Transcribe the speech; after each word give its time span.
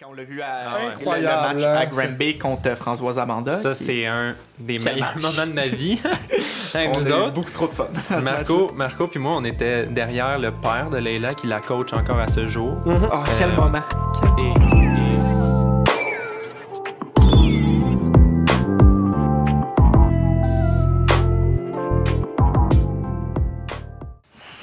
Quand 0.00 0.10
on 0.10 0.14
l'a 0.14 0.22
vu 0.22 0.40
à 0.40 0.46
Ah 0.48 0.74
ouais. 0.76 0.94
le- 1.20 1.26
match 1.26 1.62
hein, 1.64 1.74
à 1.74 1.90
c'est- 1.90 2.06
Granby 2.06 2.38
contre 2.38 2.76
Françoise 2.76 3.18
Amanda. 3.18 3.56
Ça, 3.56 3.70
qui- 3.70 3.82
c'est 3.84 4.06
un 4.06 4.36
des 4.60 4.78
meilleurs 4.78 5.16
moments 5.16 5.46
de 5.46 5.52
ma 5.52 5.66
vie. 5.66 6.00
Avec 6.74 6.90
on 6.94 7.00
nous 7.00 7.06
a 7.06 7.10
eu 7.10 7.12
autres. 7.22 7.32
beaucoup 7.32 7.50
trop 7.50 7.66
de 7.66 7.72
fun. 7.72 7.88
Marco, 8.22 8.70
Marco 8.76 9.08
puis 9.08 9.18
moi, 9.18 9.32
on 9.36 9.42
était 9.44 9.86
derrière 9.86 10.38
le 10.38 10.52
père 10.52 10.88
de 10.90 10.98
Leila 10.98 11.34
qui 11.34 11.48
la 11.48 11.60
coach 11.60 11.92
encore 11.94 12.20
à 12.20 12.28
ce 12.28 12.46
jour. 12.46 12.76
Oh, 12.86 12.90
quel 13.38 13.50
Euh, 13.50 13.56
moment. 13.56 13.82
Et- 14.38 15.07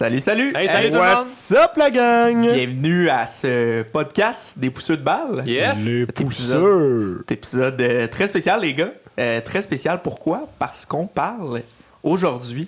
Salut, 0.05 0.19
salut. 0.19 0.53
Hey, 0.55 0.67
salut 0.67 0.91
tout 0.91 0.97
le 0.97 1.01
monde. 1.01 1.17
What's 1.17 1.51
up, 1.51 1.71
la 1.77 1.89
gang? 1.89 2.39
Bienvenue 2.39 3.09
à 3.09 3.25
ce 3.25 3.81
podcast 3.81 4.55
des 4.55 4.69
pousseux 4.69 4.97
de 4.97 5.01
balles. 5.01 5.41
Yes! 5.47 5.79
Les 5.79 6.05
pousseurs. 6.05 7.21
Cet 7.21 7.31
épisode 7.31 7.81
euh, 7.81 8.05
très 8.05 8.27
spécial, 8.27 8.61
les 8.61 8.75
gars. 8.75 8.91
Euh, 9.17 9.41
très 9.41 9.63
spécial, 9.63 10.03
pourquoi? 10.03 10.47
Parce 10.59 10.85
qu'on 10.85 11.07
parle 11.07 11.63
aujourd'hui 12.03 12.67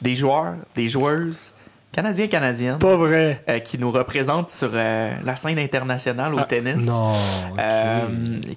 des 0.00 0.16
joueurs, 0.16 0.54
des 0.74 0.88
joueuses 0.88 1.52
canadiens 1.92 2.24
et 2.24 2.28
canadiennes 2.28 2.78
Pas 2.78 2.96
vrai. 2.96 3.42
euh, 3.48 3.58
qui 3.58 3.78
nous 3.78 3.90
représentent 3.90 4.50
sur 4.50 4.70
euh, 4.72 5.12
la 5.24 5.36
scène 5.36 5.58
internationale 5.58 6.34
au 6.34 6.38
Ah, 6.38 6.44
tennis. 6.44 6.86
Non. 6.86 7.12
Euh, 7.58 8.00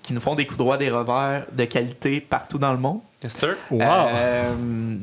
qui 0.01 0.13
nous 0.13 0.19
font 0.21 0.35
des 0.35 0.45
coups 0.45 0.57
droits, 0.57 0.77
des 0.77 0.89
revers 0.91 1.45
de 1.51 1.65
qualité 1.65 2.21
partout 2.21 2.57
dans 2.57 2.71
le 2.71 2.79
monde. 2.79 2.99
Yes, 3.23 3.33
sir. 3.33 3.55
Wow. 3.71 3.81
Euh, 3.81 4.53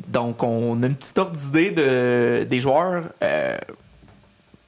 donc, 0.09 0.43
on 0.43 0.83
a 0.83 0.87
une 0.87 0.95
petite 0.95 1.19
ordre 1.19 1.35
d'idée 1.35 1.71
de, 1.71 2.45
des 2.49 2.61
joueurs 2.61 3.05
euh, 3.23 3.57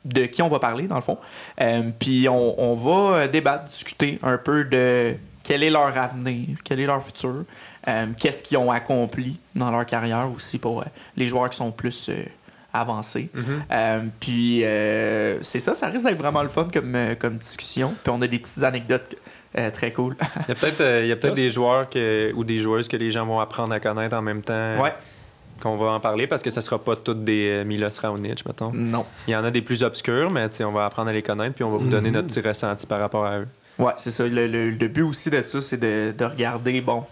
de 0.04 0.24
qui 0.26 0.42
on 0.42 0.48
va 0.48 0.58
parler, 0.58 0.88
dans 0.88 0.96
le 0.96 1.02
fond. 1.02 1.18
Euh, 1.60 1.90
Puis, 1.98 2.28
on, 2.28 2.60
on 2.60 2.74
va 2.74 3.28
débattre, 3.28 3.64
discuter 3.66 4.18
un 4.22 4.38
peu 4.38 4.64
de 4.64 5.14
quel 5.44 5.62
est 5.62 5.70
leur 5.70 5.96
avenir, 5.96 6.56
quel 6.64 6.80
est 6.80 6.86
leur 6.86 7.02
futur, 7.02 7.44
euh, 7.88 8.06
qu'est-ce 8.18 8.42
qu'ils 8.42 8.56
ont 8.58 8.70
accompli 8.70 9.38
dans 9.54 9.70
leur 9.70 9.84
carrière 9.84 10.28
aussi 10.34 10.58
pour 10.58 10.80
euh, 10.80 10.84
les 11.16 11.26
joueurs 11.28 11.50
qui 11.50 11.56
sont 11.58 11.70
plus 11.72 12.10
avancés. 12.72 13.28
Mhm. 13.34 13.44
Euh, 13.70 14.00
puis 14.20 14.64
euh, 14.64 15.38
c'est 15.42 15.60
ça, 15.60 15.74
ça 15.74 15.88
risque 15.88 16.06
d'être 16.06 16.18
vraiment 16.18 16.42
le 16.42 16.48
fun 16.48 16.68
comme, 16.72 16.94
euh, 16.94 17.14
comme 17.14 17.36
discussion. 17.36 17.94
Puis 18.02 18.12
on 18.14 18.20
a 18.22 18.26
des 18.26 18.38
petites 18.38 18.62
anecdotes 18.62 19.14
euh, 19.58 19.70
très 19.70 19.92
cool. 19.92 20.16
Il 20.48 20.54
y 21.06 21.12
a 21.12 21.16
peut-être 21.16 21.34
des 21.34 21.50
joueurs 21.50 21.88
que, 21.90 22.32
ou 22.34 22.44
des 22.44 22.58
joueuses 22.60 22.88
que 22.88 22.96
les 22.96 23.10
gens 23.10 23.26
vont 23.26 23.40
apprendre 23.40 23.72
à 23.74 23.80
connaître 23.80 24.16
en 24.16 24.22
même 24.22 24.40
temps 24.42 24.80
ouais, 24.82 24.94
qu'on 25.60 25.76
va 25.76 25.90
en 25.92 26.00
parler 26.00 26.26
parce 26.26 26.42
que 26.42 26.50
ça 26.50 26.60
sera 26.62 26.78
pas 26.82 26.96
toutes 26.96 27.22
des 27.24 27.62
Milos 27.66 27.90
Raonic, 28.00 28.44
mettons. 28.46 28.72
non. 28.72 29.04
Il 29.28 29.32
y 29.32 29.36
en 29.36 29.44
a 29.44 29.50
des 29.50 29.62
plus 29.62 29.82
obscurs, 29.82 30.30
mais 30.30 30.48
on 30.64 30.72
va 30.72 30.86
apprendre 30.86 31.10
à 31.10 31.12
les 31.12 31.22
connaître 31.22 31.54
puis 31.54 31.64
on 31.64 31.70
va 31.70 31.76
vous 31.78 31.88
donner 31.90 32.08
Mhm. 32.08 32.14
notre 32.14 32.28
petit 32.28 32.40
ressenti 32.40 32.86
par 32.86 32.98
rapport 33.00 33.26
à 33.26 33.40
eux. 33.40 33.48
Ouais, 33.78 33.92
c'est 33.96 34.10
ça. 34.10 34.26
Le, 34.26 34.46
le- 34.46 34.70
le 34.70 34.88
but 34.88 35.02
aussi 35.02 35.30
de 35.30 35.42
ça, 35.42 35.60
c'est 35.60 35.78
de, 35.78 36.12
de 36.16 36.24
regarder, 36.24 36.80
bon, 36.82 37.04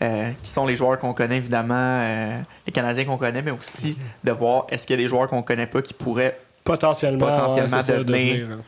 euh, 0.00 0.30
qui 0.42 0.50
sont 0.50 0.66
les 0.66 0.76
joueurs 0.76 0.98
qu'on 0.98 1.12
connaît, 1.14 1.36
évidemment, 1.38 1.74
euh, 2.02 2.38
les 2.66 2.72
Canadiens 2.72 3.04
qu'on 3.04 3.16
connaît, 3.16 3.42
mais 3.42 3.50
aussi 3.50 3.96
de 4.24 4.32
voir 4.32 4.66
est-ce 4.70 4.86
qu'il 4.86 4.96
y 4.96 4.98
a 4.98 5.02
des 5.02 5.08
joueurs 5.08 5.28
qu'on 5.28 5.42
connaît 5.42 5.66
pas 5.66 5.82
qui 5.82 5.94
pourraient 5.94 6.38
Potentiellement, 6.64 7.26
ouais, 7.26 7.82
devenir- 8.04 8.58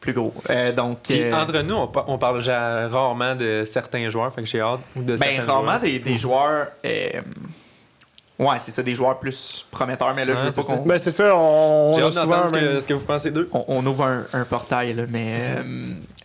plus 0.00 0.12
gros. 0.12 0.34
Euh, 0.50 0.72
donc, 0.72 0.98
Puis 1.04 1.22
euh, 1.22 1.34
entre 1.34 1.58
nous, 1.62 1.74
on, 1.74 1.86
pa- 1.88 2.04
on 2.08 2.18
parle 2.18 2.40
rarement 2.92 3.34
de 3.34 3.62
certains 3.66 4.08
joueurs, 4.10 4.32
fait 4.32 4.42
que 4.42 4.48
j'ai 4.48 4.60
hâte 4.60 4.80
ou 4.94 5.00
de 5.02 5.16
ben, 5.16 5.36
certains 5.36 5.44
rarement 5.52 5.70
joueurs. 5.70 5.80
des, 5.80 5.98
des 5.98 6.18
joueurs. 6.18 6.66
euh, 6.84 7.08
ouais, 8.38 8.58
c'est 8.58 8.70
ça, 8.70 8.82
des 8.82 8.94
joueurs 8.94 9.18
plus 9.18 9.66
prometteurs, 9.70 10.14
mais 10.14 10.24
là, 10.24 10.34
Ouais, 10.34 10.38
je 10.40 10.46
veux 10.46 10.52
pas 10.52 10.62
qu'on. 10.62 10.82
Ben, 10.82 10.98
c'est 10.98 11.10
ça, 11.10 11.34
on, 11.34 11.94
J'ai 11.96 12.02
on 12.02 12.06
a 12.06 12.08
hâte 12.08 12.22
souvent 12.22 12.46
ce 12.48 12.54
un 12.54 12.58
que, 12.60 12.64
même- 12.64 12.80
ce 12.80 12.86
que 12.88 12.94
vous 12.94 13.04
pensez 13.04 13.30
d'eux. 13.30 13.48
on, 13.52 13.64
on 13.68 13.86
ouvre 13.86 14.04
un, 14.04 14.24
un 14.32 14.44
portail, 14.44 14.92
là, 14.94 15.04
mais 15.08 15.34
euh, 15.58 15.62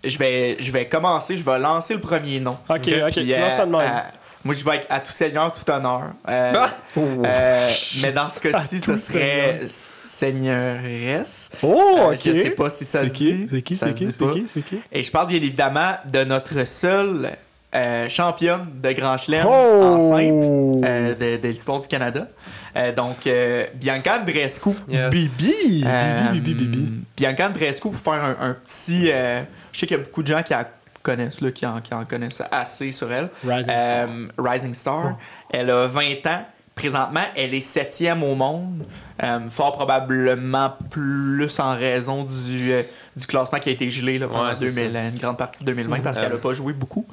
je, 0.04 0.18
vais, 0.18 0.58
je 0.60 0.72
vais 0.72 0.88
commencer, 0.88 1.38
je 1.38 1.44
vais 1.44 1.58
lancer 1.60 1.94
le 1.94 2.02
premier 2.02 2.40
nom. 2.40 2.58
Ok, 2.70 2.78
ok, 2.88 3.12
Puis, 3.12 3.34
tu 3.34 3.40
lances 3.40 3.54
ça 3.56 3.66
de 3.66 3.74
euh, 3.74 3.78
même. 3.78 4.02
Moi, 4.44 4.54
je 4.56 4.64
vais 4.64 4.72
avec 4.72 4.86
à 4.90 5.00
tout 5.00 5.12
seigneur, 5.12 5.52
tout 5.52 5.70
honneur. 5.70 6.12
Euh, 6.30 6.54
Ah! 6.56 6.72
Oh. 6.96 7.02
euh, 7.26 7.70
mais 8.02 8.12
dans 8.12 8.30
ce 8.30 8.40
cas-ci, 8.40 8.80
ce 8.80 8.96
serait 8.96 9.62
seigneuresse. 10.04 11.50
Oh, 11.62 11.82
Euh, 12.00 12.12
ok. 12.14 12.20
Je 12.26 12.34
sais 12.34 12.50
pas 12.52 12.70
si 12.70 12.86
ça 12.86 13.02
se 13.04 13.08
C'est 13.10 13.14
qui? 13.14 13.34
dit. 13.34 13.48
C'est 13.52 13.62
qui? 13.62 13.76
Ça 13.76 13.88
C'est 13.88 13.94
se 13.94 13.98
qui? 13.98 14.06
dit 14.06 14.12
C'est 14.18 14.26
pas. 14.26 14.34
qui? 14.34 14.44
C'est 14.48 14.62
qui? 14.66 14.80
Et 14.92 15.04
je 15.04 15.12
parle 15.12 15.28
bien 15.28 15.38
évidemment 15.38 15.94
de 16.12 16.24
notre 16.24 16.66
seule 16.66 17.32
euh, 17.74 18.10
championne 18.10 18.66
de 18.82 18.92
Grand 18.92 19.18
Chelem 19.18 19.46
Oh! 19.48 19.50
en 19.84 20.00
simple 20.00 20.86
euh, 20.86 21.16
de, 21.16 21.42
de 21.42 21.48
l'histoire 21.48 21.80
du 21.80 21.88
Canada. 21.88 22.28
Euh, 22.76 22.92
donc, 22.94 23.28
euh, 23.28 23.66
Bianca 23.76 24.20
Andreescu. 24.22 24.70
Yes. 24.90 25.10
Bibi! 25.10 25.84
Euh, 25.86 26.30
Bibi, 26.32 26.54
bibi, 26.54 26.66
bibi. 26.66 26.92
Bianca 27.18 27.48
Andreescu, 27.48 27.90
pour 27.90 27.96
faire 28.00 28.24
un, 28.24 28.36
un 28.50 28.54
petit. 28.66 29.10
euh, 29.12 29.42
je 29.72 29.80
sais 29.80 29.88
qu'il 29.88 29.98
y 29.98 30.00
a 30.00 30.04
beaucoup 30.04 30.24
de 30.24 30.28
gens 30.28 30.42
qui 30.44 30.52
la 30.54 30.68
connaissent, 31.02 31.42
là, 31.42 31.52
qui, 31.52 31.66
en, 31.66 31.80
qui 31.82 31.94
en 31.94 32.06
connaissent 32.06 32.42
assez 32.52 32.92
sur 32.92 33.12
elle. 33.12 33.30
Rising 33.44 33.64
Star. 33.64 34.08
Euh, 34.10 34.28
Rising 34.38 34.74
Star. 34.74 35.18
Elle 35.50 35.70
a 35.70 35.88
20 35.88 36.04
ans. 36.28 36.46
Présentement, 36.74 37.22
elle 37.36 37.54
est 37.54 37.60
septième 37.62 38.24
au 38.24 38.34
monde. 38.34 38.86
Euh, 39.22 39.40
fort 39.50 39.74
probablement 39.74 40.74
plus 40.90 41.60
en 41.60 41.76
raison 41.76 42.24
du, 42.24 42.72
euh, 42.72 42.82
du 43.16 43.28
classement 43.28 43.60
qui 43.60 43.70
a 43.70 43.72
été 43.74 43.90
gelé 43.90 44.18
là, 44.18 44.28
pendant 44.28 44.48
Ouais, 44.48 44.56
c'est 44.56 44.74
2000, 44.74 44.96
une 45.14 45.20
grande 45.20 45.38
partie 45.38 45.64
de 45.64 45.68
2020 45.72 46.00
parce 46.02 46.18
Euh. 46.18 46.22
qu'elle 46.22 46.32
n'a 46.32 46.38
pas 46.38 46.54
joué 46.54 46.72
beaucoup. 46.74 47.06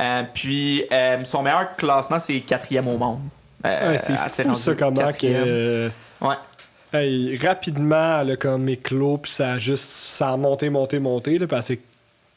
Euh, 0.00 0.22
puis, 0.34 0.84
euh, 0.92 1.24
son 1.24 1.42
meilleur 1.42 1.74
classement, 1.76 2.18
c'est 2.18 2.40
quatrième 2.40 2.86
au 2.88 2.98
monde. 2.98 3.20
Euh, 3.64 3.92
Ouais, 3.92 3.98
c'est 3.98 4.44
fou 4.44 4.54
ça 4.54 4.74
comment 4.74 4.94
quatrième. 5.00 5.44
que 5.44 5.90
Ouais. 6.20 6.34
hey, 6.92 7.36
rapidement 7.38 8.20
elle 8.20 8.32
a 8.32 8.36
comme 8.36 8.68
éclos 8.68 9.18
puis 9.18 9.32
ça 9.32 9.52
a 9.52 9.58
juste 9.58 9.84
ça 9.84 10.28
a 10.30 10.36
monté 10.36 10.68
monté 10.70 10.98
monté 11.00 11.38
là 11.38 11.46
parce 11.46 11.68
que 11.68 11.74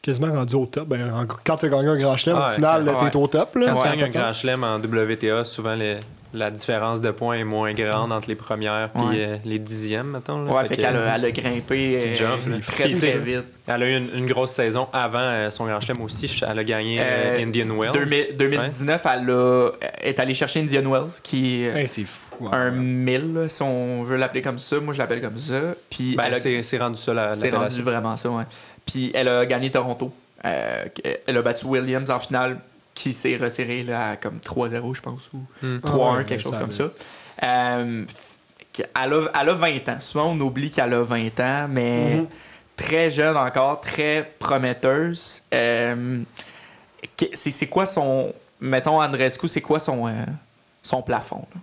quasiment 0.01 0.33
rendu 0.33 0.55
au 0.55 0.65
top 0.65 0.87
ben, 0.87 1.11
en- 1.13 1.25
quand 1.43 1.57
t'as 1.57 1.67
gagné 1.67 1.87
un 1.87 1.97
grand 1.97 2.15
chelem 2.17 2.37
Ah, 2.39 2.51
au 2.51 2.55
final 2.55 2.83
ouais. 2.89 3.09
t'es 3.09 3.15
au 3.17 3.27
top 3.27 3.55
là 3.55 3.65
Quand 3.73 3.81
tu 3.81 3.87
a 3.87 3.95
gagnes 3.95 4.03
un 4.03 4.09
grand 4.23 4.33
chelem 4.33 4.63
en 4.63 4.77
WTA, 4.79 5.43
souvent 5.45 5.75
les- 5.75 5.97
la 6.31 6.51
différence 6.51 7.01
de 7.01 7.09
points 7.09 7.37
est 7.37 7.43
moins 7.43 7.73
grande 7.73 8.11
entre 8.11 8.29
les 8.29 8.35
premières 8.35 8.91
et 8.95 8.99
Ouais. 8.99 9.41
les 9.45 9.57
dixièmes, 9.57 10.11
mettons. 10.11 10.43
là. 10.45 10.51
Ouais, 10.53 10.61
Fait 10.61 10.67
fait 10.69 10.75
que, 10.77 10.81
qu'elle 10.83 10.95
a, 10.97 11.15
elle 11.15 11.25
a 11.25 11.31
grimpé 11.31 11.97
euh, 11.97 12.13
jump, 12.13 12.61
très 12.67 12.91
très 12.93 13.17
vite. 13.17 13.45
Elle 13.65 13.81
a 13.83 13.89
eu 13.89 13.97
une, 13.97 14.09
une 14.15 14.27
grosse 14.27 14.51
saison 14.51 14.87
avant 14.93 15.17
euh, 15.19 15.49
son 15.49 15.65
grand 15.65 15.79
chelem 15.81 16.03
aussi. 16.03 16.31
Elle 16.47 16.59
a 16.59 16.63
gagné 16.63 16.99
euh, 17.01 17.03
Euh, 17.39 17.43
Indian 17.43 17.75
Wells. 17.75 17.93
2000 17.93 18.37
2019, 18.37 19.01
elle 19.11 19.29
a, 19.31 19.69
est 20.03 20.19
allée 20.19 20.35
chercher 20.35 20.59
Indian 20.59 20.83
Wells, 20.89 21.13
qui 21.23 21.63
est 21.63 21.75
Hey, 21.81 21.87
c'est 21.87 22.05
fou 22.05 22.35
ouais. 22.45 22.49
un 22.53 22.69
1000, 22.69 23.33
là, 23.33 23.49
si 23.49 23.63
on 23.63 24.03
veut 24.03 24.17
l'appeler 24.17 24.43
comme 24.43 24.59
ça. 24.59 24.79
Moi, 24.79 24.93
je 24.93 24.99
l'appelle 24.99 25.21
comme 25.21 25.37
ça. 25.39 25.59
Puis 25.89 26.15
Ben, 26.15 26.25
elle 26.27 26.35
ça 26.35 27.13
la, 27.15 27.33
c'est 27.33 27.49
rendu 27.49 27.81
vraiment 27.81 28.15
ça, 28.15 28.29
ouais. 28.29 28.43
Puis 28.91 29.11
elle 29.13 29.27
a 29.27 29.45
gagné 29.45 29.69
Toronto. 29.71 30.11
Euh, 30.45 30.85
elle 31.27 31.37
a 31.37 31.41
battu 31.41 31.65
Williams 31.65 32.09
en 32.09 32.19
finale, 32.19 32.59
qui 32.95 33.13
s'est 33.13 33.37
retiré 33.37 33.83
là, 33.83 34.09
à 34.11 34.15
comme 34.15 34.39
3-0, 34.39 34.93
je 34.95 35.01
pense, 35.01 35.29
ou 35.33 35.39
Hmm. 35.61 35.79
3-1, 35.79 36.13
Ah 36.13 36.17
ouais, 36.17 36.25
quelque 36.25 36.41
chose 36.43 36.57
comme 36.57 36.71
ça. 36.71 36.85
Euh, 37.43 38.05
elle, 38.95 39.13
a, 39.13 39.31
elle 39.41 39.49
a 39.49 39.53
20 39.53 39.89
ans. 39.89 39.97
Souvent, 39.99 40.25
on 40.31 40.39
oublie 40.39 40.71
qu'elle 40.71 40.93
a 40.93 41.01
20 41.01 41.39
ans, 41.39 41.67
mais 41.69 42.17
Mhm. 42.17 42.27
très 42.75 43.09
jeune 43.09 43.35
encore, 43.37 43.81
très 43.81 44.31
prometteuse. 44.39 45.41
Euh, 45.53 46.19
c'est 47.33 47.51
c'est 47.51 47.67
quoi 47.67 47.85
son. 47.85 48.33
Mettons, 48.61 49.01
Andrescu, 49.01 49.47
c'est 49.47 49.61
quoi 49.61 49.79
son, 49.79 50.07
euh, 50.07 50.11
son 50.83 51.01
plafond, 51.01 51.45
là, 51.53 51.61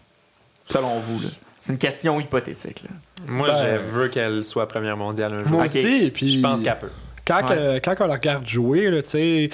selon 0.67 0.99
vous? 1.01 1.21
là? 1.23 1.29
C'est 1.61 1.73
une 1.73 1.79
question 1.79 2.19
hypothétique. 2.21 2.85
Là. 2.85 2.91
Moi, 3.29 3.49
Ben, 3.51 3.79
je 3.79 3.83
veux 3.91 4.09
qu'elle 4.09 4.45
soit 4.45 4.69
première 4.69 4.97
mondiale 4.97 5.33
un 5.37 5.43
jour. 5.43 5.53
moi 5.53 5.65
aussi 5.67 6.11
puis 6.15 6.29
Je 6.29 6.41
pense 6.41 6.63
qu'elle 6.63 6.79
peut. 6.79 6.91
Quand, 7.27 7.51
Ouais. 7.51 7.81
quand 7.85 7.95
on 8.01 8.07
la 8.07 8.15
regarde 8.15 8.47
jouer 8.47 8.91
là 8.91 9.03
tu 9.03 9.11
sais 9.11 9.51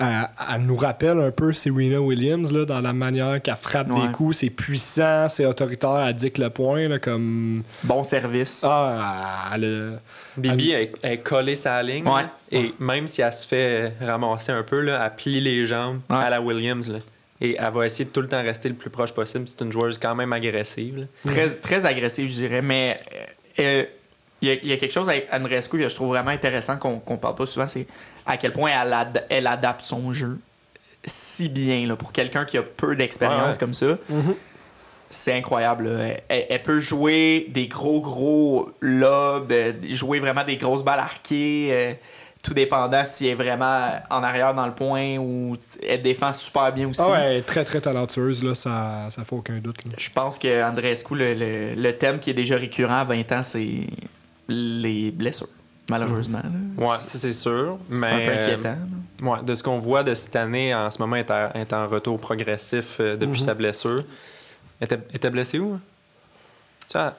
elle, 0.00 0.28
elle 0.52 0.62
nous 0.62 0.76
rappelle 0.76 1.20
un 1.20 1.30
peu 1.30 1.52
Serena 1.52 2.00
Williams 2.00 2.52
là, 2.52 2.64
dans 2.64 2.80
la 2.80 2.92
manière 2.92 3.40
qu'elle 3.40 3.54
frappe 3.54 3.90
Ouais. 3.92 4.06
des 4.08 4.12
coups 4.12 4.38
c'est 4.38 4.50
puissant 4.50 5.28
c'est 5.28 5.46
autoritaire 5.46 6.04
elle 6.08 6.14
dicte 6.14 6.38
le 6.38 6.50
point 6.50 6.88
là, 6.88 6.98
comme 6.98 7.62
Bon 7.84 8.02
service. 8.02 8.64
ah 8.68 9.50
elle 9.54 10.00
Bibi 10.36 10.72
elle, 10.72 10.88
elle 11.02 11.12
est 11.12 11.18
collée 11.18 11.54
sa 11.54 11.80
ligne. 11.82 12.04
Ouais. 12.08 12.22
là, 12.22 12.30
Et 12.50 12.74
même 12.80 13.06
si 13.06 13.22
elle 13.22 13.32
se 13.32 13.46
fait 13.46 13.92
ramasser 14.04 14.50
un 14.50 14.64
peu, 14.64 14.80
là, 14.80 15.00
elle 15.06 15.14
plie 15.14 15.40
les 15.40 15.64
jambes 15.64 16.00
Ouais. 16.10 16.16
à 16.16 16.28
la 16.30 16.40
Williams. 16.40 16.90
là. 16.90 16.98
Et 17.40 17.56
elle 17.56 17.72
va 17.72 17.86
essayer 17.86 18.04
de 18.04 18.10
tout 18.10 18.20
le 18.20 18.26
temps 18.26 18.42
rester 18.42 18.68
le 18.68 18.74
plus 18.74 18.90
proche 18.90 19.12
possible. 19.12 19.44
C'est 19.46 19.60
une 19.60 19.70
joueuse 19.70 19.96
quand 19.98 20.16
même 20.16 20.32
agressive. 20.32 20.98
là. 21.24 21.30
Très, 21.30 21.50
très 21.50 21.86
agressif, 21.86 22.28
je 22.30 22.34
dirais. 22.34 22.62
Mais 22.62 22.96
euh, 23.60 23.62
euh, 23.62 23.84
il 24.42 24.48
y, 24.48 24.50
a- 24.50 24.54
il 24.54 24.66
y 24.68 24.72
a 24.72 24.76
quelque 24.76 24.92
chose 24.92 25.08
avec 25.08 25.28
Andrescu 25.32 25.78
que 25.78 25.88
je 25.88 25.94
trouve 25.94 26.08
vraiment 26.08 26.30
intéressant 26.30 26.76
qu'on 26.76 26.98
qu'on 26.98 27.16
parle 27.16 27.34
pas 27.34 27.46
souvent, 27.46 27.68
c'est 27.68 27.86
à 28.26 28.36
quel 28.36 28.52
point 28.52 28.70
elle, 28.70 28.92
ad- 28.92 29.24
elle 29.28 29.46
adapte 29.46 29.82
son 29.82 30.12
jeu 30.12 30.38
si 31.04 31.48
bien 31.50 31.86
là, 31.86 31.96
pour 31.96 32.12
quelqu'un 32.12 32.44
qui 32.46 32.56
a 32.56 32.62
peu 32.62 32.96
d'expérience 32.96 33.40
Ouais, 33.42 33.50
ouais. 33.52 33.58
comme 33.58 33.74
ça. 33.74 33.86
C'est 35.10 35.34
incroyable. 35.34 35.88
Elle, 36.28 36.46
elle 36.48 36.62
peut 36.62 36.78
jouer 36.80 37.46
des 37.50 37.68
gros, 37.68 38.00
gros 38.00 38.70
lobes, 38.80 39.52
euh, 39.52 39.72
jouer 39.90 40.18
vraiment 40.18 40.42
des 40.44 40.56
grosses 40.56 40.82
balles 40.82 40.98
arquées, 40.98 41.68
euh, 41.70 41.92
tout 42.42 42.54
dépendant 42.54 43.04
si 43.04 43.26
elle 43.26 43.32
est 43.32 43.34
vraiment 43.34 43.90
en 44.10 44.22
arrière 44.22 44.54
dans 44.54 44.66
le 44.66 44.72
point 44.74 45.16
ou 45.18 45.56
elle 45.88 46.02
défend 46.02 46.32
super 46.32 46.72
bien 46.72 46.88
aussi. 46.88 47.00
Ah 47.04 47.10
ouais, 47.10 47.18
elle 47.20 47.36
est 47.36 47.42
très 47.42 47.64
très 47.64 47.80
talentueuse, 47.80 48.42
là, 48.42 48.54
ça, 48.54 49.06
ça 49.10 49.24
fait 49.24 49.36
aucun 49.36 49.58
doute. 49.58 49.84
là. 49.84 49.92
Je 49.96 50.08
pense 50.10 50.38
que 50.38 50.64
Andreescu, 50.64 51.14
le, 51.14 51.34
le, 51.34 51.74
le 51.74 51.92
thème 51.96 52.18
qui 52.18 52.30
est 52.30 52.34
déjà 52.34 52.56
récurrent 52.56 52.98
à 53.00 53.04
20 53.04 53.30
ans, 53.32 53.42
c'est 53.42 53.86
les 54.48 55.10
blessures, 55.10 55.48
malheureusement. 55.90 56.42
ça 56.96 56.96
c'est 57.18 57.32
sûr. 57.32 57.78
C'est 57.90 57.98
Mais 57.98 58.06
un 58.06 58.24
peu 58.26 58.32
inquiétant. 58.32 58.76
là. 59.22 59.30
Ouais, 59.30 59.42
de 59.42 59.54
ce 59.54 59.62
qu'on 59.62 59.78
voit 59.78 60.02
de 60.02 60.14
cette 60.14 60.36
année, 60.36 60.74
en 60.74 60.90
ce 60.90 60.98
moment, 60.98 61.16
est, 61.16 61.30
à- 61.30 61.52
est 61.54 61.72
en 61.72 61.86
retour 61.88 62.18
progressif 62.20 62.96
euh, 63.00 63.16
depuis 63.16 63.40
Mhm. 63.40 63.46
sa 63.46 63.54
blessure. 63.54 64.04
était, 64.80 64.98
était 65.14 65.30
blessé 65.30 65.58
où? 65.58 65.78
Tu 66.90 66.98
vois, 66.98 67.14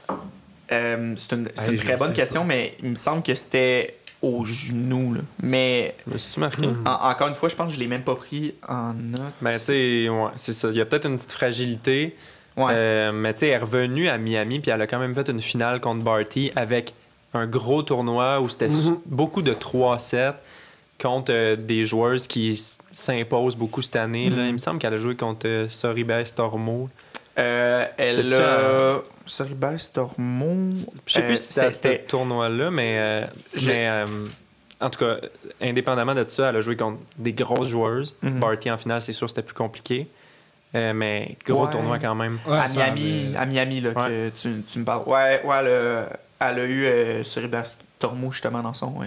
Euh, 0.71 1.13
c'est 1.17 1.31
une, 1.35 1.47
c'est 1.55 1.65
Hey, 1.67 1.71
une 1.73 1.77
très 1.77 1.95
bonne 1.95 2.13
question, 2.13 2.43
mais 2.43 2.75
il 2.81 2.89
me 2.89 2.95
semble 2.95 3.21
que 3.23 3.33
c'était 3.35 3.97
au 4.21 4.43
genou. 4.43 5.13
là. 5.13 5.21
Mais 5.43 5.95
suis-tu 6.17 6.39
marqué? 6.39 6.67
En- 6.85 7.09
encore 7.11 7.27
une 7.27 7.35
fois, 7.35 7.49
je 7.49 7.55
pense 7.55 7.67
que 7.69 7.73
je 7.75 7.79
l'ai 7.79 7.87
même 7.87 8.01
pas 8.03 8.15
pris 8.15 8.55
en 8.67 8.93
note. 8.93 9.21
Ben, 9.41 9.59
tu 9.59 9.65
sais, 9.65 10.09
ouais, 10.09 10.29
c'est 10.35 10.53
ça. 10.53 10.69
Il 10.69 10.75
y 10.77 10.81
a 10.81 10.85
peut-être 10.85 11.05
une 11.07 11.15
petite 11.17 11.31
fragilité. 11.33 12.15
Ouais. 12.57 12.71
Euh, 12.71 13.11
mais 13.11 13.33
tu 13.33 13.41
sais, 13.41 13.47
elle 13.49 13.53
est 13.53 13.57
revenue 13.57 14.07
à 14.09 14.17
Miami, 14.17 14.59
puis 14.59 14.71
elle 14.71 14.81
a 14.81 14.87
quand 14.87 14.97
même 14.99 15.13
fait 15.13 15.29
une 15.29 15.41
finale 15.41 15.79
contre 15.81 16.03
Barty 16.03 16.51
avec 16.55 16.93
un 17.35 17.47
gros 17.47 17.83
tournoi 17.83 18.39
où 18.39 18.49
c'était 18.49 18.67
Mhm. 18.67 18.99
beaucoup 19.05 19.41
de 19.41 19.53
3-7 19.53 20.35
contre 21.01 21.31
euh, 21.33 21.55
des 21.55 21.83
joueurs 21.85 22.15
qui 22.27 22.59
s'imposent 22.91 23.55
beaucoup 23.57 23.81
cette 23.81 23.95
année. 23.97 24.29
là. 24.29 24.37
Mhm. 24.43 24.45
Il 24.47 24.53
me 24.53 24.57
semble 24.57 24.79
qu'elle 24.79 24.93
a 24.93 24.97
joué 24.97 25.15
contre 25.15 25.47
euh, 25.47 25.69
Soribes 25.69 26.11
Tormo. 26.35 26.89
Euh, 27.37 27.85
elle 27.97 28.33
a. 28.33 29.01
Soribes 29.25 29.65
Tormo. 29.93 30.73
Je 31.05 31.13
sais 31.13 31.21
Euh, 31.23 31.27
plus 31.27 31.37
si 31.37 31.53
c'était 31.53 31.71
ce 32.03 32.07
tournoi-là, 32.09 32.71
mais, 32.71 32.93
euh, 32.97 33.21
mais, 33.65 33.89
euh, 33.89 34.05
en 34.79 34.89
tout 34.89 34.99
cas, 34.99 35.17
indépendamment 35.61 36.13
de 36.13 36.25
ça, 36.27 36.49
elle 36.49 36.55
a 36.57 36.61
joué 36.61 36.77
contre 36.77 36.99
des 37.17 37.33
grosses 37.33 37.69
joueuses. 37.69 38.13
Mhm. 38.21 38.39
Barty 38.39 38.71
en 38.71 38.77
finale, 38.77 39.01
c'est 39.01 39.13
sûr, 39.13 39.27
c'était 39.29 39.41
plus 39.41 39.55
compliqué. 39.55 40.07
Euh, 40.75 40.93
mais 40.93 41.37
gros 41.45 41.65
Ouais. 41.65 41.71
tournoi 41.71 41.99
quand 41.99 42.15
même. 42.15 42.37
Ouais, 42.47 42.57
à 42.57 42.67
Miami, 42.67 43.33
à 43.37 43.45
Miami 43.45 43.81
là, 43.81 43.93
que 43.93 44.29
tu, 44.29 44.61
tu 44.71 44.79
me 44.79 44.83
parles. 44.85 45.03
Ouais, 45.07 45.41
ouais 45.45 45.55
a, 45.55 46.09
elle 46.39 46.59
a 46.59 46.65
eu 46.65 46.85
euh, 46.85 47.23
Tormo 47.99 48.31
justement 48.31 48.61
dans 48.61 48.73
son, 48.73 49.01
euh, 49.01 49.05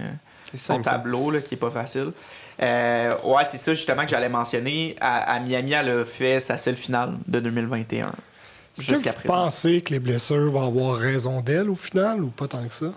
son 0.55 0.81
tableau 0.81 1.31
là, 1.31 1.41
qui 1.41 1.55
est 1.55 1.59
pas 1.59 1.71
facile. 1.71 2.13
Euh, 2.61 3.15
ouais, 3.23 3.45
c'est 3.45 3.57
ça 3.59 3.73
justement 3.75 4.03
que 4.05 4.11
j'allais 4.11 4.29
mentionner. 4.29 4.97
À, 5.01 5.35
à 5.35 5.41
Miami, 5.41 5.73
elle 5.73 5.91
a 5.91 6.05
fait 6.05 6.41
sa 6.41 6.59
seule 6.59 6.77
finale 6.77 7.15
de 7.27 7.41
2021. 7.41 8.07
Est-ce 8.09 8.87
que 8.87 8.95
Jusqu'à 8.95 9.11
vous 9.13 9.17
présent. 9.19 9.35
pensez 9.35 9.83
que 9.83 9.93
les 9.93 10.01
blessures 10.01 10.51
vont 10.51 10.67
avoir 10.67 10.97
raison 10.97 11.41
d'elle 11.41 11.71
au 11.71 11.75
final 11.77 12.21
ou 12.23 12.29
pas 12.29 12.49
tant 12.49 12.67
que 12.67 12.75
ça? 12.75 12.93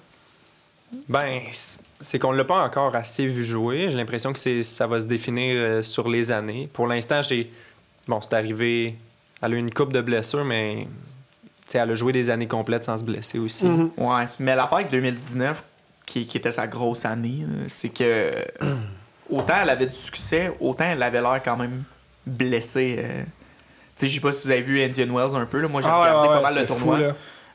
Ben, 1.08 1.42
c'est 2.02 2.20
qu'on 2.20 2.32
l'a 2.32 2.44
pas 2.44 2.64
encore 2.64 2.96
assez 2.96 3.26
vu 3.26 3.44
jouer. 3.44 3.88
J'ai 3.90 3.98
l'impression 3.98 4.34
que 4.34 4.40
c'est, 4.40 4.64
ça 4.64 4.88
va 4.88 5.00
se 5.00 5.06
définir 5.06 5.56
euh, 5.56 5.84
sur 5.84 6.10
les 6.10 6.32
années. 6.32 6.70
Pour 6.72 6.88
l'instant, 6.88 7.22
j'ai. 7.22 7.52
Bon, 8.08 8.20
c'est 8.22 8.34
arrivé. 8.34 8.96
Elle 9.42 9.54
a 9.54 9.56
eu 9.56 9.60
une 9.60 9.74
coupe 9.74 9.94
de 9.94 10.02
blessures, 10.02 10.44
mais. 10.46 10.88
Elle 11.78 11.92
a 11.92 11.96
joué 11.96 12.12
des 12.14 12.30
années 12.30 12.48
complètes 12.48 12.84
sans 12.84 12.98
se 12.98 13.04
blesser 13.04 13.40
aussi. 13.40 13.66
Mhm. 13.66 13.92
Ouais, 13.98 14.28
mais 14.40 14.56
l'affaire 14.56 14.80
avec 14.80 14.92
2019, 14.92 15.64
qui, 16.06 16.26
qui 16.26 16.38
était 16.38 16.52
sa 16.52 16.68
grosse 16.68 17.06
année, 17.06 17.46
c'est 17.68 17.90
que 17.90 18.32
autant 19.30 19.54
elle 19.64 19.70
avait 19.70 19.86
du 19.88 19.96
succès, 19.96 20.52
autant 20.60 20.86
elle 20.86 21.02
avait 21.04 21.22
l'air 21.22 21.42
quand 21.44 21.58
même 21.58 21.84
blessée. 22.26 22.98
euh. 23.00 23.24
Tu 23.96 24.02
sais, 24.02 24.08
je 24.08 24.14
sais 24.16 24.20
pas 24.22 24.32
si 24.32 24.48
vous 24.48 24.52
avez 24.52 24.62
vu 24.62 24.82
Indian 24.82 25.08
Wells 25.14 25.36
un 25.36 25.46
peu. 25.46 25.60
Là. 25.60 25.68
Moi, 25.68 25.82
j'ai 25.82 25.90
Ah 25.90 26.00
regardé 26.00 26.28
ouais, 26.30 26.36
pas 26.42 26.42
mal 26.54 26.68
fou, 26.68 26.74
tournois. 26.76 27.00
là. 27.00 27.14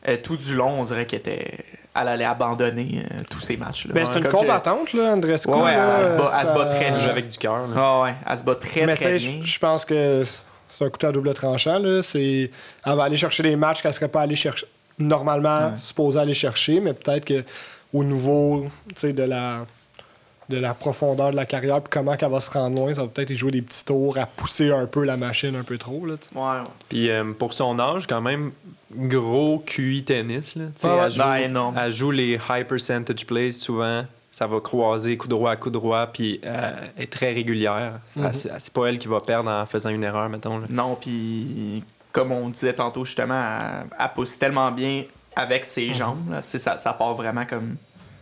Euh, 0.08 0.16
tout 0.22 0.36
du 0.36 0.54
long, 0.54 0.80
on 0.80 0.84
dirait 0.84 1.04
qu'elle 1.06 1.18
était... 1.20 1.58
elle 1.98 2.08
allait 2.08 2.24
abandonner 2.24 3.02
euh, 3.10 3.22
tous 3.28 3.40
ces 3.40 3.56
matchs-là. 3.56 3.94
Ben, 3.94 4.06
c'est 4.06 4.18
une 4.18 4.24
je- 4.24 4.28
combattante, 4.28 4.92
là, 4.92 5.14
Andrescu. 5.14 5.50
Ouais, 5.50 5.62
ouais, 5.62 5.74
elle 5.74 6.06
se 6.06 6.12
bat- 6.12 6.32
elle 6.40 6.46
se 6.46 6.52
bat 6.52 6.68
ça- 6.70 6.76
très 6.76 6.84
Elle 6.84 6.94
bien. 6.94 7.02
joue 7.02 7.10
avec 7.10 7.26
du 7.28 7.38
cœur. 7.38 7.66
Ah 7.76 8.00
ouais, 8.02 8.14
elle 8.28 8.38
se 8.38 8.44
bat 8.44 8.54
très 8.54 8.86
Mais 8.86 8.94
très 8.94 9.16
tu 9.16 9.24
sais, 9.24 9.28
bien. 9.30 9.40
je 9.42 9.58
pense 9.58 9.84
que 9.84 10.22
c'est 10.68 10.84
un 10.84 10.90
couteau 10.90 11.08
à 11.08 11.12
double 11.12 11.32
tranchant. 11.34 11.78
Là. 11.78 12.02
C'est... 12.02 12.50
Elle 12.84 12.96
va 12.96 13.04
aller 13.04 13.16
chercher 13.16 13.42
des 13.42 13.56
matchs 13.56 13.82
qu'elle 13.82 13.94
serait 13.94 14.08
pas 14.08 14.22
allée 14.22 14.36
chercher. 14.36 14.66
Normalement, 14.98 15.68
Ouais. 15.70 15.76
supposée 15.76 16.18
aller 16.18 16.34
chercher, 16.34 16.80
mais 16.80 16.92
peut-être 16.94 17.24
que 17.24 17.44
au 17.92 18.02
niveau 18.02 18.66
tu 18.88 18.94
sais, 18.96 19.12
de 19.12 19.22
la 19.22 19.66
de 20.48 20.58
la 20.58 20.74
profondeur 20.74 21.32
de 21.32 21.36
la 21.36 21.44
carrière 21.44 21.80
puis 21.82 21.90
comment 21.90 22.16
qu'elle 22.16 22.30
va 22.30 22.38
se 22.40 22.50
rendre 22.50 22.76
loin, 22.76 22.94
ça 22.94 23.02
va 23.02 23.08
peut-être 23.08 23.30
y 23.30 23.34
jouer 23.34 23.50
des 23.50 23.62
petits 23.62 23.84
tours 23.84 24.16
à 24.16 24.26
pousser 24.26 24.70
un 24.70 24.86
peu 24.86 25.04
la 25.04 25.16
machine 25.16 25.56
un 25.56 25.64
peu 25.64 25.76
trop. 25.76 26.06
Là. 26.06 26.14
Ouais. 26.34 26.64
Puis 26.88 27.10
euh, 27.10 27.32
pour 27.32 27.52
son 27.52 27.78
âge, 27.80 28.06
quand 28.06 28.20
même, 28.20 28.52
gros 28.94 29.58
QI 29.66 30.04
tennis. 30.04 30.54
Là. 30.54 30.66
Ah 30.84 30.96
ouais. 30.96 31.02
elle, 31.06 31.10
joue, 31.10 31.44
énorme. 31.50 31.74
elle 31.76 31.90
joue 31.90 32.10
les 32.12 32.38
high 32.48 32.64
percentage 32.66 33.26
plays 33.26 33.50
souvent. 33.50 34.04
Ça 34.38 34.47
va 34.47 34.61
croiser 34.61 35.17
coup 35.17 35.29
droit 35.29 35.53
à 35.53 35.56
coup 35.56 35.71
droit, 35.71 36.06
puis 36.09 36.43
euh, 36.44 36.73
est 36.99 37.11
très 37.11 37.33
régulière. 37.33 38.00
Mhm. 38.17 38.27
Elle- 38.27 38.35
c'est- 38.35 38.50
c'est 38.59 38.71
pas 38.73 38.87
elle 38.88 38.99
qui 38.99 39.09
va 39.09 39.19
perdre 39.19 39.49
en 39.49 39.65
faisant 39.65 39.88
une 39.88 40.05
erreur, 40.05 40.29
mettons. 40.29 40.59
là. 40.59 40.67
Non, 40.69 40.94
puis 40.94 41.83
comme 42.12 42.33
on 42.33 42.50
disait 42.50 42.75
tantôt, 42.75 43.03
justement, 43.06 43.35
elle, 43.43 43.87
elle 43.99 44.09
pousse 44.15 44.38
tellement 44.38 44.71
bien 44.73 45.05
avec 45.35 45.65
ses 45.65 45.94
jambes. 45.94 46.31
là. 46.31 46.43
C'est 46.43 46.59
Ça, 46.59 46.77
ça 46.77 46.93
part 46.93 47.15
vraiment 47.15 47.47
comme. 47.47 47.77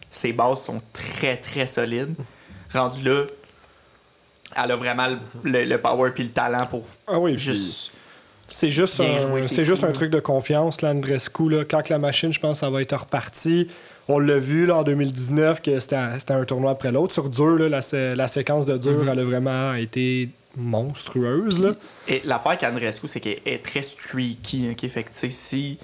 Ses 0.09 0.33
bases 0.33 0.61
sont 0.63 0.81
très, 0.93 1.37
très 1.37 1.67
solides. 1.67 2.15
Rendu 2.73 3.03
là, 3.03 3.25
elle 4.57 4.71
a 4.71 4.77
vraiment 4.77 5.09
le, 5.09 5.19
le- 5.43 5.65
le 5.65 5.79
power 5.81 6.13
puis 6.13 6.23
le 6.23 6.31
talent 6.31 6.67
pour 6.67 6.85
Ah 7.09 7.19
oui, 7.19 7.35
puis 7.35 7.43
juste. 7.43 7.91
c'est 8.47 8.69
juste 8.71 9.01
bien 9.01 9.15
un, 9.15 9.19
jouer 9.19 9.43
ses 9.43 9.55
c'est 9.57 9.65
juste 9.65 9.81
coups, 9.81 9.91
un 9.91 9.93
truc 9.95 10.11
de 10.11 10.21
confiance, 10.21 10.81
là, 10.81 10.91
Andrescu. 10.93 11.51
Là, 11.51 11.65
quand 11.65 11.83
que 11.83 11.93
la 11.93 11.99
machine, 11.99 12.33
je 12.33 12.39
pense, 12.39 12.61
ça 12.61 12.71
va 12.71 12.83
être 12.83 12.97
reparti. 12.97 13.67
On 14.09 14.19
l'a 14.19 14.39
vu 14.39 14.67
là, 14.67 14.77
en 14.77 14.83
2019 14.83 15.62
que 15.62 15.79
c'était 15.81 15.97
un, 15.97 16.45
tournoi 16.45 16.71
après 16.73 16.93
l'autre. 16.93 17.15
Sur 17.15 17.29
dur, 17.29 17.56
là, 17.59 17.69
la, 17.69 17.83
sé- 17.83 18.15
la 18.15 18.29
séquence 18.29 18.67
de 18.67 18.77
dur, 18.77 19.03
Mhm. 19.03 19.09
elle 19.09 19.19
a 19.21 19.25
vraiment 19.25 19.75
été 19.75 20.29
monstrueuse. 20.56 21.62
Là. 21.62 21.73
Et 22.09 22.21
l'affaire 22.25 22.59
qu'Andrescu, 22.59 23.09
c'est 23.09 23.21
qu'elle 23.21 23.39
est 23.47 23.65
très 23.65 23.83
streaky. 23.83 24.69
ok? 24.73 24.89
Fait 24.91 25.05
que, 25.05 25.11
si, 25.12 25.79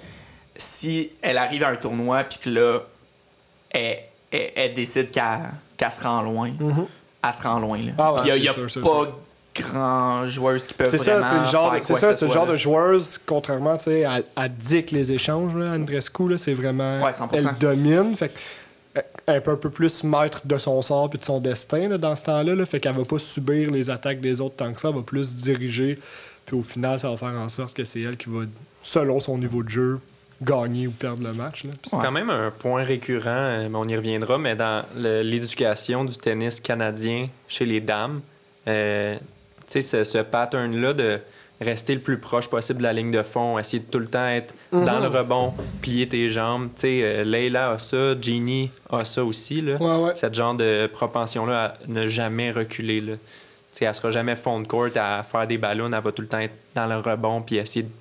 si 0.55 1.09
elle 1.21 1.37
arrive 1.37 1.63
à 1.63 1.69
un 1.69 1.75
tournoi 1.75 2.23
puis 2.23 2.37
que 2.39 2.49
là, 2.49 2.79
elle, 3.71 3.97
elle- 4.31 4.51
elle 4.55 4.73
décide 4.73 5.11
qu'elle 5.11 5.23
qu'elle 5.77 5.91
se 5.91 6.01
rend 6.03 6.21
loin, 6.21 6.51
elle 7.23 7.33
se 7.33 7.41
rend 7.41 7.59
loin. 7.59 7.79
Là. 7.79 7.91
Ah 7.97 8.13
ouais, 8.13 8.21
Puis 8.21 8.31
il 8.35 8.41
n'y 8.43 8.47
a, 8.47 8.53
c'est 8.53 8.67
sûr, 8.69 8.81
pas 8.81 9.17
grand 9.55 10.27
joueurs 10.27 10.57
qui 10.57 10.73
peuvent 10.73 10.89
C'est 10.89 10.97
ça, 10.97 11.17
vraiment 11.19 11.27
c'est 11.29 11.39
le 11.45 11.51
genre, 11.51 11.71
faire 11.73 11.81
quoi 11.81 11.99
ça, 11.99 12.07
que 12.07 12.13
ce 12.13 12.19
c'est 12.19 12.25
le 12.27 12.31
genre 12.31 12.45
là. 12.45 12.51
de 12.51 12.55
joueuse, 12.57 13.19
contrairement 13.25 13.77
tu 13.77 13.83
sais, 13.85 14.05
à, 14.05 14.21
à 14.35 14.47
dicte 14.47 14.91
les 14.91 15.11
échanges, 15.11 15.55
là, 15.55 15.73
Andrescu, 15.73 16.29
là, 16.29 16.37
c'est 16.37 16.53
vraiment. 16.53 17.03
Ouais, 17.03 17.11
100%. 17.11 17.27
Elle 17.33 17.57
domine. 17.59 18.15
Fait 18.15 18.31
euh, 18.97 19.01
elle 19.25 19.41
peut 19.41 19.51
un 19.51 19.55
peu 19.55 19.69
plus 19.69 20.03
maître 20.03 20.41
de 20.45 20.57
son 20.57 20.81
sort 20.81 21.09
puis 21.09 21.17
de 21.19 21.23
son 21.25 21.39
destin 21.39 21.87
là, 21.87 21.97
dans 21.97 22.15
ce 22.15 22.23
temps-là. 22.25 22.55
Là, 22.55 22.65
fait 22.65 22.79
qu'elle 22.79 22.95
va 22.95 23.05
pas 23.05 23.19
subir 23.19 23.71
les 23.71 23.89
attaques 23.89 24.19
des 24.21 24.41
autres 24.41 24.55
tant 24.55 24.71
que 24.73 24.81
ça. 24.81 24.89
Elle 24.89 24.95
va 24.95 25.01
plus 25.01 25.35
diriger. 25.35 25.99
Puis 26.45 26.57
au 26.57 26.63
final, 26.63 26.99
ça 26.99 27.09
va 27.09 27.17
faire 27.17 27.29
en 27.39 27.47
sorte 27.49 27.75
que 27.75 27.83
c'est 27.85 28.01
elle 28.01 28.17
qui 28.17 28.29
va, 28.29 28.41
selon 28.81 29.19
son 29.19 29.37
niveau 29.37 29.63
de 29.63 29.69
jeu, 29.69 29.99
gagner 30.41 30.87
ou 30.87 30.91
perdre 30.91 31.23
le 31.23 31.33
match. 31.33 31.63
Là. 31.63 31.69
Puis 31.81 31.89
C'est 31.91 31.97
Ouais. 31.97 32.03
quand 32.03 32.11
même 32.11 32.29
un 32.31 32.51
point 32.51 32.83
récurrent, 32.83 33.27
euh, 33.29 33.69
mais 33.69 33.77
on 33.77 33.87
y 33.87 33.95
reviendra, 33.95 34.37
mais 34.37 34.55
dans 34.55 34.83
le- 34.97 35.21
l'éducation 35.21 36.03
du 36.03 36.17
tennis 36.17 36.59
canadien 36.59 37.29
chez 37.47 37.65
les 37.65 37.79
dames, 37.79 38.21
euh, 38.67 39.15
sais, 39.73 39.81
ce, 39.81 40.03
ce 40.03 40.17
pattern-là 40.19 40.93
de 40.93 41.19
rester 41.61 41.93
le 41.93 42.01
plus 42.01 42.17
proche 42.17 42.49
possible 42.49 42.79
de 42.79 42.83
la 42.83 42.93
ligne 42.93 43.11
de 43.11 43.21
fond, 43.21 43.59
essayer 43.59 43.79
de 43.79 43.89
tout 43.89 43.99
le 43.99 44.07
temps 44.07 44.25
être 44.25 44.53
dans 44.71 44.99
le 44.99 45.07
rebond, 45.07 45.53
plier 45.81 46.07
tes 46.07 46.27
jambes. 46.27 46.69
Tu 46.75 46.81
sais, 46.81 47.01
euh, 47.03 47.23
Leila 47.23 47.71
a 47.71 47.79
ça, 47.79 48.19
Jeannie 48.19 48.71
a 48.89 49.05
ça 49.05 49.23
aussi, 49.23 49.61
là. 49.61 49.73
Ouais, 49.79 50.03
ouais. 50.03 50.11
Cette 50.15 50.33
genre 50.33 50.55
de 50.55 50.87
propension-là 50.87 51.65
à 51.65 51.73
ne 51.87 52.07
jamais 52.07 52.51
reculer, 52.51 52.99
là. 52.99 53.13
Tu 53.13 53.19
sais, 53.73 53.85
elle 53.85 53.95
sera 53.95 54.11
jamais 54.11 54.35
fond 54.35 54.59
de 54.59 54.67
court 54.67 54.89
à 54.95 55.23
faire 55.23 55.47
des 55.47 55.57
ballons, 55.57 55.91
elle 55.93 56.03
va 56.03 56.11
tout 56.11 56.23
le 56.23 56.27
temps 56.27 56.39
être 56.39 56.55
dans 56.75 56.87
le 56.87 56.97
rebond 56.97 57.41
puis 57.41 57.57
essayer 57.57 57.83
de 57.83 57.91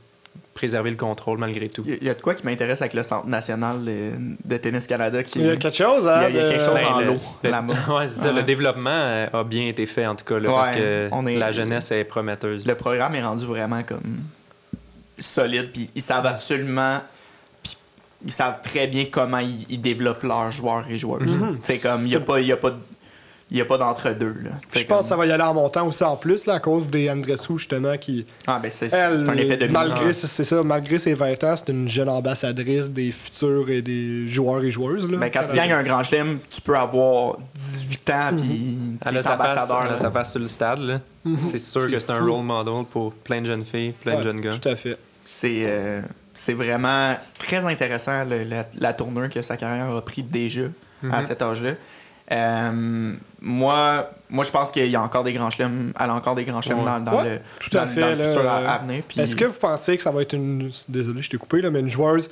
préserver 0.61 0.90
le 0.90 0.97
contrôle 0.97 1.38
malgré 1.38 1.69
tout. 1.69 1.83
Il 1.87 1.90
y 1.90 1.95
a- 1.95 1.99
il 2.02 2.07
y 2.07 2.11
a 2.11 2.14
de 2.14 2.21
quoi 2.21 2.35
qui 2.35 2.45
m'intéresse 2.45 2.83
avec 2.83 2.93
le 2.93 3.02
Centre 3.02 3.26
national 3.26 3.83
de, 3.83 4.11
de 4.45 4.57
Tennis 4.59 4.87
Canada 4.87 5.23
qui 5.23 5.38
Il 5.38 5.47
y 5.47 5.49
a 5.49 5.57
quelque 5.57 5.75
chose, 5.75 6.07
hein, 6.07 6.26
Il 6.29 6.35
y 6.35 6.38
a- 6.38 6.47
y 6.47 6.50
quelque 6.50 6.62
chose 6.62 6.75
Ben, 6.75 6.85
dans 6.85 7.00
le- 7.00 7.07
l'eau, 7.07 7.17
là-bas. 7.43 7.75
ouais, 7.97 8.09
c'est 8.09 8.21
ça. 8.21 8.29
Ouais. 8.29 8.35
Le 8.35 8.43
développement 8.43 8.90
euh, 8.93 9.26
a 9.33 9.43
bien 9.45 9.67
été 9.69 9.87
fait, 9.87 10.07
en 10.07 10.14
tout 10.14 10.26
cas, 10.26 10.38
là, 10.38 10.50
parce 10.50 10.71
que 10.73 11.09
on 11.12 11.25
est- 11.26 11.38
la 11.38 11.50
jeunesse 11.50 11.90
est 11.93 12.05
prometteuse. 12.05 12.67
le 12.67 12.75
programme 12.75 13.14
est 13.14 13.23
rendu 13.23 13.47
vraiment 13.47 13.83
comme 13.83 14.02
solide 15.19 15.71
puis 15.73 15.90
ils 15.95 16.02
savent 16.02 16.26
absolument 16.26 17.00
puis 17.62 17.76
ils 18.26 18.33
savent 18.33 18.61
très 18.62 18.87
bien 18.87 19.07
comment 19.11 19.38
ils, 19.38 19.64
ils 19.71 19.81
développent 19.81 20.23
leurs 20.25 20.50
joueurs 20.50 20.85
et 20.90 20.99
joueuses. 20.99 21.37
Mhm. 21.38 21.59
C'est 21.62 21.81
comme 21.81 22.02
il 22.05 22.12
y 22.12 22.17
a 22.17 22.21
pas 22.21 22.38
y 22.40 22.52
a 22.52 22.57
pas 22.59 22.71
de- 22.71 22.76
il 23.50 23.59
y 23.59 23.61
a 23.61 23.64
pas 23.64 23.78
d'entre 23.78 24.11
deux 24.11 24.35
là. 24.45 24.50
Je 24.75 24.85
pense 24.85 25.04
que 25.04 25.09
ça 25.09 25.16
va 25.16 25.26
y 25.26 25.33
aller 25.33 25.42
en 25.42 25.54
montant 25.54 25.87
aussi 25.87 26.04
en 26.04 26.16
plus, 26.16 26.47
là, 26.47 26.54
à 26.54 26.61
cause 26.61 26.87
des 26.88 27.11
Andrescu, 27.11 27.59
justement, 27.59 27.97
qui, 27.97 28.25
Ah 28.47 28.61
ben 28.62 28.71
c'est 28.71 28.95
un 28.95 29.37
effet 29.37 29.57
de 29.57 29.66
malgré, 29.66 30.12
c'est 30.12 30.45
ça, 30.45 30.62
malgré 30.62 30.99
ses 30.99 31.14
20 31.14 31.42
ans, 31.45 31.54
c'est 31.57 31.71
une 31.73 31.88
jeune 31.88 32.09
ambassadrice 32.09 32.88
des 32.90 33.11
futurs 33.12 33.69
et 33.71 33.83
des 33.83 34.28
joueurs 34.28 34.62
et 34.62 34.71
joueuses. 34.71 35.11
Là. 35.11 35.19
Ben, 35.19 35.30
quand 35.33 35.42
tu 35.49 35.57
gagnes 35.57 35.73
un 35.73 35.83
grand 35.83 36.02
chelem, 36.04 36.38
tu 36.49 36.61
peux 36.61 36.76
avoir 36.76 37.38
18 37.54 38.11
ans 38.11 38.30
puis 38.37 38.47
Mhm. 38.47 38.99
Elle 39.04 39.12
t'es 39.12 39.19
a, 39.19 39.23
sa 39.23 39.37
face, 39.37 39.40
ambassadeur. 39.52 39.80
elle 39.83 39.87
a 39.88 39.90
là. 39.90 39.97
sa 39.97 40.11
face 40.11 40.30
sur 40.30 40.40
le 40.40 40.49
stade. 40.49 40.78
là. 40.80 41.00
C'est 41.40 41.59
sûr 41.59 41.90
que 41.90 41.99
c'est 41.99 42.11
un 42.11 42.21
role 42.21 42.45
model 42.45 42.85
pour 42.90 43.12
plein 43.12 43.40
de 43.40 43.47
jeunes 43.47 43.64
filles, 43.64 43.92
plein 43.92 44.12
Ouais, 44.12 44.19
de 44.19 44.23
jeunes 44.23 44.40
gars. 44.40 44.54
Tout 44.61 44.69
à 44.69 44.76
fait. 44.76 44.97
C'est 45.25 45.64
euh, 45.66 46.00
c'est 46.33 46.54
vraiment 46.54 47.14
très 47.38 47.64
intéressant 47.66 48.25
le- 48.25 48.45
la, 48.45 48.64
la 48.78 48.92
tournure 48.95 49.28
que 49.28 49.42
sa 49.42 49.57
carrière 49.57 49.90
a 49.95 50.00
pris 50.04 50.23
déjà 50.23 50.62
Mhm. 51.02 51.12
à 51.12 51.23
cet 51.23 51.42
âge-là. 51.42 51.73
Euh, 52.33 53.13
moi, 53.41 54.11
moi, 54.29 54.45
je 54.45 54.51
pense 54.51 54.71
qu'il 54.71 54.87
y 54.87 54.97
a 54.97 55.03
encore 55.03 55.25
des 55.25 55.33
grands 55.33 55.51
chelems. 55.51 55.93
Elle 55.99 56.11
a 56.11 56.15
encore 56.15 56.35
des 56.35 56.45
grands 56.45 56.63
chelems 56.63 56.79
Ouais. 56.81 56.85
dans, 56.85 57.01
dans 57.01 57.17
Ouais, 57.23 57.25
le, 57.35 57.39
tout 57.59 57.77
à 57.77 57.81
dans- 57.81 57.87
fait, 57.91 58.01
dans 58.01 58.07
le 58.11 58.15
là, 58.15 58.31
futur 58.31 58.51
à, 58.51 58.59
euh, 58.59 58.69
à 58.69 58.79
venir. 58.79 59.03
Puis- 59.09 59.21
Est-ce 59.21 59.35
que 59.37 59.45
vous 59.47 59.59
pensez 59.59 59.97
que 59.97 60.03
ça 60.03 60.11
va 60.13 60.23
être 60.23 60.35
une. 60.35 60.71
Désolé, 60.89 61.23
je 61.23 61.31
t'ai 61.31 61.37
coupé, 61.39 61.61
là, 61.61 61.71
mais 61.71 61.81
une 61.81 61.89
joueuse 61.91 62.29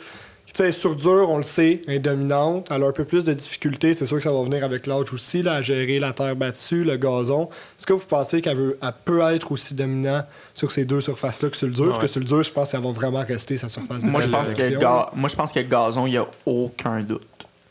sais, 0.55 0.73
sur 0.73 0.97
dur, 0.97 1.29
on 1.31 1.37
le 1.37 1.43
sait, 1.45 1.83
elle 1.87 1.95
est 1.95 1.99
dominante. 1.99 2.67
Elle 2.71 2.83
a 2.83 2.87
un 2.87 2.93
peu 2.93 3.05
plus 3.05 3.23
de 3.25 3.33
difficultés. 3.33 3.95
C'est 3.95 4.07
sûr 4.07 4.17
que 4.17 4.23
ça 4.25 4.33
va 4.33 4.43
venir 4.43 4.65
avec 4.65 4.87
l'âge 4.87 5.13
aussi, 5.13 5.43
là, 5.43 5.55
à 5.55 5.61
gérer 5.61 5.99
la 6.01 6.13
terre 6.13 6.35
battue, 6.37 6.83
le 6.85 6.97
gazon. 6.97 7.49
Est-ce 7.79 7.87
que 7.87 7.93
vous 7.93 8.07
pensez 8.07 8.41
qu'elle 8.41 8.57
veut- 8.57 8.79
elle 8.83 8.93
peut 9.05 9.21
être 9.33 9.53
aussi 9.53 9.75
dominante 9.75 10.25
sur 10.55 10.73
ces 10.73 10.85
deux 10.85 11.01
surfaces-là 11.01 11.51
que 11.51 11.57
sur 11.57 11.67
le 11.69 11.75
dur? 11.75 11.91
Parce 11.91 11.99
que 12.01 12.07
sur 12.07 12.21
le 12.21 12.27
dur, 12.27 12.43
je 12.43 12.51
pense 12.51 12.71
qu'elle 12.73 12.81
va 12.83 12.91
vraiment 12.93 13.23
rester 13.23 13.57
sa 13.59 13.69
surface 13.69 14.03
de 14.03 14.09
Moi, 14.09 14.21
je 14.21 14.31
pense 14.31 14.55
que 14.55 15.15
moi, 15.17 15.29
je 15.29 15.37
pense 15.37 15.53
que 15.53 15.61
gazon, 15.61 16.07
il 16.07 16.11
n'y 16.11 16.17
a 16.19 16.27
aucun 16.47 17.01
doute. 17.03 17.23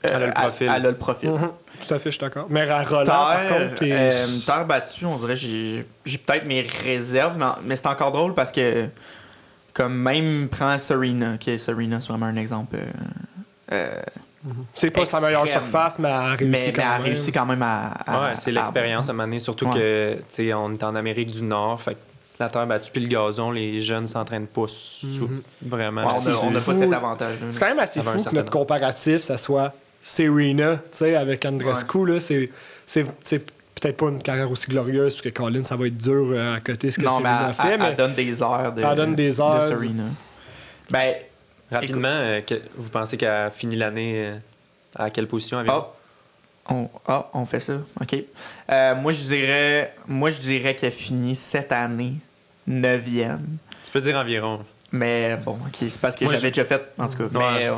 Euh, 0.06 0.10
Elle 0.14 0.24
a 0.24 0.28
le 0.28 0.34
profil. 0.34 0.72
Elle, 0.74 0.86
a 0.86 0.90
le 0.92 0.96
profil. 0.98 1.30
Mhm. 1.32 1.50
Tout 1.86 1.94
à 1.94 2.00
fait, 2.00 2.10
je 2.12 2.16
suis 2.16 2.22
d'accord. 2.22 2.48
Mais 2.50 2.70
à 2.70 2.84
Roland, 2.84 3.04
par 3.06 3.38
Terre, 3.48 3.70
contre, 3.70 3.84
euh, 3.84 4.28
terre 4.46 4.66
battue, 4.66 5.06
on 5.06 5.18
dirait 5.18 5.36
j'ai 5.36 5.86
j'ai 6.06 6.18
peut-être 6.18 6.46
mes 6.48 6.62
réserves, 6.84 7.38
mais, 7.38 7.46
mais 7.64 7.76
c'est 7.76 7.88
encore 7.88 8.12
drôle 8.12 8.34
parce 8.34 8.52
que 8.52 8.88
comme 9.74 9.94
même 9.96 10.48
prend 10.50 10.78
Serena, 10.78 11.38
qui 11.38 11.52
est 11.52 11.58
Serena, 11.58 12.00
c'est 12.00 12.08
vraiment 12.10 12.26
un 12.26 12.36
exemple. 12.36 12.76
euh, 12.78 12.86
euh, 13.72 14.02
c'est 14.74 14.90
pas 14.92 15.06
sa 15.06 15.20
meilleure 15.20 15.48
surface, 15.48 16.00
mais 16.00 16.08
elle 16.10 16.14
a 16.16 16.24
réussi 16.36 16.46
mais, 16.46 16.66
mais 16.68 16.74
quand 16.74 16.82
elle 16.82 16.88
a 16.88 16.92
même. 16.94 17.02
réussi 17.04 17.32
quand 17.32 17.46
même 17.46 17.62
à. 17.62 17.88
à- 18.06 18.22
Ouais, 18.30 18.36
c'est 18.36 18.52
à- 18.52 18.54
l'expérience 18.54 19.10
à 19.10 19.14
mener, 19.14 19.40
surtout 19.40 19.68
Ouais. 19.68 19.74
que, 19.76 20.14
tu 20.16 20.24
sais, 20.30 20.54
on 20.54 20.74
est 20.74 20.84
en 20.84 20.96
Amérique 20.96 21.32
du 21.32 21.44
Nord, 21.44 21.82
fait 21.82 21.96
que 21.96 22.00
la 22.40 22.50
terre 22.50 22.66
battue 22.68 22.92
puis 22.92 23.02
le 23.02 23.08
gazon, 23.08 23.52
les 23.52 23.82
jeunes 23.82 24.08
s'entraînent 24.08 24.48
pas 24.48 24.66
sous- 24.68 25.28
Mhm. 25.28 25.42
vraiment. 25.64 26.08
Ouais, 26.08 26.14
on 26.44 26.52
n'a 26.52 26.62
pas 26.62 26.74
cet 26.74 26.94
avantage-là. 26.94 27.48
C'est 27.50 27.60
quand 27.60 27.68
même 27.68 27.80
assez 27.80 28.02
fou 28.02 28.24
que 28.24 28.36
notre 28.36 28.52
comparatif, 28.52 29.22
ça 29.24 29.38
soit 29.38 29.74
Serena, 30.02 30.78
tu 30.92 30.98
sais, 31.00 31.16
avec 31.16 31.44
Andrescu, 31.46 32.06
là, 32.06 32.20
c'est, 32.20 32.50
c'est, 32.86 33.06
c'est 33.24 33.46
peut-être 33.76 33.98
pas 33.98 34.08
une 34.08 34.22
carrière 34.22 34.50
aussi 34.50 34.68
glorieuse, 34.68 35.16
parce 35.16 35.22
que 35.24 35.30
Colin, 35.30 35.64
ça 35.64 35.76
va 35.76 35.88
être 35.88 35.98
dur 35.98 36.28
euh, 36.32 36.56
à 36.56 36.60
côté 36.62 36.92
ce 36.92 36.98
que 37.00 37.04
Non, 37.06 37.20
mais 37.20 37.24
Serena 37.30 37.46
elle, 37.50 37.54
fait, 37.54 37.68
elle- 37.74 37.80
mais 37.80 37.86
elle 37.88 37.96
donne 37.96 38.16
des 38.16 38.42
heures 38.44 38.74
de, 38.74 38.82
Elle 38.84 38.96
donne 38.96 39.16
des 39.16 39.32
de 39.36 39.42
heures. 39.42 39.64
Serena. 39.64 40.04
Ben, 40.92 41.16
Rapidement, 41.70 42.08
euh, 42.08 42.42
que- 42.42 42.62
vous 42.78 42.90
pensez 42.90 43.18
qu'elle 43.18 43.28
a 43.30 43.50
fini 43.52 43.76
l'année 43.76 44.16
euh, 44.20 44.38
à 44.96 45.10
quelle 45.10 45.28
position 45.28 45.58
avec 45.58 45.70
ah, 45.74 45.88
on, 46.70 46.90
ah, 47.08 47.30
on 47.34 47.46
fait 47.46 47.60
ça. 47.60 47.74
OK. 48.02 48.16
Euh, 48.72 48.96
moi, 48.96 49.12
je 49.12 49.22
dirais, 49.24 49.94
moi, 50.08 50.30
je 50.30 50.40
dirais 50.40 50.76
qu'elle 50.76 50.92
finit 50.94 51.36
cette 51.36 51.72
année 51.74 52.14
9e. 52.70 53.40
Tu 53.84 53.92
peux 53.92 54.00
dire 54.02 54.16
environ. 54.18 54.64
Mais 54.92 55.38
bon, 55.46 55.54
ok, 55.68 55.76
c'est 55.76 56.00
parce 56.00 56.16
que 56.16 56.24
Moi, 56.26 56.34
j'avais 56.34 56.48
je- 56.48 56.54
déjà 56.54 56.66
fait, 56.66 56.82
en 56.98 57.08
tout 57.08 57.18
cas. 57.18 57.24
Ouais. 57.26 57.46
Mais 57.60 57.66
euh, 57.68 57.74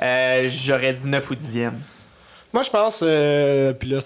euh, 0.00 0.48
j'aurais 0.50 0.92
dit 0.94 1.06
9 1.06 1.30
ou 1.30 1.34
10e. 1.34 1.72
moi, 2.54 2.62
je 2.62 2.70
pense, 2.70 3.00
euh, 3.02 3.72
puis 3.74 3.90
là, 3.90 3.98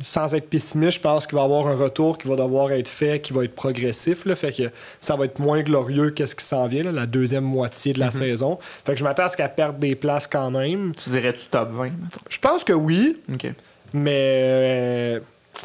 sans 0.00 0.34
être 0.34 0.50
pessimiste, 0.50 0.96
je 0.98 1.00
pense 1.00 1.26
qu'il 1.26 1.36
va 1.36 1.42
y 1.42 1.44
avoir 1.44 1.68
un 1.68 1.74
retour 1.76 2.18
qui 2.18 2.28
va 2.28 2.36
devoir 2.36 2.70
être 2.72 2.88
fait, 2.88 3.20
qui 3.20 3.32
va 3.32 3.44
être 3.44 3.54
progressif, 3.54 4.26
là, 4.26 4.34
fait 4.34 4.52
que 4.52 4.64
ça 5.00 5.16
va 5.16 5.24
être 5.24 5.38
moins 5.38 5.62
glorieux 5.62 6.10
qu'est-ce 6.10 6.34
qui 6.36 6.44
s'en 6.44 6.66
vient, 6.66 6.82
là, 6.82 6.92
la 6.92 7.06
deuxième 7.06 7.44
moitié 7.44 7.92
de 7.94 8.00
la 8.00 8.10
saison. 8.10 8.58
Fait 8.84 8.92
que 8.92 8.98
je 8.98 9.04
m'attends 9.04 9.24
à 9.24 9.28
ce 9.28 9.36
qu'elle 9.36 9.54
perde 9.54 9.78
des 9.78 9.94
places 9.94 10.26
quand 10.26 10.50
même. 10.50 10.92
Tu 11.02 11.08
dirais-tu 11.10 11.46
top 11.46 11.70
20? 11.70 11.84
mettons? 11.84 12.20
Je 12.28 12.38
pense 12.38 12.62
que 12.64 12.72
oui, 12.74 13.18
Ok. 13.32 13.46
Mais 13.94 14.10
euh, 14.10 15.20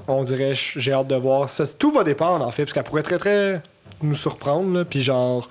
on 0.07 0.21
dirait, 0.23 0.51
j'ai 0.53 0.91
hâte 0.93 1.07
de 1.07 1.15
voir. 1.15 1.49
Ça, 1.49 1.63
tout 1.65 1.91
va 1.91 2.03
dépendre, 2.03 2.45
en 2.45 2.51
fait, 2.51 2.63
parce 2.63 2.73
qu'elle 2.73 2.83
pourrait 2.83 3.03
très, 3.03 3.17
très 3.17 3.61
nous 4.01 4.15
surprendre, 4.15 4.83
puis 4.83 5.01
genre, 5.01 5.49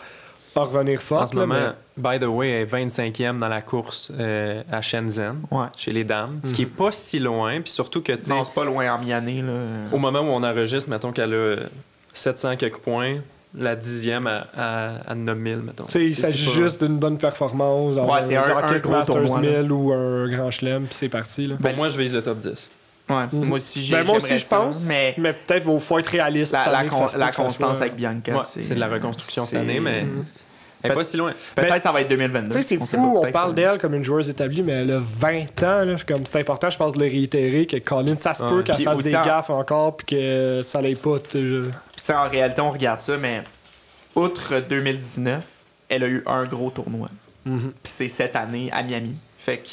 en 0.58 0.64
revenir 0.64 1.00
forte. 1.00 1.22
en 1.22 1.26
ce 1.28 1.36
là, 1.36 1.46
moment, 1.46 1.72
by 1.96 2.18
the 2.18 2.28
way, 2.28 2.50
elle 2.50 2.62
est 2.62 2.64
25e 2.86 3.38
dans 3.38 3.48
la 3.48 3.62
course 3.62 4.10
euh, 4.18 4.62
à 4.70 4.82
Shenzhen, 4.82 5.36
Ouais. 5.50 5.66
chez 5.76 5.92
les 5.92 6.04
dames, 6.04 6.40
ce 6.44 6.52
qui 6.52 6.62
est 6.62 6.66
pas 6.66 6.92
si 6.92 7.18
loin, 7.18 7.60
puis 7.60 7.70
surtout 7.72 8.02
que, 8.02 8.12
Non, 8.28 8.44
c'est 8.44 8.54
pas 8.54 8.64
loin 8.64 8.92
en 8.94 8.98
mi-année, 8.98 9.42
là. 9.42 9.52
au 9.92 9.98
moment 9.98 10.20
où 10.20 10.24
on 10.32 10.42
enregistre, 10.42 10.90
mettons 10.90 11.12
qu'elle 11.12 11.32
a 11.32 11.36
euh, 11.36 11.66
700 12.12 12.56
quelques 12.56 12.78
points, 12.78 13.16
la 13.58 13.74
dixième 13.76 14.26
à, 14.26 14.46
à, 14.56 15.10
à 15.10 15.14
9000, 15.14 15.58
mettons. 15.58 15.84
il 15.94 16.14
s'agit 16.14 16.44
c'est 16.44 16.50
pas- 16.50 16.62
juste 16.64 16.84
d'une 16.84 16.98
bonne 16.98 17.16
performance 17.16 17.94
Ouais, 17.96 18.22
c'est 18.22 18.36
un- 18.36 18.42
un 18.42 18.78
gros 18.78 18.92
Masters 18.92 19.14
tournoi, 19.16 19.40
là. 19.40 19.62
1000 19.62 19.72
ou 19.72 19.92
un 19.92 20.28
Grand 20.28 20.50
Chelem, 20.50 20.84
puis 20.86 20.94
c'est 20.94 21.08
parti. 21.08 21.46
Là. 21.46 21.56
Pour 21.60 21.72
moi, 21.74 21.88
je 21.88 21.96
vise 21.96 22.12
le 22.14 22.22
top 22.22 22.38
10. 22.38 22.68
Ouais, 23.08 23.14
Mhm. 23.32 23.44
moi 23.44 23.56
aussi, 23.58 23.80
j'ai 23.82 23.94
Ben, 23.94 24.04
moi 24.04 24.14
j'aimerais 24.18 24.34
aussi, 24.34 24.42
je 24.42 24.48
ça, 24.48 24.56
pense, 24.58 24.84
mais, 24.88 25.14
Mais 25.16 25.32
peut-être 25.32 25.64
il 25.72 25.78
faut 25.80 25.98
être 25.98 26.08
réaliste. 26.08 26.52
la, 26.52 26.84
con- 26.84 27.06
constance 27.34 27.56
soit- 27.56 27.76
avec 27.82 27.94
Bianca, 27.94 28.32
Ouais, 28.34 28.40
c'est 28.44 28.62
c'est 28.62 28.74
de 28.74 28.80
la 28.80 28.88
reconstruction 28.88 29.44
cette 29.44 29.60
année, 29.60 29.78
mais 29.78 30.02
Mhm. 30.02 30.24
Elle 30.82 30.90
est 30.90 30.94
pas 30.94 31.02
si 31.04 31.16
loin. 31.16 31.32
Peut-être 31.54 31.68
Ben, 31.70 31.76
que 31.76 31.82
ça 31.82 31.92
va 31.92 32.00
être 32.02 32.08
2022. 32.08 32.54
Tu 32.54 32.62
sais, 32.62 32.68
c'est 32.78 32.86
fou, 32.96 33.20
on 33.24 33.30
parle 33.32 33.54
d'elle 33.54 33.78
comme 33.78 33.94
une 33.94 34.04
joueuse 34.04 34.28
établie, 34.28 34.62
mais 34.62 34.72
elle 34.72 34.92
a 34.92 35.00
20 35.00 35.62
ans. 35.62 35.84
Là, 35.84 35.94
comme 36.06 36.24
c'est 36.26 36.38
important, 36.40 36.70
je 36.70 36.76
pense, 36.76 36.92
de 36.94 36.98
le 37.00 37.06
réitérer, 37.06 37.66
que 37.66 37.76
Colin, 37.78 38.16
ça 38.16 38.34
se 38.34 38.42
peut 38.44 38.62
qu'elle 38.62 38.82
fasse 38.82 38.98
des 39.00 39.16
en- 39.16 39.24
gaffes 39.24 39.50
encore, 39.50 39.96
puis 39.96 40.06
que 40.16 40.60
ça 40.62 40.80
l'ait 40.80 40.94
pas. 40.94 41.18
Puis, 41.30 41.70
en 42.12 42.28
réalité, 42.28 42.60
on 42.60 42.70
regarde 42.70 42.98
ça, 43.00 43.16
mais 43.16 43.42
outre 44.14 44.60
2019, 44.68 45.44
elle 45.88 46.02
a 46.04 46.08
eu 46.08 46.22
un 46.26 46.44
gros 46.44 46.70
tournoi. 46.70 47.08
Mhm. 47.44 47.72
Puis 47.82 47.92
c'est 47.92 48.08
cette 48.08 48.36
année 48.36 48.70
à 48.72 48.82
Miami. 48.82 49.16
Fait 49.38 49.58
que 49.58 49.68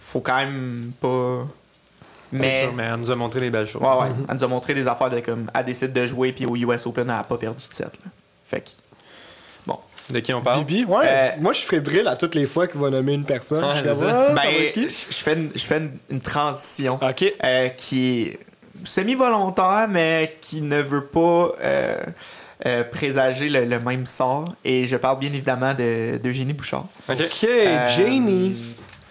faut 0.00 0.20
quand 0.20 0.36
même 0.36 0.92
pas. 1.00 1.46
C'est 2.32 2.38
Mais. 2.40 2.62
sûr, 2.64 2.72
mais 2.74 2.84
elle 2.84 2.96
nous 2.96 3.10
a 3.10 3.14
montré 3.16 3.40
des 3.40 3.50
belles 3.50 3.66
choses. 3.66 3.82
Ouais, 3.82 3.88
ouais. 4.02 4.08
Elle 4.28 4.34
nous 4.36 4.44
a 4.44 4.46
montré 4.46 4.74
des 4.74 4.86
affaires 4.86 5.10
de 5.10 5.18
comme. 5.20 5.50
Elle 5.54 5.64
décide 5.64 5.92
de 5.92 6.06
jouer, 6.06 6.32
puis 6.32 6.46
au 6.46 6.54
US 6.56 6.86
Open, 6.86 7.04
elle 7.08 7.16
a 7.16 7.24
pas 7.24 7.36
perdu 7.38 7.66
de 7.68 7.74
set. 7.74 7.86
Là. 8.04 8.10
Fait 8.44 8.60
que. 8.60 8.70
De 10.12 10.20
qui 10.20 10.32
on 10.34 10.40
parle? 10.42 10.64
Bibi, 10.64 10.84
ouais. 10.84 11.04
Euh, 11.06 11.28
Moi, 11.40 11.52
je 11.52 11.60
fébrile 11.60 12.06
à 12.08 12.16
toutes 12.16 12.34
les 12.34 12.46
fois 12.46 12.66
qu'il 12.66 12.80
va 12.80 12.90
nommer 12.90 13.14
une 13.14 13.24
personne. 13.24 13.64
Ouais, 13.64 13.70
je 13.72 13.76
suis 13.78 14.00
comme. 14.00 14.08
Ah, 14.10 14.26
ça 14.26 14.34
va 14.34 14.34
Ben, 14.34 14.48
être 14.64 14.72
qui? 14.74 14.88
je 14.88 15.14
fais 15.16 15.34
une, 15.34 15.50
je 15.54 15.60
fais 15.64 15.78
une, 15.78 15.90
une 16.10 16.20
transition 16.20 16.98
Ok. 17.00 17.24
euh, 17.44 17.68
qui 17.68 18.22
est 18.22 18.38
semi-volontaire, 18.84 19.86
mais 19.88 20.36
qui 20.40 20.60
ne 20.60 20.80
veut 20.80 21.04
pas 21.06 21.52
euh, 21.62 21.96
euh, 22.66 22.84
présager 22.84 23.48
le, 23.48 23.64
le 23.64 23.78
même 23.80 24.06
sort. 24.06 24.54
Et 24.64 24.84
je 24.84 24.96
parle 24.96 25.18
bien 25.18 25.30
évidemment 25.32 25.74
de- 25.74 26.18
d'Eugénie 26.22 26.52
Bouchard. 26.52 26.86
OK. 27.08 27.16
Ok, 27.20 27.44
Euh, 27.48 27.86
Jamie. 27.96 28.56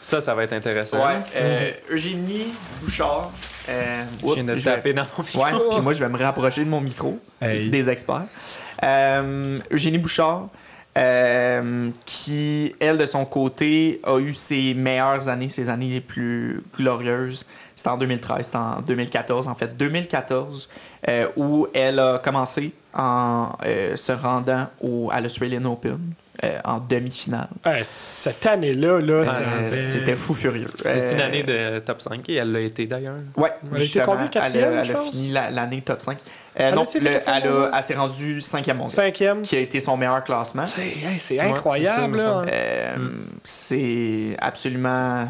Ça, 0.02 0.22
ça 0.22 0.34
va 0.34 0.44
être 0.44 0.54
intéressant. 0.54 0.98
Ouais, 1.06 1.14
euh, 1.36 1.72
Eugénie 1.92 2.48
Bouchard. 2.82 3.32
Euh, 3.70 4.04
Je 4.28 4.34
viens 4.34 4.44
de 4.44 4.56
je 4.56 4.66
vais- 4.66 4.76
taper 4.76 4.94
dans 4.94 5.06
mon 5.18 5.24
micro. 5.24 5.44
Ouais, 5.44 5.52
puis 5.72 5.82
moi, 5.82 5.94
je 5.94 6.00
vais 6.00 6.10
me 6.10 6.18
rapprocher 6.18 6.64
de 6.66 6.70
mon 6.70 6.82
micro, 6.82 7.20
Hey. 7.40 7.70
des 7.70 7.90
experts. 7.90 8.24
Euh, 8.84 9.60
Eugénie 9.72 9.98
Bouchard, 10.00 10.48
euh, 11.00 11.90
qui, 12.06 12.76
elle, 12.80 12.98
de 12.98 13.06
son 13.06 13.26
côté, 13.26 14.02
a 14.04 14.20
eu 14.20 14.34
ses 14.34 14.74
meilleures 14.74 15.28
années, 15.30 15.50
ses 15.50 15.70
années 15.70 15.88
les 15.90 16.02
plus 16.02 16.62
glorieuses. 16.78 17.46
C'était 17.76 17.90
en 17.90 17.98
2013, 17.98 18.46
c'était 18.46 18.58
en 18.58 18.82
2014, 18.82 19.48
en 19.48 19.56
fait. 19.56 19.76
2014, 19.78 20.70
euh, 21.08 21.28
où 21.38 21.68
elle 21.74 22.00
a 22.00 22.20
commencé 22.20 22.74
en 22.94 23.50
euh, 23.66 23.96
se 23.96 24.12
rendant 24.12 24.68
au, 24.82 25.10
à 25.12 25.22
l'Australian 25.22 25.64
Open 25.66 25.98
euh, 26.44 26.60
en 26.66 26.80
demi-finale. 26.80 27.48
Ouais, 27.66 27.82
cette 27.84 28.46
année-là, 28.46 29.00
là, 29.00 29.14
Euh, 29.14 29.70
C'était 29.72 30.16
fou 30.16 30.34
furieux. 30.34 30.68
C'est 30.78 31.14
une 31.14 31.22
Euh, 31.22 31.26
année 31.26 31.44
de 31.44 31.80
top 31.80 32.02
5 32.02 32.28
et 32.30 32.36
elle 32.36 32.52
l'a 32.52 32.60
été 32.62 32.86
d'ailleurs. 32.88 33.16
Ouais, 33.38 33.52
Elle 33.76 34.04
combien, 34.04 34.30
elle, 34.34 34.58
a- 34.64 34.84
je 34.84 34.92
elle 34.92 34.98
a 34.98 35.02
fini 35.02 35.32
la- 35.32 35.52
l'année 35.52 35.82
top 35.82 36.02
5. 36.02 36.18
Non, 36.76 36.84
le- 36.94 37.00
quatrième 37.00 37.22
elle, 37.44 37.48
a- 37.50 37.72
elle 37.78 37.84
s'est 37.84 37.96
rendue 37.96 38.42
cinquième 38.42 38.78
mondiale, 38.78 39.06
Cinquième. 39.08 39.42
qui 39.42 39.56
a 39.56 39.60
été 39.60 39.80
son 39.80 39.96
meilleur 39.98 40.24
classement. 40.24 40.66
C'est 40.66 40.82
hey, 40.88 41.20
c'est 41.20 41.36
Ouais, 41.40 41.52
incroyable, 41.52 42.18
c'est 42.20 42.24
ça, 42.24 42.30
là. 42.30 42.42
me 42.42 42.48
Euh, 42.52 42.96
Hmm. 42.98 43.26
C'est 43.44 44.36
absolument 44.40 45.28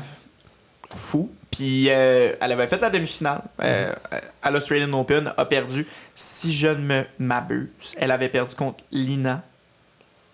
fou. 0.95 1.29
Puis 1.51 1.88
euh, 1.89 2.33
elle 2.39 2.51
avait 2.51 2.67
fait 2.67 2.79
la 2.79 2.89
demi-finale 2.89 3.41
euh, 3.62 3.91
Hmm. 3.91 4.15
à 4.43 4.51
l'Australian 4.51 4.93
Open, 4.93 5.33
a 5.36 5.45
perdu, 5.45 5.88
si 6.15 6.53
je 6.53 6.67
ne 6.67 6.75
me 6.75 7.03
m'abuse, 7.19 7.95
elle 7.98 8.12
avait 8.12 8.29
perdu 8.29 8.55
contre 8.55 8.83
Lina. 8.91 9.41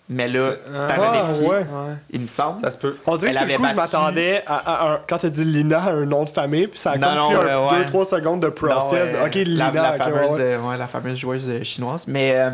Mais 0.08 0.28
là, 0.28 0.52
C'était- 0.52 0.62
c'est 0.74 0.84
à 0.84 0.96
Ah, 1.00 1.12
vérifier, 1.24 1.48
ouais. 1.48 1.66
il 2.12 2.22
me 2.22 2.28
semble. 2.28 2.62
Ça 2.62 2.70
se 2.70 2.78
peut. 2.78 2.96
On 3.08 3.18
dirait 3.18 3.32
que 3.32 3.38
sur 3.38 3.46
le 3.48 3.54
avait 3.54 3.64
coup, 3.64 3.70
je 3.70 3.76
m'attendais 3.76 4.44
à, 4.46 4.56
à 4.56 4.94
un- 4.94 5.00
Quand 5.08 5.18
tu 5.18 5.30
dis 5.32 5.44
Lina, 5.46 5.80
à 5.82 5.90
un 5.94 6.06
nom 6.06 6.24
de 6.26 6.30
famille, 6.30 6.68
puis 6.68 6.80
ça 6.80 6.92
a 6.92 6.98
Non, 6.98 7.08
comme 7.08 7.16
non, 7.18 7.28
pris 7.40 7.48
ouais, 7.48 7.56
ouais. 7.56 7.86
2-3 7.86 8.06
secondes 8.06 8.40
de 8.42 8.50
process. 8.50 9.14
Non, 9.14 9.26
ok, 9.26 9.34
Lina, 9.34 9.72
la, 9.72 9.82
la 9.82 9.92
ok, 9.94 9.98
fameuse, 9.98 10.32
ouais, 10.34 10.58
ouais. 10.58 10.74
euh, 10.74 10.78
la 10.78 10.88
fameuse 10.88 11.18
joueuse 11.18 11.50
euh, 11.50 11.64
chinoise. 11.64 12.06
Mais 12.08 12.34
euh, 12.36 12.52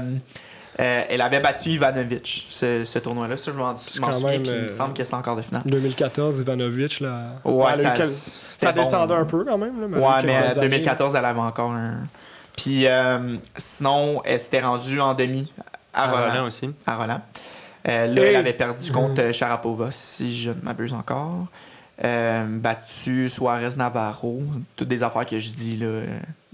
euh, 0.79 1.03
elle 1.09 1.19
avait 1.19 1.41
battu 1.41 1.69
Ivanovic, 1.71 2.47
ce, 2.49 2.85
ce 2.85 2.99
tournoi-là. 2.99 3.35
Ça, 3.35 3.51
je 3.51 3.57
m'en 3.57 3.75
souviens, 3.77 4.39
puis 4.39 4.51
il 4.55 4.61
me 4.63 4.67
semble 4.69 4.93
que 4.93 5.03
c'est 5.03 5.15
encore 5.15 5.35
de 5.35 5.41
finale. 5.41 5.63
2014, 5.65 6.39
Ivanovic, 6.39 7.01
là. 7.01 7.33
Ouais, 7.43 7.75
ça, 7.75 7.89
quel- 7.97 8.07
c'était 8.07 8.65
ça 8.67 8.71
bon. 8.71 8.81
descendait 8.81 9.13
un 9.15 9.25
peu 9.25 9.43
quand 9.43 9.57
même. 9.57 9.73
Là, 9.81 9.87
Ouais, 9.87 9.91
mais 10.23 10.27
bonnes 10.27 10.29
euh, 10.29 10.51
années. 10.51 10.61
2014, 10.61 11.15
elle 11.15 11.25
avait 11.25 11.39
encore 11.39 11.71
un. 11.71 11.95
Puis 12.55 12.87
euh, 12.87 13.35
sinon, 13.57 14.21
elle 14.23 14.39
s'était 14.39 14.61
rendue 14.61 15.01
en 15.01 15.13
demi 15.13 15.51
à, 15.93 16.09
Roland. 16.11 16.29
Roland 16.31 16.45
aussi. 16.45 16.69
À 16.85 16.95
Roland. 16.95 17.21
Euh, 17.87 18.07
là, 18.07 18.21
Et- 18.21 18.25
elle 18.25 18.35
avait 18.35 18.53
perdu 18.53 18.91
contre 18.91 19.31
Sharapova, 19.33 19.87
si 19.91 20.33
je 20.33 20.51
ne 20.51 20.61
m'abuse 20.63 20.93
encore. 20.93 21.47
Euh, 22.03 22.45
battu 22.47 23.29
Suarez 23.29 23.75
Navarro. 23.77 24.41
Toutes 24.75 24.87
des 24.87 25.03
affaires 25.03 25.25
que 25.25 25.37
je 25.37 25.49
dis 25.51 25.77
là, 25.77 26.01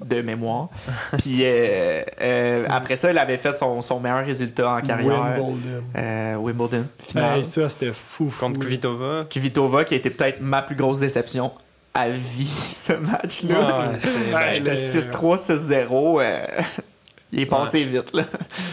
de 0.04 0.22
mémoire. 0.22 0.68
Puis 1.20 1.40
euh, 1.44 2.02
euh, 2.22 2.66
après 2.70 2.98
ça, 2.98 3.10
elle 3.12 3.18
avait 3.18 3.38
fait 3.38 3.56
son, 3.58 3.82
son 3.82 4.00
meilleur 4.02 4.26
résultat 4.26 4.70
en 4.76 4.82
carrière. 4.82 5.22
Wimbledon. 5.38 5.58
Euh, 5.98 6.36
Wimbledon, 6.36 6.86
finale. 7.00 7.38
Hey, 7.40 7.46
ça, 7.46 7.70
c'était 7.70 7.94
fou. 7.94 8.30
fou. 8.30 8.46
Contre 8.48 8.60
Kvitova. 8.60 9.26
Kvitova, 9.30 9.84
qui 9.86 9.94
a 9.94 9.98
été 9.98 10.10
peut-être 10.10 10.42
ma 10.42 10.62
plus 10.62 10.76
grosse 10.76 11.00
déception 11.00 11.52
à 11.94 12.10
vie, 12.10 12.46
ce 12.74 12.94
match-là. 12.94 13.60
Ouais, 13.90 13.98
c'est- 14.00 14.10
Ouais, 14.10 14.32
Ben, 14.32 14.48
le 14.50 14.54
j'étais- 14.76 15.02
6-3, 15.02 15.38
6-0. 15.38 16.22
Euh, 17.34 17.38
il 17.38 17.40
est 17.42 17.46
passé 17.46 17.84
vite, 17.84 18.14
là. 18.14 18.24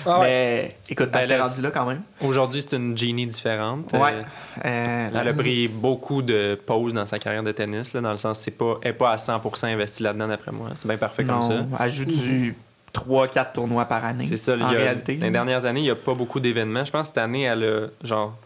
Ah 0.06 0.20
ouais. 0.20 0.26
Mais 0.26 0.76
écoute, 0.88 1.06
ben, 1.10 1.20
Ben, 1.20 1.22
c'est 1.22 1.36
là, 1.36 1.42
rendu 1.46 1.60
là 1.62 1.70
quand 1.70 1.86
même. 1.86 2.02
Aujourd'hui, 2.22 2.62
c'est 2.62 2.76
une 2.76 2.96
Genie 2.96 3.26
différente. 3.26 3.92
Ouais. 3.92 4.12
Euh, 4.12 4.22
Euh, 4.64 5.08
elle 5.20 5.28
a 5.28 5.32
pris 5.34 5.66
beaucoup 5.68 6.22
de 6.22 6.58
pauses 6.66 6.94
dans 6.94 7.06
sa 7.06 7.18
carrière 7.18 7.42
de 7.42 7.52
tennis, 7.52 7.92
là, 7.92 8.00
dans 8.00 8.10
le 8.12 8.16
sens 8.16 8.38
c'est 8.40 8.52
pas, 8.52 8.78
elle 8.82 8.92
n'est 8.92 8.96
pas 8.96 9.10
à 9.12 9.16
100% 9.16 9.66
investie 9.66 10.02
là-dedans, 10.02 10.28
d'après 10.28 10.52
moi. 10.52 10.68
C'est 10.74 10.86
bien 10.86 10.96
parfait 10.96 11.24
non, 11.24 11.40
comme 11.40 11.50
ça. 11.50 11.66
Elle 11.80 11.90
joue 11.90 12.04
du 12.04 12.54
3-4 12.92 13.52
tournois 13.54 13.84
par 13.86 14.04
année. 14.04 14.24
C'est 14.24 14.36
ça, 14.36 14.54
en 14.56 14.60
a- 14.60 14.68
réalité. 14.68 15.14
Les 15.16 15.30
dernières 15.30 15.66
années, 15.66 15.80
il 15.80 15.84
n'y 15.84 15.90
a 15.90 15.96
pas 15.96 16.14
beaucoup 16.14 16.38
d'événements. 16.38 16.84
Je 16.84 16.92
pense 16.92 17.08
que 17.08 17.14
cette 17.14 17.18
année, 17.18 17.42
elle 17.42 17.64
a 17.64 18.06
genre 18.06 18.36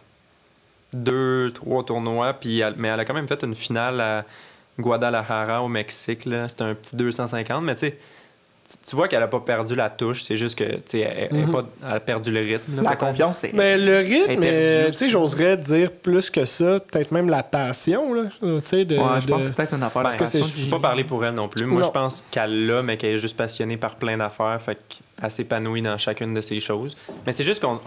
deux, 0.95 1.51
trois 1.53 1.85
tournois, 1.85 2.33
puis 2.33 2.61
elle- 2.61 2.75
mais 2.79 2.89
elle 2.89 3.01
a 3.01 3.05
quand 3.05 3.15
même 3.15 3.29
fait 3.29 3.43
une 3.43 3.55
finale 3.55 4.01
à 4.01 4.25
Guadalajara 4.81 5.63
au 5.63 5.69
Mexique. 5.69 6.25
là. 6.25 6.49
C'était 6.49 6.65
un 6.65 6.75
petit 6.75 6.97
250, 6.97 7.63
mais 7.65 7.75
tu 7.75 7.81
sais, 7.81 7.99
tu- 8.87 8.97
vois 8.97 9.09
qu'elle 9.09 9.23
a 9.23 9.29
pas 9.29 9.41
perdu 9.41 9.75
la 9.75 9.89
touche, 9.91 10.23
c'est 10.23 10.37
juste 10.37 10.59
que 10.59 10.65
tu 10.65 10.81
sais, 10.87 11.01
elle, 11.31 11.35
Mhm. 11.47 11.51
pas- 11.51 11.65
elle 11.87 11.93
a 11.97 12.01
perdu 12.01 12.31
le 12.31 12.41
rythme. 12.41 12.77
là, 12.77 12.83
La 12.83 12.97
confiance, 12.97 13.39
c'est. 13.39 13.53
Mais 13.55 13.79
le 13.79 13.99
rythme, 13.99 14.43
euh, 14.43 14.89
tu 14.89 14.95
sais, 14.95 15.09
j'oserais 15.09 15.57
dire 15.57 15.91
plus 15.93 16.31
que 16.31 16.45
ça, 16.45 16.81
peut-être 16.81 17.11
même 17.13 17.29
la 17.29 17.43
passion, 17.43 18.13
là, 18.15 18.25
tu 18.41 18.61
sais, 18.63 18.85
de... 18.85 18.97
ouais, 18.99 19.21
je 19.21 19.27
de- 19.27 19.31
pense 19.33 19.41
que 19.43 19.47
c'est 19.49 19.55
peut-être 19.55 19.75
une 19.75 19.83
affaire 19.83 20.03
Ben, 20.03 20.11
de 20.11 20.17
que 20.17 20.25
je 20.27 20.65
peux 20.65 20.71
pas 20.71 20.89
parler 20.89 21.05
pour 21.05 21.25
elle 21.25 21.35
non 21.35 21.49
plus. 21.49 21.65
Moi, 21.65 21.83
je 21.83 21.91
pense 21.91 22.25
qu'elle 22.31 22.67
l'a, 22.67 22.83
mais 22.83 22.97
qu'elle 22.97 23.15
est 23.15 23.19
juste 23.19 23.37
passionnée 23.37 23.77
par 23.77 23.97
plein 23.97 24.17
d'affaires, 24.17 24.61
fait 24.61 24.79
qu'elle 24.89 25.31
s'épanouit 25.31 25.83
dans 25.83 25.97
chacune 25.99 26.35
de 26.35 26.41
ces 26.41 26.61
choses. 26.61 26.97
Mais 27.27 27.33
c'est 27.33 27.45
juste 27.45 27.63
qu'on... 27.63 27.79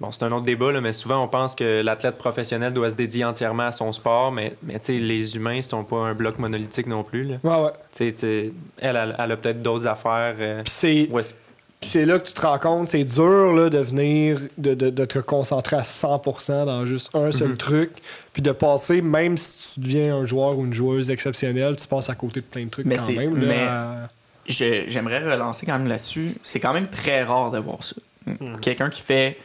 on- 0.00 0.04
Bon, 0.06 0.12
c'est 0.12 0.22
un 0.24 0.32
autre 0.32 0.44
débat, 0.44 0.72
là, 0.72 0.80
mais 0.80 0.92
souvent, 0.92 1.22
on 1.22 1.28
pense 1.28 1.54
que 1.54 1.82
l'athlète 1.82 2.16
professionnel 2.18 2.72
doit 2.72 2.90
se 2.90 2.94
dédier 2.94 3.24
entièrement 3.24 3.64
à 3.64 3.72
son 3.72 3.92
sport, 3.92 4.32
mais, 4.32 4.54
mais 4.62 4.78
tu 4.80 4.86
sais, 4.86 4.92
les 4.98 5.36
humains 5.36 5.62
sont 5.62 5.84
pas 5.84 5.98
un 5.98 6.14
bloc 6.14 6.38
monolithique 6.38 6.86
non 6.88 7.04
plus. 7.04 7.24
là. 7.24 7.36
Ouais, 7.44 7.64
ouais. 7.64 7.70
Tu 7.92 8.04
sais, 8.06 8.12
tu 8.12 8.18
sais, 8.20 8.52
elle, 8.78 8.96
elle, 8.96 9.16
elle 9.18 9.32
a 9.32 9.36
peut-être 9.36 9.62
d'autres 9.62 9.86
affaires. 9.86 10.34
euh, 10.38 10.62
Puis 10.62 10.72
c'est... 10.72 12.06
là 12.06 12.18
que 12.18 12.26
tu 12.26 12.32
te 12.32 12.40
rends 12.40 12.58
compte, 12.58 12.88
c'est 12.88 13.04
dur 13.04 13.52
là, 13.52 13.68
de 13.70 13.78
venir, 13.78 14.40
de, 14.58 14.72
de, 14.74 14.88
de 14.90 15.04
te 15.04 15.18
concentrer 15.18 15.76
à 15.76 15.82
100% 15.82 16.64
dans 16.66 16.86
juste 16.86 17.10
un 17.14 17.30
seul 17.30 17.50
Mhm. 17.50 17.56
truc, 17.56 17.90
puis 18.32 18.40
de 18.42 18.52
passer, 18.52 19.00
même 19.02 19.36
si 19.36 19.74
tu 19.74 19.80
deviens 19.80 20.16
un 20.16 20.24
joueur 20.24 20.58
ou 20.58 20.64
une 20.64 20.72
joueuse 20.74 21.10
exceptionnelle, 21.10 21.76
tu 21.76 21.86
passes 21.86 22.08
à 22.10 22.14
côté 22.14 22.40
de 22.40 22.46
plein 22.46 22.64
de 22.64 22.70
trucs 22.70 22.86
Mais 22.86 22.96
quand 22.96 23.02
c'est- 23.04 23.16
même. 23.16 23.36
là, 23.38 23.46
mais- 23.46 23.62
à- 23.62 24.08
Je- 24.46 24.84
J'aimerais 24.88 25.20
relancer 25.32 25.64
quand 25.66 25.78
même 25.78 25.88
là-dessus. 25.88 26.34
C'est 26.42 26.60
quand 26.60 26.72
même 26.74 26.88
très 26.88 27.22
rare 27.22 27.50
de 27.50 27.58
voir 27.58 27.82
ça. 27.82 27.96
Mhm. 28.26 28.60
Quelqu'un 28.60 28.90
qui 28.90 29.00
fait 29.00 29.38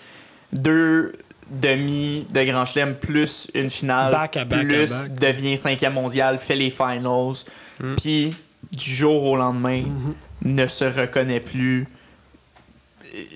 deux 0.53 1.13
demi 1.49 2.27
de 2.29 2.43
Grand 2.43 2.65
Chelem 2.65 2.95
plus 2.95 3.47
une 3.55 3.69
finale, 3.69 4.11
Back 4.11 4.37
à 4.37 4.45
back 4.45 4.59
à 4.61 4.65
plus 4.65 4.89
back. 4.91 5.15
devient 5.15 5.57
cinquième 5.57 5.93
mondial, 5.93 6.37
fait 6.37 6.55
les 6.55 6.69
finals, 6.69 7.33
Mm. 7.79 7.95
puis 7.95 8.35
du 8.71 8.91
jour 8.91 9.23
au 9.23 9.35
lendemain 9.35 9.81
Mhm. 9.81 10.13
ne 10.43 10.67
se 10.67 10.83
reconnaît 10.85 11.39
plus. 11.39 11.87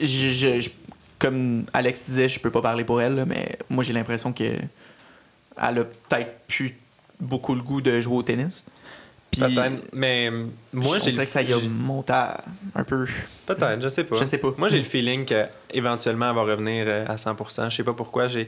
Je- 0.02 0.30
je- 0.32 0.60
je- 0.60 0.70
comme 1.18 1.66
Alex 1.74 2.06
disait, 2.06 2.30
je 2.30 2.40
peux 2.40 2.52
pas 2.52 2.62
parler 2.62 2.84
pour 2.84 3.02
elle, 3.02 3.16
là, 3.16 3.26
mais 3.26 3.58
moi 3.70 3.84
j'ai 3.84 3.94
l'impression 3.94 4.32
que 4.34 4.44
elle 4.44 4.60
a 5.58 5.72
peut-être 5.86 6.40
plus 6.48 6.76
beaucoup 7.20 7.56
le 7.56 7.62
goût 7.62 7.82
de 7.82 8.00
jouer 8.00 8.16
au 8.18 8.24
tennis. 8.24 8.66
Puis 9.34 9.60
mais 9.94 10.30
euh, 10.32 10.46
moi, 10.74 11.00
je 11.00 11.06
j'ai 11.06 11.12
dirais 11.12 11.26
que 11.26 11.32
ça 11.32 11.42
y 11.42 11.52
a 11.54 11.58
monté 11.70 12.14
à- 12.14 12.42
un 12.76 12.84
peu. 12.84 13.06
Peut-être, 13.46 13.82
je 13.82 13.90
sais 13.90 14.04
pas. 14.04 14.16
Je 14.20 14.26
sais 14.26 14.38
pas. 14.38 14.54
Moi, 14.58 14.70
j'ai 14.70 14.78
le 14.78 14.84
feeling 14.84 15.26
qu'éventuellement, 15.26 16.30
elle 16.30 16.36
va 16.36 16.42
revenir 16.44 16.86
euh, 16.88 17.06
à 17.08 17.16
100% 17.16 17.70
Je 17.70 17.76
sais 17.76 17.84
pas 17.84 17.94
pourquoi. 17.94 18.28
J'ai 18.28 18.48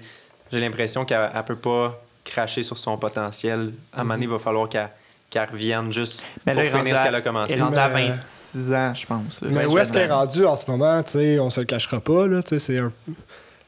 j'ai 0.51 0.59
l'impression 0.59 1.05
qu'elle 1.05 1.29
elle 1.33 1.43
peut 1.43 1.55
pas 1.55 2.01
cracher 2.23 2.63
sur 2.63 2.77
son 2.77 2.97
potentiel. 2.97 3.73
À 3.93 4.01
un 4.01 4.03
moment 4.03 4.13
donné, 4.15 4.25
il 4.25 4.31
va 4.31 4.39
falloir 4.39 4.69
qu'elle 4.69 4.89
qu'elle 5.29 5.49
revienne 5.49 5.91
juste 5.91 6.23
Mais 6.45 6.53
pour 6.53 6.61
là, 6.63 6.69
finir 6.69 6.95
ce 6.95 7.01
à- 7.01 7.03
qu'elle 7.05 7.15
a 7.15 7.21
commencé. 7.21 7.53
Elle 7.53 7.59
est 7.59 7.63
rendue 7.63 7.77
à 7.77 7.89
Mais- 7.89 8.07
26 8.09 8.73
ans, 8.73 8.93
je 8.93 9.05
pense. 9.07 9.41
là. 9.41 9.49
Mais 9.51 9.65
où 9.65 9.77
est-ce 9.79 9.91
qu'elle 9.91 10.03
est 10.03 10.07
27 10.07 10.11
ans. 10.11 10.17
rendue 10.19 10.45
en 10.45 10.55
ce 10.55 10.71
moment, 10.71 11.03
tu 11.03 11.11
sais, 11.13 11.39
on 11.39 11.49
se 11.49 11.59
le 11.61 11.65
cachera 11.65 11.99
pas, 11.99 12.27
là, 12.27 12.41
tu 12.43 12.49
sais, 12.49 12.59
c'est 12.59 12.79
un, 12.79 12.91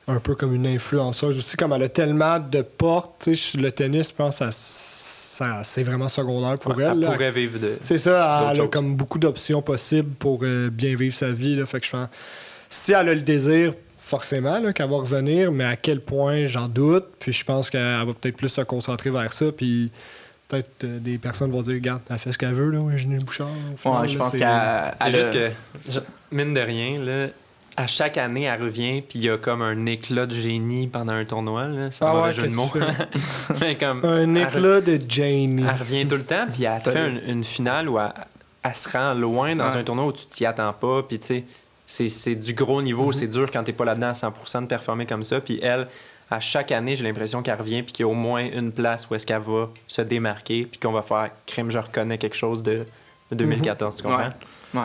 un 0.07 0.19
peu 0.19 0.35
comme 0.35 0.53
une 0.53 0.67
influenceuse 0.67 1.37
aussi, 1.37 1.57
comme 1.57 1.73
elle 1.73 1.83
a 1.83 1.89
tellement 1.89 2.39
de 2.39 2.61
portes, 2.61 3.23
tu 3.23 3.35
sais, 3.35 3.57
le 3.57 3.71
tennis, 3.71 4.09
je 4.09 4.13
pense, 4.13 4.37
ça, 4.37 4.49
ça- 5.37 5.61
c'est 5.63 5.83
vraiment 5.83 6.09
secondaire 6.09 6.57
pour 6.59 6.75
Ouais, 6.75 6.83
elle. 6.83 6.91
elle 6.93 6.99
là. 6.99 7.11
pourrait 7.11 7.31
vivre 7.31 7.59
de. 7.59 7.77
C'est 7.81 7.97
ça, 7.97 8.49
elle 8.53 8.61
a 8.61 8.67
comme 8.67 8.95
beaucoup 8.95 9.19
d'options 9.19 9.61
possibles 9.61 10.11
pour 10.15 10.39
euh, 10.43 10.69
bien 10.69 10.95
vivre 10.95 11.13
sa 11.15 11.31
vie. 11.31 11.55
Là, 11.55 11.65
fait 11.65 11.79
que 11.79 11.85
je 11.85 11.91
pense, 11.91 12.07
si 12.69 12.91
elle 12.91 13.09
a 13.09 13.13
le 13.13 13.21
désir, 13.21 13.73
forcément, 13.99 14.59
là, 14.59 14.71
qu'elle 14.73 14.89
va 14.89 14.97
revenir, 14.97 15.51
mais 15.51 15.65
à 15.65 15.75
quel 15.75 15.99
point, 16.01 16.45
j'en 16.45 16.67
doute. 16.67 17.05
Puis 17.19 17.33
je 17.33 17.43
pense 17.43 17.69
qu'elle 17.69 17.81
va 17.81 18.13
peut-être 18.19 18.37
plus 18.37 18.49
se 18.49 18.61
concentrer 18.61 19.09
vers 19.09 19.31
ça. 19.33 19.51
Puis 19.51 19.91
peut-être 20.47 20.85
euh, 20.85 20.99
des 20.99 21.17
personnes 21.17 21.51
vont 21.51 21.61
dire, 21.61 21.73
regarde, 21.75 22.01
elle 22.09 22.17
fait 22.17 22.31
ce 22.31 22.37
qu'elle 22.37 22.53
veut, 22.53 22.69
là, 22.69 22.79
Eugénie 22.89 23.17
Bouchard. 23.17 23.47
final, 23.77 24.01
Ouais, 24.01 24.07
je 24.07 24.17
là, 24.17 24.23
pense 24.23 24.31
c'est- 24.31 24.39
qu'elle. 24.39 25.11
Juste 25.13 25.35
a- 25.97 25.99
que, 25.99 26.05
mine 26.31 26.53
de 26.53 26.59
rien, 26.61 26.99
là, 27.03 27.27
à 27.79 27.85
chaque 27.87 28.17
année, 28.17 28.43
elle 28.43 28.61
revient, 28.61 29.01
puis 29.01 29.19
il 29.19 29.25
y 29.25 29.29
a 29.29 29.37
comme 29.37 29.61
un 29.61 29.85
éclat 29.85 30.25
de 30.25 30.33
génie 30.33 30.87
pendant 30.87 31.13
un 31.13 31.25
tournoi. 31.25 31.67
Là, 31.67 31.91
sans 31.91 32.07
Ah 32.07 32.13
mauvais 32.13 32.27
ouais, 32.29 32.33
jeu 32.33 32.47
de 32.47 32.55
mots. 32.55 32.67
fais. 32.67 33.53
Mais 33.61 33.75
comme, 33.75 34.03
Un 34.03 34.33
éclat 34.35 34.81
de 34.81 34.99
Janie. 35.07 35.63
Elle 35.63 35.79
revient 35.79 36.07
tout 36.07 36.15
le 36.15 36.25
temps, 36.25 36.47
puis 36.51 36.63
elle 36.63 36.81
te 36.81 36.89
fait 36.91 37.07
une, 37.09 37.21
une 37.27 37.43
finale 37.43 37.87
où 37.87 37.99
elle, 37.99 38.11
elle 38.63 38.75
se 38.75 38.89
rend 38.89 39.13
loin 39.13 39.55
dans 39.55 39.69
Ouais. 39.69 39.77
un 39.77 39.83
tournoi 39.83 40.07
où 40.07 40.11
tu 40.11 40.25
t'y 40.25 40.45
attends 40.45 40.73
pas, 40.73 41.03
puis 41.03 41.19
tu 41.19 41.27
sais, 41.27 41.43
c'est- 41.85 42.09
c'est 42.09 42.35
du 42.35 42.53
gros 42.53 42.81
niveau, 42.81 43.11
c'est 43.11 43.27
dur 43.27 43.49
quand 43.51 43.63
t'es 43.63 43.73
pas 43.73 43.85
là-dedans 43.85 44.09
à 44.09 44.13
100% 44.13 44.61
de 44.61 44.65
performer 44.67 45.05
comme 45.05 45.23
ça, 45.23 45.39
puis 45.39 45.59
elle, 45.61 45.87
à 46.31 46.39
chaque 46.39 46.71
année, 46.71 46.95
j'ai 46.95 47.03
l'impression 47.03 47.41
qu'elle 47.43 47.59
revient, 47.59 47.83
puis 47.83 47.93
qu'il 47.93 48.03
y 48.05 48.09
a 48.09 48.11
au 48.11 48.15
moins 48.15 48.43
une 48.43 48.71
place 48.71 49.07
où 49.09 49.15
est-ce 49.15 49.25
qu'elle 49.25 49.41
va 49.41 49.69
se 49.87 50.01
démarquer, 50.01 50.65
puis 50.69 50.79
qu'on 50.79 50.91
va 50.91 51.03
faire 51.03 51.29
«crème, 51.45 51.69
je 51.71 51.77
reconnais 51.77 52.17
quelque 52.17 52.35
chose 52.35 52.63
de, 52.63 52.85
de 53.31 53.35
2014 53.35 53.95
tu 53.97 54.03
comprends? 54.03 54.31
Ouais. 54.73 54.81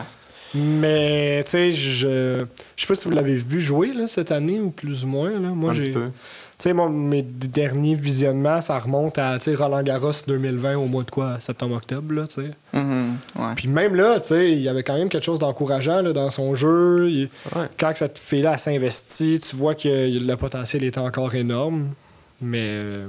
Mais, 0.55 1.43
tu 1.45 1.51
sais, 1.51 1.71
je 1.71 2.45
je 2.75 2.81
sais 2.81 2.87
pas 2.87 2.95
si 2.95 3.05
vous 3.07 3.13
l'avez 3.15 3.35
vu 3.35 3.59
jouer 3.59 3.93
là, 3.93 4.07
cette 4.07 4.31
année 4.31 4.59
ou 4.59 4.69
plus 4.69 5.03
ou 5.03 5.07
moins. 5.07 5.31
Là. 5.31 5.49
Moi, 5.49 5.71
Un 5.71 5.73
j'ai. 5.73 5.91
Tu 5.91 6.69
sais, 6.69 6.73
moi, 6.73 6.87
mes 6.89 7.23
derniers 7.23 7.95
visionnements, 7.95 8.61
ça 8.61 8.79
remonte 8.79 9.17
à 9.17 9.37
tu 9.39 9.45
sais, 9.45 9.55
Roland 9.55 9.81
Garros 9.81 10.11
2020 10.27 10.75
au 10.77 10.85
mois 10.85 11.03
de 11.03 11.09
quoi? 11.09 11.37
Septembre-octobre, 11.39 12.13
là, 12.13 12.27
tu 12.27 12.35
sais. 12.35 12.51
Mhm, 12.73 13.15
ouais. 13.37 13.53
Puis 13.55 13.67
même 13.67 13.95
là, 13.95 14.19
tu 14.19 14.29
sais, 14.29 14.51
il 14.51 14.59
y 14.59 14.69
avait 14.69 14.83
quand 14.83 14.93
même 14.97 15.09
quelque 15.09 15.25
chose 15.25 15.39
d'encourageant 15.39 16.01
là, 16.01 16.13
dans 16.13 16.29
son 16.29 16.55
jeu. 16.55 17.09
Il- 17.09 17.29
Ouais. 17.55 17.65
Quand 17.77 17.91
cette 17.95 18.19
fille-là 18.19 18.57
s'investit, 18.57 19.39
tu 19.39 19.55
vois 19.55 19.73
que 19.75 19.89
le 20.19 20.35
potentiel 20.35 20.83
est 20.83 20.97
encore 20.99 21.33
énorme. 21.35 21.89
Mais, 22.41 22.59
euh, 22.69 23.07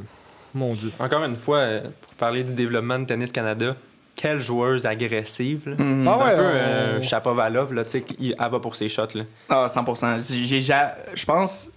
mon 0.55 0.73
Dieu. 0.73 0.91
Encore 0.99 1.23
une 1.25 1.37
fois, 1.37 1.59
euh, 1.59 1.81
pour 2.01 2.15
parler 2.15 2.43
du 2.43 2.55
développement 2.55 2.99
de 2.99 3.05
Tennis 3.05 3.31
Canada, 3.31 3.77
quelle 4.17 4.39
joueuse 4.39 4.87
agressive, 4.87 5.69
là. 5.71 5.77
Mhm. 5.77 6.07
Ah 6.09 6.17
C'est 6.19 6.25
ouais, 6.25 6.31
un 6.33 6.95
peu 6.97 7.03
Chapovalov, 7.03 7.73
là, 7.75 7.85
tu 7.85 7.91
sais, 7.91 8.05
elle 8.21 8.35
va 8.39 8.61
pour 8.61 8.77
ses 8.77 8.89
shots, 8.89 9.15
là. 9.15 9.25
Ah, 9.49 9.67
100%. 9.69 10.19
J'ai, 10.33 10.61
ja- 10.61 10.97
je 11.15 11.25
pense, 11.25 11.71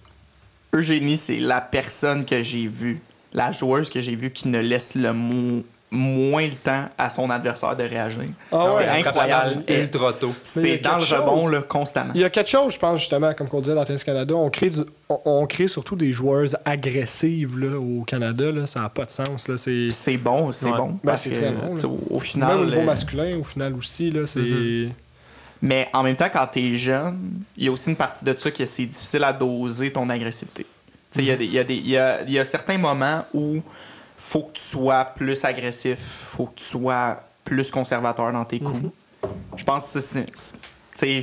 Eugénie, 0.72 1.16
c'est 1.16 1.38
la 1.40 1.60
personne 1.60 2.24
que 2.24 2.42
j'ai 2.42 2.66
vue, 2.66 3.00
la 3.32 3.52
joueuse 3.52 3.90
que 3.90 4.00
j'ai 4.00 4.14
vue 4.16 4.30
qui 4.30 4.48
ne 4.48 4.60
laisse 4.60 4.94
le 4.94 5.12
mo- 5.12 5.64
moins 5.90 6.44
le 6.46 6.52
temps 6.54 6.84
à 6.98 7.08
son 7.08 7.30
adversaire 7.30 7.74
de 7.74 7.82
réagir. 7.82 8.24
Ah 8.52 8.68
c'est 8.70 8.78
ouais, 8.78 8.88
incroyable. 9.06 9.64
ultra 9.68 10.12
tôt. 10.12 10.28
Y 10.28 10.34
C'est 10.44 10.78
dans 10.78 10.98
le 10.98 11.04
rebond 11.04 11.40
chose. 11.44 11.50
là, 11.52 11.62
constamment. 11.62 12.12
Il 12.14 12.20
y 12.20 12.24
a 12.24 12.30
quelque 12.30 12.50
chose, 12.50 12.74
je 12.74 12.78
pense, 12.78 13.00
justement, 13.00 13.32
comme 13.32 13.46
on 13.52 13.60
disait 13.60 13.74
dans 13.74 13.84
Tennis 13.84 14.04
Canada, 14.04 14.34
on 14.34 14.50
crée, 14.50 14.68
du- 14.70 14.82
on, 15.08 15.20
on 15.24 15.46
crée 15.46 15.66
surtout 15.66 15.96
des 15.96 16.12
joueuses 16.12 16.56
agressives 16.64 17.58
là, 17.58 17.78
au 17.78 18.02
Canada. 18.04 18.52
Là, 18.52 18.66
ça 18.66 18.80
n'a 18.80 18.88
pas 18.90 19.06
de 19.06 19.10
sens. 19.10 19.48
C'est... 19.56 20.16
Bon, 20.18 20.52
c'est 20.52 20.70
Ouais. 20.70 20.76
bon. 20.76 20.98
Ben, 21.02 21.16
c'est 21.16 21.30
très 21.30 21.52
bon, 21.52 21.74
tu. 21.74 21.86
Au, 21.86 21.98
au 22.10 22.12
Même 22.14 22.20
final. 22.20 22.58
au 22.58 22.64
niveau 22.66 22.80
euh, 22.80 22.84
masculin, 22.84 23.38
au 23.38 23.44
final 23.44 23.72
aussi, 23.74 24.10
là, 24.10 24.26
c'est... 24.26 24.40
Mhm. 24.40 24.92
Mais 25.62 25.88
en 25.92 26.02
même 26.04 26.14
temps, 26.16 26.28
quand 26.32 26.46
t'es 26.46 26.74
jeune, 26.74 27.30
il 27.56 27.64
y 27.64 27.68
a 27.68 27.72
aussi 27.72 27.90
une 27.90 27.96
partie 27.96 28.24
de 28.24 28.32
ça 28.36 28.50
que 28.50 28.64
c'est 28.64 28.86
difficile 28.86 29.24
à 29.24 29.32
doser 29.32 29.90
ton 29.90 30.08
agressivité. 30.08 30.64
Tu 30.64 30.68
sais, 31.10 31.22
il 31.22 31.26
y 31.26 31.30
a 31.32 31.36
des- 31.36 31.44
il 31.46 31.52
y, 31.52 31.58
a 31.58 31.64
des- 31.64 31.74
il 31.74 31.88
y 31.88 31.96
a- 31.96 32.22
il 32.22 32.30
y 32.30 32.38
a 32.38 32.44
certains 32.44 32.78
moments 32.78 33.24
où 33.34 33.60
faut 34.18 34.42
que 34.42 34.52
tu 34.58 34.62
sois 34.62 35.04
plus 35.04 35.42
agressif, 35.44 35.98
faut 36.32 36.46
que 36.46 36.56
tu 36.56 36.64
sois 36.64 37.22
plus 37.44 37.70
conservateur 37.70 38.30
dans 38.32 38.44
tes 38.44 38.58
coups. 38.60 38.90
Je 39.56 39.64
pense 39.64 39.84
que 39.92 40.00
ça, 40.00 40.00
c'est- 40.00 40.26
c'est- 40.36 40.54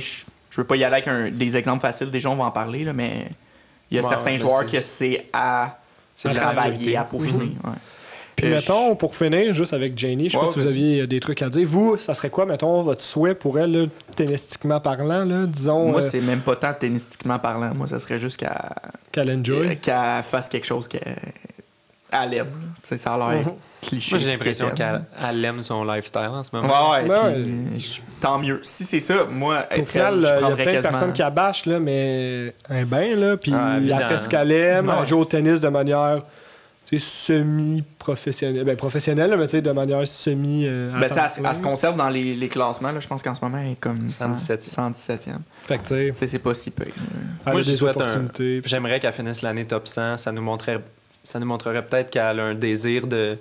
sais, 0.00 0.24
je, 0.50 0.60
veux 0.60 0.64
pas 0.66 0.76
y 0.76 0.82
aller 0.84 0.94
avec 0.96 1.06
un- 1.08 1.30
des 1.30 1.56
exemples 1.56 1.82
faciles, 1.82 2.10
déjà 2.10 2.30
on 2.30 2.36
va 2.36 2.44
en 2.44 2.50
parler, 2.50 2.84
là, 2.84 2.92
mais 2.92 3.28
il 3.90 3.96
y 3.96 4.00
a 4.00 4.02
Ouais, 4.02 4.08
certains 4.08 4.36
joueurs 4.36 4.64
c'est- 4.66 4.76
que 4.76 4.82
c'est 4.82 5.26
à 5.32 5.78
travailler, 6.24 6.96
à 6.96 7.04
peaufiner. 7.04 7.44
ouais. 7.64 7.70
Puis 8.34 8.46
Euh, 8.48 8.50
mettons, 8.50 8.96
pour 8.96 9.14
finir, 9.16 9.54
juste 9.54 9.72
avec 9.72 9.98
Janie, 9.98 10.28
je 10.28 10.32
sais 10.32 10.38
Ouais, 10.38 10.44
pas 10.44 10.52
si 10.52 10.58
vous 10.58 10.66
aviez 10.66 11.00
euh, 11.02 11.06
des 11.06 11.20
trucs 11.20 11.40
à 11.40 11.48
dire. 11.48 11.66
Vous, 11.66 11.96
ça 11.96 12.12
serait 12.12 12.28
quoi, 12.28 12.44
mettons, 12.44 12.82
votre 12.82 13.00
souhait 13.02 13.34
pour 13.34 13.58
elle, 13.58 13.72
là, 13.72 13.86
tennistiquement 14.14 14.78
parlant, 14.78 15.24
là, 15.24 15.46
disons, 15.46 15.90
Moi, 15.92 16.02
euh, 16.02 16.08
c'est 16.10 16.20
même 16.20 16.40
pas 16.40 16.54
tant 16.56 16.74
tennistiquement 16.74 17.38
parlant. 17.38 17.72
Moi, 17.74 17.86
ça 17.88 17.98
serait 17.98 18.18
juste 18.18 18.36
qu'elle 18.36 18.50
qu'elle 19.10 19.30
enjoy? 19.30 19.66
euh, 19.68 19.74
qu'elle 19.80 20.22
fasse 20.22 20.50
quelque 20.50 20.66
chose 20.66 20.86
qu'elle 20.86 21.16
elle 22.12 22.34
aime. 22.34 22.46
ça 22.82 23.14
a 23.14 23.18
l'air 23.34 23.44
Mhm. 23.46 23.52
cliché. 23.82 24.14
Moi, 24.14 24.18
j'ai 24.24 24.30
l'impression 24.30 24.70
qu'elle 24.70 25.04
elle 25.28 25.44
aime 25.44 25.62
son 25.62 25.84
lifestyle 25.84 26.28
en 26.32 26.44
ce 26.44 26.50
moment. 26.54 26.92
Ouais, 26.92 27.02
ouais, 27.02 27.08
Ben 27.08 27.34
puis, 27.72 27.80
je- 27.80 28.00
tant 28.20 28.38
mieux. 28.38 28.60
Si 28.62 28.84
c'est 28.84 29.00
ça, 29.00 29.24
moi, 29.30 29.64
Au 29.76 29.84
final, 29.84 30.14
elle, 30.14 30.20
je 30.22 30.26
il 30.26 30.26
y 30.26 30.28
a 30.28 30.36
prendrais 30.38 30.64
plein 30.64 30.76
de 30.76 30.80
personnes 30.82 31.12
qui 31.12 31.22
abâchent, 31.22 31.66
là, 31.66 31.78
mais 31.80 32.54
un 32.68 32.84
bain, 32.84 33.14
là, 33.16 33.36
puis 33.36 33.52
Ah, 33.54 33.76
elle 33.78 33.88
fait 34.08 34.18
ce 34.18 34.28
qu'elle 34.28 34.52
aime, 34.52 34.88
Ouais. 34.88 34.94
elle 35.00 35.06
joue 35.06 35.18
au 35.18 35.24
tennis 35.24 35.60
de 35.60 35.68
manière 35.68 36.22
semi-professionnelle. 36.96 38.64
Ben, 38.64 38.76
professionnelle, 38.76 39.34
mais 39.36 39.60
de 39.60 39.72
manière 39.72 40.06
semi. 40.06 40.64
euh, 40.66 40.90
Ben, 40.92 41.02
elle, 41.10 41.30
se- 41.30 41.40
elle 41.40 41.62
conserve 41.62 41.96
dans 41.96 42.08
les, 42.08 42.34
les 42.34 42.48
classements. 42.48 42.92
Là. 42.92 43.00
Je 43.00 43.08
pense 43.08 43.22
qu'en 43.22 43.34
ce 43.34 43.44
moment, 43.44 43.58
elle 43.58 43.72
est 43.72 43.80
comme 43.80 44.08
117e. 44.08 44.92
117e. 44.92 45.40
Fait 45.66 45.78
que 45.78 46.26
c'est 46.26 46.38
pas 46.38 46.54
si 46.54 46.70
peu. 46.70 46.84
elle 46.86 47.52
Moi, 47.52 47.60
je 47.60 47.70
des 47.70 47.76
souhaite 47.76 48.00
un-. 48.00 48.28
J'aimerais 48.64 49.00
qu'elle 49.00 49.12
finisse 49.12 49.42
l'année 49.42 49.64
top 49.64 49.88
100. 49.88 50.16
Ça 50.16 50.30
nous 50.32 50.42
montrerait, 50.42 50.80
ça 51.26 51.38
nous 51.38 51.46
montrerait 51.46 51.84
peut-être 51.84 52.10
qu'elle 52.10 52.40
a 52.40 52.44
un 52.44 52.54
désir 52.54 53.06
de, 53.06 53.36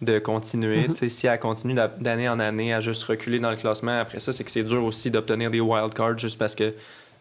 de 0.00 0.18
continuer. 0.18 0.84
Tu 0.86 0.94
sais, 0.94 1.08
Si 1.08 1.26
elle 1.26 1.38
continue 1.40 1.74
d'a- 1.74 1.88
d'année 1.88 2.28
en 2.28 2.38
année 2.38 2.72
à 2.72 2.80
juste 2.80 3.02
reculer 3.04 3.38
dans 3.40 3.50
le 3.50 3.56
classement, 3.56 3.98
après 3.98 4.20
ça, 4.20 4.32
c'est 4.32 4.44
que 4.44 4.50
c'est 4.50 4.62
dur 4.62 4.84
aussi 4.84 5.10
d'obtenir 5.10 5.50
des 5.50 5.60
wildcards 5.60 6.18
juste 6.18 6.38
parce 6.38 6.54
que 6.54 6.72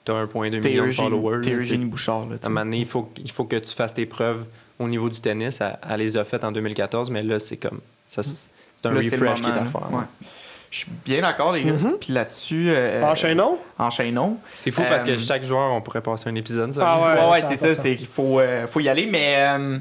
tu 0.06 0.12
as 0.12 0.16
1,2 0.26 0.60
T'es 0.62 0.70
million 0.70 0.86
de 0.88 0.92
followers. 0.92 1.42
t'es. 1.42 1.52
Eugénie 1.54 1.86
Bouchard. 1.86 2.28
Là, 2.28 2.36
À 2.42 2.46
un 2.46 2.50
moment 2.50 2.66
donné, 2.66 2.80
il 2.80 2.86
faut, 2.86 3.10
il 3.18 3.32
faut 3.32 3.46
que 3.46 3.56
tu 3.56 3.74
fasses 3.74 3.94
tes 3.94 4.06
preuves 4.06 4.46
au 4.80 4.88
niveau 4.88 5.10
du 5.10 5.20
tennis. 5.20 5.62
Elle, 5.62 5.78
elle 5.90 6.00
les 6.00 6.18
a 6.18 6.24
faites 6.26 6.44
en 6.44 6.52
2014, 6.52 7.10
mais 7.12 7.24
là, 7.24 7.40
c'est 7.40 7.58
comme. 7.58 7.80
ça, 8.08 8.24
C'est 8.24 8.50
un 8.86 8.92
Là, 8.92 8.98
refresh 8.98 9.42
qui 9.42 9.50
est 9.50 9.54
à 9.54 9.66
faire. 9.66 9.92
Ouais. 9.94 10.04
Je 10.72 10.78
suis 10.78 10.88
bien 11.06 11.22
d'accord, 11.22 11.52
les 11.52 11.64
gars. 11.66 11.74
Mhm. 11.74 11.98
Puis 12.00 12.14
là-dessus. 12.14 12.68
euh, 12.70 13.04
Enchaînons? 13.04 13.58
Enchaînons. 13.78 14.38
C'est 14.58 14.72
fou 14.72 14.82
parce 14.90 15.04
que 15.04 15.12
Euh, 15.12 15.18
chaque 15.20 15.44
joueur, 15.44 15.72
on 15.74 15.82
pourrait 15.82 16.02
passer 16.02 16.30
un 16.30 16.36
épisode. 16.36 16.74
Ça. 16.74 16.96
Ah 16.98 17.02
ouais. 17.16 17.22
Ouais, 17.26 17.32
ouais, 17.34 17.42
c'est 17.42 17.56
ça. 17.56 17.74
C'est 17.74 17.96
qu'il 17.98 18.08
faut, 18.08 18.40
euh, 18.40 18.66
faut 18.68 18.80
y 18.80 18.88
aller. 18.88 19.06
Mais 19.06 19.36
euh, 19.38 19.78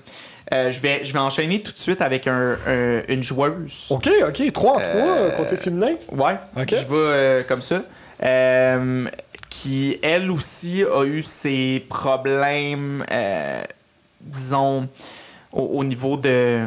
euh, 0.52 0.70
je, 0.72 0.80
vais, 0.80 1.04
je 1.04 1.12
vais 1.12 1.20
enchaîner 1.20 1.62
tout 1.62 1.70
de 1.72 1.78
suite 1.78 2.02
avec 2.02 2.26
un, 2.26 2.56
un- 2.66 3.02
une 3.08 3.22
joueuse. 3.22 3.86
Ok, 3.88 4.10
ok. 4.26 4.52
3 4.52 4.72
en 4.72 4.80
3, 4.80 4.90
Euh, 4.92 5.30
côté 5.36 5.56
féminin. 5.56 5.92
Ouais, 6.10 6.34
Ok. 6.56 6.70
je 6.70 6.74
vais 6.74 6.84
euh, 6.92 7.42
comme 7.44 7.60
ça. 7.60 7.82
Euh, 8.24 9.06
qui, 9.48 9.96
elle 10.02 10.28
aussi, 10.30 10.82
a 10.82 11.04
eu 11.04 11.22
ses 11.22 11.84
problèmes, 11.88 13.04
euh, 13.12 13.62
disons, 14.20 14.88
au, 15.52 15.62
au 15.62 15.84
niveau 15.84 16.16
de. 16.16 16.66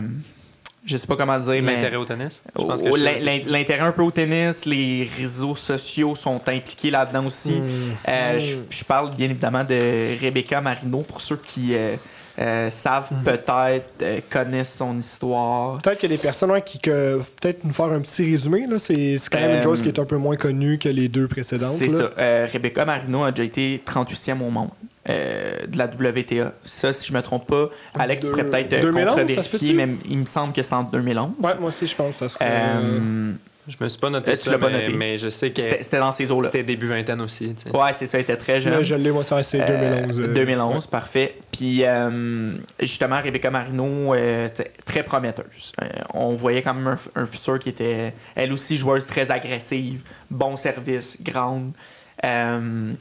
Je 0.86 0.98
sais 0.98 1.08
pas 1.08 1.16
comment 1.16 1.40
dire, 1.40 1.62
mais. 1.64 1.76
L'intérêt 1.76 1.96
au 1.96 2.06
tennis? 2.06 2.44
L'in- 2.58 3.40
L'intérêt 3.46 3.82
un 3.86 3.92
peu 3.94 4.02
au 4.02 4.12
tennis, 4.12 4.66
les 4.66 5.08
réseaux 5.18 5.56
sociaux 5.56 6.14
sont 6.16 6.42
impliqués 6.48 6.92
là-dedans 6.92 7.26
aussi. 7.26 7.54
Hmm. 7.54 7.64
Euh, 8.10 8.36
Hmm. 8.36 8.40
je, 8.40 8.56
je 8.70 8.84
parle 8.84 9.16
bien 9.16 9.30
évidemment 9.30 9.64
de 9.64 10.20
Rebecca 10.22 10.60
Marino 10.62 10.98
pour 11.00 11.22
ceux 11.22 11.38
qui 11.38 11.74
euh, 11.76 11.96
euh, 12.40 12.70
savent 12.72 13.12
Mhm. 13.12 13.24
peut-être, 13.24 13.86
euh, 14.02 14.20
connaissent 14.30 14.74
son 14.74 14.98
histoire. 14.98 15.80
Peut-être 15.82 16.00
qu'il 16.00 16.10
y 16.10 16.14
a 16.14 16.18
des 16.18 16.22
personnes 16.22 16.50
ouais, 16.52 16.62
qui 16.64 16.80
peut-être 16.80 17.64
nous 17.64 17.74
faire 17.74 17.86
un 17.86 18.02
petit 18.02 18.24
résumé. 18.26 18.66
là. 18.68 18.80
C'est 18.80 19.16
quand 19.32 19.40
même 19.40 19.56
une 19.58 19.62
joueuse 19.62 19.82
qui 19.84 19.88
est 19.90 20.00
un 20.00 20.06
peu 20.06 20.18
moins 20.18 20.36
connue 20.36 20.80
que 20.80 20.90
les 20.90 21.08
deux 21.10 21.28
précédentes. 21.28 21.76
C'est 21.78 21.90
ça. 21.90 22.10
Euh, 22.18 22.48
Rebecca 22.52 22.86
Marino 22.86 23.24
a 23.24 23.32
déjà 23.32 23.44
été 23.46 23.82
38e 23.86 24.42
au 24.42 24.50
monde 24.50 24.70
euh, 25.10 25.66
de 25.68 25.78
la 25.78 25.86
WTA. 25.86 26.54
Ça, 26.64 26.94
si 26.94 27.06
je 27.08 27.14
me 27.14 27.22
trompe 27.22 27.48
pas, 27.48 27.70
Alex 27.98 28.26
pourrait 28.26 28.46
peut-être 28.46 28.74
euh, 28.74 28.82
2011, 28.82 29.06
ça 29.06 29.14
se 29.16 29.20
contre-vérifier, 29.52 29.74
mais 29.74 29.90
il 30.10 30.18
me 30.20 30.26
semble 30.26 30.54
que 30.54 30.62
c'est 30.64 30.76
en 30.76 30.84
2011. 30.84 31.32
Ouais, 31.42 31.52
moi 31.60 31.70
aussi, 31.70 31.88
je 31.88 31.96
pense 31.96 32.10
que 32.10 32.16
ça 32.16 32.30
serait. 32.30 32.46
Euh, 32.50 33.32
Je 33.68 33.76
me 33.80 33.88
suis 33.88 34.00
pas 34.00 34.10
noté 34.10 34.32
Euh, 34.32 34.34
tu 34.36 34.40
ça, 34.42 34.52
l'as 34.52 34.58
pas 34.58 34.70
mais, 34.70 34.80
noté. 34.86 34.94
mais 34.94 35.16
je 35.18 35.30
sais 35.30 35.52
que 35.52 35.62
C'était 35.62 35.98
dans 36.00 36.12
ces 36.12 36.30
eaux-là. 36.32 36.50
c'était 36.50 36.64
début 36.64 36.88
vingtaine 36.88 37.22
aussi. 37.22 37.54
tu 37.56 37.64
sais. 37.70 37.78
Ouais, 37.78 37.94
c'est 37.94 38.06
ça, 38.06 38.18
elle 38.18 38.24
était 38.24 38.36
très 38.36 38.60
jeune. 38.60 38.74
Là, 38.74 38.82
je 38.82 38.96
l'ai, 38.96 39.10
moi, 39.12 39.24
ça, 39.24 39.42
c'est 39.42 39.62
Euh, 39.62 40.02
2011. 40.02 40.20
euh, 40.20 40.28
2011, 40.34 40.88
parfait. 40.88 41.36
Puis 41.52 41.84
euh, 41.86 42.52
justement, 42.82 43.22
Rebecca 43.24 43.52
Marino, 43.52 44.14
euh, 44.14 44.50
très 44.86 45.04
prometteuse. 45.04 45.72
Euh, 45.82 45.88
on 46.14 46.34
voyait 46.34 46.62
quand 46.62 46.74
même 46.74 46.88
un, 47.16 47.22
un 47.22 47.26
futur 47.26 47.58
qui 47.60 47.70
était, 47.70 48.14
elle 48.36 48.52
aussi, 48.52 48.76
joueuse 48.76 49.08
très 49.08 49.32
agressive, 49.32 50.04
bon 50.30 50.58
service, 50.58 51.18
grande, 51.22 51.72
euh, 52.26 52.92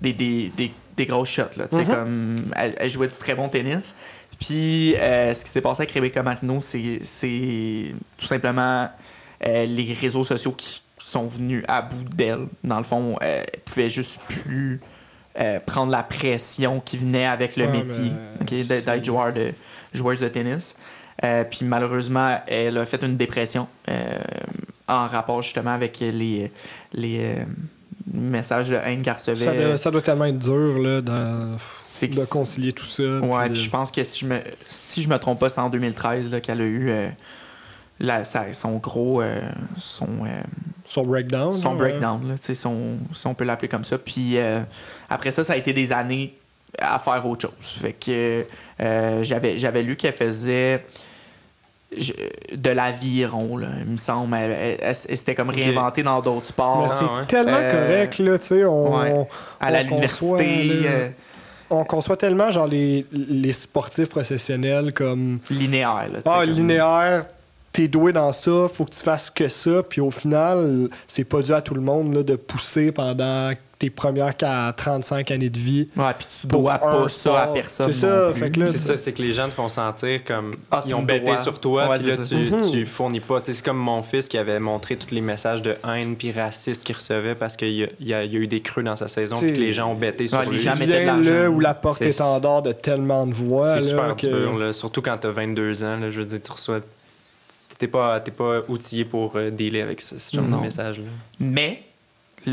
des, 0.00 0.12
des, 0.12 0.52
des, 0.56 0.72
des 0.98 1.06
grosses 1.06 1.30
shots. 1.30 1.56
Là, 1.56 1.66
sais, 1.70 1.78
Mhm. 1.84 1.86
comme, 1.86 2.36
elle, 2.56 2.74
elle 2.78 2.90
jouait 2.90 3.08
du 3.08 3.16
très 3.16 3.34
bon 3.34 3.48
tennis. 3.48 3.94
Puis 4.38 4.94
euh, 4.96 5.32
ce 5.34 5.44
qui 5.44 5.50
s'est 5.50 5.60
passé 5.62 5.80
avec 5.82 5.92
Rebecca 5.92 6.22
Marino, 6.22 6.58
c'est 6.60 7.92
tout 8.18 8.26
simplement 8.26 8.88
euh, 9.46 9.66
les 9.66 9.92
réseaux 9.94 10.24
sociaux 10.24 10.52
qui 10.52 10.82
sont 10.98 11.26
venus 11.26 11.64
à 11.68 11.80
bout 11.82 12.04
d'elle. 12.14 12.46
Dans 12.62 12.78
le 12.78 12.84
fond, 12.84 13.16
euh, 13.22 13.42
elle 13.52 13.60
pouvait 13.60 13.90
juste 13.90 14.20
plus 14.28 14.80
prendre 15.66 15.92
la 15.92 16.02
pression 16.02 16.80
qui 16.80 16.96
venait 16.98 17.26
avec 17.26 17.54
le 17.56 17.66
Ouais, 17.66 17.70
métier 17.70 18.12
c'est- 18.48 18.64
d'être 18.68 18.84
d'être 18.86 19.04
joueur 19.04 19.32
de, 19.32 19.52
joueuse 19.94 20.18
de 20.20 20.26
tennis. 20.28 20.74
Euh, 21.24 21.44
puis 21.44 21.60
malheureusement, 21.64 22.40
elle 22.48 22.76
a 22.78 22.86
fait 22.86 23.02
une 23.04 23.16
dépression 23.16 23.68
euh, 23.88 24.18
en 24.88 25.06
rapport 25.06 25.42
justement 25.42 25.70
avec 25.72 26.00
les, 26.00 26.50
les 26.92 27.36
messages 28.12 28.68
de 28.70 28.76
haine 28.76 29.02
qu'elle 29.02 29.14
recevait. 29.14 29.36
ça, 29.44 29.54
doit, 29.54 29.76
ça 29.76 29.90
doit 29.90 30.02
tellement 30.02 30.24
être 30.26 30.38
dur 30.38 30.78
là, 30.78 31.00
de, 31.00 32.26
concilier 32.30 32.72
tout 32.72 32.86
ça. 32.86 33.02
Ouais, 33.02 33.44
puis, 33.44 33.52
puis 33.54 33.62
je 33.62 33.70
pense 33.70 33.90
que 33.90 34.02
si 34.04 34.20
je 34.20 34.26
me, 34.26 34.40
si 34.68 35.02
je 35.02 35.08
me 35.08 35.18
trompe 35.18 35.40
pas, 35.40 35.48
c'est 35.48 35.60
en 35.60 35.70
2013 35.70 36.30
là, 36.30 36.40
qu'elle 36.40 36.60
a 36.60 36.64
eu 36.64 36.90
euh, 36.90 37.08
la- 38.00 38.24
son 38.24 38.76
gros. 38.76 39.20
euh, 39.20 39.40
son, 39.78 40.06
euh, 40.24 40.40
son 40.86 41.04
breakdown. 41.04 41.52
son 41.52 41.72
là, 41.72 41.76
breakdown, 41.76 42.28
là, 42.28 42.34
son- 42.54 42.98
si 43.12 43.26
on 43.26 43.34
peut 43.34 43.44
l'appeler 43.44 43.68
comme 43.68 43.84
ça. 43.84 43.98
Puis 43.98 44.38
euh, 44.38 44.60
après 45.10 45.30
ça, 45.30 45.44
ça 45.44 45.52
a 45.52 45.56
été 45.56 45.72
des 45.72 45.92
années 45.92 46.34
à 46.80 46.98
faire 46.98 47.26
autre 47.26 47.48
chose. 47.48 47.68
Fait 47.80 47.92
que 47.92 48.46
j'avais, 49.22 49.58
j'avais 49.58 49.82
lu 49.82 49.96
qu'elle 49.96 50.12
faisait 50.12 50.84
je- 51.96 52.12
de 52.54 52.70
l'aviron, 52.70 53.56
là, 53.56 53.68
il 53.84 53.92
me 53.92 53.96
semble. 53.96 54.34
Elle, 54.36 54.50
elle- 54.50 54.58
elle- 54.58 54.78
elle 54.88 54.94
s'était 54.94 55.34
comme 55.34 55.48
Ok. 55.48 55.56
réinventée 55.56 56.02
dans 56.02 56.20
d'autres 56.20 56.40
Mais 56.42 56.46
sports. 56.48 56.86
Ah, 56.90 56.94
c'est 56.98 57.04
ouais. 57.04 57.26
tellement 57.26 57.58
Euh, 57.60 57.70
correct, 57.70 58.18
là, 58.18 58.38
tu 58.38 58.46
sais. 58.46 58.64
On, 58.64 58.98
ouais. 58.98 59.26
à 59.60 59.70
la- 59.70 59.80
on 59.82 59.86
conçoit, 60.00 60.42
l'université, 60.42 60.88
euh, 60.88 61.08
on 61.70 61.84
conçoit 61.84 62.16
tellement, 62.16 62.50
genre, 62.50 62.66
les, 62.66 63.06
les 63.12 63.52
sportifs 63.52 64.08
professionnels 64.08 64.92
comme. 64.92 65.38
linéaire. 65.50 66.08
Là, 66.12 66.18
Ah, 66.26 66.40
comme- 66.40 66.50
linéaire, 66.50 67.24
t'es 67.72 67.88
doué 67.88 68.12
dans 68.12 68.32
ça, 68.32 68.66
faut 68.72 68.84
que 68.84 68.90
tu 68.94 69.00
fasses 69.02 69.30
que 69.30 69.48
ça, 69.48 69.82
puis 69.82 70.00
au 70.00 70.10
final, 70.10 70.88
c'est 71.06 71.24
pas 71.24 71.40
dû 71.42 71.52
à 71.52 71.60
tout 71.62 71.74
le 71.74 71.80
monde 71.80 72.12
là, 72.14 72.22
de 72.22 72.36
pousser 72.36 72.92
pendant 72.92 73.52
tes 73.78 73.90
premières 73.90 74.36
qu'à 74.36 74.72
35 74.76 75.30
années 75.30 75.50
de 75.50 75.58
vie. 75.58 75.88
Ouais, 75.96 76.04
puis 76.18 76.26
tu 76.40 76.46
dois 76.48 76.74
un 76.74 77.02
pas 77.02 77.08
ça 77.08 77.42
à 77.42 77.46
personne. 77.52 77.86
C'est 77.92 78.00
ça, 78.00 78.26
non 78.26 78.32
plus. 78.32 78.40
fait 78.40 78.50
que 78.50 78.60
là, 78.60 78.66
C'est 78.66 78.78
ça, 78.78 78.96
c'est 78.96 79.12
que 79.12 79.22
les 79.22 79.32
gens 79.32 79.46
te 79.46 79.52
font 79.52 79.68
sentir 79.68 80.24
comme 80.24 80.56
Ah, 80.70 80.82
ils 80.84 80.94
ont 80.96 81.02
bêté 81.02 81.36
sur 81.36 81.60
toi, 81.60 81.88
puis 81.96 82.06
là 82.08 82.16
ça. 82.16 82.24
tu, 82.24 82.34
Mhm. 82.36 82.70
tu 82.72 82.84
fournis 82.86 83.20
pas. 83.20 83.38
C'est 83.42 83.62
comme 83.62 83.76
mon 83.78 84.02
fils 84.02 84.26
qui 84.26 84.36
avait 84.36 84.58
montré 84.58 84.96
tous 84.96 85.14
les 85.14 85.20
messages 85.20 85.62
de 85.62 85.76
haine 85.88 86.16
puis 86.16 86.32
raciste 86.32 86.82
qu'il 86.82 86.96
recevait 86.96 87.36
parce 87.36 87.56
qu'il 87.56 87.68
y 87.68 87.78
y 88.00 88.14
a- 88.14 88.24
il 88.24 88.32
y 88.32 88.36
a 88.36 88.40
eu 88.40 88.46
des 88.48 88.60
creux 88.62 88.82
dans 88.82 88.96
sa 88.96 89.06
saison 89.06 89.36
puis 89.36 89.52
que 89.52 89.58
les 89.60 89.72
gens 89.72 89.92
ont 89.92 89.94
bêté 89.94 90.26
sur 90.26 90.38
Ouais, 90.38 90.46
les 90.46 90.50
lui. 90.50 90.60
gens 90.60 90.72
mettaient 90.74 90.86
de 90.86 90.92
viens 90.98 91.04
l'argent. 91.14 91.32
là 91.34 91.48
où 91.50 91.60
la 91.60 91.74
porte 91.74 91.98
C'est- 91.98 92.08
est 92.08 92.20
en 92.20 92.40
dehors 92.40 92.62
de 92.62 92.72
tellement 92.72 93.26
de 93.28 93.34
voix. 93.34 93.78
C'est 93.78 93.84
là, 93.84 93.88
super 93.90 94.16
que... 94.16 94.26
dur, 94.26 94.58
là, 94.58 94.72
surtout 94.72 95.02
quand 95.02 95.16
t'as 95.18 95.30
22 95.30 95.84
ans. 95.84 95.98
Là, 95.98 96.10
je 96.10 96.18
veux 96.20 96.26
dire, 96.26 96.40
tu 96.40 96.50
reçois. 96.50 96.80
T'es 97.78 97.86
pas, 97.86 98.18
t'es 98.18 98.32
pas 98.32 98.62
outillé 98.68 99.04
pour 99.04 99.36
euh, 99.36 99.50
dealer 99.50 99.82
avec 99.82 100.00
ce, 100.00 100.18
ce 100.18 100.34
genre 100.34 100.44
Non. 100.44 100.56
de 100.56 100.62
message-là. 100.62 101.04
Mais 101.38 101.82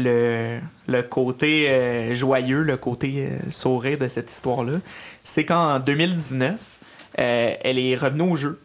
le, 0.03 0.59
le 0.87 1.01
côté 1.03 1.69
euh, 1.69 2.13
joyeux, 2.13 2.61
le 2.63 2.77
côté 2.77 3.27
euh, 3.29 3.37
sourire 3.51 3.97
de 3.97 4.07
cette 4.07 4.31
histoire-là, 4.31 4.79
c'est 5.23 5.45
qu'en 5.45 5.79
2019, 5.79 6.53
euh, 7.19 7.53
elle 7.63 7.79
est 7.79 7.95
revenue 7.95 8.31
au 8.31 8.35
jeu. 8.35 8.59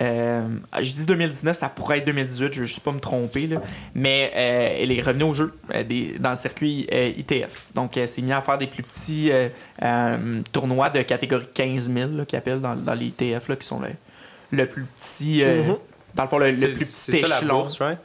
Euh, 0.00 0.42
je 0.80 0.92
dis 0.94 1.04
2019, 1.04 1.54
ça 1.56 1.68
pourrait 1.68 1.98
être 1.98 2.06
2018, 2.06 2.52
je 2.54 2.60
veux 2.60 2.66
juste 2.66 2.80
pas 2.80 2.92
me 2.92 2.98
tromper, 3.00 3.46
là. 3.46 3.60
mais 3.94 4.32
elle 4.34 4.90
est 4.90 5.02
revenue 5.02 5.24
au 5.24 5.34
jeu 5.34 5.50
des- 5.86 6.18
dans 6.18 6.30
le 6.30 6.36
circuit 6.36 6.86
ITF. 6.90 7.66
Donc, 7.74 7.96
elle 7.98 8.08
s'est 8.08 8.22
mise 8.22 8.32
à 8.32 8.40
faire 8.40 8.56
des 8.56 8.66
plus 8.68 8.82
petits 8.82 9.30
tournois 10.52 10.90
de 10.90 11.02
catégorie 11.02 11.46
15 11.54 11.90
000, 11.92 12.10
là, 12.12 12.24
qu'ils 12.24 12.38
appellent 12.38 12.60
dans, 12.60 12.74
dans 12.76 12.94
les 12.94 13.06
ITF, 13.06 13.48
là, 13.48 13.56
qui 13.56 13.66
sont 13.66 13.80
le, 13.80 13.88
le 14.50 14.66
plus 14.66 14.84
petit, 14.84 15.42
Mhm. 15.44 15.76
dans 16.14 16.22
le 16.22 16.28
fond, 16.28 16.38
le, 16.38 16.50
plus 16.50 16.78
petit 16.78 17.20
la 17.22 17.36
échelon. 17.38 17.62
bourse, 17.62 17.78
right? 17.80 17.98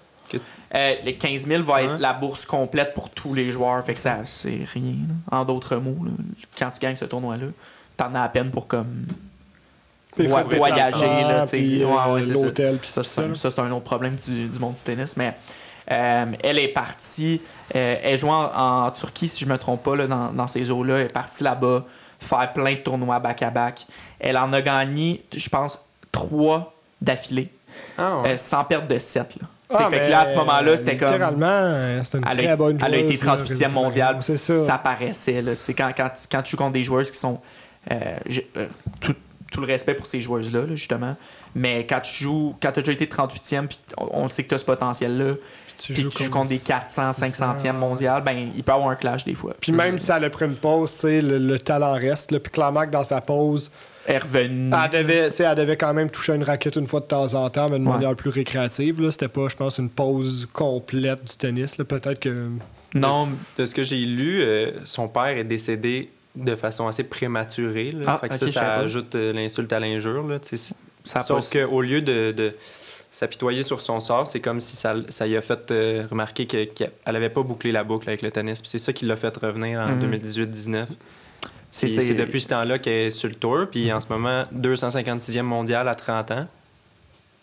Euh, 0.76 0.96
les 1.04 1.16
15 1.16 1.48
000 1.48 1.64
va 1.64 1.84
être 1.84 1.94
Ouais. 1.94 2.00
la 2.00 2.14
bourse 2.14 2.46
complète 2.46 2.94
pour 2.94 3.10
tous 3.10 3.34
les 3.34 3.52
joueurs. 3.52 3.84
Fait 3.86 3.94
que 3.94 4.00
ça, 4.00 4.20
c'est 4.26 4.66
rien. 4.74 4.94
là. 5.30 5.38
En 5.40 5.46
d'autres 5.46 5.78
mots, 5.78 6.04
là, 6.04 6.12
quand 6.60 6.70
tu 6.72 6.80
gagnes 6.80 6.96
ce 6.96 7.06
tournoi-là, 7.06 7.48
t'en 7.96 8.14
as 8.16 8.22
à 8.24 8.30
peine 8.30 8.52
pour 8.52 8.68
comme 8.68 9.06
vo- 10.18 10.26
voyager. 10.56 11.06
Là, 11.24 11.42
tu 11.44 11.48
sais. 11.50 11.58
puis, 11.58 11.86
Ouais, 11.86 12.12
ouais, 12.12 12.24
c'est 12.24 12.36
ça. 12.36 12.46
L'hôtel, 12.46 12.80
Ça, 12.84 13.02
tout 13.02 13.08
c'est 13.08 13.22
un, 13.22 13.36
ça. 13.36 13.42
ça, 13.50 13.56
c'est 13.56 13.62
un 13.62 13.72
autre 13.72 13.86
problème 13.86 14.16
du, 14.16 14.48
du 14.50 14.60
monde 14.60 14.74
du 14.74 14.82
tennis. 14.82 15.16
Mais 15.16 15.36
euh, 15.92 16.26
elle 16.44 16.60
est 16.60 16.68
partie. 16.70 17.42
euh, 17.76 17.96
elle 18.04 18.18
joue 18.18 18.28
en, 18.30 18.86
en 18.86 18.92
Turquie, 18.92 19.28
si 19.30 19.46
je 19.46 19.50
me 19.50 19.58
trompe 19.58 19.84
pas, 19.84 19.96
là, 19.96 20.08
dans, 20.08 20.34
dans 20.34 20.48
ces 20.48 20.70
eaux-là. 20.70 20.98
Elle 20.98 21.06
est 21.06 21.14
partie 21.14 21.44
là-bas 21.44 21.86
faire 22.20 22.52
plein 22.52 22.74
de 22.74 22.80
tournois 22.80 23.20
back-à-back. 23.20 23.86
Elle 24.20 24.38
en 24.38 24.52
a 24.52 24.62
gagné, 24.62 25.24
je 25.36 25.48
pense, 25.50 25.80
trois 26.12 26.74
d'affilée, 27.00 27.50
Ah, 27.98 28.24
euh, 28.26 28.38
sans 28.38 28.64
perdre 28.66 28.88
de 28.88 28.98
7. 28.98 29.38
Là. 29.40 29.48
Tu 29.70 29.76
Ah, 29.78 29.90
fait 29.90 30.00
que 30.00 30.06
là, 30.10 30.22
à 30.22 30.26
ce 30.26 30.36
moment-là, 30.36 30.78
c'était 30.78 30.96
comme. 30.98 31.10
Littéralement, 31.10 31.46
euh, 31.50 32.02
c'était 32.04 32.18
une 32.20 32.24
Elle 32.30 32.38
très 32.38 32.48
a, 32.48 32.56
bonne 32.56 32.78
elle 32.86 32.94
a 32.94 32.98
été 32.98 33.16
joueuse, 33.16 33.26
là, 33.26 33.68
38e 33.68 33.72
mondiale, 33.72 34.18
C'est 34.22 34.38
ça. 34.38 34.66
ça. 34.66 34.78
paraissait. 34.78 35.42
Là, 35.42 35.56
Tu 35.56 35.74
quand, 35.74 35.92
quand, 35.96 36.10
quand 36.32 36.42
tu 36.42 36.52
joues 36.52 36.58
contre 36.58 36.72
des 36.74 36.84
joueuses 36.84 37.12
qui 37.12 37.18
sont. 37.18 37.42
euh, 37.92 37.96
euh, 38.58 38.68
tout, 39.02 39.16
tout 39.52 39.62
le 39.62 39.68
respect 39.68 39.94
pour 39.94 40.06
ces 40.06 40.20
joueuses-là, 40.22 40.62
là, 40.62 40.76
justement. 40.76 41.16
Mais 41.56 41.86
quand 41.86 42.02
tu 42.02 42.24
joues, 42.24 42.56
quand 42.62 42.72
tu 42.72 42.80
as 42.80 42.82
déjà 42.82 42.92
été 42.94 43.06
38e, 43.08 43.68
puis 43.68 43.80
on, 43.98 44.24
on 44.24 44.30
sait 44.30 44.44
que 44.44 44.50
tu 44.50 44.56
as 44.56 44.58
ce 44.58 44.66
potentiel-là, 44.66 45.36
Tu 45.80 45.94
puis 45.94 46.02
joues 46.04 46.10
tu 46.10 46.24
joues 46.24 46.30
comme 46.32 46.42
contre 46.42 46.50
des 46.50 46.60
400, 46.60 47.14
600. 47.14 47.54
500e 47.56 47.72
mondiales, 47.74 48.24
ben, 48.24 48.52
il 48.56 48.64
peut 48.64 48.74
avoir 48.74 48.90
un 48.90 48.96
clash 48.96 49.24
des 49.26 49.36
fois. 49.36 49.54
Puis 49.60 49.72
même 49.72 49.98
si 50.00 50.12
elle 50.12 50.24
a 50.26 50.30
pris 50.30 50.46
une 50.46 50.56
pause, 50.56 50.96
tu 50.98 51.22
le, 51.22 51.38
le 51.40 51.60
talent 51.60 51.94
reste. 51.94 52.38
Puis 52.40 52.52
clairement 52.52 52.86
que 52.86 52.92
dans 52.92 53.04
sa 53.04 53.22
pause, 53.22 53.72
est 54.08 54.18
revenue. 54.18 54.72
Elle 54.74 55.02
devait, 55.04 55.30
tu 55.30 55.36
sais, 55.36 55.44
elle 55.44 55.56
devait 55.56 55.78
quand 55.78 55.94
même 55.94 56.10
toucher 56.10 56.34
une 56.34 56.44
raquette 56.44 56.76
une 56.78 56.88
fois 56.88 57.02
de 57.02 57.06
temps 57.06 57.34
en 57.36 57.50
temps, 57.50 57.68
mais 57.70 57.78
de 57.80 57.86
Ouais. 57.86 57.92
manière 57.94 58.16
plus 58.16 58.30
récréative. 58.30 59.02
là. 59.02 59.12
C'était 59.12 59.28
pas, 59.28 59.48
je 59.50 59.56
pense, 59.56 59.78
une 59.78 59.90
pause 59.90 60.48
complète 60.54 61.24
du 61.24 61.36
tennis. 61.38 61.78
là. 61.78 61.86
Peut-être 61.86 62.20
que. 62.20 62.50
Non, 62.96 63.28
De 63.58 63.66
ce 63.66 63.76
que 63.76 63.84
j'ai 63.84 63.98
lu, 64.00 64.40
euh, 64.42 64.72
son 64.86 65.08
père 65.10 65.28
est 65.38 65.44
décédé 65.44 66.10
de 66.36 66.56
façon 66.56 66.88
assez 66.88 67.04
prématurée. 67.04 67.92
Là. 67.92 68.02
Ah, 68.08 68.18
fait 68.22 68.30
que 68.30 68.36
ça, 68.36 68.46
je 68.48 68.52
ça 68.52 68.76
ajoute 68.76 69.14
euh, 69.16 69.34
l'insulte 69.34 69.72
à 69.74 69.80
l'injure. 69.80 70.26
là, 70.28 70.40
ça 71.04 71.22
Sauf 71.22 71.52
qu'au 71.52 71.82
lieu 71.82 72.02
de, 72.02 72.32
de 72.32 72.54
s'apitoyer 73.12 73.64
sur 73.64 73.82
son 73.82 74.00
sort, 74.00 74.28
c'est 74.28 74.40
comme 74.40 74.60
si 74.60 74.76
ça, 74.76 74.94
ça 75.10 75.26
lui 75.28 75.36
a 75.36 75.42
fait 75.42 75.72
euh, 75.72 76.04
remarquer 76.10 76.46
que- 76.46 76.66
qu'elle 76.66 76.92
n'avait 77.08 77.30
pas 77.30 77.42
bouclé 77.42 77.72
la 77.72 77.84
boucle 77.84 78.08
avec 78.10 78.22
le 78.22 78.30
tennis. 78.32 78.62
Puis 78.62 78.70
c'est 78.70 78.78
ça 78.78 78.94
qui 78.94 79.06
l'a 79.06 79.16
fait 79.16 79.36
revenir 79.38 79.80
en 79.80 79.88
Mhm. 79.90 80.00
2018-19. 80.02 80.88
C'est 81.78 81.88
Puis 81.88 81.96
c'est- 81.96 82.02
C'est 82.02 82.14
depuis 82.14 82.42
ce 82.42 82.48
temps-là 82.50 82.80
qu'elle 82.80 83.08
est 83.08 83.10
sur 83.12 83.28
le 83.30 83.36
tour. 83.36 83.66
Puis 83.72 83.92
en 83.92 84.00
ce 84.00 84.08
moment, 84.10 84.44
256e 84.52 85.42
mondial 85.46 85.88
à 85.88 85.96
30 85.96 86.32
ans. 86.32 86.48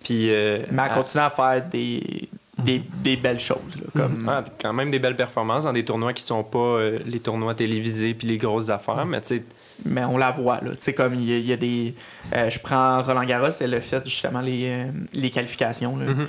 Puis. 0.03 0.31
euh, 0.31 0.59
Mais 0.71 0.83
elle 0.83 0.89
elle- 0.91 0.95
continue 1.03 1.23
à 1.25 1.31
faire 1.31 1.63
des, 1.71 2.29
des, 2.59 2.83
des 3.03 3.17
belles 3.17 3.41
choses. 3.41 3.77
Là, 3.81 3.87
comme... 3.97 4.29
Ah, 4.31 4.45
quand 4.61 4.73
même 4.73 4.89
des 4.91 4.99
belles 4.99 5.17
performances 5.17 5.65
dans 5.65 5.73
des 5.73 5.85
tournois 5.85 6.13
qui 6.13 6.23
sont 6.23 6.45
pas 6.45 6.59
euh, 6.59 6.99
les 7.07 7.21
tournois 7.21 7.55
télévisés 7.55 8.15
puis 8.15 8.29
les 8.29 8.37
grosses 8.37 8.69
affaires, 8.71 9.05
mais 9.07 9.21
tu 9.21 9.29
sais, 9.29 9.43
Mais 9.85 10.05
on 10.05 10.17
la 10.19 10.31
voit. 10.31 10.61
là. 10.63 10.71
Tu 10.71 10.77
sais, 10.83 10.93
comme 10.95 11.15
il 11.15 11.25
y, 11.25 11.33
a- 11.35 11.39
il 11.39 11.47
y 11.47 11.53
a 11.53 11.57
des. 11.57 11.95
euh, 12.35 12.49
je 12.51 12.59
prends 12.59 13.03
Roland 13.03 13.25
Garros, 13.25 13.49
elle 13.61 13.75
a 13.75 13.81
fait 13.81 14.05
justement 14.05 14.41
les, 14.41 14.85
les 15.13 15.31
qualifications. 15.31 15.97
là. 15.97 16.07
Mhm. 16.07 16.27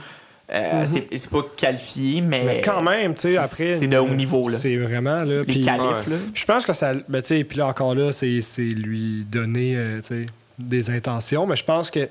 Euh, 0.53 0.79
Mhm. 0.81 0.85
c'est- 0.85 1.07
C'est 1.17 1.29
pas 1.31 1.43
qualifié, 1.57 2.21
mais. 2.21 2.43
Mais 2.45 2.61
quand 2.61 2.81
même, 2.83 3.15
tu 3.15 3.21
sais, 3.21 3.27
c'est- 3.33 3.37
après. 3.37 3.77
c'est 3.79 3.87
de 3.87 3.97
haut 3.97 4.09
niveau, 4.09 4.47
là. 4.49 4.57
C'est 4.57 4.77
vraiment, 4.77 5.23
là. 5.23 5.41
Les 5.47 5.59
qualifs, 5.61 6.07
là. 6.07 6.15
Je 6.33 6.45
pense 6.45 6.65
que 6.65 6.73
ça. 6.73 6.93
Ben, 7.09 7.21
tu 7.21 7.29
sais, 7.29 7.43
puis 7.43 7.57
là, 7.57 7.67
encore 7.67 7.95
là, 7.95 8.11
c'est 8.11 8.41
c'est 8.41 8.61
lui 8.61 9.25
donner, 9.29 9.73
euh, 9.75 10.01
tu 10.01 10.07
sais, 10.07 10.25
des 10.59 10.89
intentions. 10.91 11.47
Mais 11.47 11.55
je 11.55 11.63
pense 11.63 11.89
que 11.89 12.07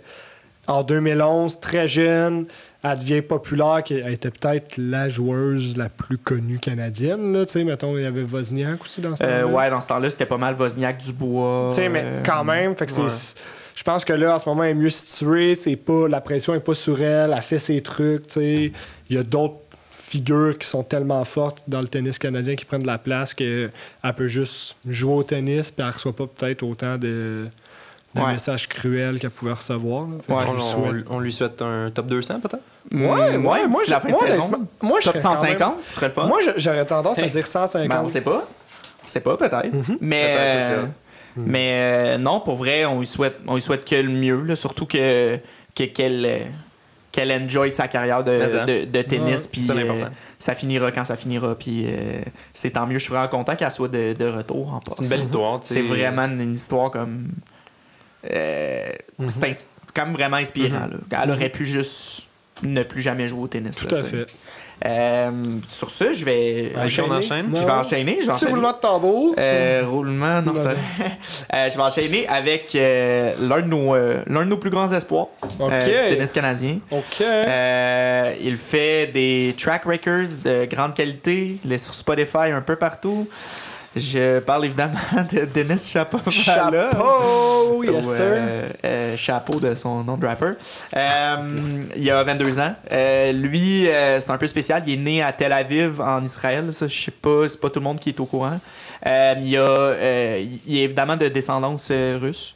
en 0.67 0.83
2011, 0.83 1.61
très 1.61 1.87
jeune, 1.87 2.47
elle 2.83 2.99
devient 2.99 3.23
populaire, 3.23 3.83
qu'elle 3.85 4.13
était 4.13 4.31
peut-être 4.31 4.79
la 4.79 5.09
joueuse 5.09 5.77
la 5.77 5.89
plus 5.89 6.19
connue 6.19 6.59
canadienne, 6.59 7.33
là. 7.33 7.47
Tu 7.47 7.53
sais, 7.53 7.65
mettons, 7.65 7.97
il 7.97 8.03
y 8.03 8.07
avait 8.07 8.25
Wozniak 8.25 8.83
aussi 8.83 9.01
dans 9.01 9.15
ce 9.15 9.23
Euh, 9.23 9.43
temps-là. 9.43 9.55
ouais, 9.55 9.71
dans 9.71 9.81
ce 9.81 9.89
temps-là, 9.89 10.11
c'était 10.11 10.27
pas 10.27 10.39
mal 10.39 10.57
Wozniak 10.59 10.99
Dubois. 10.99 11.69
Tu 11.71 11.77
sais, 11.83 11.89
mais 11.89 12.03
euh, 12.05 12.23
quand 12.27 12.43
même, 12.43 12.75
fait 12.75 12.87
que 12.87 12.93
c'est. 12.93 13.35
Je 13.75 13.83
pense 13.83 14.05
que 14.05 14.13
là, 14.13 14.35
en 14.35 14.39
ce 14.39 14.49
moment, 14.49 14.63
elle 14.65 14.71
est 14.71 14.75
mieux 14.75 14.89
située. 14.91 15.55
C'est 15.55 15.77
pas, 15.77 16.09
la 16.09 16.21
pression 16.21 16.55
est 16.55 16.61
pas 16.61 16.75
sur 16.75 17.01
elle. 17.03 17.33
Elle 17.37 17.43
fait 17.43 17.59
ses 17.59 17.83
trucs. 17.83 18.29
tu 18.29 18.35
sais. 18.35 18.73
Il 19.11 19.17
y 19.17 19.19
a 19.19 19.23
d'autres 19.23 19.57
figures 19.93 20.57
qui 20.59 20.69
sont 20.69 20.85
tellement 20.85 21.25
fortes 21.25 21.63
dans 21.67 21.81
le 21.81 21.89
tennis 21.89 22.19
canadien 22.19 22.55
qui 22.55 22.65
prennent 22.65 22.83
de 22.83 22.87
la 22.87 22.99
place 22.99 23.35
qu'elle 23.35 23.71
peut 24.17 24.29
juste 24.29 24.77
jouer 24.87 25.15
au 25.15 25.23
tennis 25.25 25.73
puis 25.73 25.85
elle 25.85 25.93
reçoit 25.93 26.15
pas 26.15 26.27
peut-être 26.29 26.63
autant 26.63 26.97
de, 26.97 27.49
de 28.15 28.21
Ouais. 28.21 28.33
messages 28.33 28.69
cruels 28.69 29.19
qu'elle 29.19 29.31
pouvait 29.31 29.55
recevoir. 29.55 30.03
Ouais, 30.07 30.15
on, 30.29 30.41
lui 30.55 30.63
souhaite- 30.63 31.07
on- 31.11 31.17
on 31.17 31.19
lui 31.19 31.33
souhaite 31.33 31.61
un 31.63 31.91
top 31.93 32.07
200 32.07 32.39
peut-être? 32.39 32.63
Ouais, 32.93 33.01
ouais, 33.11 33.39
moi, 33.39 33.67
moi, 33.67 33.83
c'est 33.85 33.91
la 33.91 33.99
fin 33.99 34.09
de 34.09 34.13
moi, 34.13 34.21
saison. 34.29 34.49
moi, 34.83 34.99
je 35.01 35.05
Top 35.07 35.19
serais 35.19 35.23
quand 35.35 35.43
même- 35.43 35.59
150, 35.59 35.75
ce 35.89 35.95
serait 35.97 36.07
le 36.07 36.13
fun. 36.13 36.27
Moi, 36.29 36.39
j'aurais 36.57 36.87
tendance 36.87 37.19
à 37.19 37.27
dire 37.27 37.45
150. 37.47 37.89
Ben, 37.89 38.03
on 38.05 38.09
sait 38.09 38.21
pas. 38.21 38.47
On 39.03 39.07
sait 39.09 39.21
pas, 39.21 39.37
peut-être. 39.37 39.73
Mhm. 39.73 39.99
Mais, 40.01 40.23
Peut-être, 40.23 40.79
euh, 40.79 40.87
vrai. 41.37 41.47
mais 41.51 41.71
euh, 41.73 42.19
non, 42.19 42.41
pour 42.41 42.57
vrai, 42.57 42.85
on 42.85 42.99
lui 43.01 43.07
souhaite, 43.07 43.37
on 43.47 43.55
lui 43.57 43.63
souhaite 43.63 43.85
que 43.85 43.95
le 43.97 44.11
mieux. 44.11 44.43
là, 44.43 44.55
surtout 44.57 44.87
que 44.87 45.39
que- 45.75 45.85
qu'elle 45.85 46.25
euh, 46.27 46.39
qu'elle 47.13 47.31
enjoy 47.31 47.71
sa 47.71 47.87
carrière 47.87 48.25
de, 48.25 48.47
ça. 48.49 48.65
de, 48.65 48.85
de 48.87 49.03
tennis. 49.03 49.45
Ouais, 49.45 49.49
puis 49.53 49.67
euh, 49.71 50.05
ça 50.39 50.55
finira 50.57 50.91
quand 50.91 51.05
ça 51.05 51.15
finira. 51.17 51.55
Puis 51.57 51.85
euh, 51.87 52.21
c'est 52.53 52.71
tant 52.71 52.87
mieux. 52.87 52.99
Je 52.99 53.05
suis 53.05 53.11
vraiment 53.13 53.29
content 53.29 53.55
qu'elle 53.55 53.71
soit 53.71 53.89
de, 53.89 54.13
de 54.15 54.25
retour 54.27 54.73
en 54.75 54.81
C'est 54.97 55.05
une 55.05 55.09
belle 55.11 55.21
histoire. 55.21 55.61
C'est 55.63 55.81
vraiment 55.83 56.23
une, 56.25 56.41
une 56.41 56.55
histoire 56.55 56.91
comme. 56.91 57.29
euh, 58.31 58.89
Mhm. 59.19 59.29
C'est 59.29 59.41
même 59.99 60.13
vraiment 60.13 60.37
inspirant. 60.39 60.89
là. 61.11 61.23
Elle 61.23 61.31
aurait 61.31 61.51
pu 61.51 61.65
juste 61.65 62.25
ne 62.65 62.83
plus 62.83 63.01
jamais 63.01 63.29
jouer 63.29 63.43
au 63.43 63.47
tennis. 63.49 63.77
Tout 63.77 63.87
là, 63.95 64.01
à 64.01 64.05
fait. 64.05 64.27
Euh, 64.87 65.31
sur 65.69 65.91
ce, 65.91 66.13
je 66.13 66.25
vais. 66.25 66.73
Ok, 66.77 67.01
on 67.09 67.11
enchaîne? 67.13 67.47
Je 67.55 67.65
vais 67.65 67.71
enchaîner. 67.73 68.19
Je 68.21 68.27
vais 68.27 68.33
enchaîner. 68.33 68.51
roulement 68.53 68.73
de 68.73 68.77
tambour. 68.79 69.35
Euh, 69.39 69.83
roulement, 69.87 70.43
non, 70.43 70.55
ça. 70.55 70.73
Euh, 71.55 71.69
je 71.71 71.77
vais 71.77 71.83
enchaîner 71.83 72.27
avec 72.29 72.75
euh, 72.75 73.35
l'un 73.39 73.61
de, 73.61 73.67
nos, 73.67 73.95
euh, 73.95 74.23
l'un 74.27 74.41
de 74.45 74.51
nos 74.51 74.57
plus 74.57 74.71
grands 74.71 74.91
espoirs 74.93 75.29
OK. 75.59 75.71
euh, 75.73 76.09
du 76.09 76.15
tennis 76.17 76.33
canadien. 76.33 76.79
OK. 76.91 77.21
Euh, 77.21 78.35
il 78.43 78.57
fait 78.57 79.07
des 79.13 79.55
track 79.59 79.85
records 79.85 80.43
de 80.45 80.65
grande 80.67 80.95
qualité. 80.95 81.57
Il 81.65 81.73
est 81.73 81.79
sur 81.79 81.95
Spotify 81.95 82.51
un 82.53 82.61
peu 82.63 82.77
partout. 82.77 83.29
Je 83.97 84.41
parle 84.41 84.65
évidemment 84.65 84.99
de 85.33 85.45
Dennis 85.45 85.91
Chapovalov. 85.93 86.33
Chapeau! 86.33 87.85
Yes, 87.85 88.05
sir. 88.05 88.21
euh, 88.23 88.69
euh, 88.85 89.17
chapeau 89.17 89.61
de 89.61 89.75
son 89.75 90.03
nom 90.03 90.17
de 90.17 90.27
rapper. 90.27 90.53
Euh, 90.97 91.85
il 91.97 92.11
a 92.11 92.23
22 92.25 92.59
ans. 92.61 92.75
Lui, 93.33 93.87
c'est 94.21 94.31
un 94.31 94.39
peu 94.39 94.47
spécial. 94.47 94.83
Il 94.87 94.95
est 94.95 94.97
né 94.97 95.23
à 95.23 95.33
Tel 95.33 95.53
Aviv, 95.53 96.01
en 96.01 96.23
Israël. 96.25 96.73
Ça, 96.73 96.87
je 96.87 96.95
sais 97.05 97.11
pas, 97.13 97.49
c'est 97.49 97.61
pas 97.61 97.71
tout 97.71 97.79
le 97.81 97.85
monde 97.85 98.01
qui 98.01 98.09
est 98.11 98.21
au 98.21 98.27
courant. 98.27 98.59
Il, 99.07 99.57
a, 99.59 100.39
il 100.41 100.77
est 100.79 100.83
évidemment 100.85 101.17
de 101.17 101.29
descendance 101.29 101.91
russe. 102.21 102.55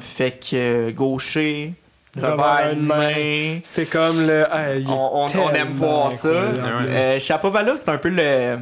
Fait 0.00 0.32
que 0.40 0.90
gaucher, 0.90 1.74
Revers 2.16 2.72
une 2.72 2.80
main. 2.86 3.60
C'est 3.62 3.86
comme 3.86 4.26
le. 4.26 4.44
ah, 4.50 4.64
On, 4.88 5.26
on- 5.32 5.40
on 5.42 5.50
aime 5.52 5.70
voir 5.70 6.10
ça. 6.10 6.26
Euh, 6.28 7.18
Chapovalov, 7.20 7.76
c'est 7.76 7.88
un 7.88 7.98
peu 7.98 8.08
le. 8.08 8.58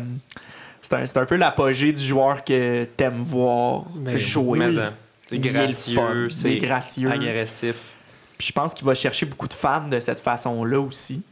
C'est 0.80 0.94
un, 0.94 1.06
c'est 1.06 1.18
un 1.18 1.26
peu 1.26 1.36
l'apogée 1.36 1.92
du 1.92 2.02
joueur 2.02 2.44
que 2.44 2.84
t'aimes 2.96 3.22
voir 3.22 3.84
Mais 3.96 4.18
jouer. 4.18 4.58
Mais, 4.58 4.72
c'est 5.28 5.38
gracieux, 5.38 6.30
c'est 6.30 6.56
gracieux. 6.56 7.10
agressif. 7.10 7.76
Puis 8.38 8.48
je 8.48 8.52
pense 8.52 8.72
qu'il 8.72 8.86
va 8.86 8.94
chercher 8.94 9.26
beaucoup 9.26 9.48
de 9.48 9.52
fans 9.52 9.88
de 9.88 10.00
cette 10.00 10.20
façon-là 10.20 10.80
aussi. 10.80 11.22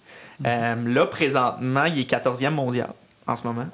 Euh, 0.45 0.75
là, 0.87 1.07
présentement, 1.07 1.85
il 1.85 2.01
est 2.01 2.11
14e 2.11 2.51
mondial 2.51 2.91
en 3.27 3.37
ce 3.37 3.47
moment. 3.47 3.67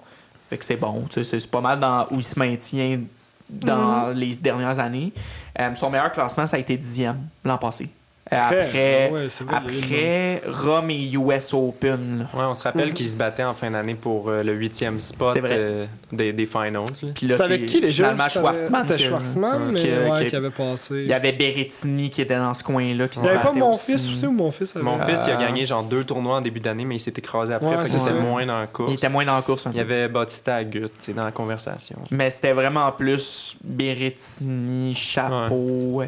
Fait 0.48 0.58
que 0.58 0.64
c'est 0.64 0.76
bon. 0.76 1.06
C'est 1.10 1.24
c'est 1.24 1.50
pas 1.50 1.60
mal 1.60 1.80
dans, 1.80 2.06
où 2.10 2.18
il 2.18 2.24
se 2.24 2.38
maintient 2.38 3.00
dans 3.48 4.14
les 4.14 4.34
dernières 4.36 4.78
années. 4.78 5.12
Euh, 5.58 5.74
son 5.74 5.90
meilleur 5.90 6.12
classement, 6.12 6.46
ça 6.46 6.56
a 6.56 6.60
été 6.60 6.76
10e 6.76 7.16
l'an 7.44 7.58
passé. 7.58 7.90
Euh, 8.32 8.36
après, 8.38 9.10
ouais, 9.12 9.26
c'est 9.28 9.44
vrai, 9.44 9.56
il 9.68 9.74
y 9.74 9.94
a 9.94 10.36
après 10.36 10.42
Rome 10.46 10.90
et 10.90 11.10
US 11.12 11.52
Open. 11.52 12.20
là. 12.20 12.38
Ouais, 12.40 12.46
on 12.46 12.54
se 12.54 12.62
rappelle 12.62 12.88
Mhm. 12.88 12.94
qu'il 12.94 13.06
se 13.08 13.16
battait 13.16 13.42
en 13.42 13.52
fin 13.52 13.70
d'année 13.70 13.94
pour 13.96 14.28
euh, 14.30 14.42
le 14.44 14.52
huitième 14.52 15.00
spot 15.00 15.36
vrai. 15.38 15.48
euh, 15.50 15.86
des, 16.12 16.32
des 16.32 16.46
finals. 16.46 16.72
là. 17.02 17.08
Puis 17.14 17.26
là, 17.26 17.32
C'était 17.36 17.44
avec 17.44 17.60
c'est 17.62 17.66
qui 17.66 17.80
déjà? 17.80 18.04
finalement 18.04 18.28
Schwartzmann. 18.28 18.82
C'était 18.82 18.94
que- 19.02 19.08
Schwartzmann, 19.08 19.72
mais 19.72 19.82
que- 19.82 20.10
ouais, 20.10 20.24
que- 20.24 20.30
qui 20.30 20.36
avait 20.36 20.50
passé. 20.50 20.94
Il 21.02 21.08
y 21.08 21.12
avait 21.12 21.32
Berrettini 21.32 22.08
qui 22.10 22.22
était 22.22 22.36
dans 22.36 22.54
ce 22.54 22.62
coin-là. 22.62 23.08
qui 23.08 23.18
Il 23.18 23.22
se 23.22 23.26
y 23.26 23.28
avait 23.28 23.42
pas 23.42 23.52
mon 23.52 23.70
aussi. 23.72 23.92
fils 23.92 24.08
aussi 24.08 24.26
ou 24.26 24.32
mon 24.32 24.50
fils 24.52 24.76
avait. 24.76 24.84
Mon 24.84 24.98
fils, 25.00 25.20
il 25.26 25.30
a 25.32 25.36
Euh, 25.36 25.40
gagné 25.40 25.66
genre 25.66 25.82
deux 25.82 26.04
tournois 26.04 26.36
en 26.36 26.40
début 26.40 26.60
d'année, 26.60 26.84
mais 26.84 26.96
il 26.96 27.00
s'est 27.00 27.12
écrasé 27.16 27.52
après. 27.52 27.68
Ouais, 27.76 27.82
fait 27.82 27.88
c'était 27.98 28.04
ça. 28.04 28.12
moins 28.12 28.46
dans 28.46 28.60
la 28.60 28.66
course. 28.68 28.92
Il 28.92 28.94
était 28.94 29.08
moins 29.10 29.24
dans 29.26 29.34
la 29.36 29.42
course 29.42 29.66
Il 29.70 29.76
y 29.76 29.80
avait 29.80 30.08
Bautista 30.08 30.54
à 30.56 30.64
Gut, 30.64 30.88
c'est 30.98 31.12
dans 31.14 31.24
la 31.24 31.32
conversation. 31.32 31.98
Mais 32.12 32.30
c'était 32.30 32.52
vraiment 32.52 32.90
plus 32.92 33.56
Berrettini, 33.64 34.94
Chapeau, 34.94 36.02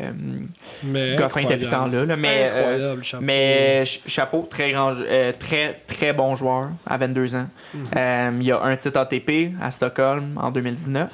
Goffin 1.18 1.40
était 1.40 1.56
plus 1.56 1.68
temps 1.68 1.86
là. 1.86 2.03
Là. 2.04 2.16
Mais, 2.16 2.50
euh, 2.52 2.74
Incroyable, 2.74 3.04
chapeau. 3.04 3.24
mais 3.24 3.84
Ch- 3.84 4.00
Chapeau, 4.06 4.46
très, 4.50 4.70
grand, 4.70 4.92
euh, 5.00 5.32
très, 5.38 5.80
très 5.86 6.12
bon 6.12 6.34
joueur 6.34 6.68
à 6.86 6.96
22 6.96 7.34
ans. 7.34 7.46
Mhm. 7.74 7.84
Euh, 7.96 8.30
il 8.40 8.52
a 8.52 8.62
un 8.62 8.76
titre 8.76 8.98
ATP 8.98 9.52
à 9.60 9.70
Stockholm 9.70 10.38
en 10.40 10.50
2019. 10.50 11.10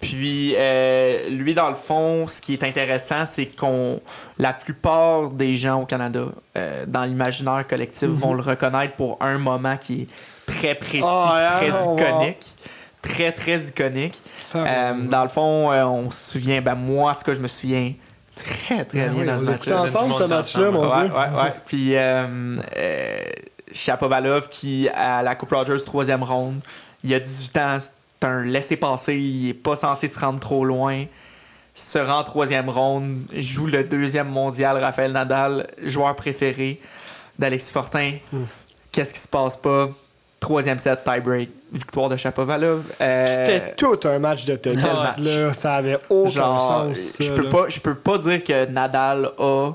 Puis, 0.00 0.54
euh, 0.56 1.28
lui, 1.30 1.54
dans 1.54 1.68
le 1.68 1.74
fond, 1.74 2.28
ce 2.28 2.40
qui 2.40 2.52
est 2.52 2.62
intéressant, 2.62 3.26
c'est 3.26 3.46
qu'on 3.46 4.00
la 4.38 4.52
plupart 4.52 5.30
des 5.30 5.56
gens 5.56 5.82
au 5.82 5.86
Canada, 5.86 6.26
euh, 6.56 6.84
dans 6.86 7.02
l'imaginaire 7.04 7.66
collectif, 7.66 8.08
Mhm. 8.08 8.14
vont 8.14 8.34
le 8.34 8.42
reconnaître 8.42 8.94
pour 8.94 9.18
un 9.20 9.38
moment 9.38 9.76
qui 9.76 10.02
est 10.02 10.08
très 10.46 10.76
précis, 10.76 11.02
Ah, 11.04 11.56
très 11.56 11.70
iconique. 11.70 12.46
Très, 13.02 13.32
très 13.32 13.58
iconique. 13.60 14.20
Euh, 14.54 14.92
dans 15.02 15.22
le 15.22 15.28
fond, 15.28 15.70
on 15.72 16.10
se 16.12 16.32
souvient, 16.32 16.60
ben 16.60 16.74
moi, 16.76 17.10
en 17.10 17.14
tout 17.14 17.24
cas, 17.24 17.34
je 17.34 17.40
me 17.40 17.48
souviens 17.48 17.92
très, 18.44 18.84
très 18.84 19.00
Ah 19.04 19.08
bien 19.08 19.20
oui, 19.20 19.26
dans 19.26 19.34
on 19.34 19.38
ce 19.40 19.44
match-là. 19.44 19.82
ensemble, 19.82 20.14
ce 20.14 20.24
match-là, 20.24 20.70
mon 20.70 20.88
Ouais, 20.88 20.96
Dieu. 21.04 21.12
ouais, 21.14 21.42
ouais. 21.42 21.54
Puis 21.66 21.96
euh, 21.96 22.56
euh, 22.76 23.18
Shapovalov 23.72 24.48
qui, 24.48 24.88
à 24.94 25.22
la 25.22 25.34
Coupe 25.34 25.50
Rogers, 25.52 25.84
troisième 25.84 26.22
ronde, 26.22 26.60
il 27.04 27.14
a 27.14 27.20
18 27.20 27.56
ans, 27.58 27.78
c'est 27.80 28.26
un 28.26 28.42
laissé-passer, 28.42 29.14
il 29.16 29.50
est 29.50 29.54
pas 29.54 29.76
censé 29.76 30.08
se 30.08 30.18
rendre 30.18 30.40
trop 30.40 30.64
loin. 30.64 31.04
Se 31.74 31.98
rend 31.98 32.18
en 32.20 32.24
troisième 32.24 32.68
ronde, 32.70 33.18
joue 33.32 33.66
le 33.66 33.84
deuxième 33.84 34.28
mondial, 34.28 34.76
Raphaël 34.82 35.12
Nadal, 35.12 35.68
joueur 35.84 36.16
préféré 36.16 36.80
d'Alexis 37.38 37.70
Fortin. 37.70 38.14
Mm. 38.32 38.38
Qu'est-ce 38.90 39.14
qui 39.14 39.20
se 39.20 39.28
passe 39.28 39.56
pas? 39.56 39.90
Troisième 40.40 40.78
set, 40.78 41.00
tie-break, 41.04 41.48
victoire 41.72 42.08
de 42.08 42.16
Shapovalov. 42.16 42.84
Euh, 43.00 43.26
C'était 43.26 43.74
tout 43.74 43.98
un 44.04 44.18
match 44.20 44.44
de 44.46 44.54
tennis, 44.56 44.84
match. 44.84 45.18
là. 45.18 45.52
Ça 45.52 45.74
avait 45.74 45.98
aucun 46.08 46.30
genre, 46.30 46.60
sens. 46.94 47.16
je 47.20 47.32
peux 47.32 47.42
là. 47.42 47.50
pas, 47.50 47.64
je 47.68 47.80
peux 47.80 47.94
pas 47.96 48.18
dire 48.18 48.44
que 48.44 48.66
Nadal 48.66 49.30
a 49.38 49.72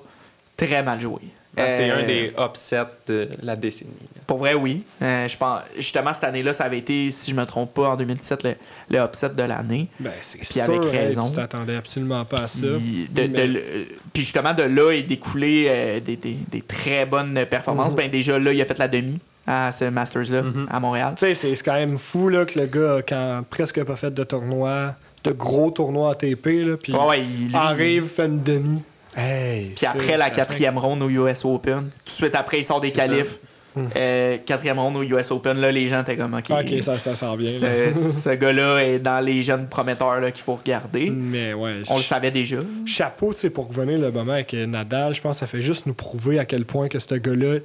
très 0.55 0.81
mal 0.81 0.99
joué. 1.01 1.19
Ah, 1.55 1.65
c'est 1.67 1.91
Euh, 1.91 1.99
un 2.01 2.07
des 2.07 2.33
upsets 2.39 2.85
de 3.07 3.29
la 3.43 3.55
décennie. 3.55 3.91
là. 4.15 4.21
Pour 4.25 4.37
vrai, 4.37 4.53
oui. 4.55 4.83
Euh, 5.03 5.27
je 5.27 5.37
pense, 5.37 5.59
justement, 5.75 6.11
cette 6.13 6.23
année-là, 6.23 6.53
ça 6.53 6.63
avait 6.63 6.79
été, 6.79 7.11
si 7.11 7.29
je 7.29 7.35
me 7.35 7.45
trompe 7.45 7.73
pas, 7.75 7.89
en 7.89 7.95
2017, 7.97 8.43
le, 8.43 8.55
le 8.89 8.99
upset 9.03 9.29
de 9.29 9.43
l'année. 9.43 9.87
Ben, 9.99 10.13
c'est 10.21 10.39
Puis 10.39 10.47
sûr, 10.47 10.63
avec 10.63 10.85
hey, 10.85 10.89
raison. 10.97 11.29
tu 11.29 11.35
t'attendais 11.35 11.75
absolument 11.75 12.23
pas 12.25 12.37
à 12.37 12.47
ça. 12.47 12.65
Puis, 12.79 13.07
de- 13.11 13.27
de- 13.27 13.31
Mais- 13.37 13.47
le- 13.47 13.85
puis 14.13 14.23
justement, 14.23 14.53
de 14.53 14.63
là 14.63 14.91
est 14.93 15.03
découlé 15.03 15.65
euh, 15.67 15.99
des, 15.99 16.15
des- 16.15 16.37
des 16.49 16.61
très 16.61 17.05
bonnes 17.05 17.45
performances. 17.47 17.95
Ben 17.95 18.09
déjà, 18.09 18.39
là, 18.39 18.51
il 18.53 18.59
a 18.61 18.65
fait 18.65 18.79
la 18.79 18.87
demi 18.87 19.19
à 19.45 19.71
ce 19.71 19.85
Masters-là, 19.85 20.41
Mhm. 20.43 20.67
à 20.69 20.79
Montréal. 20.79 21.13
Tu 21.17 21.25
sais, 21.25 21.35
c'est 21.35 21.55
c'est 21.55 21.63
quand 21.63 21.73
même 21.73 21.97
fou 21.97 22.29
là, 22.29 22.45
que 22.45 22.57
le 22.59 22.65
gars, 22.65 23.01
quand 23.07 23.43
presque 23.49 23.83
pas 23.83 23.95
fait 23.95 24.13
de 24.13 24.23
tournoi, 24.23 24.95
de 25.23 25.31
gros 25.31 25.71
tournois 25.71 26.11
ATP, 26.11 26.45
là, 26.63 26.75
puis 26.81 26.93
Ouais, 26.93 27.05
ouais, 27.07 27.21
il- 27.21 27.47
lui, 27.49 27.55
arrive, 27.55 28.07
fait 28.07 28.25
une 28.25 28.41
demi. 28.43 28.81
Hey, 29.15 29.73
Puis 29.75 29.85
après 29.85 30.17
la 30.17 30.29
quatrième 30.31 30.77
ronde 30.77 31.03
au 31.03 31.09
US 31.09 31.45
Open, 31.45 31.81
tout 31.81 32.05
de 32.05 32.09
suite 32.09 32.35
après, 32.35 32.59
il 32.59 32.63
sort 32.63 32.81
des 32.81 32.91
qualifs. 32.91 33.37
Mhm. 33.75 33.89
Euh, 33.97 34.37
quatrième 34.45 34.77
ronde 34.79 34.97
au 34.97 35.03
US 35.03 35.31
Open, 35.31 35.57
là, 35.59 35.71
les 35.71 35.87
gens 35.87 36.01
étaient 36.01 36.15
comme, 36.17 36.33
OK, 36.35 36.51
Ok, 36.51 36.81
ça, 36.83 36.97
ça 36.99 37.15
s'en 37.15 37.35
vient. 37.35 37.51
là. 37.61 37.93
ce, 37.93 37.99
ce 38.23 38.29
gars-là 38.29 38.79
est 38.85 38.99
dans 38.99 39.19
les 39.23 39.41
jeunes 39.41 39.67
prometteurs 39.67 40.19
là, 40.19 40.31
qu'il 40.31 40.43
faut 40.43 40.55
regarder. 40.55 41.09
Mais 41.09 41.53
ouais, 41.53 41.81
On 41.89 41.97
le 41.97 42.03
savait 42.03 42.29
déjà. 42.31 42.57
chapeau, 42.85 43.33
tu 43.33 43.39
sais, 43.41 43.49
pour 43.49 43.67
revenir 43.69 43.97
le 43.99 44.11
moment 44.11 44.33
avec 44.33 44.53
Nadal, 44.53 45.13
je 45.15 45.21
pense 45.21 45.37
que 45.37 45.39
ça 45.41 45.47
fait 45.47 45.61
juste 45.61 45.85
nous 45.87 45.93
prouver 45.95 46.37
à 46.39 46.45
quel 46.45 46.65
point 46.65 46.87
que 46.87 46.99
ce 46.99 47.15
gars-là, 47.15 47.59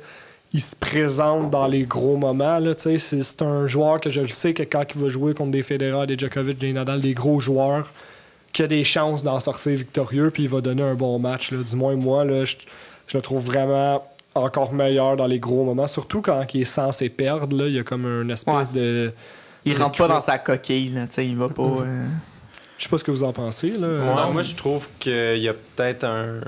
il 0.52 0.60
se 0.62 0.74
présente 0.74 1.50
dans 1.50 1.66
les 1.66 1.82
gros 1.84 2.16
moments. 2.16 2.58
Là, 2.58 2.74
tu 2.74 2.82
sais. 2.84 2.98
c'est, 2.98 3.22
c'est 3.22 3.42
un 3.42 3.66
joueur 3.66 4.00
que 4.00 4.08
je 4.10 4.20
le 4.22 4.28
sais 4.28 4.54
que 4.54 4.62
quand 4.62 4.84
il 4.94 5.00
va 5.00 5.08
jouer 5.08 5.34
contre 5.34 5.50
des 5.50 5.62
Federer, 5.62 6.06
des 6.06 6.16
Djokovic, 6.16 6.58
des 6.58 6.72
Nadal, 6.72 7.00
des 7.00 7.14
gros 7.14 7.38
joueurs, 7.40 7.92
qui 8.52 8.62
a 8.62 8.66
des 8.66 8.82
chances 8.82 9.22
d'en 9.22 9.40
sortir 9.40 9.76
victorieux, 9.76 10.30
puis 10.30 10.44
il 10.44 10.48
va 10.48 10.60
donner 10.62 10.82
un 10.82 10.94
bon 10.94 11.18
match. 11.18 11.52
Là. 11.52 11.62
Du 11.62 11.76
moins, 11.76 11.96
moi, 11.96 12.24
là, 12.24 12.44
je, 12.44 12.56
je 13.06 13.16
le 13.18 13.22
trouve 13.22 13.44
vraiment 13.44 14.02
encore 14.34 14.72
meilleur 14.72 15.16
dans 15.16 15.26
les 15.26 15.38
gros 15.38 15.64
moments, 15.64 15.86
surtout 15.86 16.22
quand 16.22 16.42
il 16.54 16.62
est 16.62 16.64
censé 16.64 17.08
perdre. 17.10 17.56
Là, 17.56 17.66
il 17.66 17.74
y 17.74 17.78
a 17.78 17.82
comme 17.82 18.06
une 18.06 18.30
espèce 18.30 18.72
de... 18.72 19.12
Il 19.64 19.76
rentre 19.76 19.98
pas 19.98 20.08
dans 20.08 20.20
sa 20.20 20.38
coquille, 20.38 20.90
là, 20.90 21.06
tu 21.06 21.14
sais, 21.14 21.26
il 21.26 21.36
va 21.36 21.48
pas. 21.50 21.62
euh, 21.62 22.06
Je 22.78 22.84
sais 22.84 22.88
pas 22.88 22.96
ce 22.96 23.04
que 23.04 23.10
vous 23.10 23.24
en 23.24 23.32
pensez. 23.32 23.72
Là. 23.72 23.86
Ouais, 23.86 24.14
non. 24.22 24.32
moi, 24.32 24.42
je 24.42 24.54
trouve 24.54 24.88
qu'il 24.98 25.38
y 25.38 25.48
a 25.48 25.52
peut-être 25.52 26.04
un 26.04 26.40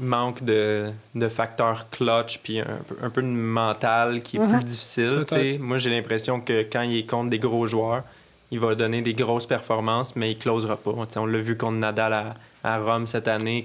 manque 0.00 0.42
de, 0.42 0.90
de 1.14 1.28
facteurs 1.28 1.88
clutch 1.90 2.40
puis 2.42 2.58
un, 2.58 2.64
peu- 2.88 2.96
un 3.02 3.10
peu 3.10 3.22
de 3.22 3.26
mental 3.26 4.22
qui 4.22 4.36
est 4.36 4.40
Mhm. 4.40 4.54
plus 4.56 4.64
difficile. 4.64 5.24
Tu 5.28 5.34
sais. 5.34 5.58
Moi, 5.60 5.76
j'ai 5.76 5.90
l'impression 5.90 6.40
que 6.40 6.62
quand 6.62 6.82
il 6.82 6.96
est 6.96 7.08
contre 7.08 7.30
des 7.30 7.38
gros 7.38 7.66
joueurs, 7.66 8.02
il 8.50 8.58
va 8.58 8.74
donner 8.74 9.02
des 9.02 9.14
grosses 9.14 9.46
performances, 9.46 10.16
mais 10.16 10.32
il 10.32 10.38
closera 10.38 10.76
pas. 10.76 10.90
On 11.16 11.26
l'a 11.26 11.38
vu 11.38 11.56
contre 11.56 11.76
Nadal 11.78 12.12
à, 12.14 12.34
à 12.64 12.78
Rome 12.78 13.06
cette 13.06 13.28
année, 13.28 13.62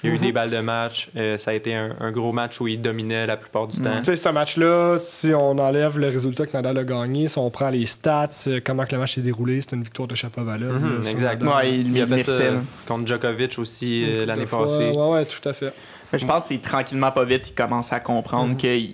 qu'il 0.00 0.10
y 0.10 0.12
a 0.12 0.16
eu 0.16 0.18
Mhm. 0.18 0.24
des 0.24 0.32
balles 0.32 0.50
de 0.50 0.58
match. 0.60 1.10
Euh, 1.16 1.36
ça 1.38 1.50
a 1.50 1.54
été 1.54 1.74
un, 1.74 1.94
un 2.00 2.10
gros 2.10 2.32
match 2.32 2.60
où 2.60 2.66
il 2.68 2.80
dominait 2.80 3.26
la 3.26 3.36
plupart 3.36 3.66
du 3.66 3.80
temps. 3.80 3.90
Tu 3.98 4.04
sais, 4.04 4.16
ce 4.16 4.28
match-là, 4.28 4.96
si 4.98 5.32
on 5.34 5.58
enlève 5.58 5.98
le 5.98 6.08
résultat 6.08 6.46
que 6.46 6.52
Nadal 6.54 6.78
a 6.78 6.84
gagné, 6.84 7.28
si 7.28 7.38
on 7.38 7.50
prend 7.50 7.70
les 7.70 7.86
stats, 7.86 8.28
euh, 8.46 8.60
comment 8.64 8.84
que 8.86 8.92
le 8.92 8.98
match 8.98 9.14
s'est 9.14 9.20
déroulé, 9.20 9.60
c'est 9.60 9.76
une 9.76 9.82
victoire 9.82 10.08
de 10.08 10.14
Chapovalov. 10.14 10.80
Mhm, 10.82 11.02
là, 11.02 11.10
exact. 11.10 11.42
Nadal. 11.42 11.56
Ouais, 11.58 11.74
il, 11.78 11.96
Il 11.96 12.02
a 12.02 12.06
fait 12.06 12.26
là. 12.28 12.50
contre 12.86 13.06
Djokovic 13.06 13.58
aussi 13.58 14.04
euh, 14.08 14.26
l'année 14.26 14.46
passée. 14.46 14.90
Ouais, 14.90 15.10
ouais, 15.10 15.24
tout 15.24 15.46
à 15.48 15.52
fait. 15.52 15.72
Mais 16.12 16.18
je 16.18 16.26
pense 16.26 16.44
que 16.44 16.54
c'est 16.54 16.60
tranquillement 16.60 17.12
pas 17.12 17.24
vite, 17.24 17.50
il 17.50 17.54
commence 17.54 17.92
à 17.92 18.00
comprendre 18.00 18.50
Mhm. 18.50 18.56
qu'il 18.56 18.90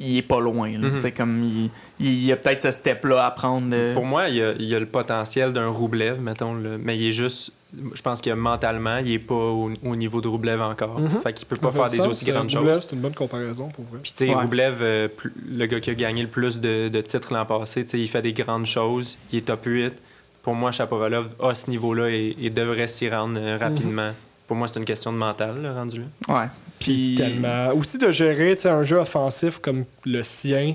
il 0.00 0.16
est 0.18 0.22
pas 0.22 0.40
loin. 0.40 0.70
là. 0.72 0.78
Mhm. 0.88 0.92
Tu 0.94 0.98
sais, 0.98 1.12
comme 1.12 1.44
il, 1.44 1.70
il 2.00 2.24
y 2.24 2.32
a 2.32 2.36
peut-être 2.36 2.60
ce 2.60 2.72
step-là 2.72 3.24
à 3.26 3.30
prendre. 3.30 3.92
Pour 3.94 4.04
moi, 4.04 4.28
il 4.28 4.34
y 4.36 4.42
a, 4.42 4.52
il 4.58 4.70
le 4.70 4.86
potentiel 4.86 5.52
d'un 5.52 5.68
Roublev, 5.68 6.20
mettons, 6.20 6.54
le- 6.54 6.78
mais 6.78 6.96
il 6.96 7.06
est 7.06 7.12
juste. 7.12 7.52
Je 7.94 8.02
pense 8.02 8.20
que 8.20 8.30
mentalement, 8.30 8.98
il 8.98 9.12
est 9.12 9.18
pas 9.18 9.34
au, 9.34 9.70
au 9.84 9.96
niveau 9.96 10.20
de 10.20 10.28
Roublev 10.28 10.60
encore. 10.60 10.98
Mhm. 11.00 11.20
Fait 11.22 11.32
qu'il 11.32 11.46
peut 11.46 11.56
pas 11.56 11.70
faire 11.72 11.88
des 11.90 12.00
aussi 12.06 12.24
grandes 12.24 12.52
Rublev, 12.52 12.74
choses. 12.74 12.86
C'est 12.88 12.96
une 12.96 13.02
bonne 13.02 13.14
comparaison 13.14 13.68
pour 13.68 13.84
vrai. 13.86 13.98
Puis, 14.02 14.12
tu 14.12 14.26
sais, 14.26 14.34
Ouais. 14.34 14.40
Roublev, 14.42 14.76
euh, 14.80 15.08
le 15.48 15.66
gars 15.66 15.80
qui 15.80 15.90
a 15.90 15.94
gagné 15.94 16.22
le 16.22 16.28
plus 16.28 16.60
de, 16.60 16.88
de 16.88 17.00
titres 17.00 17.32
l'an 17.32 17.44
passé, 17.46 17.84
tu 17.84 17.90
sais, 17.90 18.00
il 18.00 18.08
fait 18.08 18.22
des 18.22 18.32
grandes 18.32 18.66
choses. 18.66 19.18
Il 19.32 19.38
est 19.38 19.42
top 19.42 19.60
8. 19.64 19.94
Pour 20.42 20.54
moi, 20.54 20.70
Chapovalov, 20.72 21.34
à 21.42 21.54
ce 21.54 21.70
niveau-là, 21.70 22.10
et, 22.10 22.36
et 22.40 22.50
devrait 22.50 22.86
s'y 22.88 23.08
rendre 23.08 23.38
euh, 23.40 23.56
rapidement. 23.58 24.10
Pour 24.46 24.56
moi, 24.56 24.68
c'est 24.68 24.78
une 24.78 24.84
question 24.84 25.10
de 25.12 25.16
mental, 25.16 25.62
là, 25.62 25.72
rendu 25.72 26.00
là. 26.00 26.34
Ouais. 26.42 26.46
Puis. 26.78 27.14
Tellement. 27.16 27.72
Aussi 27.74 27.96
de 27.98 28.10
gérer 28.10 28.54
tu 28.56 28.62
sais, 28.62 28.68
un 28.68 28.82
jeu 28.82 28.98
offensif 28.98 29.58
comme 29.58 29.84
le 30.04 30.22
sien, 30.22 30.74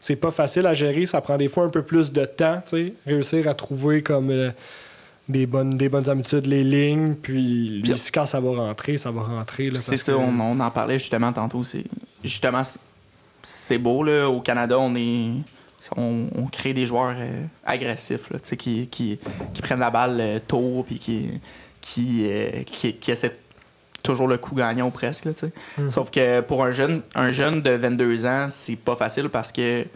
c'est 0.00 0.14
pas 0.14 0.30
facile 0.30 0.66
à 0.66 0.74
gérer. 0.74 1.04
Ça 1.06 1.20
prend 1.20 1.36
des 1.36 1.48
fois 1.48 1.64
un 1.64 1.68
peu 1.70 1.82
plus 1.82 2.12
de 2.12 2.24
temps. 2.24 2.62
tu 2.64 2.70
sais. 2.70 2.92
Réussir 3.06 3.48
à 3.48 3.54
trouver 3.54 4.02
comme 4.02 4.30
euh, 4.30 4.50
des, 5.28 5.46
bonnes, 5.46 5.70
des 5.70 5.88
bonnes 5.88 6.08
habitudes, 6.08 6.46
les 6.46 6.64
lignes. 6.64 7.14
Puis, 7.14 7.82
quand 8.12 8.26
ça 8.26 8.40
va 8.40 8.50
rentrer, 8.50 8.98
ça 8.98 9.10
va 9.10 9.22
rentrer. 9.22 9.70
C'est 9.74 9.96
ça, 9.96 10.12
que- 10.12 10.18
on, 10.18 10.40
on 10.40 10.60
en 10.60 10.70
parlait 10.70 10.98
justement 10.98 11.32
tantôt. 11.32 11.62
C'est 11.62 11.84
justement 12.24 12.64
c'est- 12.64 12.78
c'est 13.42 13.78
beau 13.78 14.02
là. 14.02 14.28
Au 14.28 14.40
Canada, 14.40 14.78
on 14.78 14.94
est 14.96 15.30
on, 15.96 16.26
on 16.34 16.46
crée 16.46 16.74
des 16.74 16.86
joueurs 16.86 17.14
euh, 17.16 17.44
agressifs 17.64 18.30
là, 18.30 18.38
qui, 18.40 18.88
qui, 18.88 19.18
qui 19.54 19.62
prennent 19.62 19.78
la 19.78 19.90
balle 19.90 20.18
euh, 20.20 20.38
tôt 20.46 20.84
puis 20.86 20.98
qui 20.98 21.30
qui, 21.80 22.26
euh, 22.28 22.64
qui 22.64 22.94
qui 22.94 23.10
essaient 23.12 23.36
toujours 24.02 24.26
le 24.26 24.38
coup 24.38 24.56
gagnant 24.56 24.90
presque 24.90 25.26
là. 25.26 25.32
Mhm. 25.78 25.88
Sauf 25.90 26.10
que 26.10 26.40
pour 26.40 26.64
un 26.64 26.72
jeune 26.72 27.02
un 27.14 27.30
jeune 27.30 27.62
de 27.62 27.70
22 27.70 28.26
ans, 28.26 28.46
c'est 28.50 28.74
pas 28.76 28.96
facile 28.96 29.28
parce 29.28 29.52
que 29.52 29.86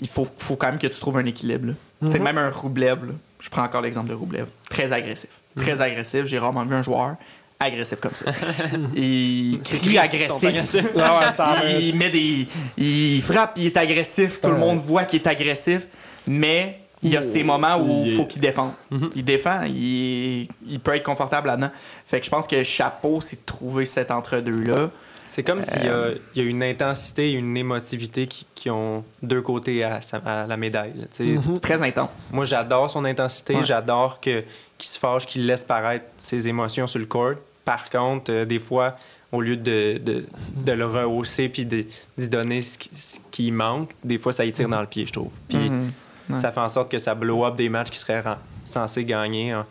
il 0.00 0.08
faut, 0.08 0.26
faut 0.36 0.56
quand 0.56 0.68
même 0.70 0.78
que 0.80 0.86
tu 0.88 0.98
trouves 0.98 1.18
un 1.18 1.26
équilibre. 1.26 1.74
sais, 2.08 2.18
Mhm. 2.18 2.24
même 2.24 2.38
un 2.38 2.50
Roublev, 2.50 3.04
là, 3.06 3.12
je 3.40 3.48
prends 3.48 3.62
encore 3.64 3.80
l'exemple 3.80 4.08
de 4.08 4.14
Roublev, 4.14 4.46
très 4.68 4.92
agressif. 4.92 5.30
Très 5.56 5.74
Mhm. 5.76 5.80
agressif. 5.80 6.24
J'ai 6.26 6.38
rarement 6.38 6.64
vu 6.64 6.74
un 6.74 6.82
joueur 6.82 7.16
agressif 7.58 8.00
comme 8.00 8.14
ça. 8.14 8.26
il 8.96 9.58
crie 9.62 9.98
agressif. 9.98 10.76
Il 11.80 11.94
met 11.96 12.10
des. 12.10 12.46
Il 12.76 13.22
frappe, 13.22 13.52
il 13.56 13.66
est 13.66 13.76
agressif. 13.76 14.40
Tout 14.40 14.50
le 14.50 14.56
monde 14.58 14.78
voit 14.80 15.04
qu'il 15.04 15.20
est 15.20 15.26
agressif. 15.26 15.86
Mais 16.26 16.78
il 17.02 17.10
y 17.10 17.16
a 17.16 17.20
Oh, 17.22 17.26
ces 17.26 17.42
moments 17.42 17.76
où 17.78 18.04
il 18.06 18.14
faut 18.16 18.26
qu'il 18.26 18.40
défende. 18.42 18.72
Mhm. 18.90 19.10
Il 19.16 19.24
défend, 19.24 19.62
il, 19.64 20.48
il 20.68 20.80
peut 20.80 20.94
être 20.94 21.02
confortable 21.04 21.48
là-dedans. 21.48 21.70
Fait 22.06 22.20
que 22.20 22.26
je 22.26 22.30
pense 22.30 22.46
que 22.46 22.62
chapeau, 22.62 23.20
c'est 23.20 23.40
de 23.40 23.46
trouver 23.46 23.84
cet 23.86 24.10
entre-deux-là. 24.10 24.90
C'est 25.32 25.44
comme 25.44 25.62
s'il 25.62 25.84
y, 25.84 25.88
a, 25.88 26.08
il 26.34 26.42
y 26.42 26.44
a 26.44 26.48
une 26.48 26.62
intensité 26.64 27.30
et 27.30 27.34
une 27.34 27.56
émotivité 27.56 28.26
qui, 28.26 28.46
qui 28.52 28.68
ont 28.68 29.04
deux 29.22 29.40
côtés 29.40 29.84
à, 29.84 30.00
la 30.48 30.56
médaille. 30.56 30.92
là. 30.96 31.04
Mhm. 31.24 31.42
C'est 31.54 31.60
très 31.60 31.82
intense. 31.82 32.32
Moi, 32.32 32.44
j'adore 32.44 32.90
son 32.90 33.04
intensité. 33.04 33.54
Ouais. 33.54 33.64
J'adore 33.64 34.20
que, 34.20 34.42
qu'il 34.76 34.88
se 34.90 34.98
fâche, 34.98 35.26
qu'il 35.26 35.46
laisse 35.46 35.62
paraître 35.62 36.06
ses 36.16 36.48
émotions 36.48 36.88
sur 36.88 36.98
le 36.98 37.06
court. 37.06 37.34
Par 37.64 37.88
contre, 37.90 38.32
euh, 38.32 38.44
des 38.44 38.58
fois, 38.58 38.96
au 39.30 39.40
lieu 39.40 39.56
de, 39.56 39.98
de, 40.02 40.24
de 40.56 40.72
le 40.72 40.84
rehausser 40.86 41.48
puis 41.48 41.64
d'y 41.64 42.28
donner 42.28 42.60
ce 42.60 42.76
qui, 42.76 42.90
ce 42.96 43.18
qui 43.30 43.52
manque, 43.52 43.90
des 44.02 44.18
fois, 44.18 44.32
ça 44.32 44.44
y 44.44 44.50
tire 44.50 44.68
dans 44.68 44.80
le 44.80 44.88
pied, 44.88 45.06
je 45.06 45.12
trouve. 45.12 45.32
Puis 45.48 45.70
Mhm. 45.70 45.92
Ouais. 46.30 46.36
ça 46.36 46.50
fait 46.50 46.60
en 46.60 46.68
sorte 46.68 46.90
que 46.90 46.98
ça 46.98 47.14
blow 47.14 47.44
up 47.44 47.54
des 47.54 47.68
matchs 47.68 47.90
qui 47.90 47.98
seraient 47.98 48.24
censés 48.64 49.04
gagner. 49.04 49.54
On 49.54 49.64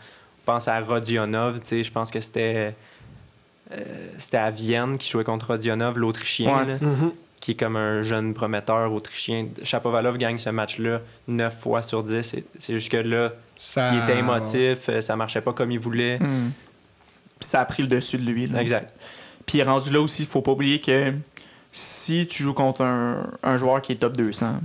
pense 0.45 0.69
à 0.69 0.80
Rodionov, 0.80 1.60
je 1.69 1.91
pense 1.91 2.12
que 2.12 2.22
c'était... 2.22 2.74
euh, 3.71 3.84
c'était 4.17 4.38
à 4.38 4.51
Vienne 4.51 4.97
qui 4.97 5.10
jouait 5.10 5.23
contre 5.23 5.47
Rodionov, 5.47 5.97
l'Autrichien, 5.97 6.65
Ouais. 6.65 6.77
Mhm. 6.82 7.12
qui 7.39 7.51
est 7.51 7.55
comme 7.55 7.75
un 7.77 8.01
jeune 8.01 8.34
prometteur 8.34 8.91
autrichien. 8.91 9.47
Chapovalov 9.63 10.17
gagne 10.17 10.38
ce 10.38 10.49
match-là 10.49 11.01
9 11.27 11.55
fois 11.58 11.82
sur 11.82 12.03
10. 12.03 12.21
C'est- 12.23 12.43
C'est 12.58 12.73
juste 12.73 12.91
que 12.91 12.97
là, 12.97 13.32
Ça- 13.58 13.93
il 13.93 13.99
était 14.03 14.17
émotif, 14.19 14.89
euh, 14.89 15.01
ça 15.01 15.15
marchait 15.15 15.41
pas 15.41 15.53
comme 15.53 15.71
il 15.71 15.79
voulait. 15.79 16.17
Puis 16.19 17.47
ça 17.49 17.62
a 17.62 17.65
pris 17.65 17.84
le 17.84 17.89
dessus 17.89 18.17
de 18.17 18.29
lui. 18.29 18.47
là. 18.47 18.62
Exact. 18.62 18.93
Puis 19.45 19.63
rendu 19.63 19.89
là 19.91 20.01
aussi, 20.01 20.23
il 20.23 20.27
faut 20.27 20.41
pas 20.41 20.51
oublier 20.51 20.79
que 20.79 21.13
si 21.71 22.27
tu 22.27 22.43
joues 22.43 22.53
contre 22.53 22.82
un, 22.82 23.27
un 23.43 23.58
joueur 23.58 23.82
qui 23.82 23.93
est 23.93 23.95
top 23.95 24.17
200, 24.17 24.55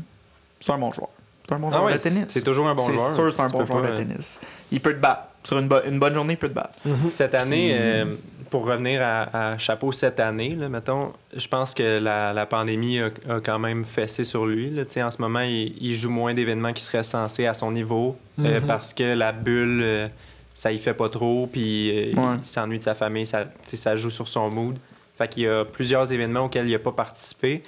c'est 0.60 0.72
un 0.72 0.78
bon 0.78 0.90
joueur. 0.92 1.08
C'est 1.46 1.54
un 1.54 1.58
bon 1.58 1.68
Ah 1.68 1.72
joueur 1.76 1.84
ouais, 1.84 1.94
de 1.94 1.98
tennis. 1.98 2.24
c'est 2.28 2.42
toujours 2.42 2.66
un 2.68 2.74
bon 2.74 2.86
C'est 2.86 2.94
joueur. 2.94 3.12
sûr 3.12 3.32
c'est 3.32 3.42
un 3.42 3.48
bon 3.50 3.64
joueur 3.66 3.82
pas, 3.82 3.88
de 3.90 3.92
euh, 3.92 3.96
tennis. 3.98 4.40
Il 4.72 4.80
peut 4.80 4.94
te 4.94 4.98
battre. 5.00 5.24
Sur 5.44 5.58
une, 5.58 5.68
bo- 5.68 5.82
une 5.86 5.98
bonne 5.98 6.14
journée, 6.14 6.32
il 6.34 6.38
peut 6.38 6.48
te 6.48 6.54
battre. 6.54 6.72
Cette 7.10 7.34
année, 7.34 7.72
Puis- 7.74 7.78
euh, 7.78 8.14
pour 8.54 8.66
revenir 8.68 9.00
à, 9.02 9.52
à 9.54 9.58
Chapeau 9.58 9.90
cette 9.90 10.20
année, 10.20 10.50
là, 10.54 10.68
mettons, 10.68 11.12
je 11.34 11.48
pense 11.48 11.74
que 11.74 11.98
la, 11.98 12.32
la 12.32 12.46
pandémie 12.46 13.00
a, 13.00 13.06
a 13.28 13.40
quand 13.40 13.58
même 13.58 13.84
fessé 13.84 14.22
sur 14.22 14.46
lui. 14.46 14.70
Là. 14.70 14.84
Tu 14.84 14.92
sais, 14.92 15.02
En 15.02 15.10
ce 15.10 15.20
moment, 15.20 15.40
il, 15.40 15.74
il 15.80 15.92
joue 15.94 16.08
moins 16.08 16.34
d'événements 16.34 16.72
qui 16.72 16.84
seraient 16.84 17.02
censés 17.02 17.46
à 17.46 17.54
son 17.54 17.72
niveau 17.72 18.16
euh, 18.38 18.60
Mhm. 18.60 18.66
parce 18.68 18.94
que 18.94 19.02
la 19.02 19.32
bulle, 19.32 19.80
euh, 19.82 20.06
ça 20.54 20.70
y 20.70 20.78
fait 20.78 20.94
pas 20.94 21.08
trop, 21.08 21.48
puis 21.48 21.90
euh, 21.90 22.10
il- 22.12 22.16
Ouais. 22.20 22.36
il 22.38 22.46
s'ennuie 22.46 22.78
de 22.78 22.82
sa 22.84 22.94
famille, 22.94 23.26
ça, 23.26 23.46
ça 23.64 23.96
joue 23.96 24.10
sur 24.10 24.28
son 24.28 24.48
mood. 24.50 24.76
Fait 25.18 25.26
qu'il 25.26 25.42
y 25.42 25.48
a 25.48 25.64
plusieurs 25.64 26.12
événements 26.12 26.44
auxquels 26.44 26.68
il 26.68 26.72
n'a 26.72 26.78
pas 26.78 26.92
participé. 26.92 27.64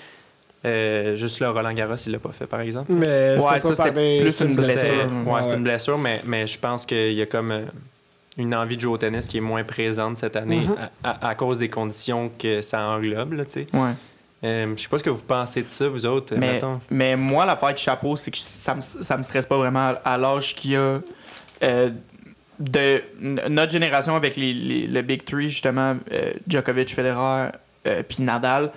Euh, 0.64 1.16
juste 1.16 1.40
le 1.40 1.48
Roland 1.50 1.72
Garros, 1.72 1.96
il 2.06 2.12
l'a 2.12 2.20
pas 2.20 2.30
fait, 2.30 2.46
par 2.46 2.60
exemple. 2.60 2.92
Mais 2.92 3.38
Ouais, 3.38 3.60
c'était 3.60 3.74
ça, 3.74 3.82
pas 3.84 3.88
c'était 3.90 4.18
plus 4.20 4.30
c'était 4.30 4.50
une 4.52 4.56
blessure. 4.56 4.94
Ouais, 5.26 5.32
Ouais, 5.32 5.42
c'est 5.42 5.56
une 5.56 5.62
blessure, 5.64 5.98
mais, 5.98 6.22
mais 6.24 6.46
je 6.46 6.58
pense 6.60 6.86
qu'il 6.86 7.12
y 7.14 7.22
a 7.22 7.26
comme 7.26 7.50
euh, 7.50 7.62
une 8.38 8.54
envie 8.54 8.76
de 8.76 8.80
jouer 8.82 8.92
au 8.92 8.98
tennis 8.98 9.28
qui 9.28 9.38
est 9.38 9.40
moins 9.40 9.64
présente 9.64 10.16
cette 10.18 10.36
année 10.36 10.60
Mhm. 10.66 10.76
à, 11.02 11.10
à- 11.10 11.28
à 11.30 11.34
cause 11.34 11.58
des 11.58 11.70
conditions 11.70 12.30
que 12.38 12.60
ça 12.62 12.80
englobe. 12.82 13.32
Là, 13.34 13.44
tu 13.44 13.52
sais. 13.52 13.66
Ouais. 13.72 13.92
Euh, 14.44 14.74
je 14.76 14.82
sais 14.82 14.88
pas 14.88 14.98
ce 14.98 15.04
que 15.04 15.10
vous 15.10 15.22
pensez 15.22 15.62
de 15.62 15.68
ça, 15.68 15.88
vous 15.88 16.04
autres. 16.04 16.34
Mais, 16.36 16.52
mettons. 16.54 16.80
mais 16.90 17.16
moi, 17.16 17.46
l'affaire 17.46 17.72
de 17.72 17.78
chapeau, 17.78 18.14
c'est 18.16 18.30
que 18.30 18.36
ça 18.36 18.74
me, 18.74 18.80
ça 18.82 19.16
me 19.16 19.22
stresse 19.22 19.46
pas 19.46 19.56
vraiment 19.56 19.94
à, 20.04 20.18
l'âge 20.18 20.54
qu'il 20.54 20.72
y 20.72 20.76
a. 20.76 21.00
euh, 21.62 21.90
de 22.58 23.02
notre 23.48 23.70
génération 23.72 24.14
avec 24.16 24.36
les, 24.36 24.54
les- 24.54 24.86
le 24.86 25.02
Big 25.02 25.24
Three, 25.24 25.48
justement, 25.48 25.96
euh, 26.12 26.32
Djokovic, 26.48 26.94
Federer, 26.94 27.50
puis 28.08 28.22
Nadal, 28.22 28.72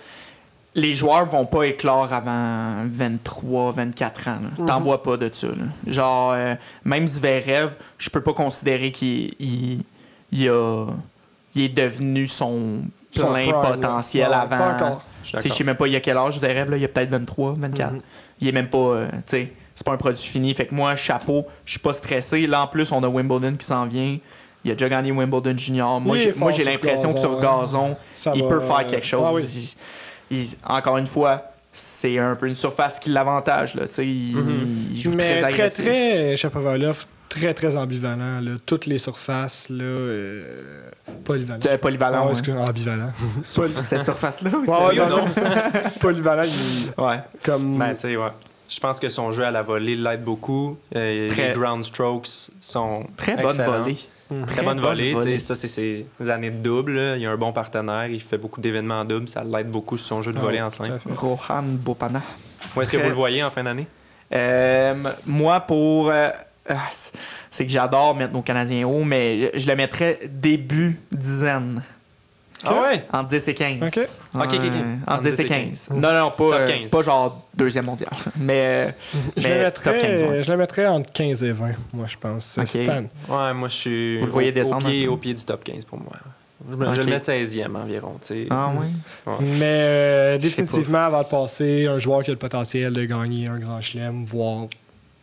les 0.76 0.94
joueurs 0.94 1.26
vont 1.26 1.46
pas 1.46 1.64
éclore 1.64 2.12
avant 2.14 2.76
23, 2.86 3.72
24 3.72 4.28
ans. 4.28 4.40
là. 4.58 4.66
T'en 4.68 4.80
Mhm. 4.80 4.84
vois 4.86 5.02
pas 5.04 5.18
de 5.18 5.30
ça. 5.34 5.48
là. 5.48 5.54
Genre, 5.88 6.32
euh, 6.34 6.56
même 6.86 7.08
Zverev, 7.08 7.76
je 7.98 8.10
peux 8.10 8.22
pas 8.22 8.34
considérer 8.34 8.92
qu'il 8.92 9.34
il, 9.40 9.84
il 10.32 10.50
a, 10.50 10.86
il 11.56 11.64
est 11.64 11.70
devenu 11.70 12.28
son 12.28 12.82
Son 13.12 13.28
plein 13.32 13.52
prime, 13.52 13.72
potentiel 13.74 14.30
Ouais, 14.30 14.36
avant. 14.36 15.00
Je 15.24 15.38
sais, 15.50 15.64
même 15.64 15.76
pas 15.76 15.88
il 15.88 15.94
y 15.94 15.96
a 15.96 16.00
quel 16.00 16.18
âge 16.18 16.36
Zverev, 16.40 16.70
là, 16.70 16.78
il 16.78 16.82
y 16.82 16.86
a 16.86 16.88
peut-être 16.88 17.10
23, 17.10 17.56
24. 17.58 17.94
Mhm. 17.94 18.00
Il 18.42 18.48
est 18.48 18.52
même 18.54 18.70
pas, 18.70 18.78
euh, 18.78 19.08
tu 19.12 19.20
sais, 19.26 19.54
c'est 19.76 19.86
pas 19.86 19.92
un 19.94 19.98
produit 19.98 20.24
fini. 20.24 20.54
Fait 20.54 20.66
que 20.66 20.74
moi, 20.76 20.96
chapeau, 20.96 21.46
je 21.66 21.72
suis 21.72 21.80
pas 21.80 21.94
stressé. 21.94 22.48
Là, 22.48 22.62
en 22.64 22.68
plus, 22.68 22.92
on 22.92 23.04
a 23.04 23.08
Wimbledon 23.08 23.54
qui 23.56 23.66
s'en 23.66 23.86
vient. 23.86 24.18
Il 24.64 24.72
a 24.72 24.76
déjà 24.76 24.88
gagné 24.90 25.12
Wimbledon 25.12 25.58
Junior. 25.58 26.00
Moi, 26.00 26.18
j'ai, 26.18 26.64
l'impression 26.64 27.12
que 27.14 27.20
sur 27.20 27.40
gazon, 27.40 27.96
Ça 28.16 28.34
il 28.36 28.46
peut 28.48 28.60
faire 28.60 28.80
euh, 28.80 28.90
quelque 28.90 29.06
chose. 29.06 29.24
ah 29.26 29.32
oui. 29.34 29.42
Il- 29.44 29.76
il- 30.32 30.56
encore 30.68 30.98
une 30.98 31.08
fois, 31.08 31.44
c'est 31.72 32.18
un 32.18 32.36
peu 32.36 32.48
une 32.48 32.56
surface 32.56 33.00
qui 33.00 33.10
l'avantage. 33.10 33.76
Là, 33.76 33.88
tu 33.88 33.94
sais, 33.94 34.08
il, 34.08 34.36
Mhm. 34.36 34.88
il 34.92 35.02
joue 35.02 35.12
Mais 35.12 35.18
très 35.18 35.36
très, 35.42 35.54
agressif. 35.54 35.86
très, 35.86 36.38
Chapovalov, 36.38 37.06
très, 37.30 37.54
très 37.54 37.76
ambivalent. 37.76 38.40
Là. 38.42 38.52
Toutes 38.66 38.86
les 38.88 38.98
surfaces, 38.98 39.68
là, 39.70 39.84
euh, 39.84 40.44
polyvalent. 41.24 41.60
Euh, 41.68 41.78
polyvalent. 41.78 42.26
Ouais. 42.26 42.32
excuse, 42.32 42.56
ambivalent. 42.56 43.12
Poly- 43.56 43.74
cette 43.82 44.04
surface-là 44.04 44.52
aussi. 44.58 44.72
Ouais, 44.72 44.96
non, 45.08 45.20
polyvalent, 46.00 46.44
il- 46.44 47.02
Ouais. 47.04 47.20
comme... 47.44 47.78
Ben, 47.78 47.94
tu 47.94 48.02
sais, 48.02 48.18
ouais. 48.18 48.30
Je 48.68 48.80
pense 48.80 49.00
que 49.00 49.10
son 49.10 49.32
jeu 49.32 49.44
à 49.46 49.50
la 49.52 49.64
volée 49.64 49.96
l'aide 49.96 50.24
beaucoup. 50.24 50.78
Euh, 50.96 51.28
Très- 51.28 51.50
Les 51.50 51.54
ground 51.60 51.84
strokes 51.84 52.28
sont 52.60 53.04
Très 53.18 53.36
bonne 53.36 53.48
excellents. 53.56 53.80
volée. 53.82 53.98
Mhm. 54.32 54.46
Très 54.46 54.64
bonne 54.64 54.78
bonne 54.80 54.86
volée. 54.90 55.12
volée. 55.14 55.34
tu 55.34 55.40
sais, 55.40 55.46
Ça, 55.46 55.56
c'est 55.56 55.68
ses 55.68 56.06
années 56.30 56.52
de 56.52 56.58
double. 56.58 56.96
là. 56.96 57.18
Il 57.18 57.26
a 57.26 57.32
un 57.32 57.38
bon 57.38 57.52
partenaire. 57.52 58.08
Il 58.08 58.22
fait 58.22 58.38
beaucoup 58.38 58.62
d'événements 58.62 59.00
en 59.02 59.06
double. 59.06 59.28
Ça 59.30 59.44
l'aide 59.44 59.72
beaucoup 59.72 59.98
sur 59.98 60.08
son 60.08 60.22
jeu 60.22 60.32
de 60.34 60.38
Ah, 60.38 60.42
volée 60.42 60.62
en 60.62 60.70
simple. 60.70 60.92
Rohan 61.16 61.64
Bopana. 61.64 62.22
Où 62.76 62.82
est-ce 62.82 62.92
que 62.92 62.98
vous 62.98 63.10
le 63.10 63.16
voyez 63.16 63.44
en 63.44 63.50
fin 63.50 63.64
d'année? 63.64 63.88
Euh, 64.34 64.94
moi, 65.26 65.60
pour. 65.62 66.10
euh, 66.12 66.30
ah, 66.70 66.76
c'est- 66.92 67.14
c'est 67.50 67.66
que 67.66 67.72
j'adore 67.72 68.16
mettre 68.16 68.34
nos 68.34 68.44
Canadiens 68.44 68.86
haut, 68.88 69.04
mais 69.04 69.52
je 69.58 69.66
le 69.68 69.76
mettrais 69.76 70.20
début 70.30 71.00
dizaine. 71.12 71.82
Ah 72.66 72.82
ouais? 72.82 73.06
Entre 73.14 73.28
10 73.30 73.48
et 73.48 73.54
15. 73.54 73.78
Ok. 73.84 74.00
Ok, 74.36 74.42
ok, 74.54 74.72
Entre 75.08 75.22
10 75.22 75.40
et 75.40 75.46
15. 75.46 75.90
Non, 75.94 76.14
non, 76.14 76.30
pas, 76.32 76.36
Top 76.38 76.54
euh, 76.54 76.68
15. 76.68 76.92
pas 76.92 77.02
genre 77.02 77.48
deuxième 77.56 77.86
mondial. 77.86 78.10
Mais. 78.38 78.60
euh, 78.88 78.92
Je 79.38 79.48
Mais 79.48 79.64
le, 79.64 79.72
top 79.72 79.86
mettrais, 79.86 79.98
15, 80.00 80.24
ouais. 80.24 80.44
je 80.44 80.52
le 80.52 80.58
mettrais 80.58 80.86
entre 80.88 81.12
15 81.14 81.44
et 81.44 81.52
20, 81.54 81.70
moi, 81.94 82.06
je 82.08 82.18
pense. 82.18 82.58
Ok. 82.58 82.68
C'est 82.68 82.84
Stan. 82.84 83.04
Ouais, 83.30 83.54
moi, 83.54 83.68
je 83.70 83.76
suis 83.76 84.18
Vous 84.20 84.26
le 84.26 84.32
voyez 84.32 84.50
au, 84.50 84.54
descendre 84.54 84.88
au, 84.88 84.90
pied, 84.90 85.08
au 85.08 85.18
pied 85.18 85.34
du 85.34 85.44
top 85.44 85.64
15 85.64 85.86
pour 85.86 86.00
moi. 86.00 86.12
Je, 86.70 86.76
me- 86.76 86.86
je 86.94 87.00
Ok. 87.00 87.06
le 87.06 87.12
mets 87.12 87.18
16e 87.20 87.76
environ. 87.78 88.18
tu 88.22 88.28
sais. 88.28 88.48
Ah, 88.50 88.72
oui. 88.78 88.88
Mais 89.58 89.58
euh, 89.64 90.38
définitivement, 90.38 91.06
avant 91.06 91.24
de 91.24 91.28
passer, 91.28 91.88
un 91.88 91.98
joueur 92.00 92.24
qui 92.24 92.32
a 92.32 92.34
le 92.34 92.40
potentiel 92.40 92.92
de 92.92 93.06
gagner 93.06 93.48
un 93.48 93.58
grand 93.58 93.80
chelem, 93.82 94.26
voire 94.26 94.66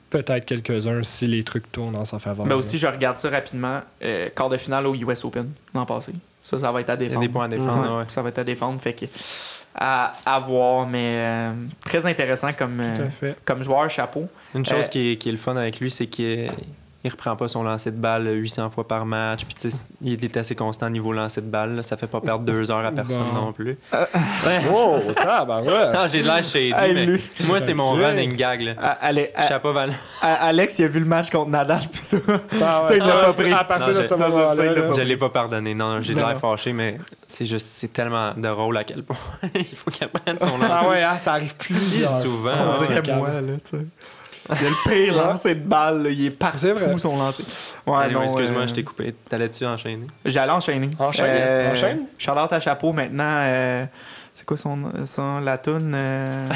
peut-être 0.09 0.47
quelques-uns 0.47 1.03
si 1.03 1.26
les 1.26 1.45
trucs 1.45 1.70
tournent 1.70 1.97
en 1.97 2.07
sa 2.07 2.18
faveur. 2.18 2.47
Mais 2.47 2.55
aussi, 2.55 2.78
je 2.78 2.87
regarde 2.87 3.18
ça 3.18 3.28
rapidement. 3.28 3.80
euh, 4.03 4.28
quart 4.34 4.49
de 4.49 4.57
finale 4.57 4.87
au 4.87 4.95
US 4.95 5.24
Open 5.26 5.51
l'an 5.74 5.84
passé. 5.84 6.12
Ça, 6.47 6.59
ça 6.61 6.70
va 6.70 6.80
être 6.80 6.90
à 6.90 6.94
Il 6.94 7.03
y 7.03 7.05
a 7.05 7.09
défendre. 7.09 7.26
des 7.26 7.32
points 7.32 7.44
à 7.47 7.49
défendre. 7.49 7.90
Ouais, 7.92 7.99
ouais. 7.99 8.05
Ça 8.07 8.22
va 8.22 8.28
être 8.28 8.38
à 8.38 8.44
défendre. 8.44 8.80
Fait 8.80 8.92
que. 8.92 9.07
À, 9.74 10.14
à 10.24 10.38
voir, 10.38 10.86
mais 10.86 11.16
euh, 11.18 11.53
très 11.84 12.07
intéressant 12.07 12.53
comme, 12.55 12.80
euh, 12.80 13.32
comme 13.44 13.62
joueur, 13.62 13.90
chapeau. 13.90 14.26
Une 14.55 14.64
chose 14.64 14.86
Euh, 14.86 14.88
qui, 14.88 15.11
est, 15.12 15.16
qui 15.18 15.28
est 15.28 15.32
le 15.32 15.38
fun 15.38 15.55
avec 15.57 15.80
lui, 15.80 15.90
c'est 15.90 16.07
qu'il 16.07 16.49
il 17.07 17.11
reprend 17.11 17.37
pas 17.37 17.49
son 17.49 17.63
lancer 17.63 17.91
de 17.91 17.97
balle 17.97 18.27
800 18.29 18.71
fois 18.71 18.87
par 18.87 19.07
match. 19.07 19.45
Puis 19.45 19.55
tu 19.55 19.71
sais, 19.71 19.79
il 20.03 20.23
est 20.25 20.37
assez 20.37 20.55
constant 20.55 20.91
niveau 20.91 21.13
lancer 21.13 21.41
de 21.41 21.47
balle. 21.47 21.77
là. 21.77 21.83
Ça 21.83 21.97
fait 21.97 22.07
pas 22.07 22.21
perdre 22.21 22.45
deux 22.45 22.71
heures 22.71 22.85
à 22.85 22.91
personne 22.93 23.23
Bon. 23.33 23.33
non 23.47 23.53
plus. 23.53 23.79
Wow, 24.71 25.13
ça, 25.15 25.45
ben 25.45 25.63
ouais. 25.63 25.93
Non, 25.95 26.07
j'ai 26.11 26.21
de 26.21 26.27
l'air 26.27 26.45
shady, 26.45 26.73
Hey, 26.77 26.95
mais 26.95 27.07
lui. 27.07 27.21
moi, 27.47 27.59
c'est 27.59 27.75
mon 27.75 27.93
running 27.93 28.35
gag. 28.37 28.61
Là. 28.63 28.73
À- 28.79 29.07
allez, 29.07 29.31
à- 29.35 29.47
Chapeau 29.49 29.73
Val. 29.73 29.93
à- 30.23 30.47
Alex, 30.47 30.79
il 30.79 30.85
a 30.85 30.89
vu 30.89 31.01
le 31.01 31.07
match 31.07 31.31
contre 31.31 31.51
Nadal, 31.51 31.83
puis 31.91 32.01
ça. 32.01 32.17
Ah 32.63 32.89
il 32.93 32.99
l'a 32.99 33.25
pas 33.25 33.33
pris. 33.33 33.53
À 33.53 33.65
partir 33.65 33.89
Non, 33.89 33.99
de 33.99 34.03
je- 34.03 34.09
ce 34.09 34.15
moment-là. 34.15 34.93
Je 34.97 35.01
l'ai 35.03 35.17
pas 35.17 35.31
pardonné. 35.31 35.75
Non, 35.75 36.01
j'ai 36.01 36.15
de 36.15 36.19
l'air 36.19 36.39
fâché, 36.39 36.73
mais 36.73 36.99
c'est 37.27 37.47
juste, 37.47 37.67
c'est 37.69 37.93
tellement 37.93 38.33
drôle 38.37 38.77
à 38.77 38.85
quel 38.85 39.03
point 39.03 39.17
il 39.55 39.65
faut 39.65 39.91
qu'il 39.91 40.09
prenne 40.09 40.39
son 40.39 40.47
lancer. 40.59 40.67
Ah 40.71 40.89
ouais, 40.89 41.03
hein, 41.03 41.19
ça 41.19 41.33
arrive 41.33 41.55
plusieurs 41.57 42.21
souvent. 42.21 42.51
On 42.77 42.81
ouais, 42.81 42.87
dirait 42.89 43.03
calme. 43.03 43.19
moi, 43.19 43.29
là, 43.29 43.53
tu 43.65 43.77
sais. 43.79 43.87
Il 44.51 44.62
y 44.62 44.66
a 44.66 44.70
le 44.70 44.90
pire 44.90 45.14
lancer 45.16 45.55
de 45.55 45.61
balle, 45.66 46.03
là, 46.05 46.11
il 46.11 46.26
est 46.26 46.30
partout, 46.30 46.59
C'est 46.59 46.72
vrai. 46.72 46.99
son 46.99 47.16
lancer. 47.18 47.44
Ouais, 47.86 47.97
Anyway, 48.05 48.12
non, 48.14 48.22
excuse-moi, 48.22 48.62
euh, 48.62 48.66
je 48.66 48.74
t'ai 48.74 48.84
coupé. 48.84 49.14
T'allais-tu 49.28 49.66
enchaîner? 49.66 50.07
J'allais 50.24 50.53
enchaîner. 50.53 50.90
Enchaîne, 50.99 51.26
yes, 51.34 51.72
enchaîne. 51.72 52.01
Charlotte 52.18 52.53
à 52.53 52.61
chapeau 52.61 52.92
maintenant. 52.92 53.24
euh, 53.26 53.84
c'est 54.34 54.44
quoi 54.44 54.57
son, 54.59 54.78
son 55.07 55.40
la 55.40 55.57
toune? 55.59 55.92
Euh, 55.94 56.49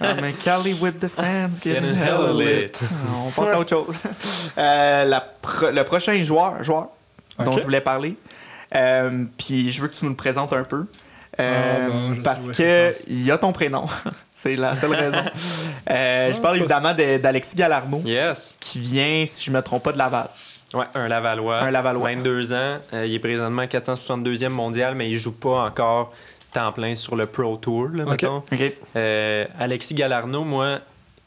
I'm 0.00 0.24
a 0.24 0.32
Cali 0.32 0.74
with 0.74 0.98
the 0.98 1.06
fans 1.08 1.50
getting 1.62 1.82
Getting 1.94 2.02
hella 2.02 2.32
lit. 2.32 2.44
lit. 2.66 2.72
On 3.26 3.30
passe 3.30 3.52
à 3.52 3.58
autre 3.60 3.70
chose. 3.70 3.96
Euh, 4.58 5.04
la 5.06 5.20
pro- 5.20 5.70
le 5.70 5.82
prochain 5.84 6.20
joueur, 6.22 6.62
joueur 6.62 6.88
dont 7.42 7.56
je 7.56 7.62
voulais 7.64 7.80
parler, 7.80 8.16
euh, 8.76 9.24
puis 9.38 9.70
je 9.72 9.80
veux 9.80 9.88
que 9.88 9.94
tu 9.94 10.04
nous 10.04 10.10
le 10.10 10.16
présentes 10.16 10.52
un 10.52 10.64
peu. 10.64 10.84
Euh, 11.40 11.88
Ah, 11.90 12.20
parce 12.22 12.48
que 12.50 12.92
il 13.08 13.24
y 13.24 13.30
a 13.30 13.38
ton 13.38 13.52
prénom. 13.52 13.84
c'est 14.34 14.56
la 14.56 14.76
seule 14.76 14.94
raison. 14.94 15.18
Euh, 15.90 16.32
je 16.32 16.38
Ah, 16.38 16.40
parle 16.40 16.54
c'est- 16.54 16.60
évidemment 16.60 16.94
de- 16.94 17.16
d'Alexis 17.18 17.56
Galarno, 17.56 18.00
Yes. 18.04 18.54
qui 18.60 18.78
vient, 18.78 19.24
si 19.26 19.42
je 19.44 19.50
me 19.50 19.60
trompe 19.62 19.82
pas, 19.82 19.92
de 19.92 19.98
Laval. 19.98 20.28
Ouais, 20.74 20.84
un 20.94 21.08
Lavallois. 21.08 21.58
Un 21.60 21.70
Lavallois. 21.70 22.10
22 22.14 22.52
ans. 22.52 22.78
Euh, 22.94 23.04
il 23.06 23.14
est 23.14 23.18
présentement 23.18 23.66
462e 23.66 24.48
mondial, 24.52 24.94
mais 24.94 25.10
il 25.10 25.18
joue 25.18 25.32
pas 25.32 25.64
encore 25.66 26.12
temps 26.52 26.70
plein 26.72 26.94
sur 26.94 27.16
le 27.16 27.26
Pro 27.26 27.56
Tour, 27.56 27.88
là, 27.94 28.04
Ok. 28.04 28.10
mettons. 28.10 28.36
OK? 28.52 28.72
Euh, 28.96 29.44
Alexis 29.58 29.94
Galarno, 29.94 30.44
moi, 30.44 30.78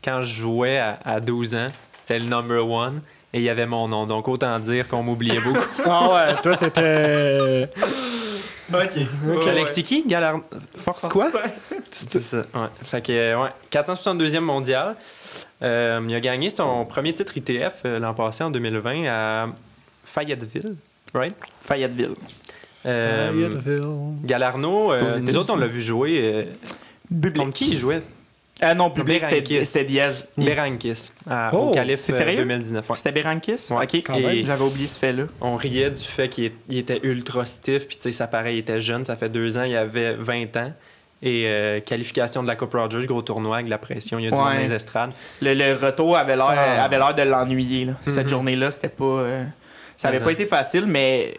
quand 0.04 0.22
je 0.22 0.34
jouais 0.42 0.78
à, 0.80 0.98
à 1.04 1.20
12 1.20 1.54
ans, 1.56 1.68
c'était 2.06 2.20
le 2.24 2.30
number 2.30 2.68
one 2.68 3.02
et 3.34 3.40
il 3.40 3.44
y 3.44 3.50
avait 3.50 3.66
mon 3.68 3.88
nom. 3.88 4.06
Donc, 4.08 4.28
autant 4.30 4.58
dire 4.60 4.88
qu'on 4.88 5.04
m'oubliait 5.04 5.42
beaucoup. 5.42 5.60
Ah 5.86 6.10
ouais, 6.14 6.36
toi, 6.42 6.56
t'étais. 6.56 7.70
OK. 8.74 9.48
Alexis 9.48 9.84
qui 9.84 10.04
Galarno 10.08 10.44
Forte 10.76 11.08
quoi? 11.10 11.30
C'est 11.92 12.20
ça. 12.22 12.46
Ouais. 12.54 12.68
Fait 12.84 13.02
que, 13.02 13.36
ouais. 13.42 13.50
472e 13.72 14.40
mondial. 14.40 14.96
Euh, 15.62 16.02
il 16.08 16.16
a 16.16 16.20
gagné 16.20 16.50
son 16.50 16.86
premier 16.86 17.14
titre 17.14 17.38
ITF 17.38 17.82
euh, 17.86 18.00
l'an 18.00 18.14
passé, 18.14 18.44
en 18.44 18.50
2020, 18.50 19.06
à 19.08 19.48
Fayetteville, 20.04 20.76
right? 21.14 21.36
Fayetteville. 21.62 22.16
Euh, 22.86 23.32
Fayetteville. 23.32 23.88
Galarno, 24.24 24.92
euh, 24.94 25.20
nous 25.20 25.38
autres, 25.38 25.54
on 25.54 25.58
l'a 25.58 25.68
vu 25.68 25.82
jouer. 25.82 26.20
euh, 26.22 26.44
Public. 27.10 27.38
contre 27.38 27.54
qui 27.54 27.70
il 27.72 27.78
jouait? 27.80 28.02
Ah 28.62 28.74
non, 28.74 28.90
public, 28.90 29.22
c'était 29.22 29.42
Berankis. 29.42 29.86
Diaz. 29.86 30.28
Berankis, 30.38 31.12
à- 31.30 31.52
Oh, 31.54 31.58
au 31.58 31.72
Calif 31.72 32.00
c'est 32.00 32.14
euh, 32.14 32.18
sérieux? 32.18 32.38
2019. 32.38 32.90
ouais. 32.90 32.96
C'était 32.96 33.12
Berankis? 33.12 33.68
Ouais, 33.72 33.84
OK. 33.84 34.46
J'avais 34.46 34.64
oublié 34.64 34.88
ce 34.88 34.98
fait-là. 34.98 35.24
On 35.42 35.56
riait 35.58 35.90
du 35.90 36.00
fait 36.00 36.30
qu'il 36.30 36.52
était 36.72 37.00
ultra 37.04 37.44
stiff, 37.44 37.86
puis 37.88 37.98
tu 37.98 38.04
sais, 38.04 38.12
ça 38.14 38.28
paraît, 38.28 38.56
il 38.56 38.60
était 38.60 38.80
jeune, 38.80 39.04
ça 39.04 39.18
fait 39.18 39.28
deux 39.30 39.58
ans, 39.58 39.64
il 39.68 39.76
avait 39.76 40.14
20 40.14 40.56
ans. 40.56 40.72
Et 41.22 41.44
euh, 41.48 41.80
qualification 41.82 42.44
de 42.44 42.48
la 42.48 42.56
Coupe 42.56 42.74
Rogers, 42.74 43.06
gros 43.08 43.22
tournoi 43.22 43.58
avec 43.58 43.70
la 43.70 43.78
pression, 43.78 44.20
il 44.20 44.26
y 44.26 44.28
a 44.30 44.32
Ouais. 44.32 44.62
les 44.62 44.72
estrades. 44.74 45.12
Le, 45.42 45.54
le 45.54 45.74
retour 45.74 46.16
avait 46.18 46.36
l'air 46.36 46.46
Ah. 46.48 47.14
de 47.14 47.22
l'ennuyer. 47.24 47.88
Cette 48.06 48.24
Mhm. 48.24 48.30
journée-là, 48.30 48.72
c'était 48.72 48.90
pas. 48.90 49.04
euh, 49.06 49.44
ça 49.98 50.10
avait 50.10 50.20
Mais 50.20 50.24
pas 50.26 50.32
été 50.32 50.46
facile, 50.46 50.86
mais 50.88 51.34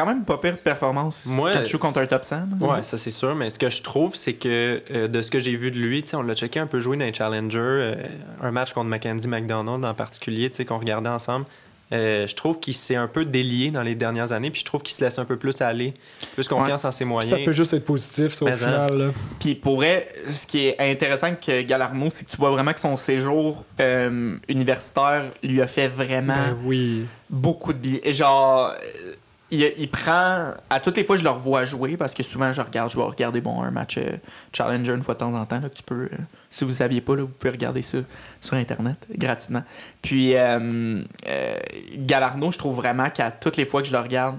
quand 0.00 0.06
même 0.06 0.24
pas 0.24 0.38
pire 0.38 0.56
performance 0.58 1.26
Moi, 1.34 1.52
quand 1.52 1.62
tu 1.62 1.72
joues 1.72 1.78
contre 1.78 1.98
un 1.98 2.06
top 2.06 2.24
100. 2.24 2.36
là. 2.36 2.66
Ouais, 2.66 2.82
ça 2.82 2.96
c'est 2.98 3.10
sûr, 3.10 3.34
mais 3.34 3.50
ce 3.50 3.58
que 3.58 3.68
je 3.70 3.82
trouve, 3.82 4.14
c'est 4.14 4.34
que 4.34 4.82
euh, 4.92 5.08
de 5.08 5.22
ce 5.22 5.30
que 5.30 5.38
j'ai 5.38 5.54
vu 5.56 5.70
de 5.70 5.78
lui, 5.78 6.02
tu 6.02 6.10
sais, 6.10 6.16
on 6.16 6.22
l'a 6.22 6.34
checké 6.34 6.58
un 6.60 6.66
peu 6.66 6.80
jouer 6.80 6.96
dans 6.96 7.04
les 7.04 7.12
Challenger, 7.14 7.58
euh, 7.60 7.94
un 8.42 8.50
match 8.50 8.72
contre 8.72 8.88
Mackenzie 8.88 9.28
McDonald 9.28 9.84
en 9.84 9.94
particulier, 9.94 10.50
tu 10.50 10.56
sais, 10.56 10.64
qu'on 10.64 10.78
regardait 10.78 11.08
ensemble. 11.10 11.46
Euh, 11.92 12.24
je 12.28 12.36
trouve 12.36 12.60
qu'il 12.60 12.74
s'est 12.74 12.94
un 12.94 13.08
peu 13.08 13.24
délié 13.24 13.72
dans 13.72 13.82
les 13.82 13.96
dernières 13.96 14.30
années, 14.30 14.52
puis 14.52 14.60
je 14.60 14.64
trouve 14.64 14.80
qu'il 14.80 14.94
se 14.94 15.02
laisse 15.04 15.18
un 15.18 15.24
peu 15.24 15.36
plus 15.36 15.60
aller, 15.60 15.92
plus 16.34 16.46
confiance 16.46 16.84
en 16.84 16.92
ses 16.92 16.98
Ça 16.98 17.04
moyens. 17.04 17.44
peut 17.44 17.50
juste 17.50 17.72
être 17.74 17.84
positif, 17.84 18.32
ça, 18.32 18.44
au 18.44 18.48
Mais 18.48 18.54
final. 18.54 18.96
là. 18.96 19.06
Puis 19.40 19.56
pour 19.56 19.74
vrai, 19.74 20.06
ce 20.28 20.46
qui 20.46 20.66
est 20.68 20.80
intéressant 20.80 21.26
avec 21.26 21.66
Galarno, 21.66 22.08
c'est 22.08 22.24
que 22.26 22.30
tu 22.30 22.36
vois 22.36 22.50
vraiment 22.50 22.72
que 22.72 22.78
son 22.78 22.96
séjour 22.96 23.64
euh, 23.80 24.36
universitaire 24.48 25.24
lui 25.42 25.60
a 25.60 25.66
fait 25.66 25.88
vraiment 25.88 26.34
Ben 26.36 26.56
oui. 26.64 27.06
beaucoup 27.28 27.72
de 27.72 27.78
billets. 27.78 28.00
Et 28.04 28.12
Genre, 28.12 28.68
euh, 28.70 29.12
il, 29.50 29.72
il 29.78 29.88
prend. 29.90 30.52
À 30.68 30.80
toutes 30.80 30.96
les 30.96 31.04
fois, 31.04 31.16
je 31.16 31.24
le 31.24 31.30
revois 31.30 31.64
jouer 31.64 31.96
parce 31.96 32.14
que 32.14 32.22
souvent, 32.22 32.52
je 32.52 32.60
regarde, 32.60 32.90
je 32.90 32.96
vais 32.96 33.02
regarder 33.02 33.40
bon, 33.40 33.60
un 33.62 33.70
match 33.70 33.98
euh, 33.98 34.16
Challenger 34.52 34.92
une 34.92 35.02
fois 35.02 35.14
de 35.14 35.20
temps 35.20 35.34
en 35.34 35.44
temps. 35.46 35.60
Là, 35.60 35.68
que 35.68 35.74
tu 35.76 35.82
peux, 35.82 36.04
euh, 36.04 36.16
si 36.50 36.64
vous 36.64 36.70
ne 36.70 36.74
saviez 36.76 37.00
pas, 37.00 37.16
là, 37.16 37.22
vous 37.22 37.28
pouvez 37.32 37.50
regarder 37.50 37.82
ça 37.82 37.98
sur 38.40 38.54
Internet 38.54 38.96
gratuitement. 39.16 39.62
Puis, 40.02 40.36
euh, 40.36 41.02
euh, 41.28 41.54
Galarno, 41.96 42.50
je 42.50 42.58
trouve 42.58 42.76
vraiment 42.76 43.10
qu'à 43.10 43.30
toutes 43.30 43.56
les 43.56 43.64
fois 43.64 43.82
que 43.82 43.88
je 43.88 43.92
le 43.92 43.98
regarde, 44.00 44.36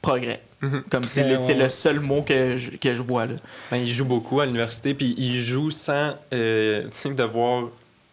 progrès. 0.00 0.40
Mhm. 0.60 0.84
Comme 0.90 1.04
c'est 1.04 1.28
le, 1.28 1.36
ouais, 1.36 1.54
le 1.54 1.68
seul 1.68 1.98
mot 2.00 2.22
que 2.22 2.56
je, 2.56 2.70
que 2.72 2.92
je 2.92 3.02
vois. 3.02 3.26
Là. 3.26 3.34
Ben, 3.70 3.78
il 3.78 3.88
joue 3.88 4.04
beaucoup 4.04 4.40
à 4.40 4.46
l'université, 4.46 4.94
puis 4.94 5.14
il 5.18 5.34
joue 5.34 5.70
sans 5.70 6.14
euh, 6.32 6.82
tu 6.84 6.88
sais, 6.92 7.10
devoir 7.10 7.64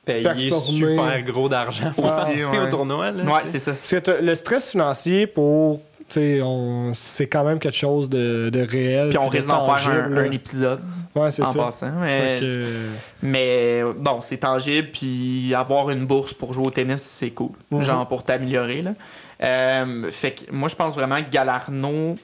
payer 0.05 0.23
Performer. 0.23 0.61
super 0.61 1.21
gros 1.23 1.47
d'argent 1.49 1.91
pour 1.93 2.05
Aussi, 2.05 2.15
participer 2.15 2.49
ouais. 2.49 2.59
au 2.59 2.69
tournoi. 2.69 3.11
Là, 3.11 3.23
Ouais, 3.23 3.41
c'est 3.45 3.59
ça. 3.59 3.73
Parce 3.73 3.91
que 3.91 3.97
t'as- 3.97 4.21
le 4.21 4.33
stress 4.33 4.71
financier 4.71 5.27
pour. 5.27 5.81
On- 6.17 6.91
C'est 6.93 7.27
quand 7.27 7.43
même 7.43 7.59
quelque 7.59 7.77
chose 7.77 8.09
de, 8.09 8.49
de 8.51 8.59
réel. 8.61 9.09
Puis 9.09 9.17
on 9.17 9.27
risque 9.29 9.47
d'en 9.47 9.61
faire 9.61 9.89
un, 9.89 10.31
épisode 10.31 10.79
Ouais, 11.15 11.31
c'est 11.31 11.41
en 11.43 11.51
ça. 11.51 11.59
passant. 11.59 11.91
Mais, 12.01 12.37
que- 12.39 12.87
mais 13.23 13.83
bon, 13.97 14.21
c'est 14.21 14.37
tangible, 14.37 14.89
puis 14.91 15.53
avoir 15.55 15.89
une 15.89 16.05
bourse 16.05 16.33
pour 16.33 16.53
jouer 16.53 16.67
au 16.67 16.71
tennis, 16.71 17.01
c'est 17.01 17.31
cool. 17.31 17.51
Mhm. 17.71 17.81
Genre 17.81 18.07
pour 18.07 18.23
t'améliorer. 18.23 18.83
Euh, 19.43 20.09
fait 20.11 20.31
que 20.31 20.51
moi, 20.51 20.67
je 20.69 20.75
pense 20.75 20.95
vraiment 20.95 21.21
que 21.23 21.29
Galarno, 21.29 22.15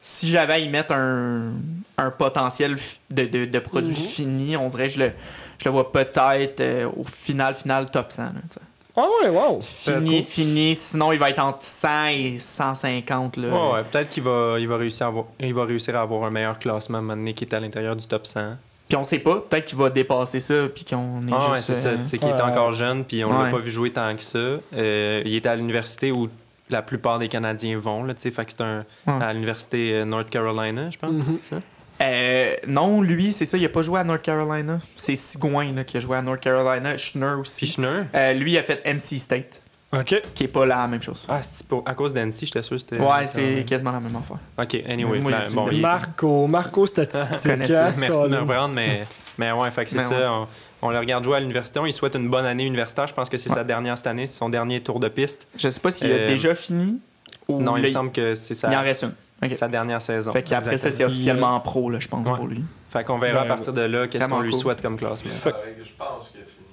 si 0.00 0.28
j'avais 0.28 0.54
à 0.54 0.58
y 0.58 0.68
mettre 0.68 0.92
un, 0.94 1.52
un 1.96 2.10
potentiel 2.10 2.76
de, 3.10 3.24
de, 3.26 3.44
de 3.46 3.58
produit 3.58 3.90
Mhm. 3.90 3.96
fini, 3.96 4.56
on 4.56 4.68
dirait 4.68 4.86
que 4.88 4.94
je 4.94 4.98
le, 5.00 5.12
je 5.60 5.64
le 5.64 5.70
vois 5.70 5.90
peut-être 5.92 6.60
euh, 6.60 6.88
au 6.96 7.04
final, 7.04 7.54
final 7.54 7.90
top 7.90 8.12
100. 8.12 8.22
là, 8.24 8.30
tu 8.48 8.54
sais. 8.54 8.60
Ah 9.00 9.06
ouais, 9.22 9.28
wow. 9.30 9.60
fini, 9.62 10.16
cool. 10.16 10.22
fini. 10.24 10.74
Sinon, 10.74 11.12
il 11.12 11.18
va 11.18 11.30
être 11.30 11.38
entre 11.38 11.62
100 11.62 12.06
et 12.08 12.38
150. 12.38 13.36
Là. 13.36 13.48
Ouais, 13.48 13.72
ouais, 13.74 13.82
peut-être 13.84 14.10
qu'il 14.10 14.22
va, 14.24 14.56
il 14.58 14.66
va, 14.66 14.76
réussir 14.76 15.06
à 15.06 15.08
avoir, 15.10 15.24
il 15.40 15.54
va 15.54 15.64
réussir 15.64 15.96
à 15.96 16.00
avoir 16.02 16.24
un 16.24 16.30
meilleur 16.30 16.58
classement 16.58 17.00
maintenant 17.00 17.32
qui 17.32 17.44
est 17.44 17.54
à 17.54 17.60
l'intérieur 17.60 17.94
du 17.96 18.06
top 18.06 18.26
100. 18.26 18.56
Puis 18.88 18.96
on 18.96 19.04
sait 19.04 19.18
pas, 19.18 19.36
peut-être 19.48 19.66
qu'il 19.66 19.78
va 19.78 19.90
dépasser 19.90 20.40
ça, 20.40 20.54
puis 20.74 20.84
qu'on 20.84 21.20
est 21.28 21.32
Ah 21.32 21.38
juste... 21.40 21.50
ouais, 21.52 21.60
c'est 21.60 21.74
ça. 21.74 21.88
euh, 21.90 21.96
Tu 21.98 22.06
sais 22.08 22.18
qu'il 22.18 22.28
ouais. 22.28 22.36
est 22.38 22.42
encore 22.42 22.72
jeune, 22.72 23.04
puis 23.04 23.22
on 23.24 23.30
Ouais. 23.30 23.44
l'a 23.44 23.50
pas 23.50 23.58
vu 23.58 23.70
jouer 23.70 23.90
tant 23.92 24.16
que 24.16 24.22
ça. 24.22 24.38
Euh, 24.38 25.22
il 25.24 25.34
était 25.34 25.50
à 25.50 25.56
l'université 25.56 26.10
où 26.10 26.28
la 26.70 26.82
plupart 26.82 27.18
des 27.18 27.28
Canadiens 27.28 27.78
vont, 27.78 28.02
là, 28.04 28.14
tu 28.14 28.20
sais, 28.20 28.30
fait 28.30 28.44
que 28.46 28.52
c'est 28.52 28.62
un, 28.62 28.84
Ouais. 29.06 29.24
à 29.24 29.32
l'université 29.32 29.92
euh, 29.94 30.04
North 30.06 30.28
Carolina, 30.30 30.90
je 30.90 30.98
pense. 30.98 31.12
Mhm. 31.12 31.38
c'est 31.42 31.54
ça? 31.56 31.60
Euh, 32.00 32.54
non, 32.66 33.00
lui, 33.02 33.32
c'est 33.32 33.44
ça, 33.44 33.56
il 33.58 33.64
a 33.64 33.68
pas 33.68 33.82
joué 33.82 33.98
à 34.00 34.04
North 34.04 34.22
Carolina. 34.22 34.78
C'est 34.96 35.14
Sigouin 35.14 35.72
là, 35.72 35.84
qui 35.84 35.96
a 35.96 36.00
joué 36.00 36.16
à 36.16 36.22
North 36.22 36.40
Carolina. 36.40 36.96
Schner 36.96 37.34
aussi. 37.40 37.66
Fischner? 37.66 38.02
Euh, 38.14 38.32
lui, 38.34 38.52
il 38.52 38.58
a 38.58 38.62
fait 38.62 38.80
NC 38.84 39.18
State, 39.18 39.60
Ok. 39.92 40.20
qui 40.34 40.44
est 40.44 40.48
pas 40.48 40.64
la 40.64 40.86
même 40.86 41.02
chose. 41.02 41.24
Ah, 41.28 41.42
c'est 41.42 41.66
pour- 41.66 41.82
à 41.86 41.94
cause 41.94 42.12
d'Annecy, 42.12 42.46
j'étais 42.46 42.62
sûr 42.62 42.78
c'était. 42.78 42.98
ouais, 42.98 43.26
c'est 43.26 43.64
quasiment 43.66 43.90
la 43.92 44.00
même 44.00 44.14
affaire. 44.16 44.38
Ok, 44.58 44.74
anyway. 44.88 45.18
Moi, 45.18 45.32
ben, 45.32 45.42
c'est 45.44 45.54
bon, 45.54 45.68
Marco, 45.80 46.46
Marco 46.46 46.86
statistique. 46.86 47.38
connais 47.42 47.66
ça. 47.68 47.88
hein, 47.88 47.94
Merci 47.96 48.16
de 48.22 48.28
me 48.28 48.28
Colin. 48.30 48.40
reprendre, 48.42 48.74
mais, 48.74 49.02
mais 49.36 49.50
ouais, 49.50 49.70
fait 49.72 49.84
que 49.84 49.90
c'est 49.90 49.98
ça. 49.98 50.18
ouais. 50.18 50.46
On, 50.82 50.88
on 50.88 50.90
le 50.90 50.98
regarde 51.00 51.24
jouer 51.24 51.38
à 51.38 51.40
l'université. 51.40 51.80
On 51.80 51.84
lui 51.84 51.92
souhaite 51.92 52.14
une 52.14 52.28
bonne 52.28 52.46
année 52.46 52.64
universitaire. 52.64 53.08
Je 53.08 53.14
pense 53.14 53.28
que 53.28 53.36
c'est 53.36 53.48
Ouais. 53.50 53.56
sa 53.56 53.64
dernière 53.64 53.98
cette 53.98 54.06
année, 54.06 54.28
c'est 54.28 54.38
son 54.38 54.48
dernier 54.48 54.80
tour 54.80 55.00
de 55.00 55.08
piste. 55.08 55.48
Je 55.56 55.68
sais 55.68 55.80
pas 55.80 55.90
s'il 55.90 56.06
Euh, 56.08 56.26
a 56.26 56.28
déjà 56.28 56.54
fini 56.54 57.00
ou 57.48 57.60
non, 57.60 57.76
il 57.76 57.82
me 57.82 57.88
semble 57.88 58.12
que 58.12 58.36
c'est 58.36 58.54
il 58.62 58.76
en 58.76 58.82
reste 58.82 59.02
une. 59.02 59.12
Ok. 59.42 59.54
sa 59.54 59.68
dernière 59.68 60.02
saison. 60.02 60.32
Fait 60.32 60.42
qu'après 60.42 60.78
ça, 60.78 60.90
c'est 60.90 61.04
officiellement 61.04 61.58
pro, 61.60 61.90
là, 61.90 61.98
je 62.00 62.08
pense, 62.08 62.26
Ouais. 62.28 62.34
pour 62.34 62.46
lui. 62.46 62.64
Fait 62.88 63.04
qu'on 63.04 63.18
verra 63.18 63.42
à 63.42 63.44
partir 63.44 63.72
de 63.72 63.82
là 63.82 64.06
qu'est-ce 64.08 64.26
qu'on 64.28 64.40
lui 64.40 64.50
cool. 64.50 64.60
souhaite 64.60 64.82
comme 64.82 64.96
classement. 64.96 65.30
Fait- 65.30 65.54
Je 65.84 65.90
pense 65.96 66.28
qu'il 66.30 66.40
a 66.40 66.44
fini. 66.44 66.66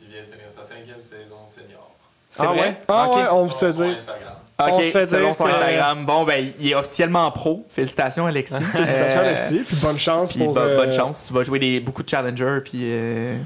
Il 0.00 0.06
vient 0.08 0.20
de 0.20 0.26
finir 0.26 0.50
sa 0.50 0.62
cinquième 0.62 1.00
saison 1.00 1.36
senior. 1.48 1.90
C'est 2.30 2.44
Ah 2.44 2.46
vrai? 2.48 2.60
ouais? 2.60 2.76
Ah 2.88 3.08
Ok. 3.08 3.16
ouais, 3.16 3.22
on. 3.30 3.44
Instagram. 3.48 3.94
On 4.58 4.68
Ok, 4.68 4.84
se 4.84 4.90
fait 4.90 5.06
selon 5.06 5.34
son 5.34 5.46
Instagram. 5.46 6.06
Bon, 6.06 6.24
ben, 6.24 6.46
il 6.60 6.70
est 6.70 6.74
officiellement 6.74 7.28
pro. 7.32 7.66
Félicitations, 7.70 8.26
Alexis. 8.26 8.54
Félicitations, 8.62 9.20
Euh, 9.20 9.26
Alexis. 9.28 9.58
Puis 9.66 9.76
bonne 9.76 9.98
chance 9.98 10.30
Puis 10.32 10.44
pour. 10.44 10.54
bo- 10.54 10.60
euh, 10.60 10.76
bonne 10.76 10.92
chance. 10.92 11.24
Tu 11.26 11.32
vas 11.34 11.42
jouer 11.42 11.58
des, 11.58 11.80
beaucoup 11.80 12.02
de 12.04 12.08
challengers. 12.08 12.58
Puis, 12.64 12.82
euh, 12.84 13.36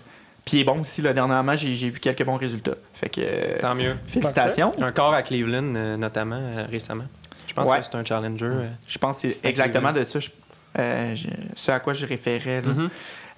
puis 0.44 0.58
il 0.58 0.60
est 0.60 0.64
bon 0.64 0.80
aussi. 0.80 1.00
Là, 1.00 1.14
dernièrement, 1.14 1.56
j'ai 1.56 1.74
j'ai 1.74 1.88
vu 1.88 2.00
quelques 2.00 2.24
bons 2.24 2.36
résultats. 2.36 2.74
Fait 2.92 3.08
que 3.08 3.20
euh, 3.24 3.56
Tant 3.60 3.74
mieux. 3.74 3.96
félicitations. 4.06 4.72
Un 4.80 4.90
corps 4.90 5.14
à 5.14 5.22
Cleveland, 5.22 5.74
euh, 5.76 5.96
notamment, 5.96 6.36
euh, 6.38 6.66
récemment. 6.70 7.04
Je 7.56 7.62
pense 7.62 7.70
Ouais. 7.72 7.78
que 7.80 7.86
c'est 7.86 7.94
un 7.94 8.04
challenger. 8.04 8.44
euh. 8.46 8.68
Je 8.86 8.98
pense 8.98 9.22
que 9.22 9.28
c'est 9.28 9.38
exactement 9.48 9.92
de 9.92 10.04
ça 10.04 10.20
je- 10.20 10.28
euh, 10.78 11.14
je- 11.14 11.28
ce 11.54 11.70
à 11.70 11.80
quoi 11.80 11.92
je 11.94 12.04
référais. 12.06 12.60
là. 12.62 12.72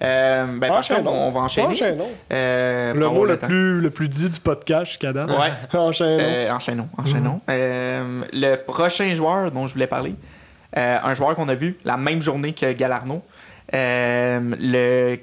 Euh, 0.01 0.45
ben, 0.59 0.71
Enchaînons. 0.71 1.09
on, 1.11 1.27
on 1.27 1.31
va 1.31 1.39
enchaîner. 1.41 1.67
Enchaînons. 1.67 2.07
Euh, 2.31 2.93
Le 2.93 3.09
mot 3.09 3.25
le 3.25 3.37
temps. 3.37 3.47
plus, 3.47 3.79
le 3.81 3.89
plus 3.89 4.07
dit 4.09 4.29
du 4.29 4.39
podcast 4.39 4.85
jusqu'à 4.91 5.11
date. 5.13 5.29
Ouais. 5.29 5.51
Enchaînons. 5.77 6.17
Euh, 6.21 6.51
enchaînons, 6.51 6.89
enchaînons. 6.97 7.41
Euh, 7.49 8.23
le 8.33 8.55
prochain 8.57 9.13
joueur 9.13 9.51
dont 9.51 9.67
je 9.67 9.73
voulais 9.73 9.87
parler, 9.87 10.15
euh, 10.77 10.97
un 11.03 11.13
joueur 11.15 11.35
qu'on 11.35 11.49
a 11.49 11.53
vu 11.53 11.77
la 11.85 11.97
même 11.97 12.21
journée 12.21 12.53
que 12.53 12.71
Galarno, 12.73 13.21
euh, 13.73 14.39
le 14.59 15.17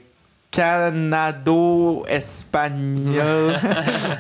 Canado-Espagnol, 0.56 3.14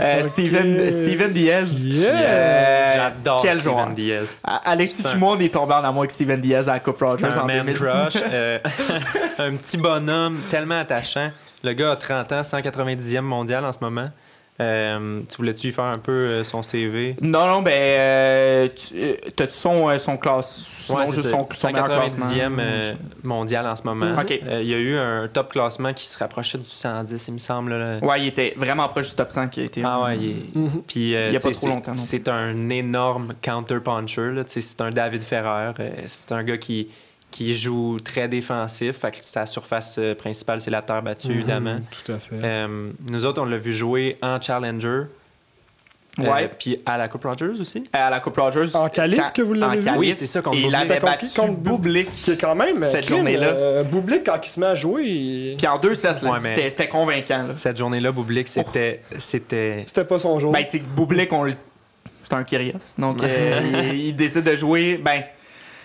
euh. 0.00 0.22
Steven, 0.24 0.92
Steven 0.92 1.32
Diaz. 1.32 1.84
Yes. 1.86 2.06
Euh, 2.12 2.94
J'adore 2.96 3.42
quel 3.42 3.60
Steven 3.60 3.74
joueur. 3.74 3.88
Diaz. 3.88 4.34
A- 4.44 4.70
Alexis 4.70 5.02
C'est 5.02 5.08
un- 5.08 5.10
puis 5.12 5.20
moi, 5.20 5.34
on 5.36 5.40
est 5.40 5.52
tombé 5.52 5.74
en 5.74 5.84
amour 5.84 6.00
avec 6.02 6.10
Steven 6.10 6.40
Diaz 6.40 6.68
à 6.68 6.74
la 6.74 6.80
Coupe 6.80 6.98
Rogers 7.00 7.24
un 7.26 7.36
en 7.38 7.46
man 7.46 7.66
2010. 7.66 7.78
crush. 7.80 8.22
euh, 8.30 8.58
un 9.38 9.56
petit 9.56 9.76
bonhomme 9.76 10.40
tellement 10.50 10.80
attachant. 10.80 11.30
Le 11.64 11.72
gars 11.72 11.92
a 11.92 11.96
30 11.96 12.32
ans, 12.32 12.42
190e 12.42 13.20
mondial 13.22 13.64
en 13.64 13.72
ce 13.72 13.78
moment. 13.80 14.08
Euh, 14.60 15.20
tu 15.28 15.36
voulais-tu 15.36 15.66
lui 15.66 15.72
faire 15.74 15.84
un 15.84 15.98
peu 15.98 16.12
euh, 16.12 16.44
son 16.44 16.62
CV? 16.62 17.14
Non, 17.20 17.46
non, 17.46 17.60
ben, 17.62 17.72
euh, 17.72 18.68
tu- 18.74 18.94
euh, 18.96 19.14
t'as-tu 19.34 19.52
son, 19.52 19.88
euh, 19.88 19.98
son 19.98 20.16
classe, 20.16 20.66
Ouais, 20.88 21.04
c'est 21.06 21.14
juste 21.16 21.30
son, 21.30 21.46
son 21.52 21.66
meilleur 21.68 21.86
classement? 21.86 22.26
190e 22.26 22.56
euh, 22.58 22.94
mondial 23.22 23.66
en 23.66 23.76
ce 23.76 23.82
moment. 23.82 24.14
Ok. 24.18 24.38
Euh, 24.46 24.60
il 24.62 24.68
y 24.68 24.74
a 24.74 24.78
eu 24.78 24.96
un 24.96 25.28
top 25.28 25.52
classement 25.52 25.92
qui 25.92 26.06
se 26.06 26.18
rapprochait 26.18 26.58
du 26.58 26.64
110, 26.64 27.28
il 27.28 27.34
me 27.34 27.38
semble. 27.38 27.74
là. 27.76 27.98
Ouais, 28.00 28.22
il 28.22 28.28
était 28.28 28.54
vraiment 28.56 28.88
proche 28.88 29.10
du 29.10 29.14
top 29.14 29.30
100 29.30 29.48
qui 29.48 29.60
a 29.60 29.64
été. 29.64 29.82
Ah 29.84 30.00
ouais, 30.02 30.16
il 30.16 30.30
est... 30.30 30.34
Puis, 30.86 31.14
euh, 31.14 31.28
Il 31.28 31.34
y 31.34 31.36
a 31.36 31.40
pas 31.40 31.50
trop 31.50 31.60
c'est- 31.60 31.66
longtemps 31.68 31.92
non. 31.94 32.02
C'est 32.02 32.28
un 32.28 32.68
énorme 32.70 33.34
counter-puncher. 33.42 34.32
C'est 34.46 34.80
un 34.80 34.90
David 34.90 35.22
Ferrer. 35.22 35.72
euh, 35.80 35.90
C'est 36.06 36.32
un 36.32 36.42
gars 36.42 36.56
qui, 36.58 36.88
qui 37.36 37.52
joue 37.54 37.98
très 38.02 38.28
défensif. 38.28 38.96
Fait 38.98 39.10
que 39.10 39.18
sa 39.20 39.44
surface 39.44 39.96
euh, 39.98 40.14
principale, 40.14 40.58
c'est 40.60 40.70
la 40.70 40.80
terre 40.80 41.02
battue, 41.02 41.28
Mhm, 41.28 41.34
évidemment. 41.34 41.76
Tout 42.04 42.12
à 42.12 42.18
fait. 42.18 42.36
Euh, 42.42 42.90
nous 43.10 43.26
autres, 43.26 43.42
on 43.42 43.44
l'a 43.44 43.58
vu 43.58 43.72
jouer 43.74 44.16
en 44.22 44.40
Challenger. 44.40 44.88
Euh, 44.88 45.08
Ouais. 46.18 46.50
Puis 46.58 46.80
à 46.86 46.96
la 46.96 47.08
Coupe 47.08 47.24
Rogers 47.24 47.60
aussi. 47.60 47.84
à 47.92 48.08
la 48.08 48.20
Coupe 48.20 48.38
Rogers. 48.38 48.74
En 48.74 48.88
qualif 48.88 49.18
quand- 49.20 49.32
que 49.34 49.42
vous 49.42 49.52
l'avez 49.52 49.86
en 49.86 49.92
vu? 49.92 49.98
Oui, 49.98 50.14
c'est 50.16 50.24
ça, 50.24 50.40
contre 50.40 50.56
Et 50.56 50.62
il 50.62 50.74
avait 50.74 50.98
battu? 50.98 51.26
Contre 51.36 51.58
Bublik. 51.58 52.08
Qui 52.10 52.30
est 52.30 52.40
quand 52.40 52.54
même. 52.54 52.82
Cette 52.86 53.06
journée-là. 53.06 53.48
euh, 53.48 53.82
Bublik, 53.82 54.24
quand 54.24 54.38
il 54.42 54.48
se 54.48 54.58
met 54.58 54.64
à 54.66 54.74
jouer, 54.74 55.04
il- 55.04 55.56
Puis 55.58 55.66
en 55.66 55.76
2-7, 55.78 56.22
là, 56.22 56.30
Ouais, 56.32 56.38
mais- 56.42 56.70
c'était, 56.70 56.88
convaincant. 56.88 57.42
Là. 57.48 57.54
Cette 57.58 57.76
journée-là, 57.76 58.12
Bublik, 58.12 58.48
c'était. 58.48 59.02
c'était... 59.18 59.84
c'était 59.86 60.04
pas 60.06 60.18
son 60.18 60.38
jour. 60.38 60.52
Ben, 60.52 60.64
c'est 60.64 60.78
que 60.78 60.86
Bublik, 60.96 61.30
on 61.34 61.42
le... 61.42 61.52
c'est 62.22 62.32
un 62.32 62.44
Kyrios. 62.44 62.94
Donc, 62.96 63.22
euh, 63.22 63.60
il, 63.92 64.06
il 64.06 64.16
décide 64.16 64.44
de 64.44 64.54
jouer. 64.56 64.96
Ben, 64.96 65.22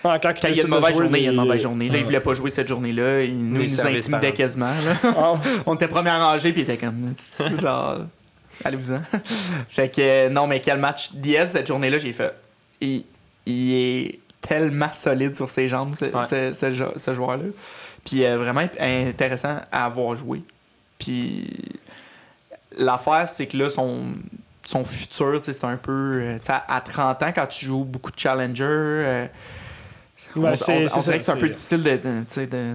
Ah, 0.04 0.18
quand, 0.18 0.32
quand 0.40 0.48
il 0.48 0.56
y 0.56 0.60
a 0.60 0.64
une 0.64 0.68
mauvaise 0.68 0.96
journée, 0.96 1.18
il 1.20 1.24
y 1.24 1.28
a 1.28 1.30
une 1.30 1.36
mauvaise 1.36 1.62
journée. 1.62 1.88
Là, 1.88 1.98
il 1.98 2.04
voulait 2.04 2.20
pas 2.20 2.34
jouer 2.34 2.50
cette 2.50 2.68
journée-là. 2.68 3.22
Il 3.22 3.38
nous, 3.38 3.60
il 3.62 3.70
nous 3.72 3.80
intimidait 3.86 4.32
quasiment. 4.32 4.66
là. 4.66 4.96
Ah, 5.16 5.34
on 5.66 5.74
était 5.74 5.88
premier 5.88 6.10
rangé, 6.10 6.52
puis 6.52 6.62
il 6.62 6.64
était 6.70 6.76
comme. 6.78 7.14
genre. 7.60 7.98
Allez-vous-en. 8.64 9.00
fait 9.68 9.88
que, 9.94 10.28
non, 10.28 10.46
mais 10.46 10.60
quel 10.60 10.78
match. 10.78 11.12
Diaz, 11.12 11.52
cette 11.52 11.66
journée-là, 11.68 11.98
j'ai 11.98 12.12
fait. 12.12 12.32
Il, 12.80 13.04
il 13.46 13.74
est 13.74 14.18
tellement 14.40 14.92
solide 14.92 15.34
sur 15.34 15.50
ses 15.50 15.68
jambes, 15.68 15.94
ce, 15.94 16.06
Ouais. 16.06 16.24
ce- 16.26 16.52
ce 16.52 16.72
jou- 16.72 16.92
ce 16.96 17.14
joueur-là. 17.14 17.44
Puis 18.04 18.24
euh, 18.24 18.36
vraiment 18.36 18.62
intéressant 18.80 19.56
à 19.70 19.84
avoir 19.84 20.16
joué. 20.16 20.42
Puis 20.98 21.46
l'affaire, 22.76 23.28
c'est 23.28 23.46
que 23.46 23.56
là, 23.56 23.70
son, 23.70 24.00
son 24.64 24.84
futur, 24.84 25.38
c'est 25.42 25.64
un 25.64 25.76
peu. 25.76 26.12
euh, 26.22 26.38
à, 26.48 26.76
à 26.76 26.80
30 26.80 27.22
ans, 27.22 27.32
quand 27.34 27.46
tu 27.46 27.66
joues 27.66 27.84
beaucoup 27.84 28.10
de 28.10 28.18
Challenger. 28.18 28.64
euh, 28.64 29.26
Ben, 30.36 30.50
on, 30.52 30.56
c'est- 30.56 30.72
on- 30.72 30.84
on 30.84 30.88
c'est 30.88 31.00
dirait 31.00 31.02
ça, 31.02 31.16
que 31.18 31.22
c'est 31.22 31.30
un 31.32 31.36
peu 31.36 31.48
difficile 31.48 31.82
de, 31.82 31.90
de, 31.90 31.96
de, 32.46 32.74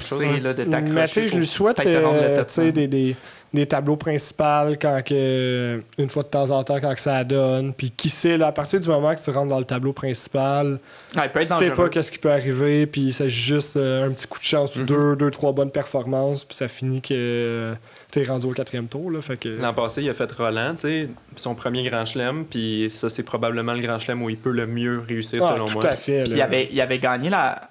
chose, 0.00 0.18
hein. 0.24 0.40
là, 0.42 0.54
de 0.54 0.64
t'accrocher. 0.64 0.94
Mais 0.94 1.06
tu 1.06 1.14
sais, 1.14 1.28
je 1.28 1.38
lui 1.38 1.46
souhaite 1.46 1.76
peut-être 1.76 2.00
te 2.00 2.04
rendre 2.04 2.20
le 2.20 2.26
euh, 2.26 2.36
top 2.38 2.46
tu 2.48 2.54
sais, 2.54 2.66
100. 2.68 2.72
des, 2.74 2.88
des, 2.88 3.16
des 3.54 3.64
tableaux 3.66 3.96
principaux 3.96 4.74
quand 4.80 5.00
que, 5.04 5.80
une 5.96 6.08
fois 6.10 6.22
de 6.22 6.28
temps 6.28 6.50
en 6.50 6.62
temps 6.64 6.78
quand 6.80 6.94
que 6.94 7.00
ça 7.00 7.24
donne. 7.24 7.72
Puis 7.72 7.90
qui 7.90 8.10
sait, 8.10 8.36
là, 8.36 8.48
à 8.48 8.52
partir 8.52 8.78
du 8.80 8.88
moment 8.88 9.14
que 9.14 9.22
tu 9.22 9.30
rentres 9.30 9.48
dans 9.48 9.58
le 9.58 9.64
tableau 9.64 9.92
principal, 9.94 10.78
peut 11.14 11.40
tu 11.40 11.46
sais 11.46 11.70
pas 11.70 11.88
qu'est-ce 11.88 12.12
qui 12.12 12.18
peut 12.18 12.30
arriver. 12.30 12.86
Puis 12.86 13.12
c'est 13.12 13.30
juste 13.30 13.76
euh, 13.76 14.06
un 14.06 14.10
petit 14.12 14.26
coup 14.26 14.38
de 14.38 14.44
chance 14.44 14.76
ou 14.76 14.80
Mhm. 14.80 14.86
deux, 14.86 15.16
deux, 15.16 15.30
trois 15.30 15.52
bonnes 15.52 15.70
performances. 15.70 16.44
Puis 16.44 16.56
ça 16.56 16.68
finit 16.68 17.00
que 17.00 17.74
tu 18.12 18.20
es 18.20 18.24
rendu 18.24 18.46
au 18.46 18.50
quatrième 18.52 18.86
tour. 18.88 19.10
Là, 19.10 19.20
fait 19.22 19.36
que... 19.38 19.48
L'an 19.48 19.72
passé, 19.74 20.02
il 20.02 20.10
a 20.10 20.14
fait 20.14 20.30
Roland, 20.32 20.74
tu 20.74 20.80
sais, 20.82 21.08
son 21.36 21.54
premier 21.54 21.88
grand 21.88 22.04
chelem, 22.04 22.44
puis 22.44 22.88
ça, 22.90 23.08
c'est 23.08 23.22
probablement 23.22 23.72
le 23.72 23.80
grand 23.80 23.98
chelem 23.98 24.22
où 24.22 24.30
il 24.30 24.36
peut 24.36 24.50
le 24.52 24.66
mieux 24.66 25.02
réussir, 25.08 25.40
Ah, 25.42 25.54
selon 25.54 25.64
tout 25.66 25.74
moi. 25.74 25.86
à 25.86 25.92
fait. 25.92 26.24
Il 26.28 26.40
avait, 26.42 26.68
il 26.70 26.80
avait 26.80 26.98
gagné 26.98 27.30
la. 27.30 27.70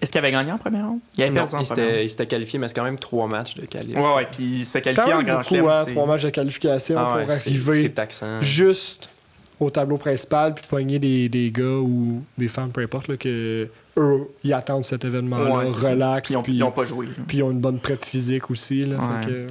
Est-ce 0.00 0.10
qu'il 0.12 0.18
avait 0.18 0.30
gagné 0.32 0.50
en 0.52 0.58
première 0.58 0.86
ronde? 0.86 1.00
Il 1.16 1.22
avait 1.22 1.30
Non, 1.30 1.36
perdu 1.46 1.54
en 1.56 1.60
il 1.60 2.08
s'était, 2.08 2.26
qualifié, 2.26 2.58
mais 2.58 2.68
c'est 2.68 2.74
quand 2.74 2.84
même 2.84 2.98
trois 2.98 3.26
matchs 3.28 3.54
de 3.54 3.66
qualif. 3.66 3.94
ronde. 3.96 4.04
Ouais, 4.06 4.14
ouais, 4.16 4.28
puis 4.30 4.64
se 4.64 4.78
qualifier 4.78 5.12
en 5.12 5.22
grand 5.22 5.42
chelem, 5.42 5.66
hein, 5.66 5.84
trois 5.86 6.06
matchs 6.06 6.22
de 6.22 6.30
qualification 6.30 6.96
Ah 6.98 7.16
ouais, 7.16 7.24
pour 7.26 7.34
c'est, 7.34 7.50
arriver 7.50 7.92
juste 8.40 9.10
au 9.58 9.68
tableau 9.68 9.98
principal 9.98 10.54
puis 10.54 10.64
pogner 10.68 10.98
des, 10.98 11.28
des 11.28 11.50
gars 11.50 11.64
ou 11.64 12.22
des 12.38 12.48
femmes, 12.48 12.70
peu 12.70 12.80
importe, 12.82 13.08
là, 13.08 13.16
que 13.18 13.68
eux, 13.98 14.28
ils 14.42 14.52
attendent 14.54 14.86
cet 14.86 15.04
événement-là, 15.04 15.54
Ouais, 15.58 15.64
relax, 15.66 16.28
Puis 16.28 16.32
ils 16.34 16.36
ont, 16.38 16.42
puis 16.42 16.52
ils 16.54 16.62
ont 16.62 16.70
pas 16.70 16.84
joué. 16.84 17.06
puis 17.28 17.38
ils 17.38 17.42
ont 17.42 17.50
une 17.50 17.60
bonne 17.60 17.78
prep 17.78 18.02
physique 18.02 18.50
aussi. 18.50 18.84
Là, 18.84 18.96
Ouais. 18.96 19.22
fait 19.22 19.30
que- 19.30 19.46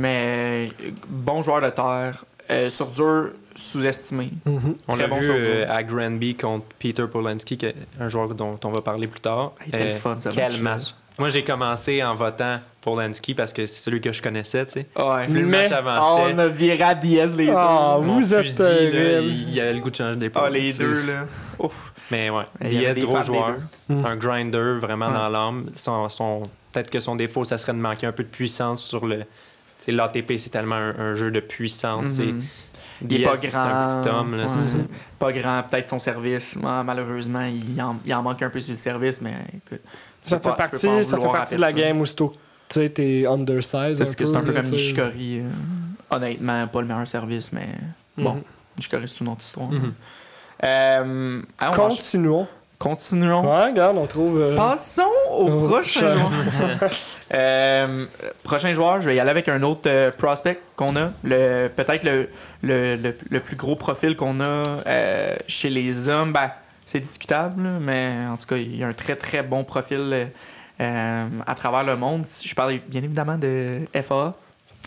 Mais 0.00 0.70
euh, 0.84 0.90
bon 1.08 1.42
joueur 1.44 1.60
de 1.62 1.70
terre. 1.70 2.24
Euh, 2.50 2.68
sur 2.68 2.86
dur, 2.88 3.30
sous-estimé. 3.56 4.30
Mhm. 4.44 4.76
On 4.88 4.96
l'a 4.96 5.06
bon 5.06 5.18
vu 5.18 5.24
sur 5.24 5.34
euh, 5.36 5.64
à 5.68 5.82
Granby 5.82 6.34
contre 6.34 6.66
Peter 6.78 7.04
Polanski, 7.10 7.56
qui 7.56 7.66
est 7.66 7.74
un 8.00 8.08
joueur 8.08 8.34
dont 8.34 8.58
on 8.64 8.70
va 8.70 8.80
parler 8.82 9.06
plus 9.06 9.20
tard. 9.20 9.52
Ah, 9.58 9.62
il 9.66 9.74
était 9.74 9.84
le 9.84 9.90
fun, 9.90 10.16
ce 10.18 10.28
quel 10.28 10.60
match. 10.60 10.94
Moi, 11.16 11.28
j'ai 11.28 11.44
commencé 11.44 12.02
en 12.02 12.12
votant 12.14 12.58
pour 12.80 12.96
Lansky 13.00 13.34
parce 13.34 13.52
que 13.52 13.66
c'est 13.66 13.82
celui 13.84 14.00
que 14.00 14.12
je 14.12 14.20
connaissais, 14.20 14.66
tu 14.66 14.72
sais. 14.72 14.86
Ouais. 14.96 15.28
Plus 15.28 15.42
le 15.42 15.46
Mais- 15.46 15.62
match 15.62 15.70
avançait, 15.72 16.32
On 16.34 16.38
a 16.38 16.48
viré 16.48 16.82
à 16.82 16.94
Diaz 16.96 17.36
les 17.36 17.46
deux. 17.46 17.52
Ah, 17.56 17.98
mon 18.02 18.18
vous 18.20 18.34
êtes 18.34 18.42
fusil, 18.46 18.58
là, 18.58 19.20
il 19.20 19.50
y 19.54 19.60
avait 19.60 19.74
le 19.74 19.78
goût 19.80 19.90
de 19.90 19.94
changer 19.96 20.16
d'épaule. 20.18 20.42
Ah, 20.46 20.50
les 20.50 20.66
tu 20.66 20.72
sais. 20.72 20.82
deux, 20.82 21.06
là. 21.06 21.26
Ouf. 21.60 21.92
Mais 22.10 22.30
ouais, 22.30 22.42
Il 22.62 22.68
Diaz, 22.70 22.98
gros 23.00 23.22
joueur. 23.22 23.54
Mm. 23.88 24.04
Un 24.04 24.16
grinder 24.16 24.78
vraiment 24.80 25.06
Ouais. 25.06 25.14
dans 25.14 25.28
l'âme. 25.28 25.66
Son, 25.74 26.08
son- 26.08 26.42
Peut-être 26.72 26.90
que 26.90 26.98
son 26.98 27.14
défaut, 27.14 27.44
ça 27.44 27.56
serait 27.58 27.72
de 27.74 27.78
manquer 27.78 28.08
un 28.08 28.12
peu 28.12 28.24
de 28.24 28.28
puissance 28.28 28.82
sur 28.82 29.06
le. 29.06 29.22
L'ATP, 29.92 30.36
c'est 30.38 30.50
tellement 30.50 30.76
un, 30.76 30.94
un 30.98 31.14
jeu 31.14 31.30
de 31.30 31.40
puissance. 31.40 32.06
C'est- 32.06 32.34
Il 33.08 33.20
est 33.20 33.24
pas 33.24 33.36
c'est 33.40 33.48
grand. 33.48 33.60
un 33.60 34.00
petit 34.02 34.08
homme, 34.08 34.36
là, 34.36 34.48
c'est 34.48 34.56
Ouais. 34.56 34.62
ça. 34.62 34.76
Pas 35.18 35.32
grand, 35.32 35.62
peut-être 35.68 35.88
son 35.88 35.98
service. 35.98 36.56
Ah, 36.64 36.82
malheureusement, 36.84 37.42
il 37.42 37.80
en, 37.82 37.96
il 38.06 38.14
en 38.14 38.22
manque 38.22 38.40
un 38.42 38.50
peu 38.50 38.60
sur 38.60 38.72
le 38.72 38.76
service, 38.78 39.20
mais 39.20 39.34
écoute. 39.54 39.80
Ça 40.24 40.38
fait 40.38 40.42
pas- 40.44 40.52
partie, 40.54 41.04
ça 41.04 41.18
fait 41.18 41.22
partie 41.26 41.56
de 41.56 41.60
la 41.60 41.72
game 41.72 42.00
où 42.00 42.06
tu 42.06 42.14
sais, 42.70 42.88
t'es 42.88 43.26
undersize. 43.26 43.98
Parce 43.98 44.14
que 44.14 44.24
c'est 44.24 44.36
un 44.36 44.40
peu 44.42 44.52
là, 44.52 44.62
comme. 44.62 44.70
Nishikori. 44.70 45.40
euh, 45.40 45.50
honnêtement, 46.08 46.66
pas 46.68 46.80
le 46.80 46.86
meilleur 46.86 47.06
service, 47.08 47.52
mais 47.52 47.68
bon, 48.16 48.34
Mhm. 48.36 48.42
Nishikori, 48.78 49.08
c'est 49.08 49.20
une 49.20 49.28
autre 49.28 49.42
histoire. 49.42 49.70
Mhm. 49.70 49.92
Euh, 50.64 51.42
Continuons. 51.74 52.46
Continuons. 52.78 53.42
Ouais, 53.42 53.64
regarde, 53.70 53.96
on 53.98 54.06
trouve. 54.06 54.40
euh, 54.40 54.56
Passons 54.56 55.02
au 55.30 55.48
Au 55.48 55.68
prochain 55.68 56.16
prochain. 56.16 56.86
Euh, 57.32 58.06
prochain 58.42 58.72
joueur, 58.72 59.00
je 59.00 59.08
vais 59.08 59.16
y 59.16 59.20
aller 59.20 59.30
avec 59.30 59.48
un 59.48 59.62
autre 59.62 59.82
euh, 59.88 60.10
prospect 60.10 60.60
qu'on 60.76 60.94
a. 60.96 61.12
Le, 61.22 61.68
peut-être 61.68 62.04
le, 62.04 62.28
le, 62.62 62.96
le- 62.96 63.16
le 63.30 63.40
plus 63.40 63.56
gros 63.56 63.76
profil 63.76 64.14
qu'on 64.16 64.40
a 64.40 64.44
euh, 64.44 65.34
chez 65.48 65.70
les 65.70 66.08
hommes. 66.08 66.32
Ben, 66.32 66.50
c'est 66.84 67.00
discutable, 67.00 67.62
là, 67.62 67.70
mais 67.80 68.12
en 68.30 68.36
tout 68.36 68.46
cas, 68.46 68.56
il 68.56 68.76
y 68.76 68.84
a 68.84 68.88
un 68.88 68.92
très 68.92 69.16
très 69.16 69.42
bon 69.42 69.64
profil 69.64 70.28
à 70.78 71.54
travers 71.56 71.82
le 71.84 71.96
monde. 71.96 72.26
Je 72.44 72.54
parle 72.54 72.78
bien 72.88 73.02
évidemment 73.02 73.38
de 73.38 73.80
FA, 74.02 74.34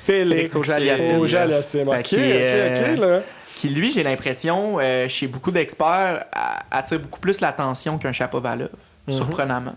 Félix 0.03 0.51
Félix 0.51 0.55
Auger-Aliassime. 0.55 1.19
Auger-Aliassime. 1.19 1.89
Là. 1.89 3.19
qui 3.55 3.69
lui, 3.69 3.89
j'ai 3.91 4.03
l'impression, 4.03 4.77
chez 5.07 5.25
beaucoup 5.27 5.49
d'experts, 5.49 6.25
attire 6.69 6.99
beaucoup 6.99 7.19
plus 7.19 7.41
l'attention 7.41 7.97
qu'un 7.97 8.11
Chapovalov, 8.11 8.69
Mhm. 9.07 9.13
surprenamment. 9.13 9.75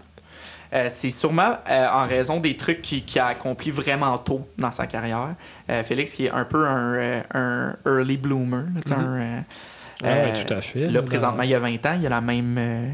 Euh, 0.72 0.86
c'est 0.88 1.10
sûrement 1.10 1.56
euh, 1.68 1.86
en 1.88 2.04
raison 2.04 2.38
des 2.38 2.56
trucs 2.56 2.80
qu'il 2.82 3.04
qui 3.04 3.18
a 3.18 3.26
accompli 3.26 3.70
vraiment 3.70 4.16
tôt 4.18 4.46
dans 4.56 4.70
sa 4.70 4.86
carrière. 4.86 5.34
Euh, 5.68 5.82
Félix, 5.82 6.14
qui 6.14 6.26
est 6.26 6.30
un 6.30 6.44
peu 6.44 6.66
un, 6.66 7.22
un 7.34 7.76
early 7.86 8.16
bloomer. 8.16 8.64
là, 8.88 8.96
Mhm. 8.96 9.02
un, 9.04 9.20
euh, 9.20 9.40
Ah, 10.02 10.06
euh, 10.06 10.32
ouais, 10.32 10.44
tout 10.44 10.54
à 10.54 10.60
fait. 10.60 10.78
Là, 10.88 11.02
présentement, 11.02 11.42
il 11.42 11.50
y 11.50 11.54
a 11.54 11.60
20 11.60 11.84
ans, 11.86 11.96
il 11.98 12.06
a 12.06 12.08
la 12.08 12.20
même. 12.20 12.56
euh, 12.58 12.88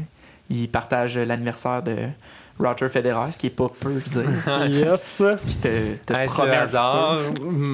il 0.49 0.69
partage 0.69 1.17
l'anniversaire 1.17 1.83
de 1.83 1.95
Roger 2.59 2.87
Federer, 2.89 3.31
ce 3.31 3.37
qui 3.37 3.47
est 3.47 3.49
pas 3.51 3.67
peu 3.79 4.01
dire. 4.09 4.23
Yes. 4.69 5.17
ce 5.17 5.45
qui 5.45 5.57
te, 5.57 5.95
promet 6.25 6.55
le 6.55 6.61
hasard? 6.61 7.17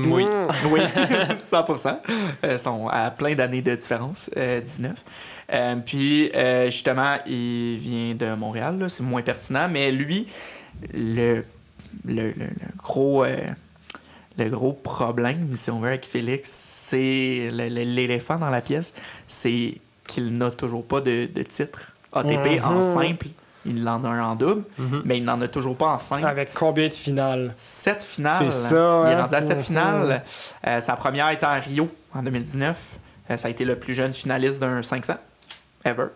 Oui. 0.07 0.25
Mm. 0.25 0.47
Oui, 0.71 0.81
100%. 1.37 1.99
Euh, 2.43 2.57
sont 2.57 2.87
à 2.89 3.09
plein 3.11 3.35
d'années 3.35 3.61
de 3.61 3.73
différence, 3.75 4.29
euh, 4.35 4.59
19. 4.59 4.91
Euh, 5.53 5.75
puis, 5.85 6.31
euh, 6.33 6.65
justement, 6.65 7.17
il 7.27 7.77
vient 7.79 8.15
de 8.15 8.33
Montréal, 8.35 8.85
c'est 8.89 9.03
moins 9.03 9.21
pertinent, 9.21 9.67
mais 9.69 9.91
lui, 9.91 10.27
le, 10.93 11.43
le, 12.05 12.31
le- 12.31 12.33
le 12.35 12.77
gros, 12.77 13.23
euh, 13.23 13.37
le 14.37 14.49
gros 14.49 14.73
problème, 14.73 15.49
si 15.53 15.69
on 15.69 15.79
veut, 15.79 15.89
avec 15.89 16.05
Félix, 16.05 16.49
c'est 16.49 17.49
l'éléphant 17.51 18.37
dans 18.37 18.49
la 18.49 18.61
pièce, 18.61 18.93
c'est 19.27 19.75
qu'il 20.07 20.33
n'a 20.37 20.49
toujours 20.51 20.85
pas 20.85 21.01
de, 21.01 21.27
de 21.33 21.43
titre 21.43 21.93
ATP 22.13 22.59
en 22.63 22.73
Mhm. 22.75 22.81
simple. 22.81 23.27
Il 23.65 23.87
en 23.87 24.03
a 24.03 24.09
un 24.09 24.23
en 24.31 24.35
double, 24.35 24.63
Mhm. 24.77 25.03
mais 25.05 25.17
il 25.19 25.23
n'en 25.23 25.39
a 25.39 25.47
toujours 25.47 25.77
pas 25.77 25.87
en 25.93 25.99
simple. 25.99 26.25
Avec 26.25 26.53
combien 26.53 26.87
de 26.87 26.93
finales? 26.93 27.53
Sept 27.57 28.01
finales. 28.01 28.51
C'est 28.51 28.69
ça, 28.69 29.03
Il 29.05 29.11
est 29.11 29.13
hein? 29.15 29.21
rendu 29.21 29.35
à 29.35 29.41
sept 29.41 29.57
Mhm. 29.59 29.63
finales. 29.63 30.23
Euh, 30.67 30.79
sa 30.81 30.95
première 30.97 31.29
était 31.29 31.45
à 31.45 31.53
Rio 31.53 31.87
en 32.13 32.23
2019. 32.23 32.75
Euh, 33.29 33.37
ça 33.37 33.47
a 33.47 33.51
été 33.51 33.63
le 33.63 33.77
plus 33.77 33.93
jeune 33.93 34.11
finaliste 34.11 34.59
d'un 34.59 34.83
500 34.83 35.13
ever. 35.85 36.07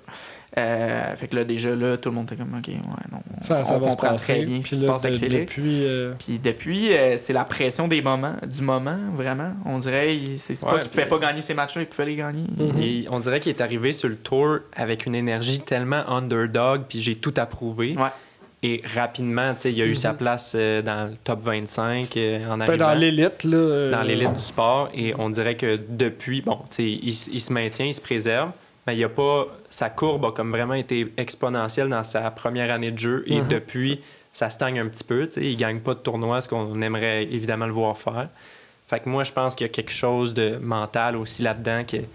Euh, 0.57 1.15
fait 1.15 1.27
que 1.27 1.35
là, 1.35 1.43
déjà, 1.43 1.75
là, 1.75 1.97
tout 1.97 2.09
le 2.09 2.15
monde 2.15 2.25
était 2.31 2.41
comme, 2.41 2.55
OK, 2.57 2.67
ouais, 2.67 2.75
non. 3.11 3.19
On, 3.39 3.43
Ça, 3.43 3.55
on 3.75 3.79
va 3.79 3.89
se 3.89 3.95
comprend 3.95 4.09
passer. 4.11 4.33
très 4.33 4.43
bien 4.43 4.61
ce 4.61 4.67
qui 4.69 4.75
se 4.75 4.85
passe 4.85 5.05
avec 5.05 5.19
Félix. 5.19 5.51
Depuis, 5.55 5.85
euh, 5.85 6.13
Puis 6.17 6.39
depuis, 6.39 6.93
euh, 6.93 7.15
c'est 7.17 7.33
la 7.33 7.45
pression 7.45 7.87
des 7.87 8.01
moments, 8.01 8.33
du 8.45 8.61
moment, 8.63 8.97
vraiment. 9.13 9.51
On 9.65 9.77
dirait, 9.77 10.15
il- 10.15 10.39
c'est 10.39 10.55
c'est 10.55 10.65
pas 10.65 10.75
Ouais, 10.75 10.79
qu'il 10.79 10.89
pouvait 10.89 11.05
pas 11.05 11.19
gagner 11.19 11.41
ces 11.41 11.53
matchs-là, 11.53 11.81
il 11.83 11.87
pouvait 11.87 12.05
les 12.05 12.15
gagner. 12.15 12.45
Mhm. 12.57 12.81
Et 12.81 13.05
on 13.11 13.19
dirait 13.19 13.39
qu'il 13.39 13.49
est 13.51 13.61
arrivé 13.61 13.91
sur 13.91 14.09
le 14.09 14.15
tour 14.15 14.59
avec 14.75 15.05
une 15.05 15.15
énergie 15.15 15.59
tellement 15.59 16.07
underdog, 16.09 16.83
puis 16.89 17.01
j'ai 17.01 17.15
tout 17.15 17.33
approuvé. 17.37 17.95
Ouais. 17.97 18.09
Et 18.63 18.81
rapidement, 18.95 19.53
tu 19.53 19.61
sais, 19.61 19.73
il 19.73 19.79
a 19.81 19.85
eu 19.85 19.89
Mhm. 19.89 19.95
sa 19.95 20.13
place 20.15 20.53
euh, 20.55 20.81
dans 20.81 21.11
le 21.11 21.17
top 21.17 21.43
25 21.43 22.17
euh, 22.17 22.43
en 22.45 22.57
ben, 22.57 22.61
arrivant. 22.67 22.87
dans 22.87 22.93
l'élite, 22.95 23.43
là. 23.43 23.57
euh, 23.57 23.91
dans 23.91 24.01
l'élite 24.01 24.33
du 24.33 24.41
sport 24.41 24.89
et 24.95 25.13
on 25.19 25.29
dirait 25.29 25.55
que 25.55 25.77
depuis, 25.89 26.41
bon, 26.41 26.57
tu 26.71 26.77
sais, 26.77 26.83
il, 26.85 27.09
il 27.33 27.39
se 27.41 27.53
maintient, 27.53 27.85
il 27.85 27.93
se 27.93 28.01
préserve, 28.01 28.49
mais 28.87 28.95
il 28.95 28.99
y 28.99 29.03
a 29.03 29.09
pas, 29.09 29.45
sa 29.69 29.89
courbe 29.89 30.25
a 30.25 30.31
comme 30.31 30.49
vraiment 30.51 30.73
été 30.73 31.13
exponentielle 31.17 31.89
dans 31.89 32.03
sa 32.03 32.31
première 32.31 32.71
année 32.73 32.91
de 32.91 32.97
jeu 32.97 33.23
et 33.27 33.41
Mhm. 33.41 33.47
depuis, 33.49 34.01
ça 34.31 34.49
stagne 34.49 34.79
un 34.79 34.87
petit 34.87 35.03
peu, 35.03 35.25
tu 35.27 35.33
sais, 35.33 35.45
il 35.45 35.57
gagne 35.57 35.79
pas 35.79 35.93
de 35.93 35.99
tournoi, 35.99 36.39
ce 36.41 36.47
qu'on 36.47 36.81
aimerait 36.81 37.23
évidemment 37.23 37.65
le 37.67 37.73
voir 37.73 37.97
faire. 37.97 38.29
Fait 38.87 39.01
que 39.01 39.09
moi, 39.09 39.23
je 39.25 39.33
pense 39.33 39.55
qu'il 39.55 39.67
y 39.67 39.69
a 39.69 39.73
quelque 39.73 39.91
chose 39.91 40.33
de 40.33 40.57
mental 40.61 41.17
aussi 41.17 41.41
là-dedans, 41.43 41.83
qu'il 41.83 41.99
y 41.99 42.03
a- 42.03 42.07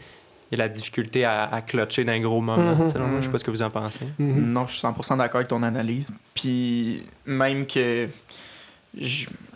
il 0.50 0.58
y 0.58 0.60
a 0.60 0.64
la 0.64 0.68
difficulté 0.70 1.24
à, 1.24 1.44
à 1.44 1.60
clutcher 1.62 2.04
d'un 2.04 2.20
gros 2.20 2.40
moment, 2.40 2.74
Mhm. 2.76 2.86
selon 2.88 3.06
moi. 3.06 3.20
Je 3.20 3.26
sais 3.26 3.32
pas 3.32 3.38
ce 3.38 3.44
que 3.44 3.50
vous 3.50 3.62
en 3.62 3.70
pensez. 3.70 4.06
mhm. 4.18 4.52
Non, 4.52 4.66
je 4.66 4.72
suis 4.72 4.80
100% 4.80 5.16
d'accord 5.18 5.36
avec 5.40 5.48
ton 5.48 5.62
analyse. 5.62 6.12
Puis 6.34 7.02
même 7.26 7.66
que 7.66 8.08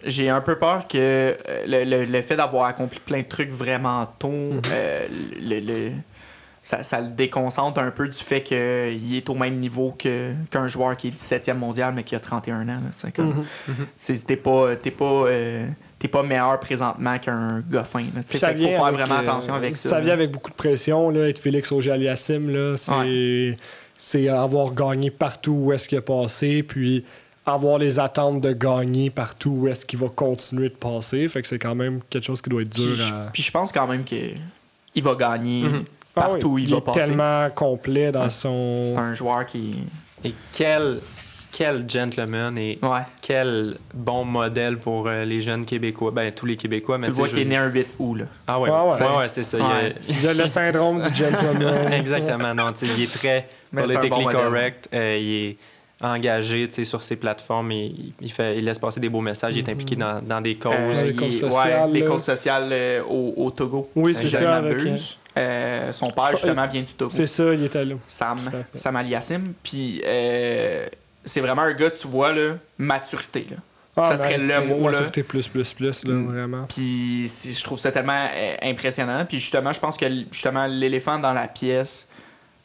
j'ai 0.04 0.28
un 0.30 0.40
peu 0.40 0.56
peur 0.56 0.88
que 0.88 0.96
euh, 0.98 1.36
le, 1.66 1.84
le- 1.84 2.04
le 2.04 2.22
fait 2.22 2.36
d'avoir 2.36 2.64
accompli 2.66 2.98
plein 3.00 3.18
de 3.20 3.26
trucs 3.28 3.50
vraiment 3.50 4.06
tôt, 4.18 4.28
euh, 4.70 5.06
le, 5.40 5.60
le- 5.60 5.92
ça, 6.68 6.82
ça 6.82 7.00
le 7.00 7.10
déconcentre 7.10 7.78
un 7.78 7.92
peu 7.92 8.08
du 8.08 8.16
fait 8.16 8.42
qu'il 8.42 8.56
est 9.16 9.30
au 9.30 9.36
même 9.36 9.54
niveau 9.60 9.94
que, 9.96 10.32
qu'un 10.50 10.66
joueur 10.66 10.96
qui 10.96 11.08
est 11.08 11.10
17e 11.12 11.54
mondial 11.58 11.94
mais 11.94 12.02
qui 12.02 12.16
a 12.16 12.18
31 12.20 12.68
ans. 12.68 12.80
C'est 12.90 13.12
comme, 13.14 13.44
Mhm. 13.68 13.86
c'est- 13.94 14.26
t'es 14.26 14.34
pas, 14.34 14.74
t'es 14.74 14.90
pas, 14.90 15.04
euh, 15.04 15.64
t'es 16.00 16.08
pas 16.08 16.24
meilleur 16.24 16.58
présentement 16.58 17.18
qu'un 17.20 17.60
goffin. 17.60 18.06
Qu'il 18.28 18.40
faut 18.40 18.46
faire 18.56 18.84
avec, 18.84 18.98
vraiment 19.00 19.14
euh, 19.14 19.18
attention 19.22 19.54
avec 19.54 19.76
ça. 19.76 19.90
Ça 19.90 19.94
là. 19.96 20.00
vient 20.00 20.12
avec 20.14 20.32
beaucoup 20.32 20.50
de 20.50 20.56
pression, 20.56 21.10
là, 21.10 21.28
être 21.28 21.38
Félix 21.38 21.70
Auger-Aliassime, 21.70 22.50
là. 22.50 22.76
C'est 22.76 23.56
c'est 23.96 24.28
avoir 24.28 24.72
gagné 24.74 25.12
partout 25.12 25.52
où 25.66 25.72
est-ce 25.72 25.88
qu'il 25.88 25.98
a 25.98 26.02
passé, 26.02 26.64
puis 26.64 27.04
avoir 27.46 27.78
les 27.78 28.00
attentes 28.00 28.40
de 28.40 28.52
gagner 28.52 29.08
partout 29.10 29.50
où 29.60 29.68
est-ce 29.68 29.86
qu'il 29.86 30.00
va 30.00 30.08
continuer 30.08 30.68
de 30.68 30.74
passer. 30.74 31.28
Fait 31.28 31.42
que 31.42 31.46
c'est 31.48 31.60
quand 31.60 31.76
même 31.76 32.00
quelque 32.10 32.24
chose 32.26 32.42
qui 32.42 32.50
doit 32.50 32.62
être 32.62 32.74
dur 32.74 32.92
Puis, 32.92 32.96
je- 33.04 33.14
à... 33.14 33.30
puis 33.32 33.42
je 33.44 33.50
pense 33.52 33.70
quand 33.70 33.86
même 33.86 34.02
qu'il 34.02 34.34
va 35.02 35.14
gagner 35.14 35.64
Mhm. 36.16 36.22
Ah 36.24 36.28
partout 36.28 36.48
oui, 36.48 36.52
où 36.54 36.58
il, 36.58 36.64
il 36.64 36.70
va 36.72 36.76
est 36.78 36.80
passer. 36.80 36.98
tellement 37.00 37.50
complet 37.54 38.10
dans 38.12 38.22
Ouais. 38.24 38.30
son... 38.30 38.82
C'est 38.84 38.96
un 38.96 39.14
joueur 39.14 39.44
qui. 39.46 39.76
Et 40.24 40.32
quel, 40.52 41.00
quel 41.52 41.84
gentleman 41.88 42.56
et 42.58 42.78
Ouais. 42.82 43.00
quel 43.20 43.76
bon 43.92 44.24
modèle 44.24 44.78
pour 44.78 45.06
euh, 45.08 45.24
les 45.24 45.40
jeunes 45.42 45.64
Québécois, 45.66 46.10
ben 46.10 46.32
tous 46.32 46.46
les 46.46 46.56
Québécois, 46.56 46.96
mais 46.98 47.06
tu 47.06 47.12
vois 47.12 47.28
qu'il 47.28 47.40
est 47.40 47.44
né 47.44 47.56
un 47.56 47.68
8 47.68 47.86
août, 47.98 48.14
là. 48.16 48.24
Ah 48.46 48.58
ouais, 48.58 48.70
Ouais, 48.70 48.76
ouais, 48.80 49.00
ouais. 49.02 49.16
ouais, 49.18 49.28
c'est 49.28 49.42
ça. 49.42 49.58
il 49.58 49.62
a- 49.64 49.68
Ouais. 49.68 49.94
Il 50.08 50.28
a 50.28 50.34
le 50.34 50.46
syndrome 50.46 51.02
du 51.02 51.14
gentleman. 51.14 51.92
Exactement, 51.92 52.54
non, 52.54 52.72
tu 52.72 52.86
sais, 52.86 52.92
il 52.96 53.04
est 53.04 53.12
très 53.12 53.48
politically 53.74 54.24
bon 54.24 54.30
correct, 54.30 54.88
euh, 54.94 55.18
il 55.20 55.34
est 55.50 55.56
engagé 56.00 56.68
tu 56.68 56.74
sais, 56.74 56.84
sur 56.84 57.02
ses 57.02 57.16
plateformes 57.16 57.72
et 57.72 57.86
il, 57.86 58.12
il 58.20 58.30
fait, 58.30 58.58
il 58.58 58.64
laisse 58.64 58.78
passer 58.78 59.00
des 59.00 59.08
beaux 59.08 59.20
messages, 59.22 59.56
il 59.56 59.66
est 59.66 59.70
impliqué 59.72 59.96
dans, 59.96 60.20
dans 60.22 60.40
des 60.40 60.56
causes. 60.56 60.74
Euh, 60.74 61.02
les 61.04 61.10
il- 61.10 61.16
causes 61.16 61.42
ouais, 61.44 61.50
sociales, 61.50 61.90
les 61.92 62.00
là. 62.00 62.06
causes 62.06 62.22
sociales 62.24 62.68
euh, 62.70 63.02
au, 63.04 63.34
au 63.36 63.50
Togo. 63.50 63.88
Oui, 63.96 64.14
si 64.14 64.28
c'est 64.28 64.38
ça, 64.38 64.56
avec, 64.56 64.76
m'abuse. 64.76 65.18
Euh, 65.38 65.92
son 65.92 66.06
père, 66.06 66.30
justement, 66.32 66.66
vient 66.66 66.82
du 66.82 66.92
Togo. 66.94 67.10
C'est 67.14 67.26
ça, 67.26 67.52
il 67.54 67.64
était 67.64 67.84
là. 67.84 67.94
Sam. 68.06 68.38
Sam 68.74 68.96
Aliassim. 68.96 69.52
Puis, 69.62 70.02
euh, 70.06 70.86
c'est 71.24 71.40
vraiment 71.40 71.62
un 71.62 71.72
gars, 71.72 71.90
tu 71.90 72.08
vois, 72.08 72.32
là, 72.32 72.56
maturité. 72.78 73.46
Là. 73.50 73.56
Ah, 73.98 74.14
Ça 74.14 74.18
serait 74.24 74.34
ben, 74.38 74.42
le 74.42 74.46
c'est 74.48 74.60
mot, 74.66 74.76
là. 74.84 74.90
maturité 74.90 75.22
plus, 75.22 75.48
plus, 75.48 75.72
plus, 75.72 76.04
là, 76.04 76.14
Mm. 76.14 76.26
vraiment. 76.26 76.66
Puis, 76.68 77.26
je 77.26 77.64
trouve 77.64 77.78
ça 77.78 77.90
tellement 77.90 78.28
euh, 78.34 78.54
impressionnant. 78.62 79.24
Puis, 79.26 79.40
justement, 79.40 79.72
je 79.72 79.80
pense 79.80 79.96
que 79.96 80.06
justement 80.30 80.66
l'éléphant 80.66 81.18
dans 81.18 81.32
la 81.32 81.48
pièce, 81.48 82.06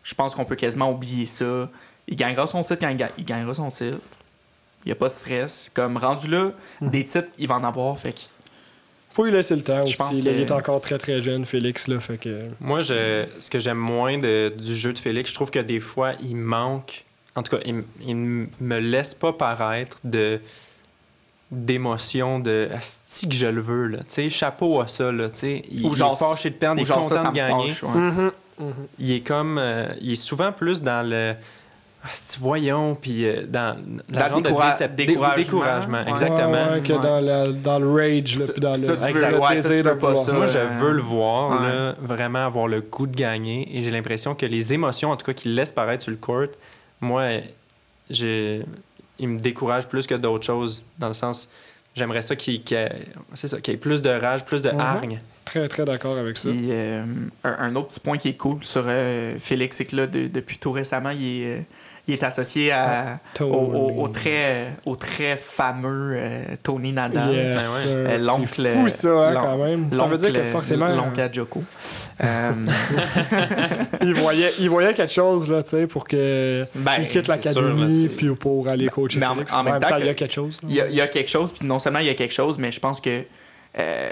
je 0.03 0.13
pense 0.13 0.35
qu'on 0.35 0.43
peut 0.45 0.55
quasiment 0.57 0.91
oublier 0.91 1.25
ça. 1.25 1.69
Il 2.11 2.17
gagnera 2.17 2.45
son 2.45 2.61
titre 2.61 2.79
quand 2.81 2.89
il, 2.89 2.97
ga- 2.97 3.09
il 3.17 3.25
gagnera 3.25 3.53
son 3.55 3.69
titre. 3.69 3.97
Il 4.85 4.89
n'y 4.89 4.91
a 4.91 4.95
pas 4.95 5.07
de 5.07 5.13
stress. 5.13 5.71
Comme 5.73 5.97
rendu 5.97 6.27
là, 6.27 6.51
Mm. 6.81 6.89
des 6.89 7.03
titres, 7.05 7.29
il 7.39 7.47
va 7.47 7.55
en 7.55 7.63
avoir. 7.63 7.97
Fait 7.97 8.13
que 8.13 8.19
Faut 9.13 9.25
lui 9.25 9.31
laisser 9.31 9.55
le 9.55 9.61
temps 9.63 9.77
Je 9.81 9.87
aussi. 9.87 9.95
pense 9.97 10.11
que- 10.21 10.27
Il 10.29 10.39
est 10.39 10.51
encore 10.51 10.79
très, 10.81 10.97
très 10.97 11.21
jeune, 11.21 11.45
Félix, 11.45 11.87
là, 11.87 11.99
fait 11.99 12.17
que... 12.17 12.43
Moi, 12.61 12.79
je, 12.79 13.25
ce 13.39 13.49
que 13.49 13.59
j'aime 13.59 13.77
moins 13.77 14.17
de- 14.17 14.53
du 14.57 14.75
jeu 14.75 14.93
de 14.93 14.99
Félix, 14.99 15.29
je 15.31 15.35
trouve 15.35 15.51
que 15.51 15.59
des 15.59 15.79
fois, 15.81 16.13
il 16.21 16.35
manque. 16.37 17.03
En 17.35 17.43
tout 17.43 17.55
cas, 17.55 17.61
il, 17.65 17.83
il 18.05 18.15
me 18.15 18.79
laisse 18.79 19.13
pas 19.13 19.33
paraître 19.33 19.97
de 20.03 20.39
d'émotion 21.51 22.39
de 22.39 22.69
Asti 22.73 23.27
que 23.27 23.35
je 23.35 23.45
le 23.47 23.59
veux 23.59 23.87
là 23.87 23.97
tu 23.99 24.03
sais 24.07 24.29
chapeau 24.29 24.79
à 24.79 24.87
ça 24.87 25.11
là 25.11 25.29
tu 25.29 25.39
sais 25.39 25.65
il, 25.69 25.85
Ou 25.85 25.93
genre- 25.93 26.11
il 26.11 26.23
est 26.23 26.29
fâché 26.29 26.49
de 26.49 26.55
perdre 26.55 26.79
il 26.79 26.83
ou 26.83 26.85
est 26.85 26.93
ça, 26.93 27.01
content 27.01 27.17
ça 27.23 27.29
de 27.29 27.35
gagner 27.35 27.69
fâche. 27.71 27.83
ouais. 27.83 28.65
il 28.99 29.11
est 29.11 29.19
comme 29.19 29.57
euh, 29.57 29.93
il 29.99 30.13
est 30.13 30.15
souvent 30.15 30.53
plus 30.53 30.81
dans 30.81 31.05
le 31.05 31.35
voyons, 32.39 32.95
puis 32.95 33.25
euh, 33.25 33.43
dans 33.47 33.77
la 34.09 34.29
Dans 34.29 34.37
de 34.39 34.41
découragement. 34.43 35.35
découragement, 35.35 36.03
Ouais. 36.03 36.09
exactement. 36.11 36.51
Ouais, 36.51 36.71
ouais, 36.73 36.81
que 36.81 36.93
Ouais. 36.93 36.99
dans, 36.99 37.19
la- 37.21 37.47
dans 37.47 37.79
le 37.79 37.91
rage, 37.91 38.35
là, 38.39 38.45
Ça- 38.45 38.53
puis 38.53 38.61
dans 38.61 38.73
ça, 38.73 38.91
le, 38.93 38.97
tu 38.97 39.03
veux- 39.03 39.09
Exact. 39.09 39.31
le 39.31 39.39
ouais, 39.39 39.57
ça, 39.57 39.63
tu 39.63 39.69
désir 39.69 39.83
de 39.85 39.89
veux 39.89 39.97
pas 39.97 40.07
vouloir. 40.07 40.25
ça. 40.25 40.31
Moi, 40.33 40.45
je 40.47 40.57
Euh, 40.57 40.65
veux 40.79 40.91
le 40.93 41.01
voir, 41.01 41.61
ouais. 41.61 41.67
là, 41.69 41.95
vraiment 42.01 42.45
avoir 42.45 42.67
le 42.67 42.81
goût 42.81 43.05
de 43.07 43.15
gagner. 43.15 43.69
Et 43.77 43.83
j'ai 43.83 43.91
l'impression 43.91 44.33
que 44.35 44.45
les 44.45 44.73
émotions, 44.73 45.11
en 45.11 45.15
tout 45.17 45.25
cas, 45.25 45.33
qu'il 45.33 45.53
laisse 45.55 45.71
paraître 45.71 46.01
sur 46.03 46.11
le 46.11 46.17
court, 46.17 46.47
moi, 47.01 47.27
j'ai... 48.09 48.63
il 49.19 49.27
me 49.27 49.39
décourage 49.39 49.87
plus 49.87 50.07
que 50.07 50.15
d'autres 50.15 50.45
choses. 50.45 50.83
Dans 50.97 51.07
le 51.07 51.13
sens, 51.13 51.49
j'aimerais 51.95 52.21
ça 52.23 52.35
qu'il 52.35 52.55
y 52.55 52.73
ait... 52.73 52.91
ça, 53.35 53.57
y 53.67 53.77
plus 53.77 54.01
de 54.01 54.09
rage, 54.09 54.43
plus 54.45 54.61
de 54.61 54.71
Mhm. 54.71 54.79
hargne. 54.79 55.19
Très, 55.45 55.67
très 55.67 55.85
d'accord 55.85 56.17
avec 56.17 56.37
ça. 56.37 56.49
Puis, 56.49 56.67
euh, 56.71 57.03
un, 57.43 57.55
un 57.59 57.75
autre 57.75 57.89
petit 57.89 57.99
point 57.99 58.17
qui 58.17 58.29
est 58.29 58.37
cool 58.37 58.63
sur 58.63 58.83
euh, 58.87 59.35
Félix, 59.39 59.77
c'est 59.77 59.85
que 59.85 59.95
là, 59.95 60.07
de- 60.07 60.27
depuis 60.27 60.57
tout 60.57 60.71
récemment, 60.71 61.09
il 61.11 61.43
est, 61.43 61.65
euh, 62.11 62.13
il 62.13 62.19
est 62.19 62.23
associé 62.23 62.71
à, 62.71 63.19
au, 63.39 63.43
au- 63.45 64.03
au 64.03 64.07
très, 64.07 64.73
au 64.85 64.95
très 64.95 65.37
fameux 65.37 66.15
euh, 66.17 66.43
Tony 66.61 66.91
Nadal. 66.93 67.31
Yes, 67.33 67.57
Ben. 67.85 67.87
Euh, 67.87 68.17
l'oncle, 68.17 68.47
C'est 68.55 68.73
fou, 68.73 68.87
ça, 68.87 69.09
hein, 69.09 69.33
quand 69.33 69.57
même. 69.57 69.93
Ça 69.93 70.05
veut 70.05 70.17
dire 70.17 70.33
que 70.33 70.43
forcément, 70.43 70.87
L'oncle 70.89 71.19
à 71.21 71.31
Joko. 71.31 71.63
Euh, 72.23 72.51
il 74.01 74.13
voyait, 74.13 74.51
il 74.59 74.69
voyait 74.69 74.93
quelque 74.93 75.11
chose, 75.13 75.49
là, 75.49 75.63
tu 75.63 75.71
sais, 75.71 75.87
pour 75.87 76.07
que 76.07 76.65
ben, 76.75 76.91
il 76.99 77.07
quitte 77.07 77.25
c'est 77.25 77.51
sûr, 77.51 77.61
là, 77.61 77.67
l'académie, 77.69 78.07
puis 78.09 78.29
pour 78.35 78.67
aller 78.67 78.87
coacher 78.87 79.19
Mais 79.19 79.25
en- 79.25 79.33
Félix. 79.35 79.53
en 79.53 79.63
même 79.63 79.79
temps 79.79 79.97
il 79.99 80.05
y 80.05 80.09
a 80.09 80.13
que- 80.13 80.19
quelque 80.19 80.33
chose. 80.33 80.59
Il 80.67 80.75
y, 80.75 80.81
a, 80.81 80.87
il 80.87 80.95
y 80.95 81.01
a 81.01 81.07
quelque 81.07 81.29
chose, 81.29 81.51
puis 81.51 81.65
non 81.67 81.79
seulement 81.79 81.99
il 81.99 82.05
y 82.07 82.09
a 82.09 82.13
quelque 82.13 82.33
chose, 82.33 82.57
mais 82.59 82.71
je 82.71 82.79
pense 82.79 83.01
que 83.01 83.23
euh, 83.79 84.09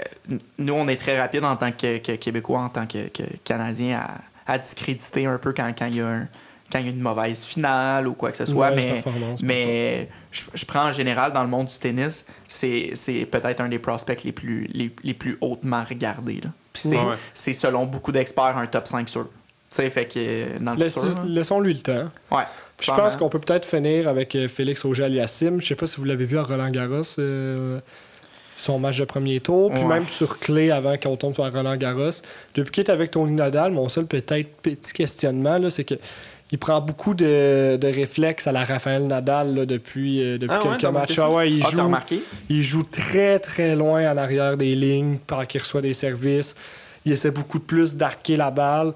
nous, 0.58 0.72
on 0.72 0.88
est 0.88 0.96
très 0.96 1.20
rapide 1.20 1.44
en 1.44 1.54
tant 1.56 1.70
que, 1.70 1.98
que 1.98 2.12
Québécois, 2.12 2.60
en 2.60 2.68
tant 2.70 2.86
que, 2.86 3.08
que 3.08 3.22
Canadiens, 3.44 4.00
à, 4.46 4.52
à 4.54 4.58
discréditer 4.58 5.26
un 5.26 5.38
peu 5.38 5.52
quand, 5.52 5.70
quand, 5.78 5.86
il 5.86 5.96
y 5.96 6.00
a 6.00 6.06
un- 6.08 6.28
quand 6.70 6.78
il 6.78 6.86
y 6.86 6.88
a 6.88 6.92
une 6.92 7.00
mauvaise 7.00 7.44
finale 7.44 8.06
ou 8.08 8.14
quoi 8.14 8.30
que 8.30 8.36
ce 8.36 8.44
soit. 8.46 8.70
Mais 8.70 9.02
mais 9.42 10.08
je, 10.30 10.42
je 10.54 10.64
prends 10.64 10.86
en 10.86 10.90
général 10.90 11.32
dans 11.32 11.42
le 11.42 11.48
monde 11.48 11.66
du 11.66 11.76
tennis, 11.78 12.24
c'est 12.48 12.90
c'est 12.94 13.26
peut-être 13.26 13.60
un 13.60 13.68
des 13.68 13.78
prospects 13.78 14.22
les 14.24 14.32
plus, 14.32 14.68
les, 14.72 14.90
les 15.02 15.14
plus 15.14 15.36
hautement 15.40 15.82
regardés. 15.88 16.40
là. 16.42 16.50
Puis 16.72 16.82
c'est 16.88 16.96
Ouais. 16.96 17.16
c'est 17.34 17.52
selon 17.52 17.86
beaucoup 17.86 18.12
d'experts 18.12 18.56
un 18.56 18.66
top 18.66 18.86
5 18.86 19.08
sûr. 19.08 19.24
Tu 19.70 19.76
sais, 19.76 19.90
fait 19.90 20.06
que 20.06 20.58
dans 20.58 20.74
le 20.74 20.88
futur. 20.88 21.22
Laissons-lui 21.26 21.74
le 21.74 21.80
temps. 21.80 22.08
Ouais. 22.36 22.42
Je 22.80 22.90
pense 22.90 23.14
qu'on 23.16 23.28
peut 23.28 23.38
peut-être 23.40 23.66
finir 23.66 24.08
avec 24.08 24.34
euh, 24.34 24.48
Félix 24.48 24.84
Auger-Aliassime. 24.84 25.60
Je 25.60 25.66
sais 25.66 25.74
pas 25.74 25.86
si 25.86 25.96
vous 25.98 26.04
l'avez 26.04 26.24
vu 26.24 26.38
à 26.38 26.42
Roland-Garros, 26.42 27.02
euh, 27.18 27.78
son 28.56 28.78
match 28.78 28.96
de 28.98 29.04
premier 29.04 29.38
tour. 29.40 29.70
Puis 29.70 29.82
Ouais. 29.82 29.88
même 29.88 30.08
sur 30.08 30.38
clé 30.38 30.70
avant 30.70 30.96
qu'on 30.96 31.16
tombe 31.16 31.34
sur 31.34 31.44
Roland-Garros. 31.52 32.10
Depuis 32.54 32.70
qu'il 32.72 32.84
est 32.84 32.90
avec 32.90 33.10
Tony 33.10 33.32
Nadal, 33.32 33.72
mon 33.72 33.88
seul 33.88 34.06
peut-être 34.06 34.48
petit 34.62 34.92
questionnement, 34.92 35.58
là, 35.58 35.68
c'est 35.70 35.84
que 35.84 35.94
il 36.52 36.58
prend 36.58 36.80
beaucoup 36.80 37.14
de, 37.14 37.76
de 37.76 37.86
réflexes 37.86 38.46
à 38.46 38.52
la 38.52 38.64
Raphaël 38.64 39.06
Nadal 39.06 39.54
là, 39.54 39.66
depuis, 39.66 40.22
euh, 40.22 40.38
depuis 40.38 40.56
Ah 40.60 40.76
quelques 40.76 40.92
matchs. 40.92 41.18
Ah 41.18 41.30
ouais, 41.30 41.50
il, 41.52 41.62
Ah, 41.64 41.70
joue, 41.70 41.96
il 42.48 42.62
joue 42.62 42.82
très 42.82 43.38
très 43.38 43.76
loin 43.76 44.10
en 44.12 44.16
arrière 44.16 44.56
des 44.56 44.74
lignes 44.74 45.18
pendant 45.26 45.44
qu'il 45.44 45.60
reçoit 45.60 45.80
des 45.82 45.92
services. 45.92 46.54
Il 47.04 47.12
essaie 47.12 47.30
beaucoup 47.30 47.58
de 47.58 47.64
plus 47.64 47.96
d'arquer 47.96 48.36
la 48.36 48.50
balle. 48.50 48.92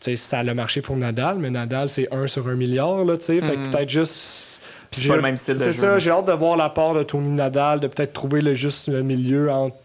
Tu 0.00 0.10
sais, 0.10 0.16
ça 0.16 0.40
a 0.40 0.54
marché 0.54 0.82
pour 0.82 0.96
Nadal, 0.96 1.38
mais 1.38 1.48
Nadal, 1.50 1.88
c'est 1.88 2.12
1 2.12 2.26
sur 2.26 2.46
1 2.48 2.54
milliard. 2.56 3.04
Là, 3.04 3.16
tu 3.16 3.24
sais. 3.24 3.40
Fait 3.40 3.54
que 3.54 3.58
Mhm. 3.60 3.70
peut-être 3.70 3.90
juste. 3.90 4.60
C'est 4.90 5.08
pas 5.08 5.16
le 5.16 5.22
même 5.22 5.36
style 5.36 5.54
de 5.54 5.58
C'est 5.58 5.72
ça, 5.72 5.98
j'ai 5.98 6.10
hâte 6.10 6.26
de 6.26 6.32
voir 6.32 6.56
la 6.56 6.68
part 6.70 6.94
de 6.94 7.02
Tony 7.02 7.30
Nadal, 7.30 7.80
de 7.80 7.86
peut-être 7.88 8.12
trouver 8.12 8.40
le 8.40 8.54
juste 8.54 8.88
milieu 8.88 9.50
entre. 9.50 9.76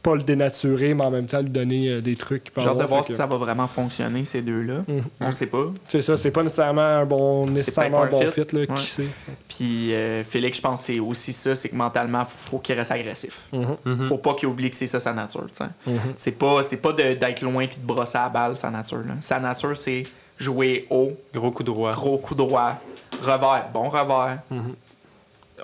Pas 0.00 0.14
le 0.14 0.22
dénaturer, 0.22 0.94
mais 0.94 1.02
en 1.04 1.10
même 1.10 1.26
temps 1.26 1.40
lui 1.40 1.50
donner 1.50 1.88
euh, 1.88 2.00
des 2.00 2.14
trucs. 2.14 2.52
hâte 2.56 2.78
de 2.78 2.84
voir 2.84 3.04
si 3.04 3.10
que- 3.10 3.16
ça 3.16 3.26
va 3.26 3.36
vraiment 3.36 3.66
fonctionner, 3.66 4.24
ces 4.24 4.42
deux-là. 4.42 4.84
Mhm. 4.86 5.02
On 5.20 5.32
sait 5.32 5.46
pas. 5.46 5.66
C'est 5.88 6.02
ça, 6.02 6.16
c'est 6.16 6.30
pas 6.30 6.44
nécessairement 6.44 6.80
un 6.82 7.04
bon, 7.04 7.46
nécessairement 7.46 8.02
un 8.02 8.06
bon 8.06 8.20
fit, 8.30 8.44
fit. 8.44 8.54
là, 8.56 8.60
Ouais. 8.60 8.66
qui 8.76 8.86
sait. 8.86 9.08
Puis 9.48 9.92
euh, 9.94 10.22
Félix, 10.22 10.58
je 10.58 10.62
pense 10.62 10.80
que 10.80 10.86
c'est 10.92 11.00
aussi 11.00 11.32
ça, 11.32 11.54
c'est 11.56 11.68
que 11.70 11.74
mentalement, 11.74 12.24
faut 12.24 12.58
qu'il 12.58 12.76
reste 12.76 12.92
agressif. 12.92 13.48
Mhm. 13.52 14.04
Faut 14.06 14.18
pas 14.18 14.34
qu'il 14.34 14.48
oublie 14.48 14.70
que 14.70 14.76
c'est 14.76 14.86
ça 14.86 15.00
sa 15.00 15.12
nature. 15.12 15.46
tu 15.48 15.56
sais. 15.64 15.64
Mhm. 15.90 15.98
C'est 16.16 16.30
pas, 16.32 16.62
c'est 16.62 16.76
pas 16.76 16.92
de- 16.92 17.14
d'être 17.14 17.42
loin 17.42 17.66
puis 17.66 17.76
de 17.78 17.84
brosser 17.86 18.18
la 18.18 18.28
balle, 18.28 18.56
sa 18.56 18.70
nature. 18.70 18.98
là. 18.98 19.14
Sa 19.20 19.40
nature, 19.40 19.76
c'est 19.76 20.04
jouer 20.38 20.84
haut, 20.90 21.12
Gros 21.34 21.50
coup 21.50 21.64
droit. 21.64 21.92
gros 21.92 22.18
coup 22.18 22.36
droit, 22.36 22.80
revers, 23.20 23.66
bon 23.74 23.88
revers. 23.88 24.38
Mhm. 24.50 24.74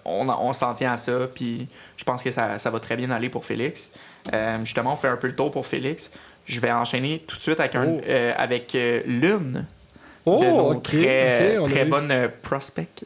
On, 0.04 0.28
on 0.28 0.52
s'en 0.52 0.74
tient 0.74 0.90
à 0.92 0.96
ça, 0.96 1.28
puis 1.32 1.68
je 1.96 2.02
pense 2.02 2.20
que 2.20 2.32
ça, 2.32 2.58
ça 2.58 2.68
va 2.68 2.80
très 2.80 2.96
bien 2.96 3.10
aller 3.12 3.28
pour 3.28 3.44
Félix. 3.44 3.90
Euh, 4.32 4.58
justement, 4.60 4.92
on 4.92 4.96
fait 4.96 5.08
un 5.08 5.16
peu 5.16 5.26
le 5.26 5.34
tour 5.36 5.50
pour 5.50 5.66
Félix. 5.66 6.10
Je 6.46 6.60
vais 6.60 6.72
enchaîner 6.72 7.22
tout 7.26 7.36
de 7.36 7.42
suite 7.42 7.60
avec, 7.60 7.74
un, 7.74 7.86
Oh. 7.86 8.00
euh, 8.08 8.32
avec 8.36 8.74
euh, 8.74 9.02
l'une 9.06 9.66
Oh, 10.26 10.38
de 10.42 10.46
nos 10.46 10.72
ok, 10.74 10.82
très, 10.84 11.56
très 11.64 11.84
bonnes 11.84 12.30
prospects 12.40 13.04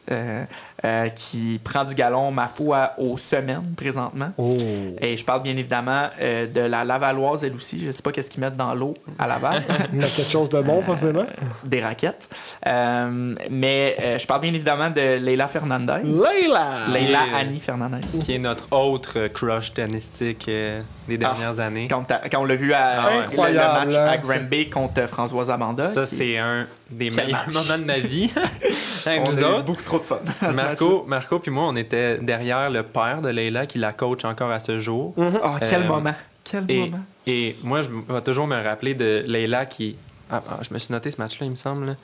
euh, 0.83 0.89
euh, 0.89 1.09
qui 1.09 1.59
prend 1.63 1.83
du 1.83 1.93
galon, 1.95 2.31
ma 2.31 2.47
foi, 2.47 2.93
aux 2.97 3.15
semaines 3.15 3.73
présentement. 3.77 4.31
Oh. 4.37 4.57
Et 4.99 5.15
je 5.17 5.23
parle 5.23 5.43
bien 5.43 5.55
évidemment 5.55 6.07
euh, 6.19 6.47
de 6.47 6.61
la 6.61 6.83
Lavalloise, 6.83 7.43
elle 7.43 7.53
aussi. 7.53 7.85
Je 7.85 7.91
sais 7.91 8.01
pas 8.01 8.11
qu'est-ce 8.11 8.31
qu'ils 8.31 8.41
mettent 8.41 8.57
dans 8.57 8.73
l'eau 8.73 8.95
à 9.17 9.27
Laval. 9.27 9.61
Il 9.93 10.01
y 10.01 10.03
a 10.03 10.07
quelque 10.07 10.31
chose 10.31 10.49
de 10.49 10.61
bon, 10.61 10.81
forcément. 10.81 11.25
des 11.63 11.81
raquettes. 11.81 12.29
Euh, 12.67 13.35
mais 13.49 13.95
euh, 14.01 14.17
je 14.17 14.25
parle 14.27 14.41
bien 14.41 14.53
évidemment 14.53 14.89
de 14.89 15.17
Leila 15.17 15.47
Fernandez. 15.47 16.01
Leila! 16.03 16.85
Leila 16.93 17.19
Annie 17.35 17.59
Fernandez. 17.59 17.99
Qui 18.19 18.33
est 18.35 18.39
notre 18.39 18.71
autre 18.75 19.13
euh, 19.17 19.29
crush 19.29 19.73
tennistique 19.73 20.45
euh, 20.49 20.81
des 21.07 21.17
dernières 21.17 21.59
années. 21.59 21.87
Quand, 21.87 22.05
on 22.37 22.45
l'a 22.45 22.55
vu 22.55 22.73
à 22.73 23.01
Ah 23.03 23.07
ouais. 23.37 23.51
le- 23.51 23.57
match 23.57 23.95
hein, 23.95 24.07
à 24.07 24.17
Granby 24.17 24.69
contre 24.69 25.07
Françoise 25.07 25.49
Amanda. 25.49 25.87
Ça, 25.87 26.01
qui- 26.03 26.15
c'est 26.15 26.37
un 26.37 26.67
des 26.91 27.09
meilleurs 27.11 27.47
moments 27.51 27.77
de 27.77 27.83
ma 27.85 27.97
vie. 27.99 28.31
Avec 29.05 29.21
on 29.25 29.31
nous 29.31 29.37
a 29.37 29.41
eu 29.41 29.51
autres. 29.53 29.63
beaucoup 29.65 29.83
trop 29.83 29.99
de 29.99 30.03
fun. 30.05 30.19
Marco, 30.55 31.05
Marco 31.07 31.39
puis 31.39 31.51
moi, 31.51 31.65
on 31.67 31.75
était 31.75 32.17
derrière 32.17 32.69
le 32.69 32.83
père 32.83 33.21
de 33.21 33.29
Leila 33.29 33.65
qui 33.65 33.77
la 33.79 33.93
coach 33.93 34.25
encore 34.25 34.51
à 34.51 34.59
ce 34.59 34.79
jour. 34.79 35.13
match. 35.17 35.33
Ah, 35.43 35.59
quel 35.67 35.83
Euh, 35.83 35.87
moment. 35.87 36.15
Quel 36.43 36.65
Et, 36.69 36.79
moment. 36.79 37.03
et 37.27 37.55
moi, 37.63 37.81
je 37.81 37.89
vais 38.13 38.21
toujours 38.21 38.47
me 38.47 38.61
rappeler 38.61 38.93
de 38.95 39.23
Leila 39.27 39.65
qui. 39.65 39.95
Ah, 40.31 40.41
ah, 40.49 40.57
je 40.67 40.73
me 40.73 40.79
suis 40.79 40.91
noté 40.91 41.11
ce 41.11 41.17
match-là, 41.17 41.45
il 41.45 41.51
me 41.51 41.55
semble. 41.55 41.95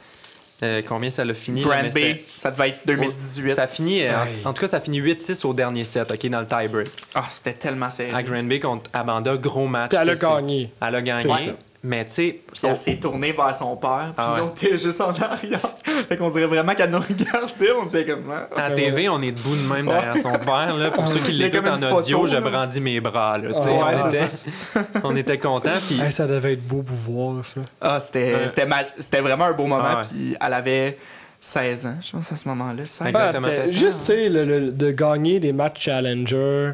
Euh, 0.64 0.82
combien 0.88 1.10
ça 1.10 1.26
l'a 1.26 1.34
fini? 1.34 1.62
Granby, 1.64 1.92
c'était- 1.92 2.24
ça 2.40 2.50
devait 2.50 2.70
être 2.70 2.80
2018. 2.86 3.56
Ça 3.56 3.64
a 3.64 3.68
fini, 3.68 4.04
euh, 4.04 4.12
en 4.46 4.54
tout 4.54 4.62
cas, 4.62 4.68
ça 4.68 4.78
a 4.78 4.80
fini 4.80 5.00
8-6 5.00 5.44
au 5.44 5.54
dernier 5.54 5.84
set, 5.84 6.10
OK, 6.10 6.26
dans 6.30 6.40
le 6.40 6.48
tie-break. 6.48 6.88
Ah, 7.14 7.26
c'était 7.30 7.54
tellement 7.54 7.90
serré. 7.92 8.14
À 8.14 8.24
Granby 8.24 8.62
contre 8.62 8.90
Amanda, 8.94 9.36
gros 9.36 9.68
match. 9.68 9.90
Puis 9.90 10.00
elle 10.02 10.10
a 10.12 10.16
gagné. 10.16 10.72
Elle 10.82 10.96
a 10.96 11.02
gagné. 11.02 11.54
Mais 11.88 12.04
tu 12.06 12.12
sais, 12.12 12.40
Puis 12.52 12.62
elle 12.64 12.76
s'est 12.78 12.96
tournée 12.96 13.32
vers 13.32 13.54
son 13.54 13.76
père, 13.76 14.12
puis 14.18 14.26
Ah 14.28 14.42
ouais. 14.42 14.48
était 14.48 14.76
juste 14.78 15.00
en 15.02 15.10
arrière. 15.12 15.60
fait 16.10 16.18
qu'on 16.18 16.30
dirait 16.32 16.48
vraiment 16.48 16.74
qu'elle 16.74 16.90
nous 16.90 17.00
regardait, 17.00 17.72
on 17.80 17.86
était 17.86 18.06
comme... 18.06 18.24
ah. 18.32 18.48
à 18.60 18.70
la 18.70 18.76
TV, 18.76 19.08
on 19.08 19.22
est 19.22 19.32
debout 19.32 19.56
de 19.56 19.72
même 19.72 19.86
derrière 19.86 20.18
son 20.18 20.32
père. 20.32 20.76
Là. 20.76 20.90
Pour 20.90 21.08
ceux 21.08 21.20
qui 21.20 21.34
l'écoutent 21.34 21.62
comme 21.64 21.84
en 21.84 21.92
audio, 21.98 22.26
je 22.26 22.38
brandis 22.38 22.82
mes 22.82 23.00
bras. 23.02 23.38
Là. 23.38 23.50
Ah 23.54 23.60
ouais, 23.60 23.96
on, 24.04 24.10
était, 24.10 24.26
on 25.04 25.16
était 25.16 25.38
contents. 25.38 25.70
Hey, 26.02 26.12
ça 26.12 26.26
devait 26.26 26.54
être 26.54 26.66
beau 26.68 26.82
pour 26.82 26.96
voir, 26.96 27.46
ça. 27.46 27.62
Ah, 27.80 28.00
c'était 28.00 28.48
c'était 28.48 28.66
ma- 28.66 28.84
c'était 28.98 29.22
vraiment 29.22 29.46
un 29.46 29.54
beau 29.54 29.68
moment, 29.68 29.84
Ah 29.98 30.02
puis 30.10 30.36
elle 30.44 30.54
avait 30.54 30.98
16 31.40 31.86
ans, 31.86 31.96
je 32.02 32.12
pense, 32.14 32.32
à 32.32 32.36
ce 32.36 32.48
moment-là. 32.48 32.86
16 32.88 33.08
Exactement. 33.08 33.48
Ah, 33.48 33.50
c'était 33.52 33.68
17 33.68 33.68
ans. 33.68 33.72
juste, 33.88 34.00
tu 34.00 34.06
sais, 34.06 34.28
le- 34.30 34.46
le- 34.46 34.72
de 34.72 34.92
gagner 34.92 35.40
des 35.40 35.54
matchs 35.54 35.82
Challenger 35.84 36.72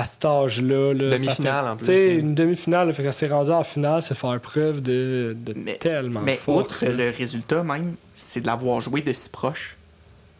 à 0.00 0.04
cet 0.04 0.24
âge-là. 0.24 0.94
Demi-finale, 0.94 1.64
fait- 1.64 1.70
en 1.70 1.76
plus, 1.76 1.86
Tu 1.86 1.98
sais, 1.98 2.10
hein. 2.12 2.18
une 2.18 2.34
demi-finale, 2.34 2.92
fait 2.94 3.02
qu'elle 3.02 3.12
s'est 3.12 3.26
rendue 3.28 3.50
en 3.50 3.64
finale, 3.64 4.02
c'est 4.02 4.14
faire 4.14 4.40
preuve 4.40 4.80
de, 4.82 5.36
de 5.38 5.54
Mais- 5.56 5.76
tellement 5.78 6.20
Mais 6.20 6.36
force. 6.36 6.82
outre 6.82 6.86
le 6.92 7.10
résultat 7.10 7.62
même, 7.62 7.94
c'est 8.14 8.40
de 8.40 8.46
l'avoir 8.46 8.80
joué 8.80 9.00
de 9.02 9.12
si 9.12 9.28
proche. 9.28 9.76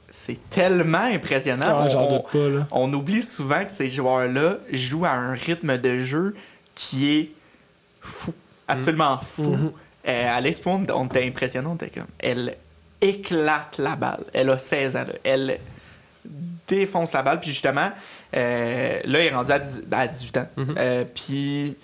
C'est 0.08 0.38
tellement 0.50 0.98
impressionnant. 1.12 1.66
Ah, 1.68 1.82
on, 1.84 1.88
j'en 1.90 2.02
on- 2.06 2.16
doute 2.16 2.28
pas, 2.32 2.48
là. 2.48 2.66
on 2.70 2.92
oublie 2.92 3.22
souvent 3.22 3.64
que 3.64 3.72
ces 3.72 3.88
joueurs-là 3.88 4.58
jouent 4.72 5.04
à 5.04 5.10
un 5.12 5.32
rythme 5.34 5.76
de 5.78 5.98
jeu 5.98 6.34
qui 6.74 7.10
est 7.18 7.30
fou. 8.00 8.32
Absolument 8.68 9.18
fou. 9.20 9.50
Mhm. 9.50 9.72
Euh, 10.08 10.36
à 10.36 10.40
l'expo, 10.40 10.70
on 10.70 10.84
on 10.94 11.06
était 11.06 11.26
impressionnant. 11.26 11.72
On 11.72 11.74
était 11.74 11.90
comme, 11.90 12.06
elle 12.20 12.56
éclate 13.00 13.78
la 13.78 13.96
balle. 13.96 14.24
Elle 14.32 14.48
a 14.50 14.58
16 14.58 14.96
ans. 14.96 15.00
là. 15.06 15.14
Elle 15.24 15.58
défonce 16.68 17.12
la 17.12 17.22
balle. 17.22 17.40
Puis 17.40 17.50
justement, 17.50 17.90
euh, 18.36 19.00
là, 19.04 19.18
elle 19.20 19.26
est 19.26 19.34
rendue 19.34 19.52
à, 19.52 19.58
10 19.58 19.84
à 19.90 20.06
18 20.06 20.36
ans. 20.36 20.46
Mhm. 20.56 20.74
Euh, 20.78 21.04
puis 21.14 21.76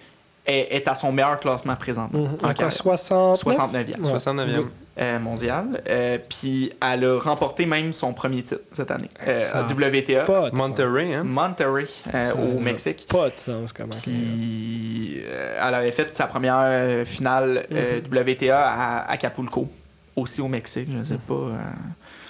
elle 0.44 0.66
est 0.70 0.88
à 0.88 0.94
son 0.94 1.12
meilleur 1.12 1.38
classement 1.38 1.76
présentement. 1.76 2.18
Mhm. 2.20 2.26
en 2.26 2.34
Encore 2.34 2.54
carrière. 2.54 2.72
60. 2.72 3.38
69e. 3.44 4.00
Ouais. 4.00 4.12
69e. 4.12 4.66
euh, 5.00 5.18
mondial. 5.20 5.82
Euh, 5.88 6.18
puis 6.28 6.70
elle 6.82 7.04
a 7.04 7.18
remporté 7.18 7.64
même 7.64 7.92
son 7.92 8.12
premier 8.12 8.42
titre 8.42 8.60
cette 8.72 8.90
année. 8.90 9.08
Euh, 9.26 9.40
Ça 9.40 9.58
à 9.60 9.62
WTA. 9.62 10.24
Pas 10.24 10.50
de 10.50 10.56
Monterrey, 10.56 11.14
hein? 11.14 11.24
Monterrey, 11.24 11.86
euh, 12.12 12.30
Ça 12.30 12.36
au 12.36 12.58
Mexique. 12.58 13.06
Pas 13.08 13.30
de 13.30 13.36
sens, 13.36 13.72
comment. 13.72 13.94
Puis 14.02 15.20
euh, 15.24 15.58
elle 15.66 15.74
avait 15.74 15.92
fait 15.92 16.12
sa 16.12 16.26
première 16.26 16.58
euh, 16.58 17.04
finale 17.06 17.66
euh, 17.72 18.00
WTA 18.00 18.58
à 18.68 19.10
Acapulco, 19.10 19.68
aussi 20.16 20.40
au 20.42 20.48
Mexique. 20.48 20.88
Je 20.98 21.04
sais 21.04 21.18
pas. 21.18 21.34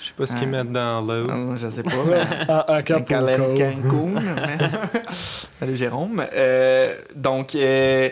Je 0.03 0.09
sais 0.09 0.15
pas 0.17 0.27
ce 0.27 0.35
qu'ils 0.35 0.49
Ah. 0.49 0.51
mettent 0.51 0.73
dans 0.73 1.01
l'eau. 1.01 1.31
euh, 1.31 1.57
je 1.57 1.69
sais 1.69 1.85
pas. 1.85 1.93
mais- 2.07 2.51
À 2.51 2.75
Acapulco. 2.75 3.55
Cancun. 3.55 3.73
Salut 5.61 5.77
Jérôme. 5.77 6.25
Euh, 6.35 6.97
donc, 7.15 7.55
euh, 7.55 8.09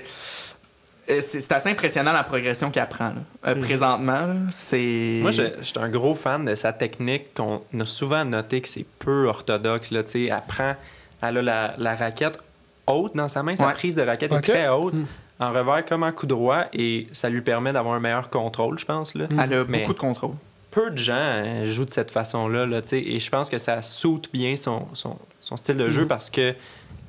euh, 1.09 1.20
c'est 1.20 1.51
assez 1.53 1.70
impressionnant 1.70 2.12
la 2.12 2.22
progression 2.22 2.70
qu'elle 2.70 2.88
prend. 2.88 3.09
là. 3.09 3.14
Euh, 3.49 3.55
Mhm. 3.57 3.61
Présentement, 3.62 4.34
c'est. 4.51 5.18
Moi, 5.22 5.32
je 5.32 5.43
je 5.59 5.64
suis 5.64 5.78
un 5.80 5.88
gros 5.88 6.14
fan 6.14 6.45
de 6.45 6.55
sa 6.55 6.72
technique 6.72 7.34
qu'on 7.34 7.62
a 7.78 7.86
souvent 7.86 8.24
noté 8.24 8.61
que 8.61 8.68
c'est 8.68 8.86
peu 9.01 9.26
orthodoxe. 9.26 9.91
Là, 9.91 10.05
tu 10.05 10.11
sais. 10.12 10.22
elle 10.26 10.36
prend, 10.47 10.74
elle 11.22 11.38
a 11.38 11.43
la, 11.43 11.74
la 11.76 11.97
raquette 11.97 12.38
haute 12.86 13.16
dans 13.16 13.28
sa 13.28 13.43
main, 13.43 13.57
sa 13.57 13.66
Ouais. 13.66 13.72
prise 13.74 13.97
de 13.97 14.03
raquette 14.03 14.32
est 14.32 14.41
très 14.41 14.68
haute, 14.68 14.95
Mm. 14.95 15.07
en 15.41 15.51
revers 15.53 15.84
comme 15.86 16.03
en 16.05 16.12
coup 16.12 16.26
droit, 16.26 16.64
et 16.72 17.09
ça 17.12 17.28
lui 17.28 17.41
permet 17.41 17.72
d'avoir 17.72 17.95
un 17.97 18.01
meilleur 18.01 18.30
contrôle, 18.30 18.78
je 18.78 18.84
pense. 18.84 19.14
Là. 19.16 19.26
Elle 19.30 19.55
a 19.55 19.64
Mais- 19.66 19.80
beaucoup 19.80 19.95
de 19.95 19.99
contrôle. 19.99 20.34
Peu 20.71 20.91
de 20.91 20.97
gens 20.99 21.14
euh, 21.16 21.64
jouent 21.64 21.85
de 21.85 21.91
cette 21.91 22.11
façon-là, 22.11 22.64
là, 22.66 22.81
tu 22.83 22.89
sais, 22.89 23.01
et 23.01 23.18
je 23.18 23.31
pense 23.31 23.51
que 23.51 23.59
ça 23.59 23.83
soute 23.83 24.29
bien 24.33 24.55
son, 24.57 24.87
son, 24.95 25.16
son 25.41 25.57
style 25.57 25.77
de 25.77 25.91
jeu 25.91 26.03
Mhm. 26.03 26.09
parce 26.09 26.31
que, 26.31 26.55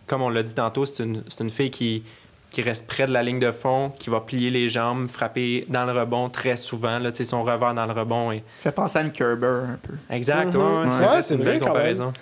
comme 0.07 0.21
on 0.23 0.29
l'a 0.29 0.41
dit 0.43 0.55
tantôt, 0.55 0.85
c'est 0.85 1.03
une, 1.03 1.23
c'est 1.29 1.43
une 1.43 1.49
fille 1.51 1.69
qui, 1.69 2.03
qui 2.49 2.61
reste 2.63 2.87
près 2.87 3.05
de 3.05 3.11
la 3.13 3.21
ligne 3.23 3.39
de 3.39 3.51
fond, 3.51 3.91
qui 3.99 4.09
va 4.09 4.19
plier 4.21 4.49
les 4.49 4.67
jambes, 4.67 5.07
frapper 5.09 5.65
dans 5.69 5.85
le 5.85 5.91
rebond 5.91 6.27
très 6.29 6.57
souvent. 6.57 6.97
Là, 6.99 7.11
tu 7.11 7.17
sais, 7.17 7.23
son 7.23 7.43
revers 7.43 7.73
dans 7.75 7.85
le 7.85 7.93
rebond. 7.93 8.31
Et... 8.31 8.43
Fait 8.57 8.71
penser 8.71 8.97
à 8.99 9.01
une 9.03 9.11
Kerber 9.11 9.61
un 9.69 9.79
peu. 9.81 9.93
Exact, 10.09 10.53
Mhm. 10.55 10.59
ouais, 10.61 10.87
Ouais, 11.07 11.21
c'est 11.21 11.35
une 11.35 11.41
vrai, 11.43 11.51
belle 11.53 11.61
comparaison. 11.61 12.13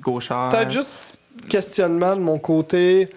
Gauchard. 0.00 0.50
Peut-être 0.50 0.70
juste 0.72 1.14
questionnement 1.48 2.16
de 2.16 2.20
mon 2.22 2.38
côté 2.38 3.08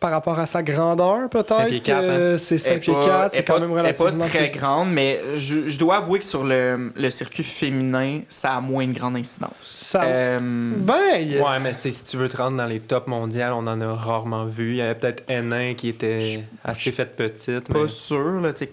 par 0.00 0.12
rapport 0.12 0.38
à 0.38 0.46
sa 0.46 0.62
grandeur, 0.62 1.28
peut-être. 1.28 1.82
Que 1.82 2.36
C'est 2.38 2.56
5 2.58 2.70
Elle 2.70 2.76
est 2.76 2.80
pieds 2.80 2.94
pas- 2.94 3.04
4, 3.04 3.24
elle 3.24 3.30
c'est 3.30 3.36
est 3.38 3.42
quand 3.42 3.54
pas- 3.54 3.60
même 3.60 3.70
elle 3.70 3.76
relativement 3.78 4.24
pas 4.24 4.26
très 4.30 4.46
petit. 4.48 4.58
grande, 4.58 4.92
mais 4.92 5.18
je, 5.34 5.68
je 5.68 5.78
dois 5.78 5.96
avouer 5.96 6.20
que 6.20 6.24
sur 6.24 6.44
le, 6.44 6.92
le 6.94 7.10
circuit 7.10 7.42
féminin, 7.42 8.20
ça 8.28 8.52
a 8.54 8.60
moins 8.60 8.84
une 8.84 8.92
grande 8.92 9.16
incidence. 9.16 9.50
Ça- 9.62 10.02
Euh, 10.04 10.38
Ben, 10.40 10.96
il 11.20 11.32
y 11.32 11.38
a- 11.38 11.42
Ouais, 11.42 11.58
mais 11.58 11.74
tu 11.74 11.80
sais, 11.82 11.90
si 11.90 12.04
tu 12.04 12.16
veux 12.16 12.28
te 12.28 12.36
rendre 12.36 12.56
dans 12.58 12.66
les 12.66 12.80
tops 12.80 13.08
mondiales, 13.08 13.52
on 13.52 13.66
en 13.66 13.80
a 13.80 13.94
rarement 13.94 14.44
vu. 14.44 14.70
Il 14.70 14.76
y 14.76 14.82
avait 14.82 14.94
peut-être 14.94 15.24
N1 15.28 15.74
qui 15.74 15.88
était 15.88 16.44
assez 16.64 16.92
faite 16.92 17.16
petite. 17.16 17.68
pas 17.72 17.82
Mais... 17.82 17.88
sûr, 17.88 18.40
là. 18.40 18.52
Tu 18.52 18.58
sais, 18.60 18.66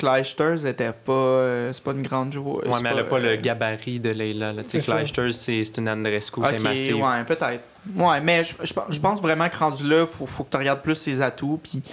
était 0.67 0.91
pas. 0.91 1.11
euh, 1.11 1.73
c'est 1.73 1.83
pas 1.83 1.91
une 1.93 2.01
grande 2.03 2.33
joueuse. 2.33 2.65
Ouais, 2.65 2.79
mais 2.83 2.89
elle 2.91 2.97
n'a 2.97 3.03
pas 3.03 3.17
euh, 3.17 3.31
le 3.31 3.35
gabarit 3.37 3.99
de 3.99 4.09
Leila. 4.11 4.53
Tu 4.63 4.69
sais, 4.69 4.81
C'est 5.31 5.77
une 5.77 5.89
Andrescu, 5.89 6.39
Ok, 6.39 6.45
c'est 6.51 6.61
massif. 6.63 6.93
ouais, 6.95 7.23
peut-être. 7.27 7.63
Ouais, 7.95 8.21
mais 8.21 8.43
je, 8.43 8.53
je 8.63 8.73
pense- 8.73 8.85
je 8.91 8.99
pense 8.99 9.21
vraiment 9.21 9.47
que 9.49 9.57
rendu 9.57 9.87
là, 9.87 10.05
faut, 10.05 10.25
faut 10.25 10.43
que 10.43 10.51
tu 10.51 10.57
regardes 10.57 10.81
plus 10.81 10.95
ses 10.95 11.21
atouts. 11.21 11.59
Puis 11.61 11.83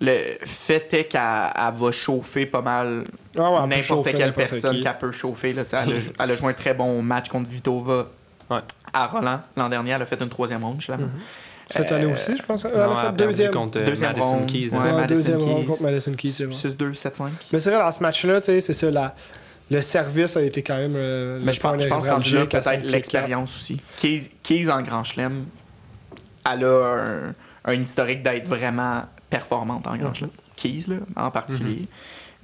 le 0.00 0.36
fait 0.44 0.92
est 0.94 1.04
qu'elle 1.04 1.20
elle 1.54 1.74
va 1.74 1.92
chauffer 1.92 2.46
pas 2.46 2.62
mal 2.62 3.04
Ah 3.38 3.50
ouais, 3.50 3.66
n'importe 3.66 4.12
quelle 4.14 4.32
personne 4.32 4.76
qui. 4.76 4.80
qu'elle 4.82 4.98
peut 4.98 5.12
chauffer. 5.12 5.52
Là, 5.52 5.64
tu 5.64 5.70
sais, 5.70 5.76
elle, 5.82 5.92
a, 5.92 6.00
elle 6.24 6.30
a 6.30 6.34
joué 6.34 6.48
un 6.50 6.54
très 6.54 6.74
bon 6.74 7.02
match 7.02 7.28
contre 7.28 7.48
Vitova 7.50 8.08
Ouais. 8.50 8.58
à 8.92 9.06
Roland. 9.06 9.40
L'an 9.56 9.68
dernier, 9.68 9.90
elle 9.92 10.02
a 10.02 10.06
fait 10.06 10.20
une 10.20 10.28
troisième 10.28 10.64
ronde, 10.64 10.80
justement. 10.80 11.06
Cette 11.68 11.92
Euh, 11.92 11.96
année 11.96 12.12
aussi, 12.12 12.36
je 12.36 12.42
pense. 12.42 12.64
Elle 12.64 12.72
Non, 12.72 12.78
a 12.78 12.82
elle 12.82 12.90
fait 12.90 12.96
a 12.98 13.02
perdu 13.12 13.24
deuxième. 13.26 13.50
contre 13.52 13.78
euh, 13.78 13.84
Deuxième 13.86 14.10
Madison 14.10 14.30
ronde. 14.38 14.46
Keys. 14.46 14.70
Ouais, 14.70 14.92
Madison 14.92 15.06
deuxième 15.06 15.38
Keys. 15.38 15.44
ronde 15.52 15.66
contre 15.66 15.82
Madison 15.84 16.12
Keys, 16.14 16.28
c'est 16.30 16.44
vrai. 16.46 16.52
6-2, 16.52 16.94
7-5. 16.94 17.30
Mais 17.52 17.58
c'est 17.60 17.70
vrai, 17.70 17.78
dans 17.78 17.90
ce 17.92 18.00
match-là, 18.02 18.40
tu 18.40 18.46
sais, 18.46 18.60
c'est 18.60 18.72
ça, 18.72 18.90
la- 18.90 19.14
le 19.70 19.80
service 19.80 20.36
a 20.36 20.42
été 20.42 20.62
quand 20.62 20.76
même. 20.76 20.94
euh, 20.96 21.40
Mais 21.42 21.52
je 21.52 21.60
pense, 21.60 21.82
je 21.82 21.88
pense 21.88 22.06
qu'en 22.06 22.18
là, 22.18 22.46
peut-être 22.46 22.84
l'expérience 22.84 23.56
aussi. 23.56 23.80
Keys, 24.42 24.70
en 24.70 24.82
Grand 24.82 25.04
Chelem, 25.04 25.46
elle 26.50 26.64
a 26.64 26.94
un, 26.94 27.34
un 27.64 27.74
historique 27.74 28.22
d'être 28.22 28.46
vraiment 28.46 29.02
performante 29.28 29.86
en 29.86 29.96
Grand 29.96 30.08
Mhm. 30.08 30.14
Chelem. 30.14 30.30
Keys, 30.56 30.84
là, 30.88 30.96
en 31.16 31.30
particulier. 31.30 31.86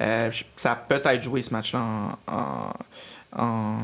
Euh, 0.01 0.31
je- 0.31 0.45
ça 0.57 0.73
a 0.73 0.77
peut-être 0.77 1.23
joué 1.23 1.43
ce 1.43 1.51
match-là 1.53 1.81
en, 1.81 2.33
en, 2.33 2.73
en, 3.43 3.77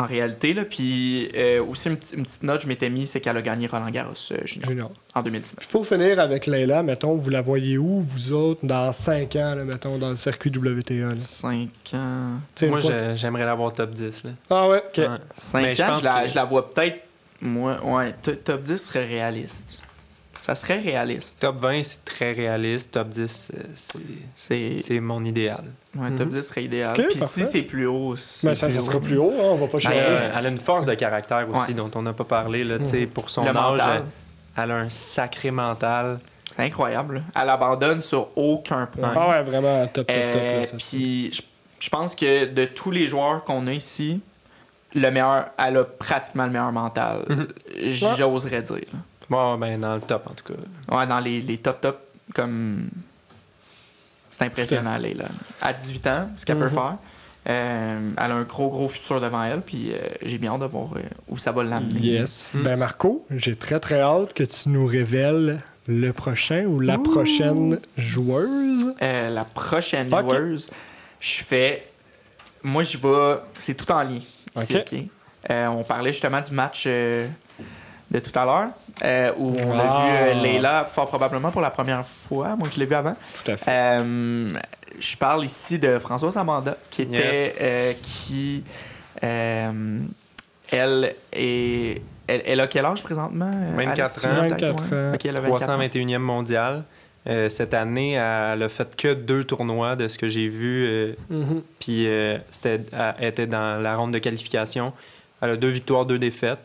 en 0.00 0.06
réalité. 0.06 0.52
Là. 0.54 0.64
Puis 0.64 1.28
euh, 1.36 1.62
aussi, 1.64 1.88
une, 1.88 1.96
petite- 1.96 2.16
une 2.16 2.22
petite 2.24 2.42
note, 2.42 2.62
je 2.62 2.66
m'étais 2.68 2.90
mis, 2.90 3.06
c'est 3.06 3.20
qu'elle 3.20 3.36
a 3.36 3.42
gagné 3.42 3.66
Roland 3.66 3.90
Garros 3.90 4.12
euh, 4.32 4.36
junior 4.44 4.68
Junior. 4.70 4.90
en 5.14 5.22
2019. 5.22 5.58
Puis 5.58 5.68
pour 5.70 5.86
finir 5.86 6.18
avec 6.20 6.46
Leila, 6.46 6.82
mettons, 6.82 7.14
vous 7.16 7.30
la 7.30 7.42
voyez 7.42 7.78
où, 7.78 8.00
vous 8.02 8.32
autres, 8.32 8.60
dans 8.64 8.92
5 8.92 9.36
ans, 9.36 9.54
là, 9.54 9.64
mettons, 9.64 9.98
dans 9.98 10.10
le 10.10 10.16
circuit 10.16 10.50
WTA? 10.54 10.94
là? 10.94 11.08
5 11.18 11.68
ans. 11.94 12.38
Tu 12.54 12.60
sais, 12.60 12.66
une 12.66 12.70
Moi, 12.72 12.80
j'aimerais 13.16 13.44
l'avoir 13.44 13.72
top 13.72 13.90
10. 13.90 14.24
Là. 14.24 14.30
Ah 14.50 14.68
ouais, 14.68 14.78
ok. 14.88 14.98
Ouais. 14.98 15.06
5 15.36 15.62
Mais 15.62 15.74
je 15.74 15.82
ans, 15.82 15.86
pense 15.88 16.00
je 16.00 16.04
la, 16.04 16.22
que- 16.22 16.28
je 16.28 16.34
la 16.34 16.44
vois 16.44 16.72
peut-être. 16.72 16.96
Moi, 17.42 17.78
ouais, 17.84 18.14
to- 18.22 18.32
top 18.34 18.62
10 18.62 18.76
serait 18.76 19.04
réaliste. 19.06 19.78
Ça 20.40 20.54
serait 20.54 20.78
réaliste. 20.80 21.38
Top 21.38 21.56
20, 21.58 21.82
c'est 21.82 22.02
très 22.02 22.32
réaliste. 22.32 22.92
Top 22.92 23.08
10, 23.10 23.52
euh, 23.54 23.62
c'est- 23.74 23.98
C'est. 24.34 24.76
c'est 24.80 24.98
mon 25.00 25.22
idéal. 25.22 25.64
Ouais, 25.94 26.08
top 26.12 26.26
Mhm. 26.28 26.32
10 26.32 26.40
serait 26.42 26.64
idéal. 26.64 26.92
Ok, 26.98 27.06
Puis 27.10 27.18
parfait. 27.18 27.42
si 27.42 27.44
c'est 27.44 27.60
plus 27.62 27.86
haut, 27.86 28.16
c'est 28.16 28.46
Mais 28.46 28.54
ça, 28.54 28.66
plus 28.66 28.76
ça 28.76 28.80
haut. 28.82 28.86
sera 28.86 29.00
plus 29.00 29.18
haut, 29.18 29.32
hein, 29.38 29.42
on 29.50 29.56
va 29.56 29.66
pas 29.66 29.76
Elle 29.76 29.82
changer. 29.82 29.98
a, 30.00 30.38
elle 30.38 30.46
a 30.46 30.48
une 30.48 30.58
force 30.58 30.86
de 30.86 30.94
caractère 30.94 31.46
aussi 31.50 31.68
Ouais. 31.68 31.74
dont 31.74 31.90
on 31.94 32.00
n'a 32.00 32.14
pas 32.14 32.24
parlé. 32.24 32.64
Là, 32.64 32.78
tu 32.78 32.86
sais, 32.86 33.06
Pour 33.06 33.28
son 33.28 33.42
Le 33.44 33.50
âge, 33.50 33.54
mental. 33.56 34.02
elle, 34.56 34.64
elle 34.64 34.70
a 34.70 34.74
un 34.76 34.88
sacré 34.88 35.50
mental. 35.50 36.20
C'est 36.56 36.62
incroyable. 36.62 37.16
là. 37.16 37.42
Elle 37.42 37.48
abandonne 37.50 38.00
sur 38.00 38.28
aucun 38.34 38.86
point. 38.86 39.12
Ah 39.14 39.28
ouais, 39.28 39.42
vraiment 39.42 39.82
top, 39.88 40.06
top, 40.06 40.06
top. 40.06 40.16
Euh, 40.16 40.60
là, 40.62 40.66
puis 40.78 41.30
je, 41.34 41.42
je 41.80 41.88
pense 41.90 42.14
que 42.14 42.46
de 42.46 42.64
tous 42.64 42.90
les 42.90 43.06
joueurs 43.06 43.44
qu'on 43.44 43.66
a 43.66 43.72
ici, 43.74 44.20
le 44.94 45.10
meilleur, 45.10 45.48
elle 45.58 45.76
a 45.76 45.84
pratiquement 45.84 46.44
le 46.46 46.50
meilleur 46.50 46.72
mental. 46.72 47.24
Mhm. 47.28 47.48
J'oserais 48.16 48.62
dire. 48.62 48.86
Bon, 49.30 49.56
ben, 49.56 49.80
dans 49.80 49.94
le 49.94 50.00
top, 50.02 50.26
en 50.28 50.34
tout 50.34 50.52
cas. 50.52 50.96
Ouais, 50.96 51.06
dans 51.06 51.20
les, 51.20 51.40
les 51.40 51.56
top 51.58 51.80
top, 51.80 52.00
comme. 52.34 52.88
C'est 54.30 54.44
impressionnant, 54.44 54.96
Leila. 54.96 55.26
À 55.62 55.72
18 55.72 56.06
ans, 56.08 56.30
ce 56.36 56.44
qu'elle 56.44 56.58
peut 56.58 56.64
Mhm. 56.64 56.70
faire. 56.70 56.96
Euh, 57.48 58.10
elle 58.18 58.30
a 58.30 58.34
un 58.34 58.42
gros, 58.42 58.68
gros 58.68 58.86
futur 58.86 59.18
devant 59.20 59.42
elle, 59.42 59.62
puis 59.62 59.92
euh, 59.92 59.96
j'ai 60.22 60.36
bien 60.36 60.52
hâte 60.52 60.60
de 60.60 60.66
voir 60.66 60.90
euh, 60.96 61.00
où 61.28 61.38
ça 61.38 61.52
va 61.52 61.64
l'amener. 61.64 61.98
Yes. 62.00 62.52
Mm. 62.54 62.62
Ben 62.62 62.76
Marco, 62.78 63.24
j'ai 63.30 63.56
très 63.56 63.80
très 63.80 64.00
hâte 64.02 64.34
que 64.34 64.44
tu 64.44 64.68
nous 64.68 64.84
révèles 64.86 65.60
le 65.88 66.12
prochain 66.12 66.64
ou 66.66 66.80
la 66.80 66.98
prochaine 66.98 67.80
joueuse. 67.96 68.94
Euh, 69.02 69.30
la 69.30 69.44
prochaine 69.46 70.10
joueuse, 70.10 70.68
je 71.18 71.42
fais. 71.42 71.86
Moi, 72.62 72.82
je 72.82 72.98
vais. 72.98 73.38
C'est 73.58 73.74
tout 73.74 73.90
en 73.90 74.02
lien. 74.02 74.18
ici, 74.56 74.76
Ok. 74.76 74.82
ok? 74.92 74.98
Euh, 75.50 75.66
on 75.68 75.82
parlait 75.82 76.12
justement 76.12 76.42
du 76.42 76.52
match 76.52 76.84
euh, 76.86 77.26
de 78.10 78.18
tout 78.18 78.36
à 78.38 78.44
l'heure, 78.44 78.68
euh, 79.04 79.32
où 79.38 79.52
on 79.66 79.78
a 79.78 79.82
Ah. 79.82 80.04
vu 80.04 80.12
euh, 80.38 80.42
Leila 80.42 80.84
fort 80.84 81.06
probablement 81.08 81.50
pour 81.50 81.60
la 81.60 81.70
première 81.70 82.04
fois. 82.04 82.56
Moi, 82.56 82.68
je 82.72 82.78
l'ai 82.80 82.86
vu 82.86 82.94
avant. 82.94 83.14
Tout 83.44 83.52
à 83.52 83.56
fait. 83.56 83.70
Euh, 83.70 84.48
je 84.98 85.16
parle 85.16 85.44
ici 85.44 85.78
de 85.78 85.98
Françoise 85.98 86.36
Amanda, 86.36 86.76
qui 86.90 87.02
était. 87.02 87.16
Yes. 87.16 87.52
euh, 87.60 87.92
qui. 88.02 88.64
euh, 89.22 89.98
elle 90.70 91.14
est. 91.32 92.02
Elle, 92.26 92.42
elle 92.46 92.60
a 92.60 92.66
quel 92.68 92.84
âge 92.84 93.02
présentement? 93.02 93.50
euh, 93.52 93.72
24 93.76 93.88
Alex? 94.00 94.24
ans. 94.24 94.28
Peut-être, 94.28 94.50
24 94.50 94.90
ouais. 94.92 94.96
ans. 95.10 95.14
Ok, 95.14 95.24
elle 95.26 95.36
a 95.36 95.40
24 95.40 95.68
ans. 95.70 95.78
321e 95.78 96.18
mondial. 96.18 96.84
Euh, 97.28 97.48
cette 97.48 97.74
année, 97.74 98.12
elle 98.12 98.62
a 98.62 98.68
fait 98.68 98.96
que 98.96 99.12
deux 99.14 99.44
tournois 99.44 99.94
de 99.96 100.06
ce 100.08 100.16
que 100.16 100.28
j'ai 100.28 100.46
vu. 100.48 100.86
euh, 100.86 101.12
Mhm. 101.28 101.62
Puis 101.80 102.06
euh, 102.06 102.38
c'était, 102.50 102.80
elle 103.18 103.28
était 103.28 103.46
dans 103.48 103.80
la 103.82 103.96
ronde 103.96 104.12
de 104.12 104.18
qualification. 104.18 104.92
Elle 105.42 105.50
a 105.50 105.56
deux 105.56 105.68
victoires, 105.68 106.06
deux 106.06 106.18
défaites. 106.18 106.60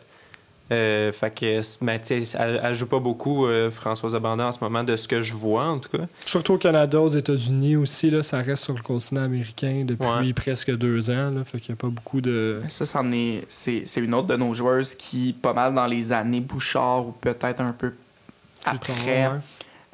Euh, 0.72 1.12
fait 1.12 1.30
que, 1.30 1.62
ben, 1.86 2.00
elle, 2.10 2.60
elle 2.64 2.74
joue 2.74 2.88
pas 2.88 3.00
beaucoup, 3.00 3.46
euh, 3.46 3.70
Françoise 3.70 4.16
Abanda, 4.16 4.48
en 4.48 4.52
ce 4.52 4.58
moment, 4.62 4.84
de 4.84 4.98
ce 4.98 5.08
que 5.08 5.22
je 5.22 5.34
vois, 5.36 5.66
en 5.66 5.78
tout 5.78 5.96
cas. 5.96 6.06
Surtout 6.26 6.54
au 6.54 6.58
Canada, 6.58 7.00
aux 7.00 7.10
États-Unis 7.10 7.76
aussi, 7.76 8.10
là, 8.10 8.24
ça 8.24 8.38
reste 8.42 8.64
sur 8.64 8.74
le 8.74 8.82
continent 8.82 9.24
américain 9.24 9.84
depuis 9.86 10.08
Ouais. 10.08 10.34
presque 10.34 10.76
deux 10.76 11.12
ans. 11.12 11.30
Là, 11.30 11.44
fait 11.44 11.60
qu'il 11.60 11.74
n'y 11.74 11.78
a 11.78 11.82
pas 11.82 11.90
beaucoup 11.90 12.20
de. 12.20 12.62
Ça, 12.70 12.86
c'en 12.86 13.12
est, 13.12 13.44
c'est, 13.48 13.84
c'est 13.86 14.00
une 14.02 14.16
autre 14.16 14.26
de 14.28 14.36
nos 14.38 14.56
joueuses 14.56 14.96
qui, 14.96 15.34
pas 15.34 15.54
mal 15.54 15.76
dans 15.76 15.86
les 15.86 16.12
années 16.12 16.42
Bouchard 16.42 17.06
ou 17.08 17.12
peut-être 17.12 17.62
un 17.62 17.72
peu 17.74 17.94
après, 18.66 19.28
ouais. 19.28 19.34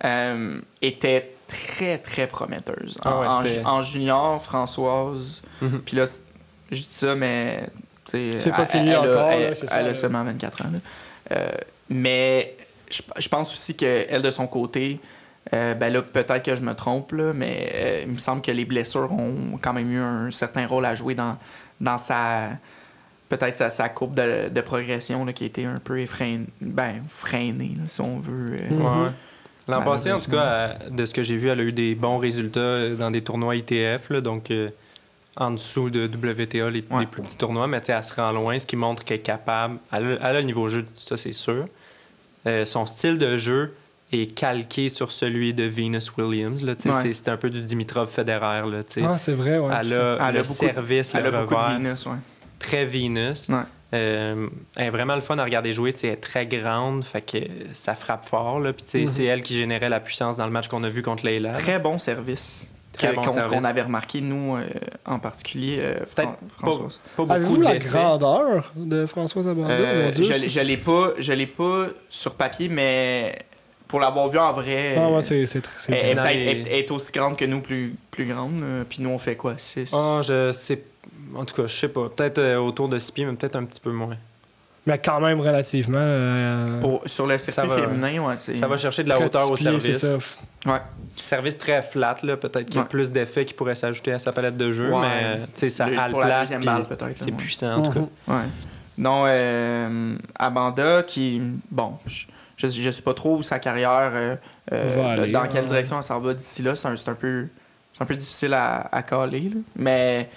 euh, 0.05 0.59
était 0.81 1.33
très, 1.47 1.97
très 1.97 2.27
prometteuse. 2.27 2.95
En, 3.03 3.09
Ah 3.09 3.41
ouais, 3.43 3.61
en- 3.65 3.81
junior, 3.81 4.41
Françoise, 4.41 5.41
Mhm. 5.61 5.81
puis 5.83 5.97
là, 5.97 6.05
je 6.71 6.77
dis 6.77 6.87
ça, 6.89 7.13
mais... 7.13 7.67
C'est 8.39 8.51
pas 8.51 8.61
elle- 8.63 8.67
fini 8.67 8.89
elle, 8.89 8.97
encore, 8.97 9.29
Elle, 9.31 9.49
là, 9.49 9.55
c'est 9.55 9.67
ça, 9.67 9.79
elle 9.79 9.85
a 9.85 9.89
là. 9.89 9.95
seulement 9.95 10.23
24 10.23 10.65
ans. 10.65 10.69
Euh, 11.31 11.47
mais 11.89 12.55
je, 12.89 13.01
je 13.17 13.29
pense 13.29 13.53
aussi 13.53 13.75
qu'elle, 13.75 14.21
de 14.21 14.29
son 14.31 14.47
côté, 14.47 14.99
euh, 15.53 15.73
ben 15.73 15.91
là, 15.91 16.01
peut-être 16.01 16.43
que 16.43 16.55
je 16.55 16.61
me 16.61 16.73
trompe, 16.73 17.11
là, 17.13 17.33
mais 17.33 17.71
euh, 17.73 18.01
il 18.05 18.11
me 18.13 18.17
semble 18.17 18.41
que 18.41 18.51
les 18.51 18.65
blessures 18.65 19.11
ont 19.11 19.57
quand 19.61 19.73
même 19.73 19.91
eu 19.91 19.99
un 19.99 20.29
certain 20.31 20.67
rôle 20.67 20.85
à 20.85 20.93
jouer 20.95 21.15
dans, 21.15 21.37
dans 21.79 21.97
sa 21.97 22.49
peut-être 23.29 23.55
sa, 23.55 23.69
sa 23.69 23.87
courbe 23.87 24.13
de, 24.15 24.49
de 24.49 24.61
progression 24.61 25.23
là, 25.23 25.31
qui 25.31 25.45
a 25.45 25.47
été 25.47 25.63
un 25.65 25.77
peu 25.81 25.99
effrénée, 26.01 26.47
ben, 26.59 26.95
freinée, 27.07 27.71
là, 27.77 27.83
si 27.87 28.01
on 28.01 28.19
veut. 28.19 28.57
Ouais, 28.69 28.75
ouais. 28.77 29.09
L'an 29.69 29.81
passé, 29.83 30.11
en 30.11 30.19
tout 30.19 30.31
cas, 30.31 30.75
elle- 30.85 30.93
de 30.95 31.05
ce 31.05 31.13
que 31.13 31.23
j'ai 31.23 31.37
vu, 31.37 31.47
elle 31.47 31.61
a 31.61 31.63
eu 31.63 31.71
des 31.71 31.95
bons 31.95 32.17
résultats 32.17 32.89
dans 32.89 33.09
des 33.09 33.23
tournois 33.23 33.55
ITF, 33.55 34.09
là, 34.09 34.19
donc 34.19 34.51
euh, 34.51 34.69
en 35.37 35.51
dessous 35.51 35.89
de 35.89 36.05
WTA, 36.07 36.69
les, 36.69 36.83
Ouais. 36.89 36.99
les 37.01 37.05
plus 37.05 37.21
petits 37.21 37.37
tournois, 37.37 37.67
mais 37.67 37.79
tu 37.79 37.87
sais, 37.87 37.93
elle 37.93 38.03
se 38.03 38.13
rend 38.13 38.31
loin, 38.31 38.57
ce 38.59 38.65
qui 38.67 38.75
montre 38.75 39.03
qu'elle 39.03 39.17
est 39.17 39.21
capable. 39.21 39.77
Elle 39.93 40.05
a, 40.05 40.29
elle 40.29 40.35
a 40.35 40.41
le 40.41 40.45
niveau 40.45 40.67
jeu, 40.69 40.85
ça 40.95 41.15
c'est 41.17 41.31
sûr. 41.31 41.65
Euh, 42.47 42.65
son 42.65 42.85
style 42.85 43.17
de 43.17 43.37
jeu 43.37 43.73
est 44.11 44.33
calqué 44.35 44.89
sur 44.89 45.11
celui 45.11 45.53
de 45.53 45.63
Venus 45.63 46.11
Williams. 46.17 46.63
Là, 46.63 46.75
tu 46.75 46.89
sais, 46.89 46.89
Ouais. 46.95 47.13
c'est, 47.13 47.29
un 47.29 47.37
peu 47.37 47.49
du 47.49 47.61
Dimitrov 47.61 48.09
Federer. 48.09 48.69
Là, 48.69 48.83
tu 48.83 48.93
sais. 48.93 49.03
Ah, 49.07 49.17
c'est 49.17 49.31
vrai, 49.33 49.57
ouais. 49.57 49.73
elle 49.79 49.93
a 49.93 50.15
Elle 50.15 50.21
a 50.21 50.31
le 50.33 50.41
beaucoup- 50.41 50.53
service, 50.53 51.15
Elle 51.15 51.23
le 51.23 51.27
a 51.35 51.41
beaucoup 51.41 51.53
de 51.53 51.59
revers, 51.59 51.77
Venus, 51.79 52.05
ouais. 52.07 52.17
très 52.59 52.83
Venus. 52.85 53.47
Ouais. 53.49 53.55
Euh, 53.93 54.47
elle 54.75 54.87
est 54.87 54.89
vraiment 54.89 55.15
le 55.15 55.21
fun 55.21 55.37
à 55.37 55.43
regarder 55.43 55.71
jouer. 55.71 55.93
tu 55.93 55.99
sais, 55.99 56.07
Elle 56.07 56.13
est 56.13 56.17
très 56.17 56.45
grande, 56.45 57.03
fait 57.05 57.21
que 57.21 57.37
ça 57.73 57.93
frappe 57.95 58.25
fort. 58.25 58.59
Là. 58.59 58.73
Puis, 58.73 58.83
tu 58.83 58.91
sais, 58.91 58.99
Mhm. 59.01 59.07
c'est 59.07 59.23
elle 59.25 59.43
qui 59.43 59.53
générait 59.55 59.89
la 59.89 59.99
puissance 60.01 60.37
dans 60.37 60.45
le 60.45 60.51
match 60.51 60.67
qu'on 60.67 60.83
a 60.83 60.89
vu 60.89 61.01
contre 61.03 61.25
Leila. 61.25 61.51
Très 61.53 61.79
bon 61.79 61.97
service. 61.97 62.67
Bon 63.15 63.21
qu'on, 63.21 63.63
avait 63.63 63.81
remarqué, 63.81 64.21
nous, 64.21 64.55
euh, 64.55 64.63
en 65.05 65.19
particulier, 65.19 65.77
euh, 65.81 65.95
Peut-être 65.99 66.15
Fran- 66.57 66.71
Françoise. 66.73 66.99
Pas 67.17 67.23
beaucoup 67.23 67.31
Avez-vous 67.33 67.61
la 67.61 67.77
grandeur 67.77 68.71
de 68.75 69.05
Françoise 69.05 69.47
Abanda? 69.47 69.73
Euh, 69.73 70.05
mon 70.05 70.11
Dieu, 70.11 70.23
je, 70.23 70.59
l'ai- 70.61 70.77
pas, 70.77 71.11
je 71.17 71.33
l'ai 71.33 71.47
pas 71.47 71.87
sur 72.09 72.35
papier, 72.35 72.69
mais 72.69 73.37
pour 73.87 73.99
l'avoir 73.99 74.27
vu 74.29 74.37
en 74.37 74.53
vrai, 74.53 74.95
Ah 74.97 75.09
ouais, 75.09 75.21
c'est 75.21 75.45
elle, 75.93 76.19
elle 76.25 76.37
est 76.37 76.45
elle- 76.51 76.67
elle 76.85 76.91
aussi 76.93 77.11
grande 77.11 77.37
que 77.37 77.45
nous, 77.45 77.59
plus, 77.61 77.95
plus 78.09 78.25
grande. 78.25 78.61
euh, 78.63 78.83
Puis 78.87 79.01
nous, 79.01 79.09
on 79.09 79.17
fait 79.17 79.35
quoi 79.35 79.55
6 79.57 79.91
Ah, 79.93 80.21
je 80.23 80.51
sais. 80.53 80.81
En 81.35 81.45
tout 81.45 81.55
cas, 81.55 81.67
je 81.67 81.75
sais 81.77 81.87
pas. 81.89 82.09
Peut-être 82.09 82.39
euh, 82.39 82.57
autour 82.57 82.89
de 82.89 82.99
6 82.99 83.11
pieds, 83.11 83.25
mais 83.25 83.33
peut-être 83.33 83.55
un 83.55 83.63
petit 83.65 83.79
peu 83.79 83.91
moins. 83.91 84.17
Mais 84.87 84.97
quand 84.97 85.19
même 85.19 85.39
relativement. 85.39 85.97
euh, 85.99 86.79
Sur 87.05 87.27
le 87.27 87.37
circuit 87.37 87.67
va- 87.69 87.75
féminin, 87.81 88.19
ouais, 88.23 88.33
c'est. 88.37 88.55
Ça 88.55 88.67
va 88.67 88.77
chercher 88.77 89.03
de 89.03 89.09
la 89.09 89.19
hauteur 89.19 89.51
au 89.51 89.55
service. 89.55 89.99
ça. 89.99 90.17
Service 91.15 91.57
très 91.57 91.81
flat, 91.81 92.15
là. 92.23 92.37
Peut-être 92.37 92.65
qu'il 92.65 92.75
y 92.75 92.79
a 92.79 92.81
Ouais. 92.81 92.87
plus 92.87 93.11
d'effets 93.11 93.45
qui 93.45 93.53
pourraient 93.53 93.75
s'ajouter 93.75 94.13
à 94.13 94.19
sa 94.19 94.31
palette 94.31 94.57
de 94.57 94.71
jeu, 94.71 94.91
Ouais. 94.91 95.01
mais 95.01 95.37
tu 95.39 95.45
sais, 95.55 95.69
ça 95.69 95.87
Le- 95.87 95.99
a 95.99 96.07
le 96.07 96.13
place. 96.15 96.39
deuxième 96.49 96.59
puis 96.61 96.69
balle, 96.69 96.83
peut-être. 96.85 97.01
là, 97.03 97.09
C'est 97.15 97.25
ouais. 97.25 97.31
puissant, 97.37 97.75
en 97.75 97.81
tout 97.83 97.91
cas. 97.91 97.99
Mhm. 97.99 98.07
Ouais. 98.35 98.43
Non, 98.97 99.23
euh, 99.27 100.15
Abanda, 100.37 101.03
qui. 101.03 101.41
Bon, 101.69 101.93
je, 102.07 102.25
je, 102.57 102.67
je 102.67 102.91
sais 102.91 103.01
pas 103.01 103.13
trop 103.13 103.37
où 103.37 103.43
sa 103.43 103.59
carrière. 103.59 104.11
euh, 104.13 104.35
euh, 104.71 104.93
Va 104.95 105.15
de- 105.17 105.21
aller, 105.23 105.31
dans 105.31 105.47
quelle 105.47 105.61
ouais. 105.61 105.67
direction 105.67 105.97
elle 105.97 106.03
s'en 106.03 106.19
va 106.19 106.33
d'ici 106.33 106.61
là. 106.63 106.75
C'est 106.75 106.87
un, 106.87 106.95
c'est 106.95 107.09
un 107.09 107.15
peu. 107.15 107.47
C'est 107.93 108.01
un 108.03 108.05
peu 108.05 108.15
difficile 108.15 108.53
à, 108.53 108.87
à 108.91 109.01
caler. 109.03 109.41
là. 109.53 109.61
Mais 109.75 110.29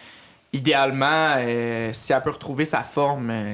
idéalement, 0.54 1.34
euh, 1.38 1.90
si 1.92 2.12
elle 2.12 2.22
peut 2.22 2.30
retrouver 2.30 2.64
sa 2.64 2.82
forme, 2.82 3.28
euh, 3.30 3.52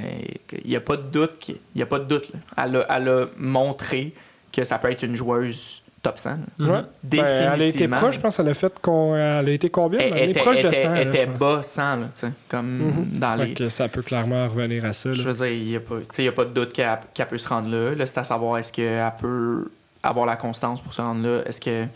il 0.65 0.71
n'y 0.71 0.77
a 0.77 0.81
pas 0.81 0.97
de 0.97 1.03
doute. 1.03 1.39
qu'il- 1.39 1.57
Il 1.75 1.79
y 1.81 1.83
a 1.83 1.87
pas 1.87 1.99
de 1.99 2.05
doute. 2.05 2.29
là. 2.33 2.65
Elle, 2.65 2.77
a, 2.77 2.87
elle 2.97 3.09
a 3.09 3.27
montré 3.39 4.13
que 4.53 4.63
ça 4.65 4.79
peut 4.79 4.91
être 4.91 5.03
une 5.03 5.15
joueuse 5.17 5.83
top 6.03 6.19
100. 6.19 6.31
là. 6.31 6.37
Mhm. 6.59 6.71
Ouais. 6.71 6.81
Ben, 7.03 7.19
elle 7.25 7.27
a 7.27 7.55
été 7.55 7.59
Définitivement. 7.65 7.97
proche, 7.99 8.15
je 8.15 8.21
pense. 8.21 8.39
Elle 8.41 8.49
a 8.49 8.55
fait 8.55 8.73
qu'on. 8.81 9.15
Elle 9.17 9.49
a 9.49 9.51
été 9.53 9.69
combien? 9.71 9.99
Elle, 10.01 10.13
Elle 10.15 10.19
est 10.19 10.31
était, 10.31 10.41
proche 10.41 10.61
de 10.61 10.69
était- 10.69 10.83
100. 10.83 10.93
là, 10.95 11.03
était 11.03 11.27
bas 11.27 11.63
100, 11.63 11.97
là, 11.97 12.07
tu 12.15 12.21
sais, 12.27 12.33
comme 12.49 12.71
Mhm. 12.71 13.19
dans 13.19 13.35
les. 13.35 13.55
que 13.55 13.69
ça 13.69 13.89
peut 13.89 14.03
clairement 14.03 14.47
revenir 14.49 14.85
à 14.85 14.93
ça. 14.93 15.09
là. 15.11 15.15
Je 15.15 15.23
veux 15.29 15.33
dire, 15.35 15.47
il 15.55 15.65
n'y 15.65 15.77
a, 15.77 15.81
pas- 15.81 15.99
tu 16.01 16.05
sais, 16.13 16.23
il 16.23 16.27
y 16.27 16.29
a 16.29 16.33
pas 16.33 16.45
de 16.45 16.51
doute 16.53 16.73
qu'elle 16.73 16.99
qu'elle 17.15 17.27
peut 17.29 17.39
se 17.39 17.49
rendre 17.49 17.69
là. 17.69 17.95
Là, 17.95 18.07
c'est 18.07 18.19
à 18.19 18.25
savoir 18.25 18.59
est-ce 18.59 18.73
qu'elle 18.73 19.13
peut 19.21 19.71
avoir 20.03 20.25
la 20.27 20.37
constance 20.37 20.81
pour 20.81 20.93
se 20.95 21.01
rendre 21.03 21.23
là? 21.27 21.43
Est-ce 21.47 21.61
que 21.61 21.87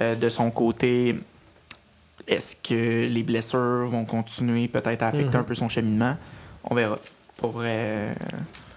euh, 0.00 0.14
de 0.16 0.28
son 0.28 0.50
côté, 0.50 1.14
est-ce 2.28 2.56
que 2.56 3.06
les 3.06 3.22
blessures 3.22 3.86
vont 3.86 4.04
continuer 4.04 4.68
peut-être 4.68 5.02
à 5.02 5.08
affecter 5.08 5.36
Mhm. 5.36 5.42
un 5.42 5.44
peu 5.44 5.54
son 5.54 5.68
cheminement? 5.68 6.16
On 6.64 6.74
verra. 6.74 6.96
Pour 7.36 7.50
vrai, 7.50 7.70
euh, 7.72 8.14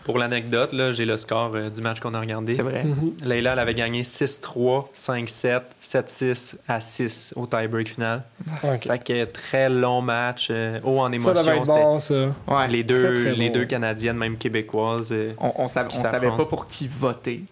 Pour 0.03 0.17
l'anecdote, 0.19 0.71
là, 0.71 0.91
j'ai 0.93 1.03
le 1.05 1.17
score 1.17 1.51
euh, 1.55 1.69
du 1.69 1.81
match 1.81 1.99
qu'on 1.99 2.13
a 2.13 2.19
regardé. 2.21 2.53
c'est 2.53 2.61
vrai. 2.61 2.83
Mhm. 2.85 3.13
Leila, 3.25 3.53
elle 3.53 3.59
avait 3.59 3.73
gagné 3.73 4.03
6-3, 4.03 4.89
5-7, 4.93 5.63
7-6 5.81 6.55
à 6.67 6.79
6 6.79 7.33
au 7.35 7.45
tie-break 7.45 7.89
final. 7.89 8.23
Ok. 8.63 8.87
Fait 8.87 9.03
que 9.03 9.25
très 9.25 9.69
long 9.69 10.01
match, 10.01 10.47
euh, 10.49 10.79
haut 10.83 10.99
en 11.01 11.09
Ça 11.09 11.15
émotion. 11.15 11.33
devait 11.43 11.57
être 11.57 11.65
bon, 11.65 11.99
ça. 11.99 12.15
Ouais. 12.47 12.67
les 12.69 12.83
deux, 12.83 13.03
Très, 13.15 13.31
très 13.31 13.39
les 13.39 13.47
bon. 13.49 13.53
deux 13.55 13.65
Canadiennes, 13.65 14.17
même 14.17 14.37
québécoises. 14.37 15.09
euh, 15.11 15.33
On, 15.39 15.51
on, 15.57 15.65
sav- 15.67 15.87
Qui 15.89 15.97
on 15.99 16.03
savait 16.03 16.31
pas 16.31 16.45
pour 16.45 16.67
qui 16.67 16.87
voter. 16.87 17.43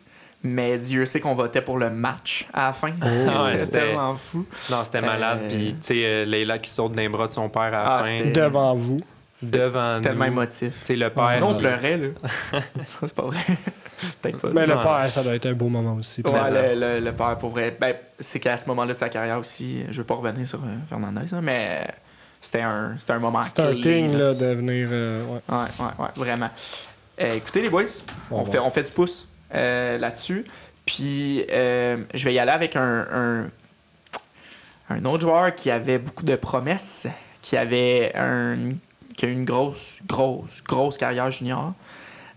Mais 0.47 0.77
Dieu 0.77 1.05
sait 1.07 1.19
qu'on 1.19 1.33
votait 1.33 1.61
pour 1.61 1.77
le 1.79 1.89
match 1.89 2.45
à 2.53 2.67
la 2.67 2.73
fin. 2.73 2.91
Ouais, 3.01 3.59
c'était 3.59 3.79
tellement 3.79 4.15
fou. 4.15 4.45
Non, 4.69 4.83
c'était 4.83 5.01
malade. 5.01 5.39
Euh, 5.43 5.49
Puis, 5.49 5.73
tu 5.73 5.77
sais, 5.81 6.01
euh, 6.05 6.25
Leila 6.25 6.59
qui 6.59 6.69
saute 6.69 6.91
d'un 6.91 7.09
bras 7.09 7.25
de 7.27 7.31
son 7.31 7.49
père 7.49 7.61
à 7.63 7.69
la 7.71 7.85
Ah, 7.97 8.03
fin, 8.03 8.17
c'était- 8.19 8.31
Devant 8.41 8.75
vous. 8.75 8.99
devant 9.41 9.99
Tellement 10.01 10.25
nous. 10.25 10.31
émotif. 10.31 10.73
Tu 10.81 10.85
sais, 10.85 10.95
le 10.95 11.09
père. 11.09 11.39
Non, 11.39 11.49
on 11.49 11.53
qui- 11.53 11.59
pleurait, 11.61 11.97
là. 11.97 12.07
ça, 12.87 12.99
c'est 13.07 13.15
pas 13.15 13.23
vrai. 13.23 13.39
Peut-être 14.21 14.37
pas. 14.39 14.49
Mais 14.53 14.67
le 14.67 14.75
père, 14.75 15.07
ça 15.09 15.23
doit 15.23 15.35
être 15.35 15.45
un 15.47 15.53
beau 15.53 15.67
moment 15.69 15.95
aussi. 15.95 16.21
Ouais, 16.25 16.51
le, 16.75 16.79
le, 16.79 16.99
le 17.05 17.11
père, 17.11 17.37
pour 17.37 17.49
vrai. 17.49 17.75
Ben, 17.79 17.95
c'est 18.19 18.39
qu'à 18.39 18.57
ce 18.57 18.67
moment-là 18.67 18.93
de 18.93 18.97
sa 18.99 19.09
carrière 19.09 19.39
aussi, 19.39 19.83
je 19.89 19.97
veux 19.97 20.03
pas 20.03 20.15
revenir 20.15 20.47
sur 20.47 20.59
euh, 20.59 20.67
Fernandez, 20.89 21.33
hein, 21.33 21.39
mais 21.41 21.67
euh, 21.71 21.91
c'était 22.39 22.61
un, 22.61 22.95
c'était 22.97 23.13
un 23.13 23.19
moment 23.19 23.41
C'est 23.43 23.59
un 23.61 23.71
clé, 23.71 23.81
thing, 23.81 24.11
là. 24.13 24.17
là, 24.29 24.33
de 24.35 24.45
venir. 24.53 24.87
euh, 24.91 25.23
ouais. 25.25 25.39
Ouais, 25.49 25.55
ouais, 25.79 25.85
ouais, 26.05 26.09
vraiment. 26.15 26.49
Euh, 27.21 27.33
écoutez, 27.35 27.61
les 27.61 27.69
boys, 27.69 27.83
Bon, 28.29 28.39
on, 28.39 28.43
bon. 28.43 28.51
Fait, 28.51 28.59
on 28.59 28.69
fait 28.69 28.83
du 28.83 28.91
pouce 28.91 29.27
euh, 29.53 29.97
là-dessus. 29.97 30.43
Puis, 30.85 31.45
euh, 31.51 31.97
je 32.13 32.25
vais 32.25 32.33
y 32.33 32.39
aller 32.39 32.51
avec 32.51 32.75
un, 32.75 33.07
un, 33.11 33.49
un 34.89 35.05
autre 35.05 35.21
joueur 35.21 35.55
qui 35.55 35.71
avait 35.71 35.99
beaucoup 35.99 36.23
de 36.25 36.35
promesses, 36.35 37.07
qui 37.41 37.57
avait 37.57 38.11
un, 38.15 38.73
qui 39.17 39.25
a 39.25 39.29
eu 39.29 39.31
une 39.33 39.45
grosse, 39.45 39.97
grosse, 40.07 40.63
grosse 40.67 40.97
carrière 40.97 41.31
junior. 41.31 41.73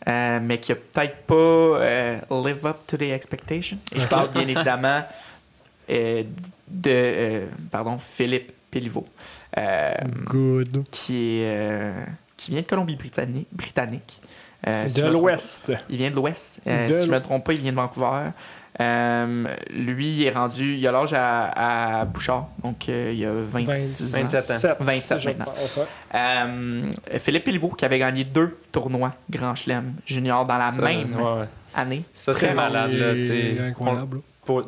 euh, 0.08 0.38
mais 0.42 0.58
qui 0.58 0.72
a 0.72 0.76
peut-être 0.76 1.16
pas 1.26 2.20
live 2.30 2.64
up 2.66 2.78
to 2.86 2.96
the 2.96 3.02
expectation. 3.02 3.78
Et 3.94 4.00
je 4.00 4.06
parle 4.06 4.30
bien 4.30 4.42
évidemment 4.48 5.02
de 5.88 7.46
pardon, 7.70 7.98
Philippe 7.98 8.52
Péliveau. 8.70 9.06
Good. 10.26 10.84
qui 10.90 11.40
est 11.40 11.94
qui 12.36 12.52
vient 12.52 12.62
de 12.62 12.66
Colombie-Britannique. 12.66 13.48
Britannique. 13.52 14.22
Euh, 14.66 14.88
si 14.88 15.00
De 15.00 15.06
me 15.06 15.12
l'Ouest. 15.12 15.72
Il 15.88 15.96
vient 15.98 16.10
de 16.10 16.16
l'Ouest. 16.16 16.60
Euh, 16.66 16.88
De 16.88 16.92
si 16.92 16.98
je 17.00 17.04
me 17.06 17.12
l'Ouest. 17.12 17.22
trompe 17.24 17.44
pas, 17.44 17.52
il 17.52 17.60
vient 17.60 17.70
de 17.72 17.76
Vancouver. 17.76 18.30
Euh, 18.80 19.44
lui, 19.70 20.08
il 20.08 20.24
est 20.24 20.30
rendu. 20.30 20.76
Il 20.76 20.86
a 20.86 20.92
l'âge 20.92 21.12
à, 21.12 21.98
à 22.00 22.04
Bouchard. 22.04 22.48
Donc, 22.62 22.88
euh, 22.88 23.12
il 23.14 23.24
a 23.24 23.32
26 23.32 24.14
ans. 24.14 24.18
27 24.20 24.50
ans. 24.50 24.76
27 24.80 25.18
je 25.20 25.28
maintenant. 25.30 25.46
Euh, 26.14 26.90
Philippe 27.18 27.44
Péliveau, 27.44 27.68
qui 27.70 27.84
avait 27.84 27.98
gagné 27.98 28.24
deux 28.24 28.56
tournois 28.72 29.14
Grand 29.30 29.54
Chelem 29.54 29.94
junior 30.06 30.44
dans 30.44 30.58
la 30.58 30.70
Ça, 30.70 30.82
même 30.82 31.14
ouais, 31.16 31.22
ouais. 31.40 31.48
année. 31.74 32.02
Ça, 32.12 32.32
Très 32.32 32.48
c'est 32.48 32.54
malade, 32.54 32.92
là. 32.92 33.14
tu 33.14 33.22
sais. 33.22 33.54
C'est 33.58 33.62
incroyable. 33.64 34.20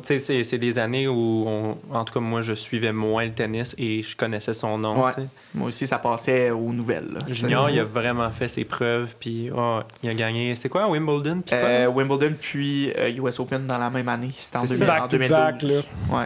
C'est 0.03 0.19
c'est 0.19 0.57
des 0.57 0.79
années 0.79 1.07
où, 1.07 1.45
on- 1.47 1.77
en 1.91 2.05
tout 2.05 2.13
cas, 2.13 2.19
moi, 2.19 2.41
je 2.41 2.53
suivais 2.53 2.91
moins 2.91 3.25
le 3.25 3.33
tennis 3.33 3.75
et 3.77 4.01
je 4.01 4.15
connaissais 4.15 4.53
son 4.53 4.77
nom. 4.77 5.03
Ouais. 5.05 5.11
Moi 5.55 5.67
aussi, 5.69 5.87
ça 5.87 5.97
passait 5.99 6.51
aux 6.51 6.71
nouvelles. 6.73 7.07
là. 7.13 7.19
Junior, 7.27 7.69
il 7.69 7.79
a 7.79 7.83
vraiment 7.83 8.29
fait 8.31 8.47
ses 8.47 8.63
preuves, 8.65 9.15
puis 9.19 9.49
oh, 9.55 9.79
il 10.03 10.09
a 10.09 10.13
gagné. 10.13 10.55
C'est 10.55 10.69
quoi, 10.69 10.87
Wimbledon? 10.89 11.41
Puis 11.45 11.55
quoi? 11.55 11.67
Euh, 11.67 11.87
Wimbledon 11.87 12.33
puis 12.39 12.91
euh, 12.97 13.09
US 13.23 13.39
Open 13.39 13.67
dans 13.67 13.77
la 13.77 13.89
même 13.89 14.07
année. 14.09 14.29
C'était 14.37 14.57
en, 14.57 14.65
C'est 14.65 14.79
2000 14.79 14.87
ça. 14.87 14.95
en 14.95 14.99
Back 14.99 15.09
to 15.09 15.17
2012. 15.17 15.29
back, 15.39 15.61
là. 15.63 16.17
Ouais. 16.19 16.25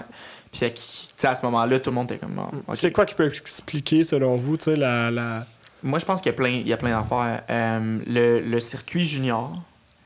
Puis 0.52 1.28
à 1.28 1.36
ce 1.36 1.46
moment-là, 1.46 1.80
tout 1.80 1.90
le 1.90 1.96
monde 1.96 2.12
était 2.12 2.20
comme. 2.20 2.40
C'est 2.76 2.92
quoi 2.92 3.06
qui 3.06 3.14
peut 3.16 3.28
expliquer, 3.28 4.04
selon 4.06 4.38
vous, 4.38 4.56
tu 4.58 4.66
sais, 4.66 4.76
la, 4.78 5.12
la... 5.12 5.46
Moi, 5.84 6.00
je 6.00 6.06
pense 6.06 6.22
qu'il 6.22 6.32
y 6.32 6.34
a 6.34 6.38
plein, 6.38 6.50
il 6.50 6.68
y 6.68 6.72
a 6.74 6.78
plein 6.78 6.98
d'affaires. 6.98 7.44
Euh, 7.50 8.00
le, 8.08 8.40
le 8.40 8.60
circuit 8.62 9.04
junior, 9.04 9.52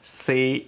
c'est 0.02 0.66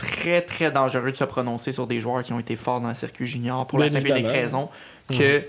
très, 0.00 0.40
très 0.42 0.70
dangereux 0.70 1.10
de 1.12 1.16
se 1.16 1.24
prononcer 1.24 1.72
sur 1.72 1.86
des 1.86 2.00
joueurs 2.00 2.22
qui 2.22 2.32
ont 2.32 2.40
été 2.40 2.56
forts 2.56 2.80
dans 2.80 2.88
le 2.88 2.94
circuit 2.94 3.26
junior 3.26 3.66
pour 3.66 3.78
la 3.78 3.90
simple 3.90 4.10
raison 4.12 4.68
que 5.12 5.44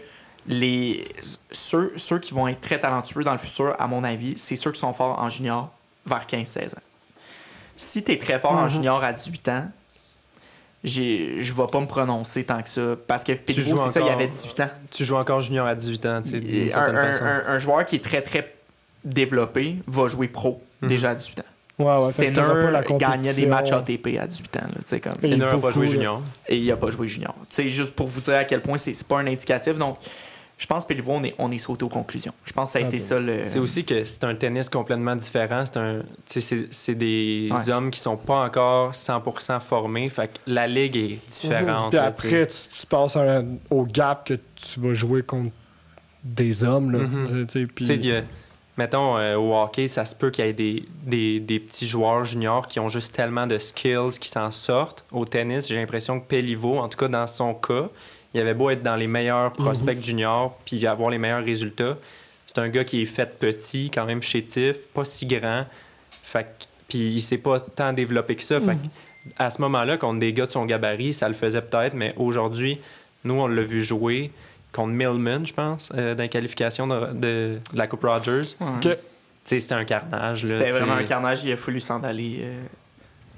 les, 0.47 1.05
ceux, 1.51 1.93
ceux 1.97 2.19
qui 2.19 2.33
vont 2.33 2.47
être 2.47 2.61
très 2.61 2.79
talentueux 2.79 3.23
dans 3.23 3.31
le 3.31 3.37
futur, 3.37 3.75
à 3.79 3.87
mon 3.87 4.03
avis, 4.03 4.37
c'est 4.37 4.55
ceux 4.55 4.71
qui 4.71 4.79
sont 4.79 4.93
forts 4.93 5.19
en 5.21 5.29
junior 5.29 5.69
vers 6.05 6.25
15-16 6.25 6.73
ans. 6.75 6.81
Si 7.77 8.03
tu 8.03 8.11
es 8.11 8.17
très 8.17 8.39
fort 8.39 8.51
en 8.53 8.63
Mhm. 8.63 8.69
junior 8.69 9.03
à 9.03 9.13
18 9.13 9.47
ans, 9.49 9.67
je 10.83 11.53
vais 11.53 11.67
pas 11.71 11.79
me 11.79 11.85
prononcer 11.85 12.43
tant 12.43 12.61
que 12.61 12.69
ça. 12.69 12.95
Parce 13.07 13.23
que 13.23 13.33
joues 13.33 13.77
c'est 13.77 13.89
ça, 13.93 13.99
il 14.01 14.09
avait 14.09 14.27
18 14.27 14.59
ans. 14.61 14.69
Tu 14.91 15.05
joues 15.05 15.15
encore 15.15 15.41
junior 15.41 15.67
à 15.67 15.75
18 15.75 16.05
ans, 16.07 16.21
tu 16.23 16.29
sais, 16.39 16.73
un- 16.75 17.43
un 17.47 17.59
joueur 17.59 17.85
qui 17.85 17.97
est 17.97 18.03
très 18.03 18.21
très 18.21 18.55
développé 19.03 19.77
va 19.87 20.07
jouer 20.07 20.27
pro 20.27 20.61
Mhm. 20.81 20.89
déjà 20.89 21.09
à 21.11 21.15
18 21.15 21.39
ans. 21.39 21.50
Ouais, 21.83 22.05
ouais, 22.05 22.11
Sinner 22.11 22.41
gagnait 22.97 23.33
des 23.33 23.45
matchs. 23.45 23.71
ATP 23.71 24.17
à 24.19 24.27
18 24.27 24.57
ans. 24.57 24.59
Là, 24.91 24.99
comme, 24.99 25.13
Sinner 25.21 25.37
n'a 25.37 25.57
pas 25.57 25.71
joué 25.71 25.87
junior. 25.87 26.21
et 26.47 26.57
il 26.57 26.71
a 26.71 26.77
pas 26.77 26.91
joué 26.91 27.07
junior. 27.07 27.35
C'est 27.47 27.69
juste 27.69 27.93
pour 27.95 28.07
vous 28.07 28.21
dire 28.21 28.35
à 28.35 28.43
quel 28.43 28.61
point 28.61 28.77
c'est 28.77 29.07
pas 29.07 29.19
un 29.19 29.27
indicatif. 29.27 29.77
Donc, 29.77 29.97
je 30.57 30.67
pense 30.67 30.85
que 30.85 30.93
on 31.07 31.23
est, 31.23 31.33
on 31.39 31.51
est 31.51 31.57
sauté 31.57 31.83
aux 31.85 31.89
conclusions. 31.89 32.33
Je 32.45 32.53
pense 32.53 32.71
que 32.71 32.79
ça 32.79 32.85
a 32.85 32.87
été 32.87 32.99
ça 32.99 33.19
le. 33.19 33.45
C'est 33.47 33.57
aussi 33.57 33.83
que 33.83 34.03
c'est 34.03 34.23
un 34.25 34.35
tennis 34.35 34.69
complètement 34.69 35.15
différent. 35.15 35.63
C'est 35.65 35.77
un, 35.77 36.01
tu 36.01 36.05
sais, 36.27 36.41
c'est- 36.41 36.67
c'est 36.69 36.93
des 36.93 37.47
Ouais. 37.51 37.71
hommes 37.71 37.89
qui 37.89 37.99
sont 37.99 38.15
pas 38.15 38.45
encore 38.45 38.93
100% 38.93 39.59
formés. 39.59 40.07
Fait 40.09 40.27
que 40.27 40.37
la 40.45 40.67
ligue 40.67 40.95
est 40.97 41.17
différente. 41.31 41.89
Puis 41.89 41.97
tu 41.99 42.03
sais. 42.27 42.35
après, 42.37 42.47
tu, 42.47 42.79
tu 42.79 42.85
passes 42.85 43.15
un- 43.15 43.45
au 43.71 43.85
gap 43.85 44.27
que 44.27 44.35
tu 44.35 44.79
vas 44.79 44.93
jouer 44.93 45.23
contre 45.23 45.51
des 46.23 46.63
hommes. 46.63 46.91
Là, 46.91 46.99
puis- 47.73 48.11
a- 48.11 48.21
mettons, 48.77 49.17
euh, 49.17 49.35
au 49.35 49.55
hockey, 49.55 49.87
ça 49.87 50.05
se 50.05 50.15
peut 50.15 50.31
qu'il 50.31 50.45
y 50.45 50.47
ait 50.47 50.53
des, 50.53 50.85
des, 51.03 51.39
des 51.39 51.59
petits 51.59 51.87
joueurs 51.87 52.23
juniors 52.23 52.67
qui 52.67 52.79
ont 52.79 52.89
juste 52.89 53.13
tellement 53.13 53.47
de 53.47 53.57
skills 53.57 54.19
qui 54.19 54.29
s'en 54.29 54.51
sortent. 54.51 55.05
Au 55.11 55.25
tennis, 55.25 55.67
j'ai 55.67 55.75
l'impression 55.75 56.19
que 56.19 56.27
Péliveau, 56.27 56.77
en 56.79 56.87
tout 56.87 56.97
cas 56.97 57.07
dans 57.07 57.27
son 57.27 57.53
cas, 57.53 57.89
il 58.33 58.39
avait 58.39 58.53
beau 58.53 58.69
être 58.69 58.83
dans 58.83 58.95
les 58.95 59.07
meilleurs 59.07 59.51
prospects 59.53 60.01
juniors 60.01 60.57
puis 60.65 60.85
avoir 60.87 61.09
les 61.09 61.17
meilleurs 61.17 61.43
résultats. 61.43 61.97
C'est 62.45 62.59
un 62.59 62.69
gars 62.69 62.83
qui 62.83 63.01
est 63.01 63.05
fait 63.05 63.37
petit, 63.37 63.89
quand 63.91 64.05
même 64.05 64.21
chétif, 64.21 64.77
pas 64.93 65.05
si 65.05 65.25
grand. 65.25 65.65
Fait 66.23 66.47
puis 66.87 67.13
il 67.13 67.21
s'est 67.21 67.37
pas 67.37 67.61
tant 67.61 67.93
développé 67.93 68.35
que 68.35 68.43
ça. 68.43 68.59
Fait 68.59 68.75
que 68.75 68.87
à 69.37 69.49
ce 69.49 69.61
moment-là, 69.61 69.97
contre 69.97 70.19
des 70.19 70.33
gars 70.33 70.45
de 70.45 70.51
son 70.51 70.65
gabarit, 70.65 71.13
ça 71.13 71.27
le 71.27 71.35
faisait 71.35 71.61
peut-être, 71.61 71.93
mais 71.93 72.13
aujourd'hui, 72.17 72.79
nous, 73.23 73.35
on 73.35 73.47
l'a 73.47 73.61
vu 73.61 73.81
jouer 73.81 74.31
contre 74.71 74.89
Millman, 74.93 75.45
je 75.45 75.53
pense, 75.53 75.91
euh, 75.95 76.15
dans 76.15 76.23
les 76.23 76.29
qualifications 76.29 76.87
de, 76.87 77.07
de- 77.13 77.59
de 77.73 77.77
la 77.77 77.87
Coupe 77.87 78.03
Rogers. 78.03 78.55
Ouais. 78.59 78.99
C'était 79.43 79.73
un 79.73 79.85
carnage. 79.85 80.45
C'était 80.45 80.69
vraiment 80.69 80.93
un 80.93 81.03
carnage, 81.03 81.43
il 81.43 81.51
a 81.51 81.57
fallu 81.57 81.79
s'en 81.79 82.03
aller 82.03 82.39
euh, 82.41 82.61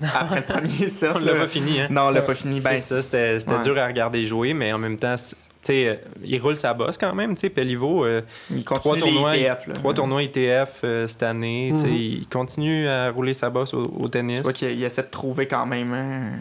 après 0.15 0.38
le 0.38 0.41
premier 0.41 0.89
set. 0.89 1.11
On 1.15 1.19
l'a 1.19 1.34
pas 1.36 1.47
fini, 1.47 1.79
hein? 1.79 1.88
Non, 1.89 2.03
on 2.03 2.09
l'a 2.11 2.21
pas 2.21 2.36
fini. 2.36 2.59
Ben, 2.59 2.77
c'était 2.77 3.38
ouais. 3.38 3.63
dur 3.63 3.77
à 3.77 3.88
regarder 3.88 4.25
jouer, 4.25 4.53
mais 4.53 4.73
en 4.73 4.77
même 4.77 4.97
temps, 4.97 5.15
c'est- 5.17 5.36
tu 5.36 5.67
sais, 5.67 5.88
euh, 5.88 5.95
il 6.25 6.41
roule 6.41 6.57
sa 6.57 6.73
bosse 6.73 6.97
quand 6.97 7.15
même, 7.15 7.36
tu 7.36 7.41
sais, 7.41 7.49
Pelivo. 7.49 8.03
euh, 8.03 8.21
il 8.51 8.65
trois 8.65 8.79
continue 8.79 8.99
tournois, 9.13 9.38
ITF. 9.38 9.67
Là. 9.67 9.73
trois 9.75 9.93
tournois 9.93 10.21
ITF 10.23 10.81
euh, 10.84 11.07
cette 11.07 11.23
année, 11.23 11.71
Mhm. 11.71 11.88
il 11.88 12.27
continue 12.27 12.86
à 12.89 13.09
rouler 13.11 13.34
sa 13.34 13.49
bosse 13.49 13.73
au, 13.73 13.86
au 13.97 14.09
tennis. 14.09 14.39
Tu 14.39 14.43
vois 14.43 14.51
qu'il 14.51 14.71
il 14.71 14.84
essaie 14.84 15.03
de 15.03 15.07
trouver 15.07 15.47
quand 15.47 15.65
même 15.65 15.93
un, 15.93 16.31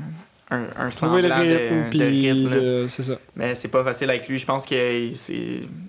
un, 0.54 0.66
un 0.76 0.84
le 0.86 0.90
semblant 0.90 1.20
de- 1.20 1.32
rythme, 1.32 1.98
de, 1.98 2.04
rythme. 2.04 2.50
de- 2.50 2.86
c'est 2.88 3.02
ça. 3.02 3.14
Mais 3.36 3.54
c'est 3.54 3.68
pas 3.68 3.82
facile 3.84 4.10
avec 4.10 4.28
lui. 4.28 4.38
Je 4.38 4.46
pense 4.46 4.64
qu'il 4.66 5.12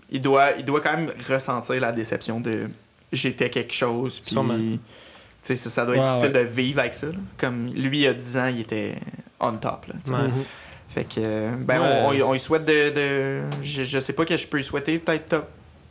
il 0.09 0.21
doit, 0.21 0.51
il 0.57 0.65
doit 0.65 0.81
quand 0.81 0.95
même 0.97 1.11
ressentir 1.29 1.79
la 1.79 1.91
déception 1.91 2.39
de 2.39 2.67
j'étais 3.11 3.49
quelque 3.49 3.73
chose. 3.73 4.19
Puis, 4.19 4.31
Sûrement. 4.31 4.55
tu 4.55 4.79
sais, 5.41 5.55
ça, 5.55 5.69
ça 5.69 5.85
doit 5.85 5.95
être 5.95 6.01
Ouais, 6.03 6.07
difficile 6.07 6.35
ouais. 6.37 6.43
de 6.43 6.49
vivre 6.49 6.79
avec 6.79 6.93
ça. 6.93 7.07
là. 7.07 7.13
Comme 7.37 7.67
lui, 7.73 7.97
il 7.97 8.01
y 8.03 8.07
a 8.07 8.13
10 8.13 8.37
ans, 8.37 8.47
il 8.47 8.61
était 8.61 8.95
on 9.39 9.51
top. 9.53 9.85
Là. 9.87 9.95
Ouais. 10.17 10.29
Fait 10.89 11.03
que, 11.05 11.55
ben, 11.57 11.81
Ouais. 11.81 12.21
on, 12.21 12.25
on, 12.25 12.29
on 12.29 12.33
lui 12.33 12.39
souhaite 12.39 12.65
de. 12.65 12.89
de- 12.89 13.41
je, 13.61 13.83
je 13.83 13.99
sais 13.99 14.13
pas 14.13 14.25
que 14.25 14.37
je 14.37 14.47
peux 14.47 14.57
lui 14.57 14.63
souhaiter, 14.63 14.97
peut-être 14.99 15.27
top. 15.27 15.47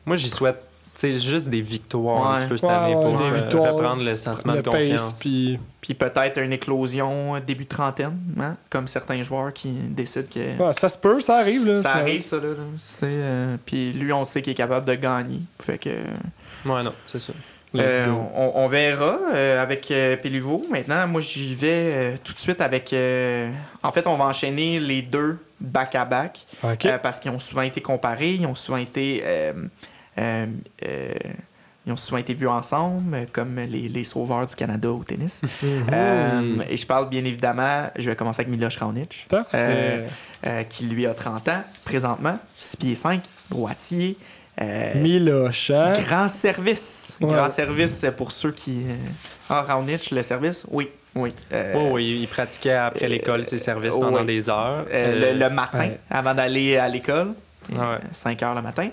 Moi, 0.06 0.16
j'y 0.16 0.30
souhaite, 0.30 0.62
sais, 1.00 1.18
juste 1.18 1.48
des 1.48 1.62
victoires 1.62 2.26
un 2.26 2.32
Ouais. 2.34 2.42
petit 2.42 2.48
peu 2.50 2.56
cette 2.56 2.68
Ouais, 2.68 2.74
année 2.74 2.94
pour 2.94 3.20
euh, 3.20 3.70
reprendre 3.72 4.02
le 4.04 4.16
sentiment 4.16 4.52
Le 4.54 4.62
de 4.62 4.70
pace, 4.70 4.80
confiance. 4.88 5.12
puis 5.18 5.58
Puis 5.80 5.94
peut-être 5.94 6.38
une 6.40 6.52
éclosion 6.52 7.34
euh, 7.36 7.40
début 7.40 7.64
de 7.64 7.68
trentaine, 7.68 8.16
hein, 8.40 8.56
comme 8.70 8.86
certains 8.86 9.22
joueurs 9.22 9.52
qui 9.52 9.68
décident 9.70 10.26
que. 10.32 10.62
ouais, 10.62 10.72
ça 10.72 10.88
se 10.88 10.98
peut, 10.98 11.20
ça 11.20 11.38
arrive. 11.38 11.66
Là, 11.66 11.76
Ça 11.76 11.92
arrive, 11.94 12.22
ça, 12.22 12.36
là. 12.36 12.48
là. 12.50 12.54
C'est, 12.78 13.06
euh, 13.06 13.56
puis 13.64 13.92
lui, 13.92 14.12
on 14.12 14.24
sait 14.24 14.42
qu'il 14.42 14.52
est 14.52 14.56
capable 14.56 14.86
de 14.86 14.94
gagner. 14.94 15.40
Fait 15.62 15.78
que. 15.78 15.90
Ouais, 15.90 16.82
non, 16.82 16.92
c'est 17.06 17.18
ça. 17.18 17.32
Euh, 17.74 18.06
on, 18.36 18.52
on 18.56 18.68
verra 18.68 19.18
euh, 19.34 19.62
avec 19.62 19.90
euh, 19.90 20.14
Péliveau. 20.18 20.60
Maintenant, 20.70 21.06
moi, 21.08 21.22
j'y 21.22 21.54
vais 21.54 21.68
euh, 21.72 22.16
tout 22.22 22.34
de 22.34 22.38
suite 22.38 22.60
avec. 22.60 22.92
euh, 22.92 23.50
En 23.82 23.90
fait, 23.92 24.06
on 24.06 24.14
va 24.18 24.26
enchaîner 24.26 24.78
les 24.78 25.00
deux 25.00 25.38
back-à-back 25.58 26.44
Ok. 26.62 26.84
euh, 26.84 26.98
parce 26.98 27.18
qu'ils 27.18 27.30
ont 27.30 27.38
souvent 27.38 27.62
été 27.62 27.80
comparés, 27.80 28.32
ils 28.34 28.46
ont 28.46 28.54
souvent 28.54 28.76
été. 28.76 29.22
Euh, 30.18 30.46
euh, 30.86 31.12
ils 31.84 31.92
ont 31.92 31.96
souvent 31.96 32.18
été 32.18 32.32
vus 32.34 32.46
ensemble, 32.46 33.26
comme 33.32 33.56
les, 33.58 33.88
les 33.88 34.04
sauveurs 34.04 34.46
du 34.46 34.54
Canada 34.54 34.90
au 34.90 35.02
tennis. 35.02 35.42
Mhm. 35.62 35.84
Euh, 35.92 36.62
et 36.70 36.76
je 36.76 36.86
parle 36.86 37.08
bien 37.08 37.24
évidemment, 37.24 37.86
je 37.98 38.08
vais 38.10 38.16
commencer 38.16 38.42
avec 38.42 38.52
Miloš 38.54 38.76
Raonic, 38.76 39.26
Parfait. 39.28 39.48
euh, 39.58 40.08
euh, 40.46 40.62
qui 40.64 40.84
lui 40.86 41.06
a 41.06 41.14
30 41.14 41.48
ans 41.48 41.62
présentement, 41.84 42.38
6 42.56 42.76
pieds 42.76 42.94
5, 42.94 43.22
droitier. 43.50 44.16
euh, 44.60 44.94
Miloche, 45.02 45.70
hein? 45.70 45.92
Grand 46.06 46.28
service. 46.28 47.16
Ouais. 47.20 47.32
Grand 47.32 47.48
service 47.48 48.04
pour 48.16 48.30
ceux 48.30 48.52
qui. 48.52 48.82
Ah, 49.50 49.62
Raonic, 49.62 50.10
le 50.12 50.22
service? 50.22 50.64
Oui, 50.70 50.88
oui. 51.16 51.30
Euh, 51.52 51.72
Oh, 51.76 51.88
oui, 51.94 52.18
il 52.22 52.28
pratiquait 52.28 52.74
après 52.74 53.08
l'école 53.08 53.42
ses 53.44 53.58
services 53.58 53.96
pendant 53.96 54.24
des 54.24 54.48
heures. 54.48 54.84
euh, 54.88 54.92
Euh, 54.92 55.32
le, 55.32 55.38
le 55.38 55.50
matin, 55.50 55.78
ouais. 55.78 55.98
avant 56.10 56.34
d'aller 56.34 56.76
à 56.76 56.88
l'école. 56.88 57.32
Ah 57.78 57.92
ouais. 57.92 57.98
5 58.12 58.42
heures 58.42 58.54
le 58.54 58.62
matin. 58.62 58.88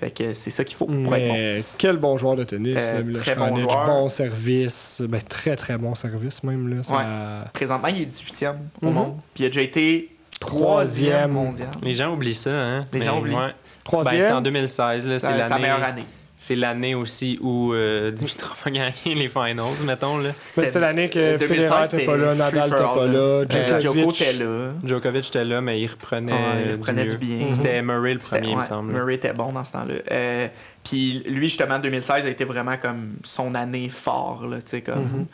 Fait 0.00 0.10
que 0.10 0.32
c'est 0.32 0.48
ça 0.50 0.64
qu'il 0.64 0.76
faut 0.76 0.86
pour 0.86 1.14
être 1.14 1.28
bon. 1.28 1.64
Quel 1.76 1.96
bon 1.98 2.16
joueur 2.16 2.34
de 2.36 2.44
tennis, 2.44 2.78
Euh, 2.80 3.02
là, 3.04 3.18
très 3.20 3.34
bon 3.34 3.54
joueur. 3.56 3.84
Bon 3.84 4.08
service. 4.08 5.02
Ben, 5.06 5.20
très, 5.20 5.56
très 5.56 5.76
bon 5.76 5.94
service, 5.94 6.42
même. 6.42 6.74
Là, 6.74 6.82
ça... 6.82 7.44
Présentement, 7.52 7.88
il 7.88 8.00
est 8.02 8.06
18e 8.06 8.56
au 8.82 8.86
Mhm. 8.86 8.92
monde. 8.94 9.14
Puis 9.34 9.44
il 9.44 9.46
a 9.46 9.48
déjà 9.50 9.60
été 9.62 10.16
Troisième. 10.40 11.28
3e 11.30 11.32
mondial. 11.32 11.68
Les 11.82 11.92
gens 11.92 12.14
oublient 12.14 12.34
ça, 12.34 12.50
hein? 12.50 12.84
Les 12.94 13.02
gens 13.02 13.18
oublient. 13.20 13.34
ouais. 13.36 13.48
Troisième? 13.84 14.14
Ben, 14.14 14.20
c'était 14.22 14.32
en 14.32 14.40
2016, 14.40 15.06
là, 15.06 15.18
c'est 15.18 15.44
Sa, 15.44 15.58
meilleure 15.58 15.82
année. 15.82 16.04
C'est 16.42 16.56
l'année 16.56 16.94
aussi 16.94 17.38
où 17.42 17.74
euh, 17.74 18.10
Dimitrov 18.12 18.56
a 18.64 18.70
gagné 18.70 19.14
les 19.14 19.28
finals, 19.28 19.74
mettons. 19.84 20.16
Là. 20.16 20.30
C'était 20.46 20.80
l'année 20.80 21.10
que 21.10 21.36
2016, 21.36 21.90
Federer 21.90 21.96
était 21.98 22.06
pas 22.06 22.16
là, 22.16 22.32
c'était 22.32 22.38
Nadal 22.38 22.68
free 22.70 22.78
était 22.78 22.82
for 22.86 22.94
pas 22.94 23.06
là, 23.06 23.18
Euh, 23.18 23.44
Djokovic. 23.50 23.80
Djoko 23.80 24.10
était 24.12 24.32
là. 24.32 24.68
Djokovic 24.82 25.26
était 25.28 25.44
là, 25.44 25.60
mais 25.60 25.80
il 25.82 25.86
reprenait, 25.86 26.32
Ouais, 26.32 26.38
il 26.62 26.66
du 26.68 26.72
reprenait 26.72 27.04
du 27.06 27.16
bien. 27.18 27.46
Mhm. 27.48 27.54
C'était 27.54 27.82
Murray 27.82 28.14
le 28.14 28.20
premier, 28.20 28.48
il 28.52 28.56
me 28.56 28.62
semble. 28.62 28.90
Murray 28.92 29.14
était 29.16 29.34
bon 29.34 29.52
dans 29.52 29.64
ce 29.64 29.72
temps-là. 29.72 29.94
Euh, 30.10 30.48
puis 30.82 31.22
lui, 31.28 31.48
justement, 31.48 31.78
2016 31.78 32.24
a 32.24 32.30
été 32.30 32.44
vraiment 32.44 32.78
comme 32.80 33.16
son 33.22 33.54
année 33.54 33.90
fort, 33.90 34.46
là, 34.46 34.56
tu 34.62 34.70
sais, 34.70 34.80
comme 34.80 34.98
Mhm. 35.02 35.26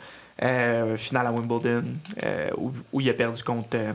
euh, 0.43 0.97
finale 0.97 1.27
à 1.27 1.31
Wimbledon, 1.31 1.83
euh, 2.23 2.49
où, 2.57 2.71
où 2.91 2.99
il 3.01 3.09
a 3.09 3.13
perdu 3.13 3.41
contre, 3.43 3.69
euh, 3.75 3.93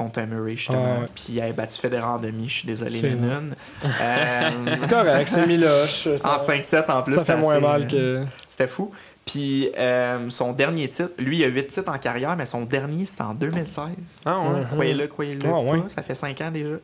contre 0.00 0.22
Murray, 0.22 0.56
justement. 0.56 0.96
Ah 0.96 1.00
ouais. 1.02 1.06
Puis 1.14 1.26
il 1.30 1.40
avait 1.40 1.52
battu 1.52 1.78
Federer 1.78 2.02
en 2.02 2.18
demi, 2.18 2.48
je 2.48 2.54
suis 2.54 2.66
désolé, 2.66 3.00
C'est 3.00 3.08
Lennon. 3.10 3.50
Euh, 3.84 4.50
C'est 4.80 4.88
correct, 4.88 5.28
c'est 5.28 5.46
Miloche. 5.46 6.08
en 6.24 6.38
Ça, 6.38 6.54
5-7 6.54 6.90
en 6.90 7.02
plus. 7.02 7.14
ça 7.14 7.20
fait 7.20 7.32
c'était 7.32 7.40
moins 7.40 7.54
assez, 7.54 7.62
mal 7.62 7.88
euh, 7.92 8.24
que. 8.24 8.30
C'était 8.48 8.66
fou. 8.66 8.92
Puis 9.26 9.70
euh, 9.78 10.30
son 10.30 10.52
dernier 10.52 10.88
titre, 10.88 11.10
lui, 11.18 11.38
il 11.38 11.44
a 11.44 11.48
8 11.48 11.66
titres 11.66 11.92
en 11.92 11.98
carrière, 11.98 12.34
mais 12.36 12.46
son 12.46 12.62
dernier, 12.62 13.04
c'était 13.04 13.22
en 13.22 13.34
2016. 13.34 13.84
Ah 14.24 14.38
ouais? 14.38 14.62
Croyez-le, 14.70 15.06
croyez-le. 15.06 15.48
Ah 15.48 15.60
ouais. 15.60 15.82
Ça 15.88 16.02
fait 16.02 16.14
5 16.14 16.40
ans 16.40 16.50
déjà. 16.50 16.76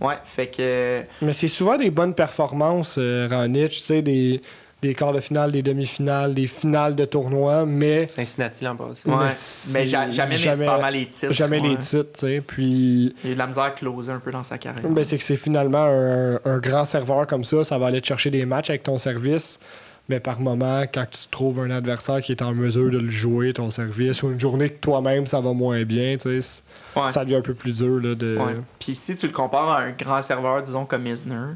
Ouais, 0.00 0.14
fait 0.24 0.46
que. 0.48 1.02
Mais 1.22 1.32
c'est 1.32 1.48
souvent 1.48 1.76
des 1.76 1.90
bonnes 1.90 2.14
performances, 2.14 2.96
euh, 2.98 3.26
Raonic, 3.28 3.70
tu 3.70 3.78
sais, 3.78 4.02
des, 4.02 4.40
des 4.82 4.94
quarts 4.94 5.12
de 5.12 5.20
finale, 5.20 5.52
des 5.52 5.62
demi-finales, 5.62 6.32
des 6.34 6.46
finales 6.46 6.94
de 6.96 7.04
tournois, 7.04 7.66
mais 7.66 8.08
Cincinnati 8.08 8.64
l'an 8.64 8.76
passé. 8.76 9.08
Ouais, 9.08 9.16
Mais 9.18 9.80
mais, 9.80 9.84
jamais, 9.84 10.10
jamais- 10.12 10.30
nécessairement 10.30 10.88
les 10.88 11.06
titres. 11.06 11.32
jamais 11.32 11.60
ouais. 11.60 11.68
les 11.68 11.76
titres, 11.76 12.12
tu 12.14 12.20
sais. 12.20 12.42
Puis, 12.46 13.14
Il 13.24 13.28
a 13.28 13.30
eu 13.32 13.34
de 13.34 13.38
la 13.38 13.46
misère 13.46 13.64
à 13.64 13.70
closer 13.70 14.12
un 14.12 14.20
peu 14.20 14.30
dans 14.30 14.42
sa 14.44 14.56
carrière. 14.58 14.88
ben, 14.88 15.04
c'est 15.04 15.18
que 15.18 15.22
c'est 15.22 15.36
finalement 15.36 15.84
un, 15.84 16.40
un 16.44 16.58
grand 16.58 16.84
serveur 16.86 17.26
comme 17.26 17.44
ça, 17.44 17.62
ça 17.64 17.76
va 17.78 17.86
aller 17.88 18.00
te 18.00 18.06
chercher 18.06 18.30
des 18.30 18.46
matchs 18.46 18.70
avec 18.70 18.82
ton 18.82 18.96
service. 18.98 19.60
Mais 20.08 20.18
par 20.18 20.40
moment, 20.40 20.82
quand 20.92 21.04
tu 21.08 21.28
trouves 21.30 21.60
un 21.60 21.70
adversaire 21.70 22.20
qui 22.20 22.32
est 22.32 22.42
en 22.42 22.52
mesure 22.52 22.90
de 22.90 22.98
le 22.98 23.10
jouer, 23.10 23.52
ton 23.52 23.70
service, 23.70 24.24
ou 24.24 24.30
une 24.32 24.40
journée 24.40 24.68
que 24.70 24.80
toi-même 24.80 25.24
ça 25.26 25.40
va 25.40 25.52
moins 25.52 25.84
bien, 25.84 26.16
tu 26.20 26.40
sais, 26.42 26.62
Ouais. 26.96 27.12
ça 27.12 27.24
devient 27.24 27.36
un 27.36 27.42
peu 27.42 27.54
plus 27.54 27.76
dur 27.78 28.00
là, 28.00 28.16
de. 28.16 28.36
Ouais. 28.36 28.56
Puis 28.80 28.96
si 28.96 29.14
tu 29.14 29.26
le 29.28 29.32
compares 29.32 29.68
à 29.68 29.82
un 29.82 29.90
grand 29.92 30.20
serveur, 30.22 30.62
disons 30.64 30.84
comme 30.84 31.06
Isner, 31.06 31.54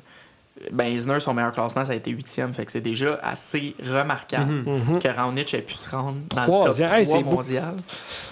ben 0.72 0.86
Isner, 0.86 1.18
son 1.20 1.34
meilleur 1.34 1.52
classement, 1.52 1.84
ça 1.84 1.92
a 1.92 1.94
été 1.96 2.10
huitième. 2.12 2.54
Fait 2.54 2.64
que 2.64 2.70
c'est 2.70 2.80
déjà 2.80 3.18
assez 3.22 3.74
remarquable 3.84 4.52
Mhm. 4.52 4.92
Mhm. 4.92 4.98
que 5.00 5.08
Raonic 5.08 5.52
ait 5.54 5.62
pu 5.62 5.74
se 5.74 5.90
rendre 5.90 6.18
dans 6.30 6.42
Troisième. 6.42 6.88
le 6.90 6.94
top 6.94 7.04
3 7.04 7.16
c'est 7.18 7.22
beau. 7.24 7.30
mondial. 7.36 7.74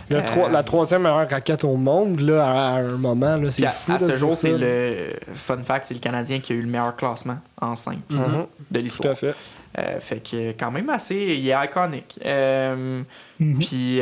Le 0.08 0.16
Euh, 0.18 0.48
la 0.50 0.62
troisième 0.62 1.02
meilleure 1.02 1.28
raquette 1.28 1.64
au 1.64 1.76
monde, 1.76 2.20
là, 2.20 2.44
à, 2.46 2.52
un 2.78 2.96
moment, 2.96 3.34
là, 3.36 3.50
c'est 3.50 3.66
à, 3.66 3.70
fou. 3.70 3.92
à 3.92 3.98
de 3.98 4.04
ce 4.06 4.16
jour, 4.16 4.34
c'est 4.34 4.56
le 4.56 5.14
fun 5.34 5.58
fact, 5.64 5.86
c'est 5.86 5.94
le 5.94 6.00
Canadien 6.00 6.38
qui 6.38 6.52
a 6.52 6.56
eu 6.56 6.62
le 6.62 6.68
meilleur 6.68 6.94
classement 6.96 7.38
en 7.60 7.74
5 7.74 7.98
Mhm. 8.08 8.18
de 8.70 8.78
Tout 8.78 8.82
l'histoire. 8.84 9.12
à 9.12 9.16
fait. 9.16 9.34
Euh, 9.78 9.98
fait 10.00 10.18
que 10.20 10.50
quand 10.52 10.70
même 10.70 10.90
assez, 10.90 11.16
il 11.16 11.48
est 11.48 11.64
iconique. 11.64 12.20
Euh, 12.26 13.02
Puis 13.38 14.00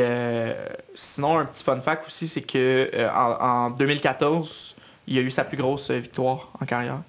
sinon, 0.93 1.39
un 1.39 1.45
petit 1.45 1.63
fun 1.63 1.79
fact 1.79 2.05
aussi, 2.07 2.27
c'est 2.27 2.41
que 2.41 2.89
en, 3.09 3.65
en 3.67 3.69
2014, 3.71 4.75
il 5.07 5.17
a 5.17 5.21
eu 5.21 5.31
sa 5.31 5.43
plus 5.43 5.57
grosse 5.57 5.89
victoire 5.89 6.49
en 6.61 6.65
carrière. 6.65 6.99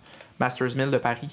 Masters 0.42 0.74
1000 0.76 0.90
de 0.90 0.98
Paris. 0.98 1.28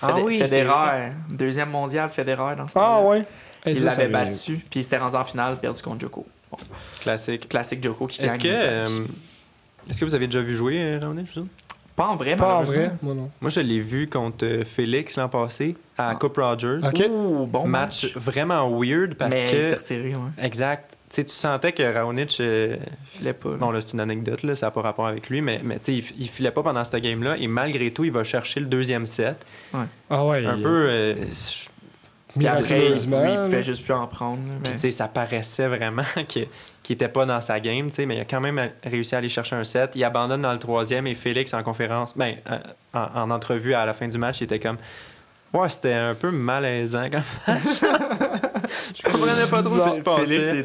Ah 0.00 0.16
oui, 0.22 0.38
Federer, 0.38 1.12
deuxième 1.28 1.70
mondial 1.70 2.08
Federer 2.08 2.54
dans 2.56 2.66
ce 2.68 2.78
Ah 2.78 2.82
temps-là. 2.82 3.08
ouais. 3.08 3.24
Il 3.66 3.84
l'avait 3.84 4.08
battu, 4.08 4.56
puis 4.70 4.80
il 4.80 4.84
s'était 4.84 4.96
rendu 4.98 5.16
en 5.16 5.24
finale, 5.24 5.56
perdu 5.58 5.82
contre 5.82 6.00
Joko. 6.00 6.24
Bon, 6.50 6.56
Classique. 7.00 7.48
classique 7.48 7.82
Joko 7.82 8.06
qui 8.06 8.22
Est-ce 8.22 8.38
gagne. 8.38 8.42
que, 8.42 8.48
euh, 8.48 9.04
est-ce 9.90 10.00
que 10.00 10.04
vous 10.06 10.14
avez 10.14 10.26
déjà 10.28 10.40
vu 10.40 10.54
jouer 10.54 10.78
euh, 10.78 10.98
Raonic, 11.02 11.26
vous 11.26 11.40
autres? 11.40 11.48
Pas 11.96 12.06
en 12.06 12.16
vrai, 12.16 12.36
Pas 12.36 12.54
en 12.58 12.62
vrai, 12.62 12.92
moi 13.02 13.12
non. 13.14 13.28
Moi, 13.40 13.50
je 13.50 13.58
l'ai 13.60 13.80
vu 13.80 14.08
contre 14.08 14.46
euh, 14.46 14.64
Félix 14.64 15.16
l'an 15.18 15.28
passé 15.28 15.76
à 15.98 16.10
Ah. 16.10 16.14
Coupe 16.14 16.36
Rogers. 16.36 16.78
Ok. 16.84 17.02
Ouh, 17.10 17.46
bon 17.46 17.66
match, 17.66 18.04
match. 18.04 18.16
vraiment 18.16 18.70
weird 18.70 19.14
parce 19.16 19.34
Mais 19.34 19.50
il 19.50 19.56
que. 19.58 19.62
s'est 19.62 19.74
retiré, 19.74 20.14
ouais. 20.14 20.30
Exact. 20.44 20.96
Tu 21.10 21.14
sais, 21.16 21.24
tu 21.24 21.32
sentais 21.32 21.72
que 21.72 21.82
Raonic. 21.82 22.36
euh, 22.40 22.76
Il 22.80 23.18
filait 23.18 23.32
pas. 23.32 23.50
là. 23.50 23.56
Bon, 23.56 23.70
là, 23.70 23.80
c'est 23.80 23.92
une 23.94 24.00
anecdote, 24.00 24.42
là, 24.42 24.54
ça 24.56 24.66
n'a 24.66 24.70
pas 24.70 24.82
rapport 24.82 25.06
avec 25.06 25.30
lui, 25.30 25.40
mais, 25.40 25.60
mais 25.64 25.78
tu 25.78 25.84
sais, 25.86 25.94
il, 25.94 26.04
il 26.18 26.28
filait 26.28 26.50
pas 26.50 26.62
pendant 26.62 26.84
ce 26.84 26.96
game-là, 26.96 27.36
et 27.38 27.46
malgré 27.48 27.90
tout, 27.92 28.04
il 28.04 28.12
va 28.12 28.24
chercher 28.24 28.60
le 28.60 28.66
deuxième 28.66 29.06
set. 29.06 29.44
Ah 30.10 30.24
ouais. 30.26 30.44
Un 30.44 30.56
il- 30.56 30.62
peu. 30.62 30.86
euh, 30.90 31.14
Puis 32.36 32.46
après, 32.46 32.88
il 32.92 33.06
pouvait 33.08 33.56
là. 33.56 33.62
juste 33.62 33.84
plus 33.84 33.94
en 33.94 34.06
prendre. 34.06 34.38
là, 34.46 34.52
Puis, 34.62 34.70
mais- 34.70 34.72
tu 34.72 34.78
sais, 34.80 34.90
ça 34.90 35.08
paraissait 35.08 35.66
vraiment 35.68 36.02
que- 36.16 36.44
qu'il 36.82 36.94
était 36.94 37.08
pas 37.08 37.24
dans 37.26 37.40
sa 37.40 37.58
game, 37.58 37.88
tu 37.88 37.94
sais, 37.94 38.06
mais 38.06 38.16
il 38.16 38.20
a 38.20 38.24
quand 38.26 38.40
même 38.40 38.70
réussi 38.84 39.14
à 39.14 39.18
aller 39.18 39.28
chercher 39.30 39.56
un 39.56 39.64
set. 39.64 39.92
Il 39.94 40.04
abandonne 40.04 40.42
dans 40.42 40.52
le 40.52 40.58
troisième 40.58 41.06
et 41.06 41.14
Félix, 41.14 41.54
en 41.54 41.62
conférence, 41.62 42.14
ben, 42.16 42.34
euh, 42.50 42.58
en, 42.92 43.22
en 43.22 43.30
entrevue 43.30 43.72
à 43.74 43.86
la 43.86 43.94
fin 43.94 44.08
du 44.08 44.18
match, 44.18 44.40
il 44.40 44.44
était 44.44 44.58
comme. 44.60 44.76
Ouais, 45.52 45.68
c'était 45.68 45.94
un 45.94 46.14
peu 46.14 46.30
malaisant 46.30 47.08
comme 47.10 47.20
match. 47.46 47.80
Je 48.94 49.02
comprenais 49.10 49.46
pas 49.50 49.62
trop 49.62 49.78
ce 49.78 49.84
qui 49.84 49.90
se 49.94 50.00
passait. 50.00 50.64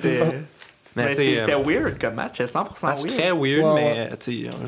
Mais, 0.95 1.15
c'était 1.15 1.37
c'était 1.37 1.53
euh, 1.55 1.63
weird 1.63 1.99
comme 1.99 2.13
match, 2.13 2.33
c'était 2.37 2.51
100% 2.51 2.85
match 2.85 3.01
weird. 3.01 3.07
très 3.17 3.31
weird, 3.31 3.73
mais 3.73 4.09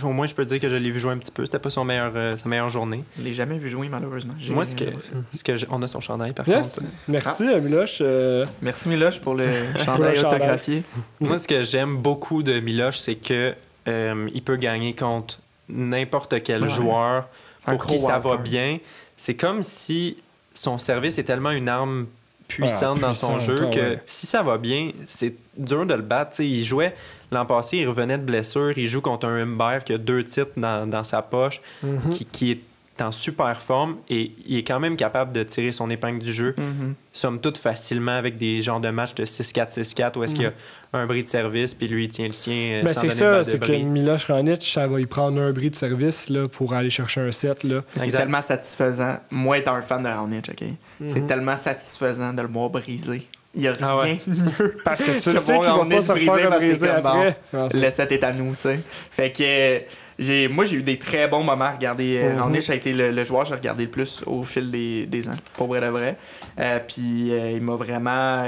au 0.04 0.10
moins 0.12 0.26
je 0.26 0.34
peux 0.34 0.44
dire 0.44 0.60
que 0.60 0.68
je 0.70 0.76
l'ai 0.76 0.90
vu 0.90 1.00
jouer 1.00 1.12
un 1.12 1.20
petit 1.20 1.30
peu. 1.30 1.46
C'était 1.46 1.60
pas 1.60 1.70
son 1.70 1.84
meilleur, 1.86 2.12
euh, 2.16 2.32
sa 2.36 2.50
meilleure 2.50 2.70
journée. 2.70 3.04
Je 3.20 3.22
l'ai 3.24 3.34
jamais 3.34 3.60
vu 3.60 3.70
jouer, 3.70 3.90
malheureusement. 3.90 4.34
J'ai- 4.40 4.52
Moi, 4.52 4.66
ce 4.66 4.74
que, 4.76 4.86
ce 5.34 5.44
que 5.44 5.52
on 5.70 5.84
a 5.84 5.88
son 5.88 6.00
chandail 6.00 6.34
par 6.34 6.48
Yes. 6.48 6.74
contre. 6.74 6.88
Merci, 7.08 7.44
Miloche. 7.62 8.00
euh, 8.02 8.44
Merci 8.64 8.90
Miloche 8.90 9.20
pour 9.20 9.36
le 9.36 9.46
chandail 9.86 10.18
autographié. 10.18 10.82
Moi, 11.20 11.38
ce 11.38 11.48
que 11.48 11.62
j'aime 11.62 11.98
beaucoup 11.98 12.42
de 12.42 12.60
Miloche, 12.60 12.98
c'est 12.98 13.16
que 13.16 13.54
euh, 13.88 14.28
il 14.34 14.42
peut 14.42 14.56
gagner 14.56 14.96
contre 14.96 15.40
n'importe 15.70 16.42
quel 16.42 16.64
Ouais. 16.64 16.70
joueur 16.70 17.28
pour 17.68 17.86
qui 17.86 18.00
ça 18.00 18.18
va 18.18 18.38
bien. 18.38 18.80
C'est 19.18 19.36
comme 19.36 19.64
si 19.64 20.18
son 20.54 20.78
service 20.78 21.18
est 21.18 21.24
tellement 21.24 21.52
une 21.52 21.70
arme 21.70 22.08
puissante 22.48 23.00
Ah, 23.02 23.08
dans 23.08 23.14
son 23.14 23.40
jeu 23.40 23.56
ah 23.60 23.66
que 23.74 23.80
ouais. 23.80 24.02
si 24.06 24.28
ça 24.28 24.44
va 24.44 24.58
bien, 24.58 24.92
c'est 25.08 25.36
dur 25.58 25.86
de 25.86 25.94
le 25.96 26.02
battre. 26.04 26.40
Il 26.42 26.64
jouait 26.64 26.96
l'an 27.32 27.46
passé, 27.46 27.78
il 27.78 27.88
revenait 27.88 28.18
de 28.20 28.24
blessure, 28.24 28.78
il 28.78 28.88
joue 28.88 29.02
contre 29.02 29.28
un 29.28 29.42
Humbert 29.42 29.84
qui 29.84 29.94
a 29.94 29.98
deux 29.98 30.24
titres 30.24 30.52
dans, 30.58 30.88
dans 30.90 31.04
sa 31.04 31.22
poche, 31.22 31.62
Mhm. 31.82 32.10
qui, 32.12 32.26
qui 32.26 32.52
est 32.52 32.60
en 33.02 33.12
super 33.12 33.60
forme 33.60 33.98
et 34.10 34.32
il 34.48 34.58
est 34.58 34.64
quand 34.64 34.80
même 34.80 34.96
capable 34.96 35.34
de 35.34 35.44
tirer 35.44 35.72
son 35.74 35.90
épingle 35.90 36.20
du 36.20 36.32
jeu, 36.32 36.54
Mhm. 36.58 36.94
somme 37.12 37.42
toute 37.42 37.58
facilement 37.58 38.14
avec 38.14 38.38
des 38.38 38.62
genres 38.62 38.80
de 38.80 38.90
matchs 38.90 39.16
de 39.16 39.26
6-4, 39.26 39.72
6-4 39.74 40.18
où 40.18 40.24
est-ce 40.24 40.34
qu'il 40.34 40.44
y 40.44 40.48
a 40.48 40.54
un 40.94 41.06
bris 41.06 41.24
de 41.24 41.28
service 41.28 41.74
puis 41.74 41.88
lui 41.90 42.06
il 42.06 42.08
tient 42.08 42.28
le 42.28 42.34
sien 42.34 42.54
euh, 42.56 42.84
Ben, 42.84 42.94
sans 42.94 43.02
c'est 43.02 43.10
ça, 43.10 43.44
c'est 43.44 43.60
que. 43.60 43.72
Miloš 43.74 44.26
Ranic, 44.26 44.64
ça 44.64 44.88
va 44.88 45.02
y 45.02 45.06
prendre 45.06 45.42
un 45.42 45.52
bris 45.52 45.70
de 45.72 45.76
service 45.76 46.30
là, 46.30 46.48
pour 46.48 46.74
aller 46.74 46.90
chercher 46.90 47.20
un 47.22 47.32
set. 47.32 47.64
Là. 47.66 47.82
C'est 47.98 48.12
tellement 48.12 48.42
satisfaisant. 48.42 49.18
Moi, 49.30 49.58
étant 49.58 49.76
un 49.76 49.82
fan 49.82 50.02
de 50.04 50.08
Raonic, 50.08 50.50
OK? 50.50 50.68
C'est 51.06 51.20
Mhm. 51.22 51.28
tellement 51.28 51.58
satisfaisant 51.58 52.32
de 52.34 52.42
le 52.42 52.48
voir 52.48 52.70
briser. 52.70 53.28
Il 53.58 53.62
n'y 53.62 53.68
a 53.70 53.74
rien 53.74 53.88
Ah 53.90 53.98
ouais. 54.04 54.20
de 54.28 54.34
mieux. 54.34 54.78
Parce 54.84 55.02
que 55.02 55.12
tu 55.12 55.20
sais 55.22 55.32
qu'il 55.32 55.40
va 55.66 55.86
pas 55.86 56.02
se 56.02 56.12
briser 56.12 56.26
faire 56.30 56.50
parce 56.50 56.62
que 56.62 56.68
briser 56.70 56.90
après. 56.90 57.38
Le 57.54 57.90
set 57.90 58.12
est 58.12 58.24
à 58.26 58.34
nous, 58.34 58.54
tu 58.54 58.62
sais. 58.64 58.80
Fait 59.12 59.32
que 59.32 59.44
euh, 59.44 59.80
j'ai, 60.18 60.48
moi, 60.48 60.66
j'ai 60.66 60.78
eu 60.78 60.82
des 60.82 60.98
très 60.98 61.28
bons 61.28 61.44
moments 61.44 61.66
à 61.66 61.72
regarder. 61.72 62.22
Euh. 62.24 62.38
Raonic 62.40 62.70
a 62.70 62.76
été 62.76 62.94
le, 62.94 63.12
le 63.12 63.24
joueur 63.24 63.44
que 63.44 63.50
j'ai 63.50 63.56
regardé 63.56 63.86
le 63.86 63.92
plus 63.92 64.22
au 64.26 64.44
fil 64.44 64.72
des, 64.72 65.06
des 65.06 65.28
ans, 65.30 65.36
pour 65.54 65.68
vrai 65.68 65.82
de 65.82 65.88
vrai. 65.88 66.18
Euh, 66.60 66.80
Puis 66.88 67.32
euh, 67.32 67.52
il 67.52 67.62
m'a 67.62 67.76
vraiment 67.76 68.44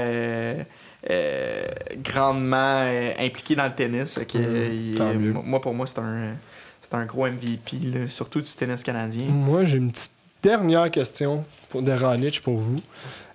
grandement 2.04 2.86
impliqué 3.18 3.54
dans 3.54 3.66
le 3.66 3.74
tennis. 3.74 4.14
Fait 4.14 4.26
que, 4.26 4.38
Mhm. 4.38 5.24
il- 5.24 5.32
moi, 5.44 5.60
pour 5.60 5.74
moi, 5.74 5.86
c'est 5.86 5.98
un, 5.98 6.34
c'est 6.80 6.94
un 6.94 7.04
gros 7.04 7.26
MVP, 7.26 7.76
là, 7.92 8.06
surtout 8.08 8.40
du 8.40 8.50
tennis 8.52 8.82
canadien. 8.82 9.26
Moi, 9.28 9.64
j'ai 9.64 9.78
une 9.78 9.90
petite 9.90 10.12
dernière 10.42 10.90
question 10.90 11.44
pour, 11.68 11.82
de 11.82 11.92
Ranic 11.92 12.40
pour 12.42 12.56
vous. 12.56 12.80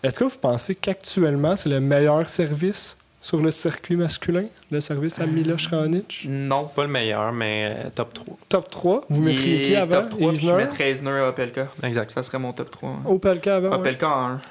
Est-ce 0.02 0.20
que 0.20 0.24
vous 0.26 0.38
pensez 0.40 0.76
qu'actuellement, 0.76 1.56
c'est 1.56 1.70
le 1.70 1.80
meilleur 1.80 2.28
service 2.30 2.98
sur 3.24 3.42
le 3.42 3.50
circuit 3.52 3.96
masculin, 3.96 4.46
le 4.70 4.80
service 4.82 5.20
à 5.20 5.26
Miloš 5.26 5.68
Ranic? 5.68 6.26
Non. 6.30 6.66
Pas 6.76 6.84
le 6.84 6.90
meilleur, 6.90 7.32
mais 7.32 7.74
euh, 7.86 7.90
top 7.96 8.14
3. 8.14 8.38
Top 8.50 8.70
3, 8.70 9.06
vous 9.10 9.22
mettriez 9.24 9.62
qui 9.62 9.76
avant? 9.76 10.02
top 10.02 10.10
3, 10.12 10.30
puis 10.30 10.38
je 10.38 10.44
Isner? 10.44 10.58
mettrais 10.58 10.92
Isner 10.92 11.10
à 11.12 11.30
Opelka. 11.30 11.72
Exact. 11.82 12.12
Ça 12.12 12.22
serait 12.22 12.38
mon 12.38 12.52
top 12.54 12.70
3. 12.70 13.00
Opelka 13.08 13.56
avant? 13.56 13.70
ouais. 13.70 13.76
Opelka 13.78 14.10
en 14.10 14.26
1. 14.34 14.42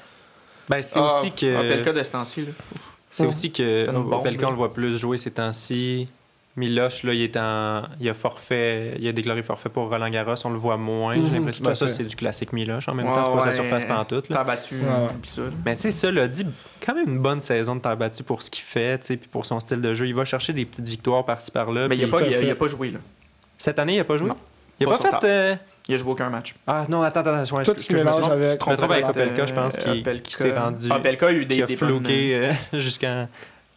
Ben, 0.69 0.81
c'est 0.81 0.99
Ah, 0.99 1.05
aussi 1.05 1.31
que. 1.31 1.55
Opelka 1.71 1.93
de 1.93 2.03
ce 2.03 2.11
temps-ci, 2.11 2.41
là. 2.41 2.51
C'est 3.09 3.27
aussi 3.27 3.51
que 3.51 3.87
Opelka, 4.11 4.47
on 4.47 4.51
le 4.51 4.57
voit 4.57 4.73
plus 4.73 4.97
jouer 4.97 5.17
ces 5.17 5.29
temps-ci. 5.31 6.07
Miloche, 6.55 7.01
là, 7.03 7.13
il 7.13 7.21
est 7.23 7.35
en. 7.35 7.81
Il 7.99 8.07
a 8.07 8.13
forfait. 8.13 8.95
Il 8.99 9.07
a 9.07 9.11
déclaré 9.11 9.41
forfait 9.41 9.69
pour 9.69 9.89
Roland 9.89 10.09
Garros. 10.09 10.35
On 10.45 10.49
le 10.51 10.57
voit 10.57 10.77
moins. 10.77 11.15
Mhm, 11.17 11.25
J'ai 11.27 11.33
l'impression 11.33 11.63
tout 11.63 11.69
à 11.69 11.73
Ben, 11.73 11.75
ça, 11.75 11.87
c'est 11.87 12.03
du 12.03 12.15
classique 12.15 12.53
Miloche. 12.53 12.87
En 12.87 12.93
même 12.93 13.07
Ouais, 13.07 13.13
temps, 13.13 13.23
c'est 13.23 13.31
pas 13.31 13.41
sa 13.41 13.47
ouais. 13.47 13.51
surface 13.55 13.85
pantoute. 13.85 14.29
Là. 14.29 14.35
T'as 14.37 14.43
battu, 14.43 14.75
ouais. 14.75 15.07
ça. 15.23 15.41
là. 15.41 15.47
Mais 15.65 15.75
tu 15.75 15.81
sais, 15.81 15.91
ça 15.91 16.11
l'a 16.11 16.27
dit, 16.27 16.45
quand 16.85 16.93
même 16.93 17.09
une 17.09 17.19
bonne 17.19 17.41
saison 17.41 17.75
de 17.75 17.81
terre 17.81 17.97
battue 17.97 18.21
pour 18.23 18.43
ce 18.43 18.51
qu'il 18.51 18.63
fait, 18.63 18.99
tu 18.99 19.07
sais, 19.07 19.17
puis 19.17 19.27
pour 19.29 19.45
son 19.47 19.59
style 19.59 19.81
de 19.81 19.93
jeu. 19.95 20.05
Il 20.05 20.13
va 20.13 20.25
chercher 20.25 20.53
des 20.53 20.65
petites 20.65 20.87
victoires 20.87 21.25
par-ci 21.25 21.49
par-là. 21.49 21.87
Mais 21.87 21.97
il 21.97 22.05
a, 22.05 22.07
pas, 22.07 22.19
tout 22.19 22.25
à 22.25 22.27
il 22.27 22.35
a, 22.35 22.37
fait. 22.37 22.45
il 22.45 22.51
a 22.51 22.55
pas 22.55 22.67
joué, 22.67 22.91
là. 22.91 22.99
Cette 23.57 23.79
année, 23.79 23.95
il 23.95 23.99
a 23.99 24.03
pas 24.03 24.17
joué? 24.17 24.27
Non. 24.29 24.37
Il 24.79 24.87
a 24.87 24.91
Pas 24.91 24.97
fait. 25.19 25.27
euh, 25.27 25.55
Il 25.87 25.95
a 25.95 25.97
joué 25.97 26.11
aucun 26.11 26.29
match. 26.29 26.53
Ah 26.67 26.85
non, 26.89 27.01
attends, 27.03 27.21
attends, 27.21 27.33
attends. 27.35 27.45
je- 27.45 27.63
Toi, 27.63 27.73
je- 27.77 27.81
je 27.83 27.97
je 27.97 28.03
me 28.03 28.57
trompe 28.57 28.79
avec 28.83 29.05
Euh, 29.05 29.09
Opelka, 29.09 29.45
je 29.45 29.53
pense, 29.53 29.77
qui, 29.77 30.03
s'est 30.35 30.57
rendu. 30.57 30.91
Opelka 30.91 31.27
a 31.27 31.31
eu 31.31 31.45
des, 31.45 31.55
qui 31.55 31.61
a 31.63 31.65
des 31.65 31.75
bonnes- 31.75 32.03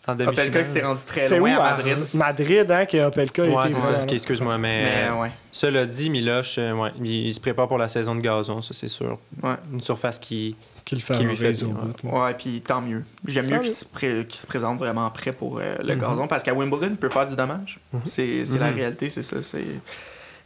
Opelka 0.09 0.63
qui 0.63 0.71
s'est 0.71 0.83
rendu 0.83 1.01
très 1.07 1.33
où? 1.33 1.39
loin 1.39 1.57
à 1.57 1.65
à 1.65 1.77
Madrid. 1.77 1.97
Madrid, 2.15 2.71
hein, 2.71 2.87
que 2.87 3.07
Opelka 3.07 3.43
Ouais, 3.43 3.67
été 3.67 3.75
c'est 3.75 3.81
ça, 3.81 4.07
qui- 4.07 4.15
excuse-moi, 4.15 4.57
mais, 4.59 4.83
Mais 4.85 5.09
euh, 5.09 5.21
ouais. 5.23 5.31
cela 5.53 5.85
dit, 5.87 6.11
Miloche, 6.11 6.57
euh, 6.59 6.73
ouais, 6.73 6.91
il, 7.01 7.07
il 7.29 7.35
se 7.35 7.41
prépare 7.41 7.67
pour 7.69 7.79
la 7.79 7.89
saison 7.89 8.15
de 8.15 8.21
gazon, 8.21 8.63
ça 8.63 8.73
c'est 8.75 8.89
sûr. 8.89 9.19
Ouais. 9.43 9.55
Une 9.73 9.81
surface 9.81 10.19
qui. 10.19 10.55
qu'il 10.85 11.03
fait 11.03 11.15
qui 11.15 11.25
lui 11.25 11.37
fait 11.37 11.53
bien. 11.53 11.75
Ouais, 12.05 12.35
puis 12.35 12.61
tant 12.61 12.81
mieux. 12.81 13.03
J'aime 13.27 13.51
mieux 13.51 13.59
qu'il 13.59 13.71
se, 13.71 13.85
pré- 13.85 14.25
qu'il 14.29 14.39
se 14.39 14.47
présente 14.47 14.79
vraiment 14.79 15.11
prêt 15.11 15.33
pour 15.33 15.59
euh, 15.59 15.75
le 15.83 15.95
Mhm. 15.97 16.01
gazon 16.01 16.27
parce 16.29 16.43
qu'à 16.45 16.55
Wimbledon, 16.55 16.89
il 16.91 16.97
peut 16.97 17.09
faire 17.09 17.27
du 17.27 17.35
dommage. 17.35 17.81
Mhm. 17.93 18.01
C'est 18.05 18.45
la 18.61 18.71
Mhm. 18.71 18.77
réalité, 18.77 19.11
c'est 19.11 19.23
ça. 19.25 19.37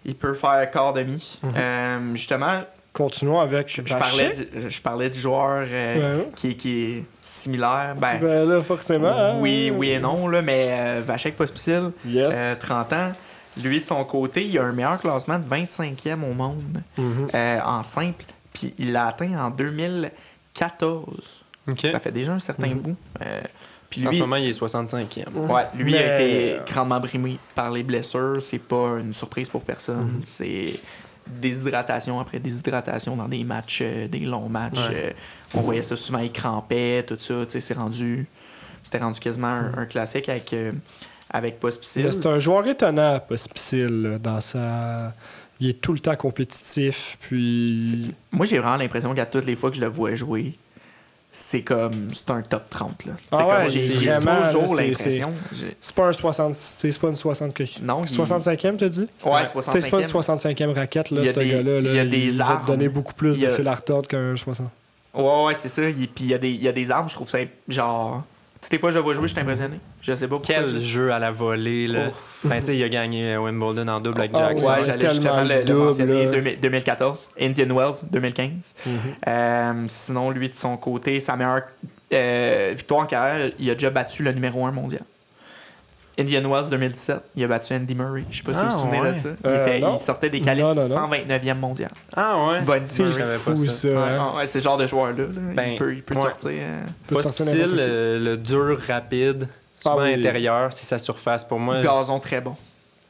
Il 0.06 0.14
peut 0.14 0.32
faire 0.32 0.70
quart 0.70 0.94
demi. 0.94 1.38
Euh, 1.44 1.98
justement, 2.14 2.62
Continuons 2.92 3.38
avec 3.40 3.68
je, 3.68 3.82
je 3.84 3.94
parlais 3.94 4.30
du, 4.30 4.70
je 4.70 4.80
parlais 4.82 5.08
du 5.10 5.18
joueur 5.20 5.64
euh, 5.68 6.18
Ouais. 6.18 6.28
qui, 6.34 6.56
qui 6.56 6.80
est 6.82 7.04
similaire. 7.22 7.94
Ben, 7.96 8.18
Ben 8.20 8.48
là, 8.48 8.62
forcément. 8.62 9.08
hein. 9.08 9.36
oui, 9.38 9.72
oui 9.74 9.90
et 9.90 10.00
non, 10.00 10.26
là, 10.28 10.42
mais 10.42 10.66
euh, 10.70 11.02
Vachek 11.06 11.36
Pospisil, 11.36 11.92
Yes. 12.04 12.34
euh, 12.36 12.54
30 12.58 12.92
ans, 12.92 13.12
lui, 13.62 13.80
de 13.80 13.84
son 13.84 14.02
côté, 14.04 14.44
il 14.44 14.58
a 14.58 14.64
un 14.64 14.72
meilleur 14.72 14.98
classement 15.00 15.38
de 15.38 15.44
25e 15.44 16.22
au 16.24 16.34
monde 16.34 16.82
Mhm. 16.98 17.28
euh, 17.34 17.58
en 17.64 17.82
simple, 17.84 18.24
puis 18.52 18.74
il 18.78 18.92
l'a 18.92 19.06
atteint 19.08 19.32
en 19.38 19.50
2014. 19.50 21.04
OK. 21.68 21.80
Ça 21.90 22.00
fait 22.00 22.12
déjà 22.12 22.32
un 22.32 22.40
certain 22.40 22.68
Mhm. 22.68 22.78
bout. 22.78 22.96
Euh, 23.24 23.40
puis 23.88 24.06
En 24.06 24.10
lui, 24.10 24.16
ce 24.18 24.22
moment, 24.22 24.36
il 24.36 24.48
est 24.48 24.52
65e. 24.52 25.28
ouais, 25.48 25.62
lui 25.74 25.96
a 25.96 26.14
été 26.20 26.58
grandement 26.66 27.00
brimé 27.00 27.38
par 27.54 27.70
les 27.70 27.82
blessures. 27.82 28.38
C'est 28.40 28.58
pas 28.58 28.98
une 29.00 29.12
surprise 29.12 29.48
pour 29.48 29.62
personne. 29.62 30.14
Mhm. 30.16 30.20
C'est 30.24 30.74
déshydratation 31.40 32.20
après 32.20 32.38
déshydratation 32.38 33.16
dans 33.16 33.28
des 33.28 33.44
matchs, 33.44 33.80
euh, 33.82 34.08
des 34.08 34.20
longs 34.20 34.48
matchs. 34.48 34.88
Ouais. 34.88 34.94
Euh, 34.94 35.10
on 35.54 35.60
voyait 35.60 35.82
ça 35.82 35.96
souvent, 35.96 36.18
il 36.18 36.32
crampait, 36.32 37.04
tout 37.06 37.16
ça. 37.18 37.44
C'est 37.48 37.74
rendu, 37.74 38.26
c'était 38.82 38.98
rendu 38.98 39.20
quasiment 39.20 39.48
un, 39.48 39.78
un 39.78 39.86
classique 39.86 40.28
avec, 40.28 40.52
euh, 40.52 40.72
avec 41.30 41.60
Pospisil. 41.60 42.08
C'est 42.12 42.26
un 42.26 42.38
joueur 42.38 42.66
étonnant, 42.66 43.20
Pospisil, 43.20 44.18
dans 44.22 44.40
sa. 44.40 45.12
Il 45.60 45.68
est 45.68 45.80
tout 45.80 45.92
le 45.92 45.98
temps 45.98 46.16
compétitif, 46.16 47.18
puis. 47.20 48.14
Moi, 48.32 48.46
j'ai 48.46 48.58
vraiment 48.58 48.76
l'impression 48.76 49.14
qu'à 49.14 49.26
toutes 49.26 49.46
les 49.46 49.56
fois 49.56 49.70
que 49.70 49.76
je 49.76 49.80
le 49.82 49.88
vois 49.88 50.14
jouer, 50.14 50.56
c'est 51.32 51.62
comme. 51.62 52.08
C'est 52.12 52.30
un 52.30 52.42
top 52.42 52.68
30. 52.70 53.04
Là. 53.06 53.12
Ah 53.32 53.46
ouais, 53.46 53.68
j'ai 53.68 53.92
vraiment, 53.94 54.42
toujours 54.42 54.74
l'impression. 54.74 55.32
C'est 55.80 55.94
pas 55.94 56.08
un 56.08 56.12
60. 56.12 56.54
C'est 56.54 56.98
pas 56.98 57.08
une 57.08 57.16
60. 57.16 57.54
que- 57.54 57.62
Non, 57.82 58.04
il- 58.04 58.08
65e, 58.10 58.76
t'as 58.76 58.88
dit? 58.88 59.08
Ouais, 59.24 59.46
C'est 59.46 59.54
pas 59.54 59.62
65e. 59.62 60.00
une 60.00 60.08
65e 60.08 60.72
raquette, 60.72 61.10
là, 61.10 61.20
Il 61.20 61.26
y 61.26 61.28
a 61.28 61.34
ce 61.34 61.38
des- 61.38 61.48
gars-là. 61.48 61.80
là. 61.80 61.88
il 61.90 61.94
y 61.94 61.98
a 61.98 62.04
des 62.04 62.40
armes. 62.40 62.66
donner 62.66 62.88
beaucoup 62.88 63.14
plus 63.14 63.38
de 63.38 63.48
fil 63.48 63.68
à 63.68 63.74
retordre 63.74 64.08
qu'un 64.08 64.36
60. 64.36 64.68
Ouais, 65.14 65.44
ouais, 65.46 65.54
c'est 65.54 65.68
ça. 65.68 65.82
Puis 65.82 66.08
il 66.20 66.26
y, 66.26 66.34
a 66.34 66.38
des- 66.38 66.50
il 66.50 66.62
y 66.62 66.68
a 66.68 66.72
des 66.72 66.90
armes, 66.90 67.08
je 67.08 67.14
trouve 67.14 67.28
ça 67.28 67.38
genre. 67.68 68.24
Toutes 68.62 68.72
les 68.72 68.78
fois 68.78 68.90
que 68.90 68.94
je 68.94 68.98
le 68.98 69.04
vois 69.04 69.14
jouer, 69.14 69.26
je 69.26 69.32
suis 69.32 69.40
impressionné. 69.40 69.80
Je 70.02 70.12
sais 70.12 70.28
pas 70.28 70.36
pourquoi. 70.36 70.54
Quel 70.54 70.66
je- 70.66 70.78
jeu 70.80 71.12
à 71.12 71.18
la 71.18 71.30
volée, 71.30 71.86
là. 71.86 72.08
Ben, 72.44 72.60
tu 72.60 72.66
sais, 72.66 72.76
il 72.76 72.82
a 72.84 72.88
gagné 72.90 73.36
Wimbledon 73.38 73.88
en 73.88 74.00
double 74.00 74.20
avec 74.20 74.32
Ah, 74.34 74.48
Jackson. 74.50 74.66
Ouais, 74.66 74.76
ouais, 74.76 74.82
j'allais 74.84 75.08
justement 75.10 75.42
le, 75.44 75.74
mentionner. 75.74 76.24
là. 76.26 76.30
2000 76.30 76.60
2014, 76.60 77.30
Indian 77.40 77.74
Wells, 77.74 77.94
2015. 78.10 78.74
Euh, 79.26 79.84
sinon, 79.88 80.30
lui, 80.30 80.48
de 80.50 80.54
son 80.54 80.76
côté, 80.76 81.20
sa 81.20 81.36
meilleure 81.36 81.62
euh, 82.12 82.72
victoire 82.76 83.00
en 83.02 83.06
carrière, 83.06 83.50
il 83.58 83.70
a 83.70 83.74
déjà 83.74 83.90
battu 83.90 84.22
le 84.22 84.32
numéro 84.32 84.66
1 84.66 84.72
mondial. 84.72 85.02
Indian 86.18 86.42
Wells 86.50 86.68
2017, 86.70 87.20
il 87.36 87.44
a 87.44 87.48
battu 87.48 87.72
Andy 87.74 87.94
Murray. 87.94 88.24
Je 88.30 88.36
sais 88.38 88.42
pas 88.42 88.52
si 88.52 88.60
Ah, 88.62 88.66
vous 88.68 88.72
vous 88.72 88.78
souvenez 88.82 89.00
ouais. 89.00 89.12
de 89.14 89.18
ça. 89.18 89.28
Il, 89.44 89.50
Euh, 89.50 89.62
était- 89.66 89.80
il 89.80 89.98
sortait 89.98 90.28
des 90.30 90.40
qualifs 90.40 90.62
Non, 90.64 90.74
non, 90.74 90.82
non. 90.82 90.88
129e 90.88 91.58
mondial. 91.58 91.90
Ah 92.16 92.36
ouais? 92.48 92.60
Bon, 92.62 92.74
Andy 92.74 92.82
C'est 92.90 93.02
Murray. 93.04 93.20
savais 93.20 93.38
pas 93.38 93.56
fou, 93.56 93.66
ça. 93.66 93.72
ça. 93.72 93.88
Ouais, 93.88 93.94
hein. 93.96 94.32
ouais, 94.36 94.46
c'est 94.46 94.60
ce 94.60 94.64
genre 94.64 94.76
de 94.78 94.86
joueur-là. 94.86 95.14
là. 95.24 95.26
Ben, 95.54 95.62
il 95.72 95.76
peut, 95.76 95.94
il 95.94 96.02
peut 96.02 96.14
sortir. 96.20 96.50
euh, 96.52 96.82
Peut 97.06 97.14
Pas 97.16 97.22
sortir 97.22 97.46
qui. 97.46 97.74
le, 97.74 98.18
le 98.18 98.36
dur, 98.36 98.78
rapide, 98.86 99.48
souvent 99.78 99.96
Ah 100.00 100.02
oui. 100.04 100.14
intérieur, 100.14 100.70
c'est 100.72 100.84
sa 100.84 100.98
surface. 100.98 101.44
Pour 101.44 101.58
moi, 101.58 101.80
Gazon 101.80 102.18
très 102.20 102.40
bon. 102.40 102.54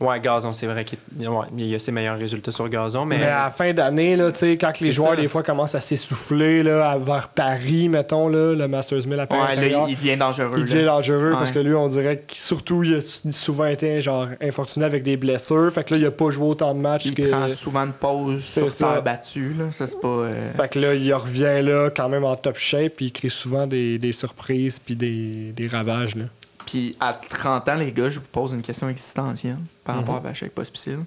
Ouais, 0.01 0.21
gazon, 0.21 0.53
c'est 0.53 0.67
vrai 0.67 0.85
qu'il 0.85 0.99
ouais, 1.29 1.47
il 1.57 1.75
a 1.75 1.79
ses 1.79 1.93
meilleurs 1.93 2.19
résultats 2.19 2.51
sur 2.51 2.69
gazon, 2.69 3.05
mais, 3.05 3.19
Mais 3.19 3.27
à 3.27 3.45
la 3.45 3.51
fin 3.51 3.73
d'année, 3.73 4.17
là, 4.17 4.33
tu 4.33 4.39
sais, 4.39 4.57
quand 4.57 4.79
les 4.81 4.93
joueurs, 4.93 5.11
ça. 5.11 5.17
des 5.17 5.29
fois, 5.29 5.43
commencent 5.43 5.75
à 5.75 5.81
s'essouffler, 5.81 6.63
vers 6.63 7.29
Paris, 7.35 7.89
mettons, 7.89 8.29
là, 8.29 8.55
le 8.55 8.69
Masters 8.69 9.07
1000 9.07 9.21
à 9.21 9.27
Paris. 9.27 9.57
Ouais, 9.59 9.69
là, 9.71 9.85
il, 9.89 9.97
devient 9.97 10.17
dangereux. 10.17 10.55
il 10.59 10.65
devient 10.65 10.85
dangereux 10.85 11.31
Ouais. 11.31 11.37
parce 11.39 11.53
que 11.53 11.59
lui, 11.59 11.75
on 11.75 11.89
dirait 11.89 12.19
que 12.27 12.37
surtout, 12.37 12.83
il 12.83 12.95
a 12.97 13.01
souvent 13.01 13.67
été 13.67 14.01
genre 14.03 14.27
infortuné 14.41 14.85
avec 14.85 15.03
des 15.03 15.17
blessures. 15.17 15.71
Fait 15.73 15.85
que 15.85 15.95
là, 15.95 16.01
il 16.01 16.07
a 16.07 16.11
pas 16.11 16.31
joué 16.31 16.47
autant 16.47 16.75
de 16.75 16.81
matchs 16.81 17.07
Il 17.07 17.15
que. 17.15 17.29
prend 17.29 17.49
souvent 17.49 17.85
une 17.87 17.93
pause 17.93 18.43
C'est 18.45 18.61
sur 18.61 18.71
ça. 18.71 18.93
terre 18.95 19.03
battue. 19.03 19.55
Là. 19.59 19.65
Ça, 19.71 19.87
c'est 19.87 20.01
pas. 20.01 20.09
euh, 20.09 20.53
Fait 20.55 20.69
que 20.71 20.79
là, 20.79 20.95
il 20.95 21.13
revient 21.15 21.61
là 21.63 21.91
quand 21.95 22.09
même 22.09 22.25
en 22.25 22.35
top 22.37 22.57
shape, 22.57 22.95
puis 22.97 23.07
il 23.07 23.13
crée 23.13 23.29
souvent 23.29 23.67
des, 23.67 23.99
des 23.99 24.13
surprises 24.13 24.79
puis 24.79 24.95
des, 24.97 25.53
des 25.55 25.67
ravages. 25.67 26.17
Là. 26.17 26.25
Puis 26.71 26.97
à 27.01 27.13
30 27.15 27.69
ans, 27.69 27.75
les 27.75 27.91
gars, 27.93 28.09
je 28.09 28.21
vous 28.21 28.27
pose 28.31 28.53
une 28.53 28.63
question 28.63 28.89
existentielle 28.89 29.59
par 29.83 29.97
Mhm. 29.97 30.01
rapport 30.03 30.17
à 30.17 30.21
Vachek 30.21 30.55
Pospisil. 30.55 31.01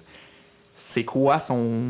C'est 0.74 1.04
quoi 1.04 1.40
son. 1.40 1.82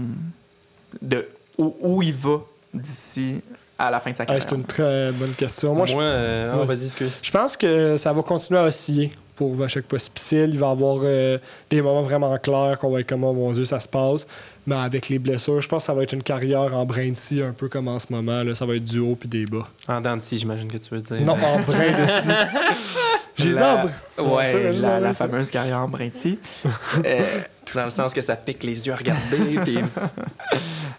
de 1.03 1.27
où, 1.59 1.75
où 1.81 2.03
il 2.03 2.13
va 2.13 2.41
d'ici 2.73 3.41
à 3.77 3.91
la 3.91 3.99
fin 3.99 4.13
de 4.13 4.17
sa 4.17 4.23
Ah, 4.23 4.27
carrière? 4.27 4.47
c'est 4.49 4.55
une 4.55 4.63
très 4.65 5.11
bonne 5.11 5.33
question. 5.33 5.71
Moi, 5.75 5.79
moi, 5.79 5.87
je, 5.87 5.97
euh, 5.99 6.53
ah, 6.55 6.65
Ouais. 6.65 7.09
je 7.21 7.31
pense 7.33 7.57
que 7.57 7.97
ça 7.97 8.13
va 8.13 8.23
continuer 8.23 8.61
à 8.61 8.65
osciller 8.65 9.11
pour 9.37 9.55
Vachek 9.55 9.87
Pospisil. 9.87 10.51
Il 10.53 10.59
va 10.59 10.71
avoir 10.71 11.01
euh, 11.05 11.39
des 11.71 11.83
moments 11.83 12.03
vraiment 12.03 12.37
clairs 12.39 12.79
qu'on 12.81 12.91
va 12.91 13.01
être 13.01 13.09
comme, 13.09 13.25
oh 13.25 13.33
mon 13.33 13.53
Dieu, 13.53 13.65
ça 13.65 13.81
se 13.81 13.89
passe. 13.89 14.27
Mais 14.67 14.77
avec 14.77 15.09
les 15.11 15.19
blessures, 15.19 15.61
je 15.61 15.69
pense 15.69 15.83
que 15.83 15.87
ça 15.87 15.95
va 15.95 16.03
être 16.05 16.13
une 16.15 16.23
carrière 16.23 16.75
en 16.75 16.87
brin 16.87 17.11
de 17.11 17.17
scie, 17.17 17.43
un 17.43 17.53
peu 17.53 17.69
comme 17.69 17.89
en 17.89 17.99
ce 17.99 18.07
moment. 18.11 18.43
Là. 18.43 18.55
Ça 18.55 18.65
va 18.65 18.77
être 18.77 18.85
du 18.85 18.99
haut 18.99 19.15
puis 19.15 19.29
des 19.29 19.45
bas. 19.45 19.69
En 19.89 20.01
dents 20.01 20.17
de 20.17 20.23
scie, 20.23 20.39
j'imagine 20.39 20.71
que 20.73 20.79
tu 20.79 20.89
veux 20.95 21.01
dire. 21.01 21.21
Non, 21.21 21.33
en 21.35 21.61
brin 21.61 21.91
de 21.91 22.07
scie. 22.23 22.29
J'ai 23.37 23.51
La- 23.51 23.75
en 23.75 24.23
brin- 24.23 24.35
Ouais, 24.37 24.47
ça, 24.47 24.59
la, 24.61 25.01
brin, 25.01 25.15
fameuse 25.15 25.51
carrière 25.51 25.79
en 25.81 25.89
Brinty. 25.89 26.39
Euh, 27.05 27.21
Dans 27.75 27.85
le 27.85 27.91
sens 27.91 28.15
que 28.15 28.21
ça 28.21 28.37
pique 28.37 28.63
les 28.63 28.87
yeux 28.87 28.93
à 28.93 28.97
regarder. 28.97 29.59
puis 29.65 29.79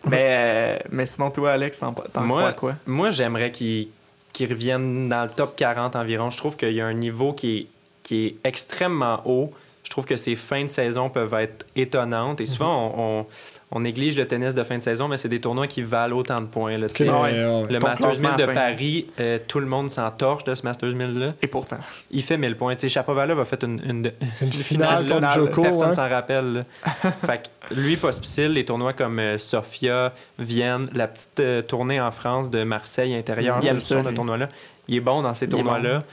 mais, 0.07 0.27
euh, 0.29 0.77
mais 0.91 1.05
sinon, 1.05 1.31
toi, 1.31 1.53
Alex, 1.53 1.79
t'en, 1.79 1.93
t'en 1.93 2.21
Moi- 2.21 2.41
crois 2.41 2.53
quoi? 2.53 2.75
moi, 2.85 3.09
j'aimerais 3.11 3.51
qu'il 3.51 3.87
qui 4.33 4.45
reviennent 4.45 5.07
dans 5.07 5.23
le 5.23 5.29
top 5.29 5.55
40 5.55 5.95
environ. 5.95 6.29
Je 6.29 6.37
trouve 6.37 6.57
qu'il 6.57 6.73
y 6.73 6.81
a 6.81 6.85
un 6.85 6.93
niveau 6.93 7.31
qui 7.31 7.57
est, 7.57 7.67
qui 8.05 8.25
est 8.27 8.35
extrêmement 8.43 9.21
haut. 9.25 9.51
Je 9.83 9.89
trouve 9.91 10.05
que 10.05 10.15
ces 10.15 10.35
fins 10.35 10.63
de 10.63 10.67
saison 10.67 11.09
peuvent 11.11 11.33
être 11.35 11.63
étonnantes. 11.75 12.41
Et 12.41 12.47
souvent, 12.47 12.91
on, 12.97 13.19
on- 13.19 13.25
on 13.71 13.79
néglige 13.81 14.17
le 14.17 14.25
tennis 14.25 14.55
de 14.55 14.63
fin 14.63 14.77
de 14.77 14.81
saison, 14.83 15.07
mais 15.07 15.17
c'est 15.17 15.27
des 15.29 15.39
tournois 15.41 15.67
qui 15.67 15.81
valent 15.83 16.17
autant 16.17 16.39
de 16.41 16.45
points. 16.47 16.77
là, 16.77 16.87
ouais. 16.87 17.09
ouais. 17.09 17.65
Le 17.69 17.77
Ton 17.79 17.87
Masters 17.87 18.07
classement 18.07 18.29
1000 18.29 18.37
de 18.37 18.45
fin. 18.45 18.53
Paris, 18.55 19.07
euh, 19.19 19.37
tout 19.47 19.59
le 19.59 19.65
monde 19.67 19.89
s'en 19.91 20.09
torche 20.11 20.43
de 20.43 20.55
ce 20.55 20.63
Masters 20.63 20.89
1000-là. 20.93 21.33
Et 21.41 21.47
pourtant. 21.47 21.77
Il 22.09 22.23
fait 22.23 22.37
1000 22.37 22.55
points. 22.57 22.73
Tu 22.75 22.81
sais, 22.81 22.89
Chapovalov 22.89 23.39
a 23.39 23.45
fait 23.45 23.63
une, 23.63 23.79
une, 23.87 24.11
Une 24.41 24.51
finale 24.53 25.03
finale, 25.03 25.21
contre 25.21 25.33
Joko. 25.35 25.61
Personne 25.63 25.89
hein. 25.89 25.93
s'en 25.93 26.09
rappelle. 26.09 26.53
là. 26.53 26.63
fait 27.27 27.49
que 27.69 27.73
lui, 27.75 27.95
Pospisil, 27.97 28.53
les 28.53 28.65
tournois 28.65 28.93
comme 28.93 29.19
euh, 29.19 29.37
Sofia, 29.37 30.13
Vienne, 30.39 30.87
la 30.93 31.07
petite 31.07 31.39
euh, 31.41 31.61
tournée 31.61 31.99
en 32.01 32.11
France 32.11 32.49
de 32.49 32.63
Marseille 32.63 33.13
intérieur, 33.13 33.61
ce 33.61 33.93
genre 33.93 34.03
de 34.03 34.11
tournoi-là. 34.11 34.49
Il 34.87 34.95
est 34.95 34.99
bon 35.01 35.21
dans 35.21 35.33
ces 35.35 35.47
tournois-là. 35.47 36.03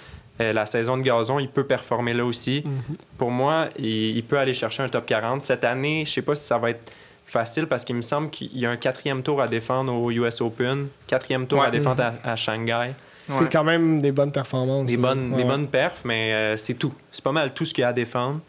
Euh, 0.43 0.53
la 0.53 0.67
saison 0.67 0.97
de 0.97 1.03
gazon, 1.03 1.39
il 1.39 1.49
peut 1.49 1.65
performer 1.65 2.13
là 2.15 2.25
aussi. 2.25 2.63
Mhm. 2.65 2.97
Pour 3.17 3.31
moi, 3.31 3.69
il, 3.79 4.17
il 4.17 4.25
peut 4.25 4.39
aller 4.39 4.55
chercher 4.55 4.83
un 4.83 4.89
top 4.89 5.07
40. 5.07 5.43
Cette 5.43 5.65
année, 5.65 6.05
je 6.05 6.11
sais 6.13 6.23
pas 6.23 6.35
si 6.35 6.45
ça 6.47 6.59
va 6.59 6.71
être 6.71 6.93
facile 7.25 7.67
parce 7.67 7.85
qu'il 7.85 7.97
me 7.97 8.03
semble 8.03 8.29
qu'il 8.31 8.57
y 8.59 8.67
a 8.67 8.71
un 8.71 8.77
quatrième 8.77 9.23
tour 9.23 9.41
à 9.41 9.49
défendre 9.49 9.95
au 9.95 10.11
US 10.11 10.41
Open, 10.41 10.89
quatrième 11.07 11.47
tour 11.47 11.61
Ouais. 11.61 11.67
à 11.67 11.71
défendre 11.71 12.03
à, 12.03 12.31
à 12.33 12.37
Shanghai. 12.37 12.93
C'est 13.29 13.45
Ouais. 13.45 13.49
quand 13.51 13.65
même 13.65 14.03
des 14.03 14.11
bonnes 14.13 14.33
performances. 14.33 14.85
Des 14.87 14.97
bonnes, 14.97 15.33
des 15.37 15.45
bonnes 15.45 15.69
perfs, 15.69 16.03
mais 16.05 16.33
euh, 16.33 16.57
c'est 16.57 16.75
tout. 16.75 16.93
C'est 17.13 17.23
pas 17.23 17.33
mal 17.33 17.55
tout 17.55 17.65
ce 17.65 17.73
qu'il 17.73 17.83
y 17.83 17.85
a 17.85 17.89
à 17.89 17.93
défendre. 17.93 18.41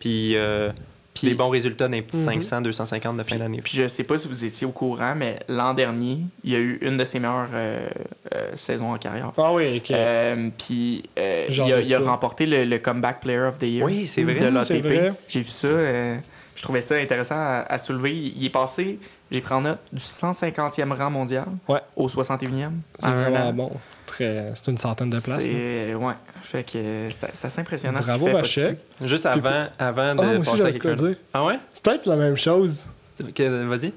Puis, 0.00 0.34
euh, 0.36 0.70
Puis- 1.14 1.28
les 1.28 1.34
bons 1.34 1.48
résultats 1.48 1.86
d'un 1.88 2.02
petit 2.02 2.16
Mhm. 2.16 2.24
500, 2.42 2.60
250 2.62 3.16
de 3.16 3.22
fin 3.22 3.36
d'année. 3.36 3.60
Puis 3.62 3.76
je 3.76 3.86
sais 3.86 4.02
pas 4.04 4.16
si 4.16 4.26
vous 4.26 4.44
étiez 4.44 4.66
au 4.66 4.70
courant, 4.72 5.14
mais 5.16 5.38
l'an 5.48 5.72
dernier, 5.72 6.18
il 6.42 6.50
y 6.52 6.56
a 6.56 6.58
eu 6.58 6.78
une 6.82 6.96
de 6.98 7.04
ses 7.04 7.20
meilleures 7.20 7.48
euh, 7.54 7.88
euh, 8.34 8.50
saisons 8.56 8.92
en 8.92 8.98
carrière. 8.98 9.30
Ah 9.36 9.52
oui, 9.52 9.76
ok. 9.78 9.90
Euh, 9.92 10.48
puis 10.58 11.04
euh, 11.18 11.46
il, 11.48 11.60
a, 11.72 11.80
il 11.80 11.96
remporté 11.96 12.46
le, 12.46 12.64
le 12.64 12.78
Comeback 12.78 13.20
Player 13.20 13.38
of 13.46 13.58
the 13.58 13.62
Year 13.62 13.84
Oui, 13.86 14.06
c'est 14.06 14.22
de 14.24 14.32
vrai. 14.32 14.40
c'est 14.40 14.50
l'ATP. 14.50 14.86
vrai. 14.86 15.12
J'ai 15.28 15.40
vu 15.40 15.50
ça. 15.50 15.68
euh, 15.68 16.16
je 16.56 16.62
trouvais 16.62 16.82
ça 16.82 16.96
intéressant 16.96 17.36
à, 17.36 17.64
à 17.68 17.78
soulever. 17.78 18.12
Il, 18.12 18.36
il 18.38 18.44
est 18.46 18.50
passé, 18.50 18.98
j'ai 19.30 19.40
pris 19.40 19.54
en 19.54 19.60
note, 19.60 19.78
du 19.92 20.00
150e 20.02 20.92
rang 20.92 21.10
mondial 21.10 21.46
Ouais. 21.68 21.80
au 21.96 22.08
61e. 22.08 22.72
c'est 22.98 23.08
vraiment 23.08 23.52
bon. 23.52 23.70
Très... 24.06 24.52
C'est 24.54 24.70
une 24.70 24.78
centaine 24.78 25.10
de 25.10 25.18
places. 25.20 25.44
ouais. 25.46 26.14
Fait 26.44 26.62
que 26.62 26.78
euh, 26.78 27.10
c'est 27.10 27.26
c'est 27.34 27.46
assez 27.46 27.60
impressionnant. 27.60 28.00
ce 28.02 28.06
Bravo, 28.08 28.26
qu'il 28.26 28.34
fait, 28.34 28.40
Vachek. 28.68 28.78
Juste 29.02 29.26
avant, 29.26 29.66
avant 29.78 30.14
de 30.14 30.20
Ah, 30.22 30.38
passer 30.38 30.62
à 30.64 30.72
quelqu'un. 30.72 30.94
dire. 30.94 31.16
Ah 31.32 31.44
ouais? 31.44 31.58
C'est 31.72 31.82
peut-être 31.84 32.06
la 32.06 32.16
même 32.16 32.36
chose. 32.36 32.84
Vas-y. 33.18 33.92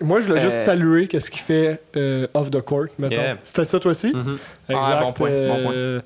Moi, 0.00 0.20
je 0.20 0.26
voulais 0.26 0.40
juste 0.40 0.56
Euh, 0.56 0.64
saluer 0.64 1.06
qu'est-ce 1.08 1.30
qu'il 1.30 1.42
fait 1.42 1.80
euh, 1.96 2.26
off 2.34 2.50
the 2.50 2.60
court, 2.60 2.86
mettons. 2.98 3.14
Yeah. 3.14 3.38
C'était 3.44 3.64
ça, 3.64 3.78
toi 3.80 3.92
aussi? 3.92 4.12
Mhm. 4.14 4.36
Ah, 4.68 5.00
bon 5.02 5.12
point, 5.12 5.30
bon 5.30 5.62
point. 5.64 6.02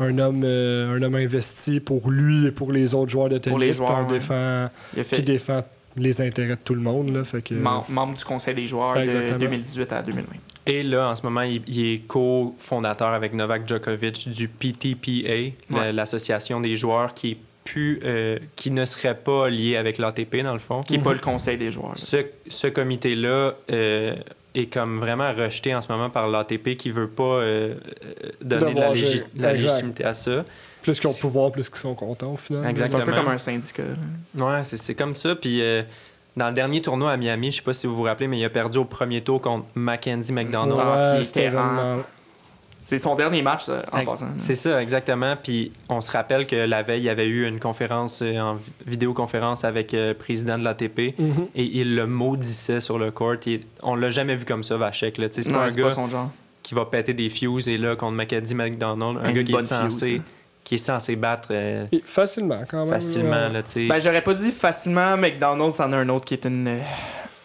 Un 0.00 0.18
homme, 0.18 0.42
euh, 0.44 0.96
un 0.96 1.02
homme 1.02 1.14
investi 1.14 1.78
pour 1.78 2.10
lui 2.10 2.46
et 2.46 2.50
pour 2.50 2.72
les 2.72 2.92
autres 2.94 3.10
joueurs 3.12 3.28
de 3.28 3.38
tennis. 3.38 3.52
Pour 3.52 3.58
les 3.60 3.72
joueurs, 3.72 4.00
ouais. 4.00 4.06
défend, 4.18 4.68
fait 4.96 5.04
qui 5.16 5.22
défend 5.22 5.62
les 5.96 6.20
intérêts 6.20 6.56
de 6.56 6.60
tout 6.64 6.74
le 6.74 6.80
monde. 6.80 7.14
Là, 7.14 7.22
fait 7.22 7.40
que, 7.40 7.54
mem- 7.54 7.88
membre 7.88 8.14
du 8.18 8.24
conseil 8.24 8.56
des 8.56 8.66
joueurs 8.66 8.94
de 8.96 9.02
Exactement. 9.02 9.38
2018 9.38 9.92
à 9.92 10.02
2020. 10.02 10.32
Et 10.66 10.82
là, 10.82 11.08
en 11.10 11.14
ce 11.14 11.22
moment, 11.22 11.42
il, 11.42 11.62
il 11.66 11.92
est 11.94 11.98
co-fondateur 12.06 13.08
avec 13.08 13.34
Novak 13.34 13.68
Djokovic 13.68 14.28
du 14.30 14.48
PTPA, 14.48 15.52
Ouais. 15.70 15.92
l'association 15.92 16.60
des 16.60 16.76
joueurs 16.76 17.14
qui 17.14 17.32
est 17.32 17.36
plus, 17.64 18.00
euh, 18.04 18.38
qui 18.56 18.70
ne 18.70 18.84
serait 18.84 19.14
pas 19.16 19.48
liée 19.48 19.76
avec 19.76 19.98
l'ATP, 19.98 20.42
dans 20.42 20.52
le 20.52 20.58
fond. 20.58 20.82
Qui 20.82 20.96
n'est 20.98 21.04
pas 21.04 21.12
le 21.12 21.18
conseil 21.18 21.56
des 21.58 21.70
joueurs. 21.70 21.94
Ce, 21.96 22.18
ce 22.48 22.66
comité-là 22.66 23.54
euh, 23.70 24.14
est 24.54 24.66
comme 24.72 24.98
vraiment 24.98 25.32
rejeté 25.32 25.74
en 25.74 25.80
ce 25.80 25.90
moment 25.90 26.10
par 26.10 26.28
l'ATP 26.28 26.76
qui 26.76 26.90
veut 26.90 27.08
pas 27.08 27.22
euh, 27.24 27.74
donner 28.42 28.74
de 28.74 28.80
la, 28.80 28.90
légis- 28.92 29.26
légitimité 29.34 30.04
à 30.04 30.14
ça. 30.14 30.44
Plus 30.82 31.00
qu'ils 31.00 31.08
ont 31.08 31.14
de 31.14 31.18
pouvoir, 31.18 31.50
plus 31.52 31.68
qu'ils 31.70 31.78
sont 31.78 31.94
contents 31.94 32.34
au 32.34 32.36
final. 32.36 32.62
C'est 32.62 32.66
un 32.68 32.70
Exactement. 32.70 33.04
peu 33.04 33.12
comme 33.12 33.28
un 33.28 33.38
syndicat. 33.38 33.82
là. 34.36 34.44
Ouais, 34.58 34.62
c'est 34.62 34.76
c'est 34.76 34.94
comme 34.94 35.14
ça. 35.14 35.34
Puis 35.34 35.62
euh, 35.62 35.82
dans 36.36 36.48
le 36.48 36.54
dernier 36.54 36.80
tournoi 36.82 37.12
à 37.12 37.16
Miami, 37.16 37.50
je 37.52 37.56
sais 37.56 37.62
pas 37.62 37.74
si 37.74 37.86
vous 37.86 37.94
vous 37.94 38.02
rappelez, 38.04 38.26
mais 38.28 38.38
il 38.38 38.44
a 38.44 38.50
perdu 38.50 38.78
au 38.78 38.84
premier 38.84 39.20
tour 39.20 39.40
contre 39.40 39.66
Mackenzie 39.74 40.32
McDonald. 40.32 40.78
Ah, 40.82 41.14
Ouais, 41.18 41.22
qui 41.22 41.48
en- 41.56 42.02
C'est 42.78 42.98
son 42.98 43.14
dernier 43.14 43.40
match 43.40 43.64
ça, 43.64 43.82
en 43.92 44.04
passant. 44.04 44.26
C'est 44.36 44.54
ça, 44.56 44.82
exactement. 44.82 45.36
Puis 45.42 45.72
on 45.88 46.02
se 46.02 46.12
rappelle 46.12 46.46
que 46.46 46.54
la 46.56 46.82
veille, 46.82 47.00
il 47.00 47.04
y 47.04 47.08
avait 47.08 47.26
eu 47.26 47.48
une 47.48 47.58
conférence 47.58 48.20
euh, 48.20 48.38
en 48.38 48.54
vi- 48.56 48.60
vidéoconférence 48.86 49.64
avec 49.64 49.94
euh, 49.94 50.08
le 50.08 50.14
président 50.14 50.58
de 50.58 50.64
l'ATP 50.64 51.14
Mhm. 51.18 51.46
et 51.54 51.64
il 51.80 51.94
le 51.94 52.06
maudissait 52.06 52.82
sur 52.82 52.98
le 52.98 53.10
court. 53.10 53.36
Il- 53.46 53.62
on 53.82 53.94
l'a 53.94 54.10
jamais 54.10 54.34
vu 54.34 54.44
comme 54.44 54.62
ça, 54.62 54.76
Vachek. 54.76 55.18
C'est 55.30 55.50
pas 55.50 55.64
un 55.64 55.68
gars 55.68 55.84
pas 55.84 55.90
son 55.92 56.08
genre. 56.08 56.30
qui 56.62 56.74
va 56.74 56.84
péter 56.84 57.14
des 57.14 57.30
fuses 57.30 57.68
et 57.70 57.78
là, 57.78 57.96
contre 57.96 58.12
Mackenzie 58.16 58.54
McDonald, 58.54 59.18
un 59.22 59.28
Une 59.30 59.34
gars 59.36 59.44
qui 59.44 59.52
est, 59.52 59.58
fuse, 59.60 59.66
censé, 59.68 60.16
hein. 60.18 60.22
Qui 60.64 60.76
est 60.76 60.78
censé 60.78 61.14
battre 61.14 61.48
euh, 61.50 61.86
Facilement, 62.06 62.62
quand 62.68 62.84
même. 62.86 62.94
facilement. 62.94 63.48
Là, 63.48 63.62
tu 63.62 63.70
sais. 63.70 63.86
Ben, 63.86 63.98
j'aurais 64.00 64.22
pas 64.22 64.34
dit 64.34 64.50
facilement, 64.50 65.16
McDonald's 65.16 65.78
en 65.78 65.92
a 65.92 65.96
un 65.98 66.08
autre 66.08 66.24
qui 66.24 66.34
est 66.34 66.44
une. 66.46 66.66
euh, 66.68 66.80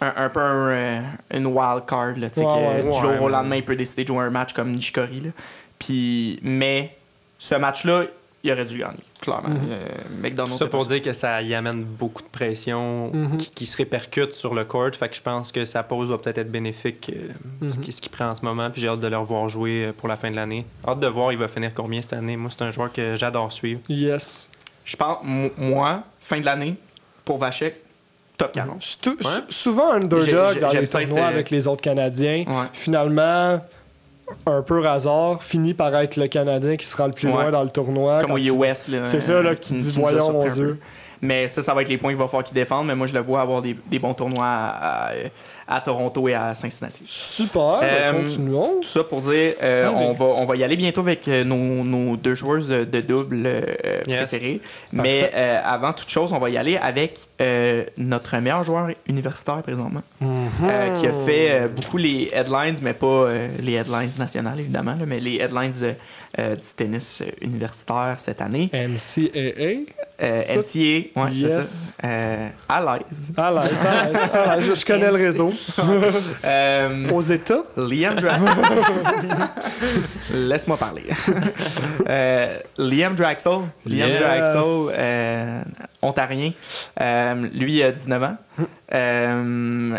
Un, 0.02 0.14
un 0.16 0.30
peu 0.30 0.40
un, 0.40 0.70
euh, 0.70 1.02
une 1.34 1.46
wild 1.48 1.86
card, 1.86 2.14
là, 2.16 2.30
tu 2.30 2.40
sais, 2.40 2.46
Ouais, 2.46 2.54
que 2.54 2.58
ouais, 2.78 2.82
du 2.84 2.88
ouais, 2.88 2.94
jour 2.94 3.22
au 3.22 3.26
ouais. 3.26 3.32
lendemain, 3.32 3.58
il 3.58 3.66
peut 3.66 3.76
décider 3.76 4.04
de 4.04 4.08
jouer 4.08 4.24
un 4.24 4.30
match 4.30 4.54
comme 4.54 4.72
Nishikori. 4.72 5.20
Là. 5.20 5.30
Puis, 5.78 6.40
mais 6.42 6.96
ce 7.38 7.56
match-là, 7.56 8.04
il 8.44 8.52
aurait 8.54 8.64
dû 8.64 8.78
gagner, 8.78 9.04
clairement. 9.22 9.50
Mhm. 9.50 9.60
Euh, 9.72 9.88
McDonald's. 10.22 10.58
ça 10.58 10.68
pour 10.68 10.86
dire 10.86 11.02
que 11.02 11.12
ça 11.14 11.42
y 11.42 11.54
amène 11.54 11.84
beaucoup 11.84 12.22
de 12.22 12.28
pression 12.28 13.12
Mhm. 13.14 13.38
qui, 13.38 13.50
qui 13.52 13.66
se 13.66 13.78
répercute 13.78 14.34
sur 14.34 14.56
le 14.56 14.66
court. 14.66 14.90
Fait 14.98 15.10
que 15.10 15.16
je 15.16 15.22
pense 15.22 15.52
que 15.52 15.66
sa 15.66 15.84
pause 15.84 16.10
va 16.10 16.18
peut-être 16.18 16.38
être 16.40 16.52
bénéfique, 16.52 17.12
euh, 17.16 17.30
ce 17.70 17.78
Mhm. 17.80 17.86
ce 17.92 18.02
qu'il 18.02 18.12
prend 18.12 18.28
en 18.30 18.36
ce 18.36 18.44
moment. 18.46 18.70
Puis 18.70 18.82
j'ai 18.82 18.88
hâte 18.88 19.00
de 19.02 19.08
le 19.08 19.18
revoir 19.18 19.50
jouer 19.50 19.86
euh, 19.88 19.94
pour 19.94 20.08
la 20.08 20.16
fin 20.16 20.32
de 20.32 20.36
l'année. 20.36 20.66
Hâte 20.88 21.00
de 21.00 21.08
voir 21.08 21.32
il 21.32 21.38
va 21.38 21.48
finir 21.48 21.74
combien 21.74 22.02
cette 22.02 22.14
année. 22.14 22.38
Moi, 22.38 22.50
c'est 22.50 22.64
un 22.64 22.72
joueur 22.72 22.92
que 22.94 23.16
j'adore 23.16 23.52
suivre. 23.52 23.82
Yes. 23.90 24.50
Je 24.86 24.96
pense, 24.96 25.18
mo- 25.24 25.52
moi, 25.58 26.04
fin 26.20 26.40
de 26.40 26.46
l'année, 26.46 26.76
pour 27.26 27.38
Vachek, 27.38 27.76
top 28.38 28.54
40. 28.54 28.78
C'est 28.82 29.02
tout- 29.02 29.18
Ouais. 29.18 29.24
sou- 29.50 29.52
Souvent 29.72 29.92
underdog 29.92 30.60
dans 30.60 30.72
les 30.72 30.88
tournois 30.88 31.20
euh, 31.20 31.28
avec 31.28 31.50
les 31.50 31.68
autres 31.68 31.82
Canadiens. 31.82 32.46
Ouais. 32.48 32.68
Finalement, 32.74 33.62
un 34.46 34.62
peu 34.62 34.86
hasard, 34.88 35.44
finit 35.44 35.74
par 35.74 35.96
être 35.96 36.16
le 36.16 36.28
Canadien 36.28 36.76
qui 36.78 36.86
se 36.86 36.96
rend 36.98 37.08
le 37.08 37.12
plus 37.14 37.28
Ouais. 37.28 37.34
loin 37.34 37.50
dans 37.52 37.64
le 37.64 37.70
tournoi. 37.70 38.22
Comme 38.22 38.32
au 38.32 38.38
US. 38.38 38.90
C'est 39.06 39.22
ça, 39.22 39.42
là, 39.42 39.56
qui- 39.56 39.76
a 39.78 39.80
voyons, 40.00 40.34
mon. 40.34 40.48
Dieu. 40.48 40.80
Mais 41.22 41.48
ça, 41.50 41.62
ça 41.62 41.74
va 41.74 41.82
être 41.82 41.90
les 41.90 41.98
points 41.98 42.12
qu'il 42.12 42.18
va 42.20 42.28
falloir 42.28 42.46
qu'il 42.46 42.56
défende. 42.56 42.88
Mais 42.88 42.96
moi, 42.96 43.06
je 43.06 43.14
le 43.14 43.20
vois 43.20 43.42
avoir 43.42 43.62
des, 43.62 43.76
des 43.92 44.00
bons 44.00 44.14
tournois 44.14 44.46
à, 44.46 45.08
à- 45.10 45.12
à 45.72 45.82
Toronto 45.82 46.28
et 46.28 46.34
à 46.34 46.54
Cincinnati. 46.56 47.04
Super, 47.06 47.80
ben, 47.82 47.88
Euh, 47.90 48.24
continuons. 48.24 48.80
Tout 48.82 48.88
ça 48.88 49.04
pour 49.04 49.22
dire, 49.22 49.54
euh, 49.62 49.86
Ah, 49.88 49.92
mais- 49.96 50.06
on, 50.08 50.12
va, 50.14 50.26
on 50.26 50.46
va 50.46 50.56
y 50.56 50.64
aller 50.64 50.76
bientôt 50.76 51.02
avec 51.02 51.28
euh, 51.28 51.44
nos, 51.44 51.56
nos 51.84 52.18
deux 52.18 52.34
joueuses 52.34 52.68
de, 52.68 52.84
de 52.86 53.02
double 53.02 53.44
euh, 53.46 53.62
Yes. 54.08 54.18
préférées. 54.30 54.62
Mais 54.92 55.30
euh, 55.36 55.60
avant 55.64 55.94
toute 55.94 56.10
chose, 56.10 56.34
on 56.34 56.40
va 56.40 56.50
y 56.50 56.58
aller 56.58 56.76
avec 56.78 57.20
euh, 57.40 57.84
notre 58.00 58.36
meilleur 58.40 58.64
joueur 58.64 58.88
universitaire 59.08 59.62
présentement, 59.62 60.02
euh, 60.24 60.94
qui 60.96 61.06
a 61.06 61.14
fait 61.14 61.52
euh, 61.52 61.68
beaucoup 61.68 61.98
les 61.98 62.32
headlines, 62.34 62.78
mais 62.82 62.94
pas 62.94 63.06
euh, 63.08 63.48
les 63.62 63.74
headlines 63.74 64.10
nationales 64.18 64.60
évidemment, 64.60 64.96
là, 65.00 65.06
mais 65.06 65.20
les 65.20 65.36
headlines 65.38 65.74
euh, 65.84 65.94
euh, 66.40 66.56
du 66.56 66.64
tennis 66.76 67.22
universitaire 67.42 68.16
cette 68.18 68.42
année. 68.42 68.70
NCAA. 68.74 69.86
Euh, 70.22 70.44
Ça- 70.48 70.54
NCA, 70.56 71.22
ouais, 71.22 71.30
c'est 71.32 71.36
Yes. 71.36 71.94
ça. 72.02 72.08
Euh, 72.08 72.50
à 72.68 72.82
l'aise. 73.00 73.32
Ça, 73.36 73.44
ah 73.48 73.52
là, 73.52 74.60
je, 74.60 74.74
je 74.76 74.86
connais 74.86 75.08
le 75.08 75.14
réseau. 75.14 75.54
Euh, 76.46 77.10
Aux 77.12 77.22
États? 77.22 77.62
Liam 77.78 78.16
Draxel. 78.16 78.48
Laisse-moi 80.34 80.78
parler. 80.78 81.04
Euh, 82.08 82.58
Liam 82.78 83.16
Draxel. 83.16 83.60
Liam 83.86 84.10
Yes. 84.10 84.20
Draxel, 84.20 84.62
euh, 84.98 85.62
ontarien. 86.02 86.52
Euh, 87.02 87.48
lui, 87.54 87.76
il 87.78 87.84
a 87.84 87.92
19 87.92 88.24
ans. 88.24 88.38
Euh, 88.94 89.96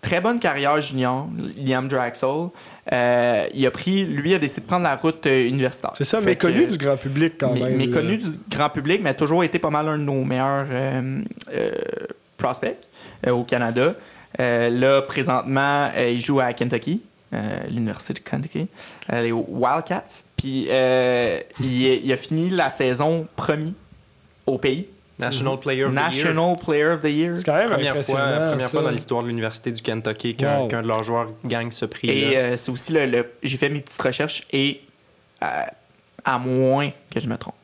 très 0.00 0.20
bonne 0.20 0.38
carrière 0.38 0.80
junior, 0.80 1.28
Liam 1.56 1.88
Draxel. 1.88 2.48
Euh, 2.92 3.46
il 3.54 3.66
a 3.66 3.70
pris, 3.70 4.04
lui, 4.04 4.34
a 4.34 4.38
décidé 4.38 4.62
de 4.62 4.66
prendre 4.66 4.82
la 4.84 4.96
route 4.96 5.24
euh, 5.26 5.46
universitaire. 5.48 5.92
C'est 5.96 6.04
ça, 6.04 6.18
Fait 6.18 6.26
mais 6.26 6.36
connu 6.36 6.66
que- 6.66 6.72
du 6.72 6.78
grand 6.78 6.96
public 6.96 7.34
quand 7.38 7.52
mais, 7.54 7.60
même. 7.60 7.76
mais 7.76 7.88
connu 7.90 8.16
du 8.16 8.30
grand 8.50 8.68
public, 8.70 9.00
mais 9.02 9.10
a 9.10 9.14
toujours 9.14 9.44
été 9.44 9.58
pas 9.58 9.70
mal 9.70 9.86
un 9.88 9.98
de 9.98 10.02
nos 10.02 10.24
meilleurs 10.24 10.66
euh, 10.70 11.20
euh, 11.54 11.70
prospects 12.36 12.78
euh, 13.26 13.30
au 13.32 13.44
Canada. 13.44 13.94
Euh, 14.38 14.70
là, 14.70 15.02
présentement, 15.02 15.90
euh, 15.96 16.10
il 16.10 16.20
joue 16.20 16.38
à 16.40 16.52
Kentucky, 16.52 17.02
euh, 17.34 17.38
l'Université 17.68 18.14
de 18.14 18.18
Kentucky, 18.20 18.68
euh, 19.12 19.22
les 19.22 19.32
Wildcats. 19.32 20.24
Puis 20.36 20.66
euh, 20.70 21.40
il, 21.60 22.12
a 22.12 22.16
fini 22.16 22.50
la 22.50 22.70
saison 22.70 23.26
premier 23.36 23.72
au 24.46 24.58
pays. 24.58 24.86
National 25.18 25.58
Player 25.60 25.84
of 25.84 25.90
the 25.90 25.94
Year. 25.96 26.04
National 26.06 26.56
Player 26.56 26.84
of 26.86 27.02
the 27.02 27.04
Year. 27.10 27.34
C'est 27.36 27.44
quand 27.44 27.54
même 27.54 27.68
Première 27.70 27.96
fois, 28.04 28.20
première 28.52 28.70
fois 28.70 28.82
dans 28.82 28.90
l'histoire 28.90 29.22
de 29.22 29.28
l'Université 29.28 29.70
du 29.70 29.82
Kentucky 29.82 30.34
qu'un 30.34 30.60
Wow. 30.60 30.68
de 30.68 30.76
leurs 30.88 31.02
joueurs 31.02 31.28
gagne 31.44 31.70
ce 31.72 31.84
prix. 31.84 32.08
Et 32.08 32.38
euh, 32.38 32.56
c'est 32.56 32.70
aussi 32.70 32.92
le. 32.94 33.04
le- 33.04 33.30
J'ai 33.42 33.58
fait 33.58 33.68
mes 33.68 33.80
petites 33.80 34.00
recherches 34.00 34.44
et 34.50 34.80
euh, 35.42 35.46
à 36.24 36.38
moins 36.38 36.90
que 37.10 37.20
je 37.20 37.28
me 37.28 37.36
trompe. 37.36 37.54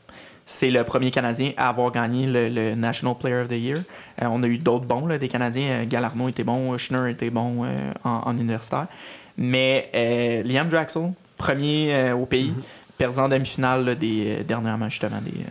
C'est 0.48 0.70
le 0.70 0.84
premier 0.84 1.10
Canadien 1.10 1.52
à 1.56 1.68
avoir 1.68 1.90
gagné 1.90 2.26
le, 2.26 2.48
le 2.48 2.74
National 2.76 3.16
Player 3.18 3.40
of 3.42 3.48
the 3.48 3.52
Year. 3.58 3.78
Euh, 4.22 4.28
on 4.30 4.42
a 4.44 4.46
eu 4.46 4.58
d'autres 4.58 4.84
bons, 4.86 5.06
là, 5.06 5.18
des 5.18 5.26
Canadiens. 5.28 5.68
Euh, 5.82 5.84
Galarno 5.86 6.28
était 6.28 6.44
bon, 6.44 6.78
Schnur 6.78 7.06
était 7.08 7.30
bon 7.30 7.64
euh, 7.64 7.68
en, 8.04 8.22
en 8.26 8.36
universitaire. 8.36 8.86
Mais 9.36 9.90
euh, 9.94 10.42
Liam 10.44 10.68
Draxel, 10.68 11.12
premier 11.36 11.92
euh, 11.94 12.14
au 12.14 12.26
pays, 12.26 12.50
Mhm. 12.50 12.62
perdu 12.96 13.18
en 13.18 13.28
demi-finale 13.28 13.96
des, 13.98 14.36
euh, 14.38 14.42
dernièrement, 14.44 14.88
justement. 14.88 15.20
Des, 15.20 15.32
euh, 15.32 15.44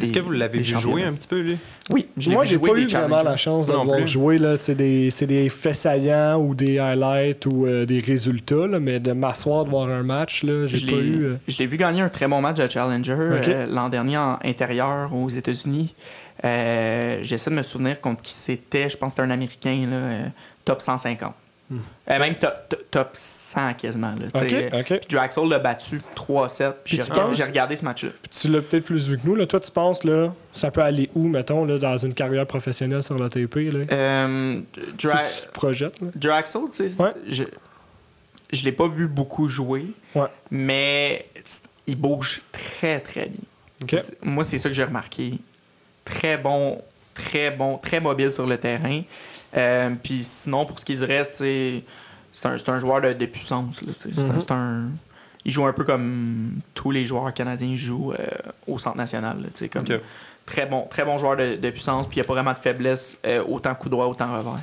Est-ce 0.00 0.12
que 0.12 0.20
vous 0.20 0.32
l'avez 0.32 0.58
vu 0.58 0.64
jouer 0.64 1.04
un 1.04 1.12
petit 1.14 1.26
peu, 1.26 1.40
lui? 1.40 1.56
Oui, 1.90 2.06
je 2.18 2.30
Moi, 2.30 2.44
j'ai 2.44 2.58
pas 2.58 2.68
eu 2.78 2.86
vraiment 2.86 3.22
la 3.22 3.36
chance 3.36 3.66
de 3.66 3.72
le 3.72 3.78
voir 3.78 4.06
jouer. 4.06 4.38
là. 4.38 4.56
C'est 4.56 4.74
des, 4.74 5.10
c'est 5.10 5.26
des 5.26 5.48
faits 5.48 5.74
saillants 5.76 6.38
ou 6.38 6.54
des 6.54 6.78
highlights 6.78 7.46
ou 7.46 7.64
euh, 7.66 7.86
des 7.86 8.00
résultats, 8.00 8.66
là, 8.66 8.78
mais 8.78 9.00
de 9.00 9.12
m'asseoir 9.12 9.64
de 9.64 9.70
voir 9.70 9.88
un 9.88 10.02
match, 10.02 10.42
là, 10.44 10.66
j'ai 10.66 10.86
pas 10.86 10.92
eu. 10.98 11.22
euh, 11.24 11.36
Je 11.48 11.56
l'ai 11.58 11.66
vu 11.66 11.76
gagner 11.78 12.02
un 12.02 12.08
très 12.10 12.28
bon 12.28 12.40
match 12.42 12.58
de 12.58 12.66
Challenger 12.68 13.16
euh, 13.18 13.66
l'an 13.66 13.88
dernier 13.88 14.18
en 14.18 14.38
intérieur 14.44 15.14
aux 15.14 15.28
États-Unis. 15.28 15.94
Euh, 16.44 17.18
J'essaie 17.22 17.50
de 17.50 17.54
me 17.56 17.62
souvenir 17.62 18.00
contre 18.00 18.22
qui 18.22 18.32
c'était. 18.32 18.88
Je 18.90 18.96
pense 18.96 19.12
que 19.14 19.16
c'était 19.22 19.28
un 19.28 19.30
Américain, 19.30 19.86
là, 19.90 19.96
euh, 19.96 20.26
top 20.64 20.80
150. 20.82 21.32
Euh, 21.72 22.18
même 22.20 22.34
top, 22.34 22.68
top- 22.68 22.90
top 22.92 23.08
100 23.14 23.74
quasiment. 23.74 24.14
Là, 24.14 24.26
tu 24.32 24.48
sais. 24.50 24.66
Ok, 24.68 24.74
ok. 24.80 24.98
Puis 25.00 25.08
Draxel 25.16 25.48
l'a 25.48 25.58
battu 25.58 26.00
3-7. 26.14 26.72
Puis 26.84 26.96
J'ai 26.96 27.02
regardé, 27.02 27.20
penses- 27.22 27.36
j'ai 27.36 27.42
regardé 27.44 27.76
ce 27.76 27.84
match-là. 27.84 28.10
Tu 28.30 28.48
l'as 28.48 28.60
peut-être 28.62 28.84
plus 28.84 29.08
vu 29.08 29.18
que 29.18 29.26
nous. 29.26 29.34
Là. 29.34 29.46
Toi, 29.46 29.58
tu 29.58 29.70
penses, 29.72 30.04
là, 30.04 30.32
ça 30.52 30.70
peut 30.70 30.82
aller 30.82 31.10
où, 31.16 31.26
mettons, 31.26 31.64
là, 31.64 31.78
dans 31.78 31.98
une 31.98 32.14
carrière 32.14 32.46
professionnelle 32.46 33.02
sur 33.02 33.18
la 33.18 33.28
TP? 33.28 33.70
Là? 33.72 33.80
Euh, 33.90 34.60
Dra- 34.96 35.22
Si 35.24 35.42
tu 35.42 35.46
te 35.48 35.52
projettes, 35.52 36.00
là. 36.00 36.08
Draxel, 36.14 36.62
tu 36.72 36.88
sais, 36.88 37.02
Ouais. 37.02 37.12
je, 37.28 37.42
je 38.52 38.64
l'ai 38.64 38.72
pas 38.72 38.86
vu 38.88 39.08
beaucoup 39.08 39.48
jouer, 39.48 39.86
Ouais. 40.14 40.28
mais 40.52 41.26
il 41.88 41.96
bouge 41.96 42.42
très, 42.52 43.00
très 43.00 43.26
bien. 43.26 43.40
Ok. 43.82 43.90
C'est- 44.00 44.24
Moi, 44.24 44.44
c'est 44.44 44.58
ça 44.58 44.68
que 44.68 44.74
j'ai 44.74 44.84
remarqué. 44.84 45.32
Très 46.04 46.38
bon, 46.38 46.80
très 47.14 47.50
bon, 47.50 47.76
très 47.78 47.98
mobile 48.00 48.30
sur 48.30 48.46
le 48.46 48.56
terrain. 48.56 49.02
Euh, 49.56 49.90
Puis 50.02 50.22
sinon, 50.24 50.64
pour 50.66 50.78
ce 50.78 50.84
qui 50.84 50.92
est 50.92 50.96
du 50.96 51.04
reste, 51.04 51.36
c'est 51.36 51.82
c'est 52.32 52.46
un, 52.46 52.74
un 52.74 52.78
joueur 52.78 53.00
de, 53.00 53.12
de 53.14 53.26
puissance. 53.26 53.80
là, 53.82 53.92
un- 54.04 54.22
Mhm. 54.32 54.42
un- 54.50 54.88
il 55.46 55.50
joue 55.52 55.64
un 55.64 55.72
peu 55.72 55.84
comme 55.84 56.60
tous 56.74 56.90
les 56.90 57.06
joueurs 57.06 57.32
canadiens 57.32 57.74
jouent 57.74 58.12
euh, 58.12 58.16
au 58.66 58.78
centre 58.78 58.96
national. 58.96 59.40
là, 59.42 59.68
comme 59.68 59.84
très, 60.44 60.66
bon, 60.66 60.86
très 60.90 61.04
bon 61.04 61.16
joueur 61.18 61.36
de, 61.36 61.54
de 61.56 61.70
puissance. 61.70 62.06
Puis 62.08 62.16
il 62.16 62.20
n'y 62.20 62.24
a 62.26 62.28
pas 62.28 62.34
vraiment 62.34 62.52
de 62.52 62.58
faiblesse, 62.58 63.16
euh, 63.24 63.42
autant 63.48 63.74
coup 63.74 63.88
droit, 63.88 64.06
autant 64.06 64.26
revers. 64.36 64.60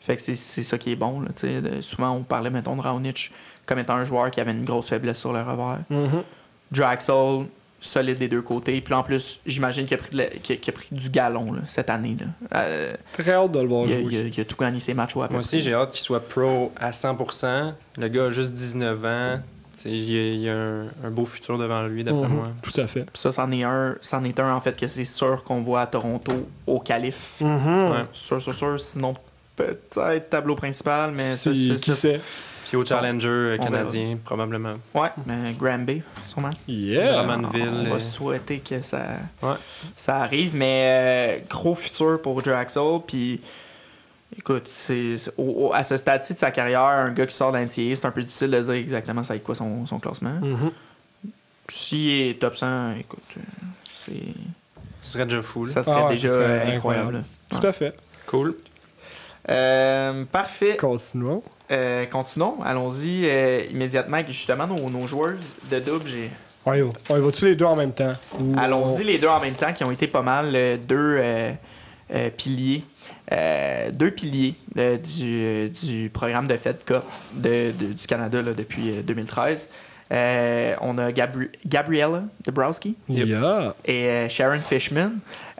Fait 0.00 0.14
que 0.14 0.22
c'est 0.22 0.36
ça 0.62 0.78
qui 0.78 0.92
est 0.92 0.96
bon. 0.96 1.20
Là. 1.20 1.28
De- 1.42 1.80
souvent, 1.80 2.10
on 2.12 2.22
parlait, 2.22 2.50
mettons, 2.50 2.76
de 2.76 2.80
Raonic 2.82 3.32
comme 3.64 3.80
étant 3.80 3.94
un 3.94 4.04
joueur 4.04 4.30
qui 4.30 4.40
avait 4.40 4.52
une 4.52 4.64
grosse 4.64 4.88
faiblesse 4.88 5.18
sur 5.18 5.32
le 5.32 5.40
revers. 5.42 5.80
Mhm. 5.90 6.22
Draxel, 6.70 7.46
solide 7.86 8.18
des 8.18 8.28
deux 8.28 8.42
côtés. 8.42 8.80
Puis 8.80 8.90
là, 8.92 8.98
en 8.98 9.02
plus, 9.02 9.40
j'imagine 9.46 9.86
qu'il 9.86 9.94
a, 9.94 9.98
pris 9.98 10.16
la- 10.16 10.26
qu'il 10.26 10.56
a- 10.68 10.72
pris 10.72 10.88
du 10.92 11.08
galon 11.10 11.52
là, 11.52 11.60
cette 11.66 11.88
année. 11.90 12.16
Là. 12.20 12.26
Euh, 12.60 12.92
Très 13.14 13.32
hâte 13.32 13.52
de 13.52 13.60
le 13.60 13.68
voir 13.68 13.86
il, 13.86 13.92
a, 13.94 14.00
jouer. 14.00 14.08
il 14.12 14.16
a- 14.18 14.22
il 14.28 14.40
a 14.40 14.44
tout 14.44 14.56
gagné 14.56 14.80
ses 14.80 14.94
matchs 14.94 15.14
peu 15.14 15.20
Moi 15.30 15.38
aussi, 15.38 15.60
j'ai 15.60 15.72
hâte 15.74 15.92
qu'il 15.92 16.02
soit 16.02 16.20
pro 16.20 16.72
à 16.76 16.90
100%. 16.92 17.72
Le 17.98 18.08
gars 18.08 18.24
a 18.24 18.28
juste 18.30 18.52
19 18.52 19.04
ans. 19.04 19.40
Il 19.84 20.10
y 20.10 20.16
a, 20.18 20.32
il 20.32 20.40
y 20.40 20.48
a 20.48 20.54
un, 20.54 20.84
un 21.04 21.10
beau 21.10 21.26
futur 21.26 21.58
devant 21.58 21.82
lui, 21.82 22.02
d'après 22.02 22.28
Mhm. 22.28 22.34
moi. 22.34 22.48
Tout 22.62 22.80
à 22.80 22.86
fait. 22.86 23.02
Puis 23.04 23.20
ça, 23.20 23.30
c'en 23.30 23.50
est 23.52 23.62
un, 23.62 23.96
c'en 24.00 24.24
est 24.24 24.40
un 24.40 24.54
en 24.54 24.60
fait 24.62 24.74
que 24.74 24.86
c'est 24.86 25.04
sûr 25.04 25.44
qu'on 25.44 25.60
voit 25.60 25.82
à 25.82 25.86
Toronto 25.86 26.32
au 26.66 26.80
calife. 26.80 27.34
Mhm. 27.42 27.90
Ouais. 27.90 28.04
Sûr, 28.14 28.40
sûr, 28.40 28.54
sûr. 28.54 28.80
Sinon, 28.80 29.14
peut-être 29.54 30.30
tableau 30.30 30.54
principal, 30.54 31.12
mais 31.14 31.34
ça, 31.34 31.52
Si- 31.54 31.74
qui 31.74 31.90
ça- 31.90 31.94
sait? 31.94 32.20
Puis 32.68 32.76
au 32.76 32.84
Challenger 32.84 33.28
euh, 33.28 33.56
On 33.60 33.64
canadien, 33.64 34.18
probablement. 34.24 34.74
Ouais, 34.94 35.08
mais 35.24 35.52
Granby, 35.58 36.02
sûrement. 36.26 36.50
Yeah! 36.66 37.22
Drummondville, 37.22 37.68
On 37.72 37.82
va 37.84 37.94
euh, 37.96 37.98
souhaiter 38.00 38.60
que 38.60 38.82
ça, 38.82 39.02
Ouais. 39.42 39.54
ça 39.94 40.16
arrive, 40.18 40.54
mais 40.56 41.38
euh, 41.42 41.44
gros 41.48 41.74
futur 41.74 42.20
pour 42.20 42.42
Draxel. 42.42 43.00
Puis, 43.06 43.40
écoute, 44.36 44.66
c'est, 44.68 45.16
au- 45.36 45.68
au- 45.68 45.72
à 45.72 45.84
ce 45.84 45.96
stade-ci 45.96 46.32
de 46.34 46.38
sa 46.38 46.50
carrière, 46.50 46.80
un 46.82 47.10
gars 47.10 47.26
qui 47.26 47.36
sort 47.36 47.52
d'NCA, 47.52 47.94
c'est 47.94 48.04
un 48.06 48.10
peu 48.10 48.22
difficile 48.22 48.50
de 48.50 48.60
dire 48.60 48.72
exactement 48.74 49.22
ça 49.22 49.34
va 49.34 49.36
être 49.36 49.44
quoi 49.44 49.54
son, 49.54 49.86
son 49.86 49.98
classement. 50.00 50.38
Mhm. 50.42 50.70
S'il 51.68 52.10
est 52.30 52.40
top 52.40 52.56
100, 52.56 52.92
écoute, 53.00 53.22
c'est, 54.04 54.12
Ce 55.00 55.12
serait 55.12 55.24
déjà 55.24 55.42
fou. 55.42 55.64
là. 55.64 55.72
ça 55.72 55.82
serait 55.82 55.96
Ah 55.98 56.04
ouais, 56.06 56.14
déjà 56.14 56.28
ce 56.28 56.34
serait 56.34 56.44
incroyable. 56.74 57.16
incroyable. 57.16 57.24
Tout 57.50 57.66
à 57.66 57.72
fait. 57.72 57.96
Cool. 58.26 58.54
Euh, 59.48 60.24
parfait. 60.30 60.76
Continuons. 60.76 61.42
Euh, 61.70 62.04
continuons. 62.06 62.56
Allons-y 62.64 63.22
euh, 63.28 63.64
immédiatement 63.70 64.16
avec 64.16 64.28
justement 64.28 64.66
nos, 64.66 64.88
nos 64.90 65.06
joueurs 65.06 65.34
de 65.70 65.78
double. 65.78 66.06
J'ai... 66.08 66.30
On 66.64 66.74
y 66.74 66.80
va. 66.80 66.90
On 67.10 67.16
y 67.16 67.20
va-tu 67.20 67.44
les 67.46 67.54
deux 67.56 67.64
en 67.64 67.76
même 67.76 67.92
temps? 67.92 68.12
Ou 68.40 68.54
Allons-y 68.58 69.04
les 69.04 69.18
deux 69.18 69.28
en 69.28 69.40
même 69.40 69.54
temps 69.54 69.72
qui 69.72 69.84
ont 69.84 69.90
été 69.92 70.08
pas 70.08 70.22
mal 70.22 70.52
deux 70.86 71.20
piliers. 72.36 72.82
Deux 73.92 74.10
piliers 74.10 74.54
du, 74.74 75.70
du 75.70 76.10
programme 76.10 76.48
de 76.48 76.56
Cup 76.56 77.04
de- 77.34 77.70
de- 77.72 77.92
du 77.92 78.06
Canada 78.06 78.42
là, 78.42 78.52
depuis 78.52 78.90
euh, 78.90 79.02
2013. 79.02 79.68
Euh, 80.12 80.74
on 80.82 80.98
a 80.98 81.10
Gabri- 81.10 81.50
Gabriella 81.66 82.22
Dabrowski 82.44 82.94
Yeah. 83.08 83.74
et 83.84 84.06
euh, 84.06 84.28
Sharon 84.28 84.58
Fishman 84.58 85.10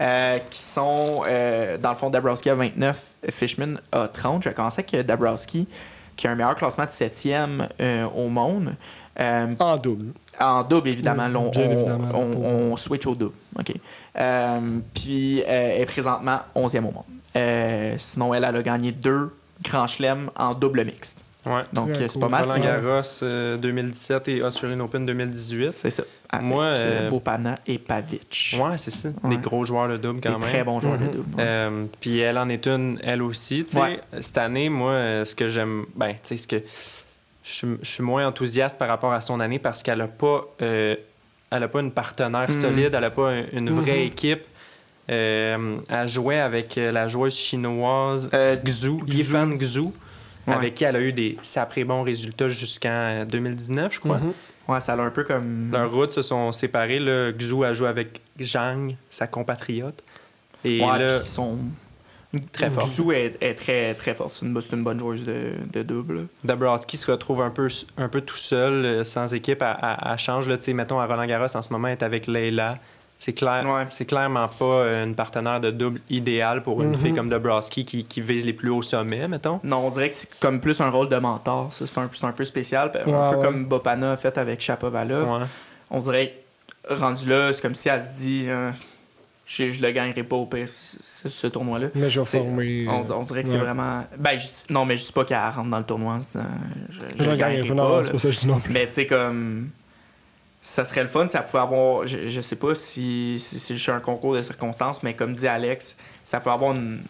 euh, 0.00 0.38
qui 0.50 0.58
sont, 0.60 1.22
euh, 1.26 1.76
dans 1.78 1.90
le 1.90 1.96
fond, 1.96 2.10
Dabrowski 2.10 2.50
a 2.50 2.54
29, 2.54 3.02
Fishman 3.30 3.80
a 3.90 4.06
30. 4.06 4.44
Je 4.44 4.50
pensais 4.50 4.84
que 4.84 5.02
Dabrowski, 5.02 5.66
qui 6.14 6.28
a 6.28 6.30
un 6.30 6.34
meilleur 6.36 6.54
classement 6.54 6.84
de 6.84 6.90
7e 6.90 7.68
euh, 7.80 8.04
au 8.14 8.28
monde, 8.28 8.76
euh, 9.18 9.46
En 9.58 9.76
double. 9.78 10.12
en 10.38 10.62
double, 10.62 10.90
évidemment. 10.90 11.26
Oui, 11.26 11.36
on, 11.36 11.50
bien 11.50 11.62
on- 11.66 11.72
évidemment, 11.72 12.08
on- 12.14 12.30
pour- 12.30 12.44
on 12.44 12.76
switch 12.76 13.06
au 13.06 13.14
double. 13.16 13.34
OK. 13.58 13.72
Euh, 14.18 14.60
puis, 14.94 15.40
euh, 15.42 15.44
elle 15.48 15.80
est 15.82 15.86
présentement 15.86 16.38
11e 16.54 16.86
au 16.86 16.92
monde. 16.92 17.04
Euh, 17.34 17.96
sinon, 17.98 18.32
elle, 18.32 18.44
elle 18.44 18.56
a 18.56 18.62
gagné 18.62 18.92
deux 18.92 19.34
grands 19.64 19.88
chelems 19.88 20.30
en 20.38 20.54
double 20.54 20.84
mixte. 20.84 21.24
Ouais. 21.46 21.62
Donc, 21.72 21.90
euh, 21.90 21.94
c'est 21.96 22.12
cool. 22.12 22.20
pas 22.22 22.28
mal. 22.28 22.44
Roland. 22.44 22.60
Garros 22.62 23.02
euh, 23.22 23.56
2017 23.56 24.28
et 24.28 24.42
Australian 24.42 24.80
Open 24.80 25.06
2018. 25.06 25.72
C'est 25.72 25.90
ça. 25.90 26.02
Avec 26.28 26.44
Moi, 26.46 26.64
euh, 26.64 26.76
euh, 27.06 27.08
Bopana 27.08 27.54
et 27.66 27.78
Pavic. 27.78 28.56
Ouais, 28.60 28.76
c'est 28.76 28.90
ça. 28.90 29.08
Ouais. 29.22 29.30
Des 29.30 29.36
gros 29.38 29.64
joueurs 29.64 29.88
de 29.88 29.96
double 29.96 30.20
Des 30.20 30.28
quand 30.28 30.38
même. 30.38 30.48
très 30.48 30.64
bons 30.64 30.80
joueurs 30.80 30.98
Mhm. 30.98 31.06
de 31.08 31.12
double. 31.18 31.36
ouais. 31.36 31.42
Euh, 31.46 31.84
puis 32.00 32.18
elle 32.18 32.36
en 32.38 32.48
est 32.48 32.66
une, 32.66 32.98
elle 33.04 33.22
aussi. 33.22 33.64
tu 33.64 33.72
sais. 33.72 33.80
Ouais. 33.80 34.00
Cette 34.20 34.38
année, 34.38 34.68
moi, 34.68 35.24
ce 35.24 35.34
que 35.34 35.48
j'aime. 35.48 35.86
Ben, 35.94 36.12
tu 36.14 36.18
sais, 36.24 36.36
ce 36.36 36.48
que. 36.48 36.62
Je 37.48 37.78
suis- 37.82 38.02
moins 38.02 38.26
enthousiaste 38.26 38.76
par 38.76 38.88
rapport 38.88 39.12
à 39.12 39.20
son 39.20 39.38
année 39.38 39.60
parce 39.60 39.82
qu'elle 39.84 40.00
a 40.00 40.08
pas. 40.08 40.44
euh, 40.62 40.96
elle 41.52 41.62
a 41.62 41.68
pas 41.68 41.78
une 41.80 41.92
partenaire 41.92 42.48
Mhm. 42.50 42.60
solide, 42.60 42.90
elle 42.92 43.04
a 43.04 43.10
pas 43.10 43.30
un- 43.30 43.44
une 43.52 43.70
vraie 43.70 44.00
Mhm. 44.00 44.06
équipe. 44.06 44.44
Euh, 45.08 45.76
elle 45.88 46.08
jouait 46.08 46.40
avec 46.40 46.74
la 46.74 47.06
joueuse 47.06 47.36
chinoise 47.36 48.28
Euh, 48.34 48.56
Xu, 48.56 48.96
Xu. 49.06 49.16
Yifan 49.16 49.56
Xu, 49.56 49.82
Ouais. 50.46 50.54
avec 50.54 50.74
qui 50.74 50.84
elle 50.84 50.96
a 50.96 51.00
eu 51.00 51.12
des 51.12 51.36
saprés 51.42 51.84
bons 51.84 52.02
résultats 52.02 52.48
jusqu'en 52.48 52.88
euh, 52.88 53.24
2019, 53.24 53.94
je 53.94 54.00
crois. 54.00 54.18
Mhm. 54.18 54.32
Ouais, 54.68 54.80
ça 54.80 54.94
a 54.94 55.00
un 55.00 55.10
peu 55.10 55.24
comme. 55.24 55.70
Leurs 55.72 55.92
routes 55.92 56.12
se 56.12 56.22
sont 56.22 56.52
séparées. 56.52 56.98
Là. 56.98 57.32
Xu 57.32 57.64
a 57.64 57.72
joué 57.72 57.88
avec 57.88 58.20
Zhang, 58.40 58.94
sa 59.10 59.26
compatriote. 59.26 60.02
Et 60.64 60.80
ouais, 60.80 60.98
là, 60.98 61.18
ils 61.18 61.24
sont. 61.24 61.58
Très 62.52 62.70
fort. 62.70 62.84
Xu 62.84 63.12
est, 63.14 63.42
est 63.42 63.54
très, 63.54 63.94
très 63.94 64.14
forte. 64.14 64.34
C'est 64.34 64.44
une, 64.76 64.82
bonne 64.84 64.98
joueuse 64.98 65.24
de, 65.24 65.52
de 65.72 65.82
double. 65.82 66.26
Dabrowski 66.44 66.96
se 66.96 67.10
retrouve 67.10 67.40
un 67.40 67.50
peu, 67.50 67.68
un 67.96 68.08
peu 68.08 68.20
tout 68.20 68.36
seul, 68.36 68.84
euh, 68.84 69.04
sans 69.04 69.32
équipe, 69.32 69.62
à, 69.62 69.70
à, 69.70 70.12
à 70.12 70.16
change. 70.16 70.48
Là, 70.48 70.56
Tu 70.56 70.64
sais, 70.64 70.72
mettons, 70.72 70.98
à 70.98 71.06
Roland 71.06 71.26
Garros, 71.26 71.56
en 71.56 71.62
ce 71.62 71.72
moment, 71.72 71.88
elle 71.88 71.94
est 71.94 72.02
avec 72.02 72.26
Leila. 72.26 72.78
C'est 73.18 73.32
clair, 73.32 73.64
Ouais. 73.66 73.86
c'est 73.88 74.04
clairement 74.04 74.46
pas 74.48 74.64
euh, 74.66 75.04
une 75.04 75.14
partenaire 75.14 75.58
de 75.60 75.70
double 75.70 76.00
idéale 76.10 76.62
pour 76.62 76.82
une 76.82 76.90
Mhm. 76.90 76.96
fille 76.96 77.14
comme 77.14 77.28
Dabrowski 77.30 77.84
qui, 77.86 78.04
qui 78.04 78.20
vise 78.20 78.44
les 78.44 78.52
plus 78.52 78.68
hauts 78.68 78.82
sommets, 78.82 79.26
mettons. 79.26 79.58
Non, 79.64 79.86
on 79.86 79.90
dirait 79.90 80.10
que 80.10 80.14
c'est 80.14 80.38
comme 80.38 80.60
plus 80.60 80.80
un 80.82 80.90
rôle 80.90 81.08
de 81.08 81.16
mentor. 81.16 81.72
Ça, 81.72 81.86
c'est 81.86 81.98
un, 81.98 82.10
c'est 82.12 82.26
un 82.26 82.32
peu 82.32 82.44
spécial. 82.44 82.90
Un 82.94 82.98
Ouais, 83.10 83.30
peu 83.30 83.36
ouais. 83.38 83.44
comme 83.44 83.64
Bopana 83.64 84.12
a 84.12 84.16
fait 84.18 84.36
avec 84.36 84.60
Chapovalov. 84.60 85.30
Ouais. 85.32 85.46
On 85.90 86.00
dirait 86.00 86.34
que 86.86 86.94
rendu 86.94 87.26
là, 87.26 87.52
c'est 87.54 87.62
comme 87.62 87.74
si 87.74 87.88
elle 87.88 88.00
se 88.04 88.10
dit 88.10 88.44
euh, 88.48 88.70
je, 89.46 89.70
je 89.70 89.80
le 89.80 89.90
gagnerai 89.92 90.22
pas 90.22 90.36
au 90.36 90.44
pire, 90.44 90.68
ce, 90.68 91.46
tournoi-là. 91.46 91.88
Mais 91.94 92.10
je 92.10 92.20
vais 92.20 92.26
former. 92.26 92.86
On, 92.88 93.06
on 93.12 93.22
dirait 93.22 93.44
que 93.44 93.48
c'est 93.48 93.56
vraiment. 93.56 94.04
Ben, 94.18 94.38
je- 94.38 94.72
non, 94.74 94.84
mais 94.84 94.96
je 94.98 95.06
dis 95.06 95.12
pas 95.12 95.24
qu'elle 95.24 95.38
rentre 95.38 95.70
dans 95.70 95.78
le 95.78 95.84
tournoi. 95.84 96.18
Je, 96.20 96.38
je, 96.90 97.00
Je 97.24 97.30
le 97.30 97.36
gagnerai 97.36 97.62
gagnerai 97.68 97.76
pas. 97.76 97.88
Pas. 97.88 98.02
c'est 98.02 98.08
là. 98.08 98.12
pas 98.12 98.18
ça 98.18 98.28
que 98.28 98.34
je 98.34 98.40
dis 98.40 98.46
non 98.46 98.58
plus. 98.60 98.72
Mais 98.74 98.86
tu 98.86 98.92
sais, 98.92 99.06
comme. 99.06 99.70
Ça 100.68 100.84
serait 100.84 101.02
le 101.02 101.06
fun, 101.06 101.28
ça 101.28 101.42
pouvait 101.42 101.62
avoir. 101.62 102.04
Je, 102.08 102.26
je 102.28 102.40
sais 102.40 102.56
pas 102.56 102.74
si, 102.74 103.36
si 103.38 103.58
c'est 103.60 103.74
juste 103.74 103.88
un 103.88 104.00
concours 104.00 104.34
de 104.34 104.42
circonstances, 104.42 105.00
mais 105.04 105.14
comme 105.14 105.32
dit 105.32 105.46
Alex, 105.46 105.96
ça 106.24 106.40
peut 106.40 106.50
avoir 106.50 106.72
une, 106.72 107.02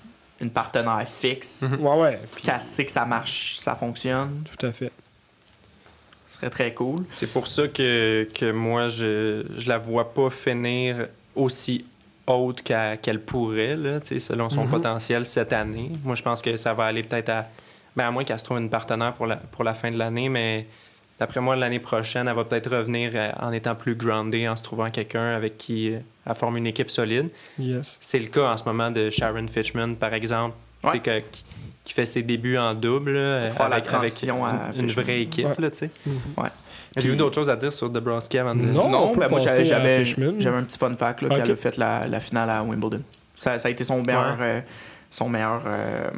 une 0.43 0.51
partenaire 0.51 1.03
fixe, 1.09 1.62
Mhm. 1.62 1.81
Ouais, 1.87 2.01
ouais. 2.01 2.20
puis 2.35 2.43
qu'elle 2.43 2.61
sait 2.61 2.85
que 2.85 2.93
ça 2.93 3.07
marche, 3.07 3.57
ça 3.59 3.74
fonctionne. 3.74 4.45
Tout 4.59 4.66
à 4.66 4.73
fait. 4.73 4.93
Ce 6.28 6.35
serait 6.37 6.51
très 6.51 6.74
cool. 6.74 6.97
C'est 7.11 7.33
pour 7.33 7.47
ça 7.47 7.66
que, 7.69 8.28
que 8.35 8.51
moi, 8.53 8.89
je, 8.89 9.47
je 9.57 9.69
la 9.69 9.78
vois 9.78 10.12
pas 10.12 10.28
finir 10.28 11.07
aussi 11.35 11.87
haute 12.27 12.61
qu'elle 12.62 13.23
pourrait, 13.23 13.77
là, 13.77 14.01
tu 14.01 14.09
sais, 14.09 14.19
selon 14.19 14.51
son 14.51 14.65
Mhm. 14.65 14.70
potentiel 14.70 15.24
cette 15.24 15.55
année. 15.55 15.93
Moi, 16.05 16.15
je 16.15 16.23
pense 16.23 16.43
que 16.43 16.57
ça 16.57 16.74
va 16.74 16.85
aller 16.85 17.03
peut-être 17.03 17.31
à. 17.31 17.47
Ben, 17.97 18.09
à 18.09 18.11
moins 18.11 18.24
qu'elle 18.24 18.39
se 18.39 18.45
trouve 18.45 18.59
une 18.59 18.69
partenaire 18.69 19.15
pour 19.15 19.27
la, 19.27 19.37
pour 19.37 19.65
la 19.65 19.73
fin 19.73 19.91
de 19.91 19.97
l'année, 19.97 20.28
mais 20.28 20.66
d'après 21.19 21.41
moi, 21.41 21.57
l'année 21.57 21.79
prochaine, 21.81 22.29
elle 22.29 22.35
va 22.37 22.45
peut-être 22.45 22.71
revenir 22.71 23.13
euh, 23.15 23.31
en 23.41 23.53
étant 23.53 23.75
plus 23.75 23.95
groundée, 23.95 24.49
en 24.49 24.57
se 24.57 24.63
trouvant 24.63 24.91
quelqu'un 24.91 25.35
avec 25.35 25.59
qui 25.59 25.93
euh, 25.95 25.99
elle 26.27 26.35
forme 26.35 26.57
une 26.57 26.67
équipe 26.67 26.91
solide. 26.91 27.31
Yes. 27.59 27.97
C'est 28.01 28.19
le 28.19 28.27
cas 28.29 28.53
en 28.53 28.57
ce 28.57 28.65
moment 28.65 28.91
de 28.91 29.11
Sharon 29.11 29.47
Fitchman, 29.49 29.97
par 29.97 30.13
exemple, 30.15 30.55
Ouais. 30.85 30.99
que- 31.01 31.21
qui, 31.33 31.45
qui 31.85 31.93
fait 31.95 32.07
ses 32.07 32.23
débuts 32.23 32.59
en 32.59 32.75
double, 32.75 33.13
là, 33.13 33.47
Pour 33.49 33.57
faire 33.57 33.69
la 33.69 33.77
avec, 33.77 33.89
avec 33.89 34.01
transition 34.01 34.45
à 34.45 34.53
une 34.79 34.89
vraie 34.89 35.23
équipe, 35.23 35.47
Ouais. 35.47 35.55
là, 35.59 35.71
tu 35.71 35.79
sais. 35.79 35.91
Mhm. 36.05 36.21
Avez-vous 36.97 37.17
d'autres 37.17 37.35
choses 37.35 37.51
à 37.51 37.57
dire 37.57 37.73
sur 37.73 37.91
Dabrowski 37.91 38.39
avant 38.39 38.55
de... 38.55 38.63
Non. 38.63 38.89
Non, 38.89 39.15
ben 39.15 39.29
moi 39.29 39.39
j'avais, 39.39 39.65
j'avais, 39.67 39.97
un 39.99 40.63
petit 40.63 40.79
fun 40.79 40.95
fact 40.95 41.21
là, 41.23 41.29
Ok. 41.31 41.37
qu'elle 41.37 41.51
a 41.51 41.57
fait 41.57 41.77
la, 41.77 42.07
la 42.09 42.21
finale 42.21 42.49
à 42.51 42.63
Wimbledon. 42.63 43.03
Ça, 43.35 43.59
ça 43.59 43.69
a 43.69 43.71
été 43.71 43.85
son 43.85 44.03
meilleur, 44.03 44.37
euh, 44.41 44.61
son 45.11 45.29
meilleur 45.29 45.63
euh, 45.67 46.09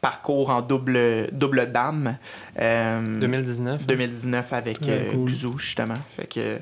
parcours 0.00 0.50
en 0.50 0.62
double, 0.62 1.28
double 1.32 1.72
dame. 1.72 2.16
Euh, 2.60 3.18
2019. 3.18 3.86
2019 3.86 4.52
avec 4.52 4.88
euh, 4.88 5.12
cool. 5.12 5.30
Xu, 5.30 5.48
justement. 5.58 5.94
Fait 6.16 6.26
que 6.26 6.60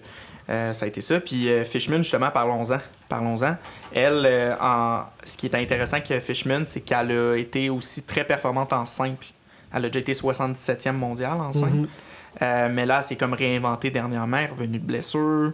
euh, 0.48 0.72
ça 0.72 0.84
a 0.84 0.88
été 0.88 1.00
ça. 1.00 1.20
Puis 1.20 1.48
euh, 1.48 1.64
Fishman, 1.64 1.98
justement, 1.98 2.30
parlons-en. 2.30 2.78
Parlons-en. 3.08 3.56
Elle, 3.92 4.24
euh, 4.26 4.54
en... 4.60 5.04
ce 5.24 5.36
qui 5.36 5.46
est 5.46 5.54
intéressant 5.54 5.96
avec 5.96 6.20
Fishman, 6.20 6.64
c'est 6.64 6.80
qu'elle 6.80 7.10
a 7.10 7.36
été 7.36 7.68
aussi 7.70 8.02
très 8.02 8.24
performante 8.24 8.72
en 8.72 8.84
simple. 8.84 9.26
Elle 9.72 9.86
a 9.86 9.88
déjà 9.88 10.00
été 10.00 10.12
77e 10.12 10.92
mondiale 10.92 11.40
en 11.40 11.52
simple. 11.52 11.88
Mhm. 12.40 12.72
Mais 12.72 12.86
là, 12.86 13.02
c'est 13.02 13.16
comme 13.16 13.32
réinventé 13.32 13.90
dernièrement, 13.90 14.44
revenue 14.50 14.78
de 14.78 14.86
blessure. 14.86 15.52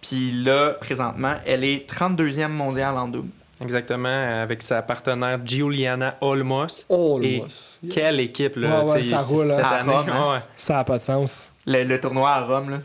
Puis 0.00 0.30
là, 0.30 0.74
présentement, 0.80 1.34
elle 1.44 1.64
est 1.64 1.90
32e 1.90 2.48
mondiale 2.48 2.96
en 2.96 3.08
double. 3.08 3.30
Exactement, 3.60 4.08
avec 4.42 4.62
sa 4.62 4.82
partenaire 4.82 5.38
Giuliana 5.44 6.14
Olmos. 6.20 6.86
Oh, 6.88 7.18
Et- 7.22 7.40
boss. 7.40 7.78
Quelle 7.90 8.20
équipe, 8.20 8.56
là. 8.56 8.84
Ouais, 8.84 8.90
ouais, 8.92 8.98
tu 9.02 9.04
sais, 9.08 9.16
ça 9.16 9.22
roule, 9.22 9.48
Cette 9.48 9.58
hein. 9.58 9.62
À 9.64 9.74
année, 9.80 9.92
Rome, 9.92 10.08
hein. 10.10 10.42
Ça 10.56 10.74
n'a 10.74 10.84
pas 10.84 10.98
de 10.98 11.02
sens. 11.02 11.52
Le, 11.66 11.84
le 11.84 12.00
tournoi 12.00 12.30
à 12.30 12.40
Rome, 12.44 12.70
là. 12.70 12.78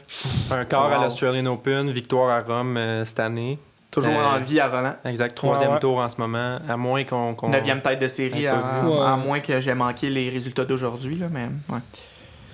Un 0.52 0.66
quart 0.66 0.92
à 0.92 1.04
l'Australian 1.04 1.46
Open, 1.48 1.90
victoire 1.92 2.30
à 2.30 2.42
Rome 2.42 2.76
euh, 2.78 3.06
cette 3.06 3.20
année. 3.20 3.60
toujours 3.92 4.14
Euh, 4.14 4.38
en 4.38 4.40
vie 4.40 4.60
à 4.60 4.68
volant. 4.68 4.96
Exact, 5.06 5.36
troisième 5.36 5.70
Ouais, 5.70 5.74
ouais. 5.76 5.80
tour 5.80 6.00
en 6.00 6.10
ce 6.10 6.20
moment, 6.20 6.58
à 6.68 6.78
moins 6.78 7.04
qu'on... 7.04 7.36
Neuvième 7.50 7.82
tête 7.82 8.00
de 8.00 8.08
série, 8.08 8.48
à, 8.48 8.56
à 8.56 9.16
moins 9.16 9.40
que 9.40 9.62
j'ai 9.62 9.74
manqué 9.76 10.10
les 10.10 10.30
résultats 10.30 10.66
d'aujourd'hui, 10.66 11.16
là, 11.16 11.28
mais 11.32 11.48
ouais. 11.70 11.80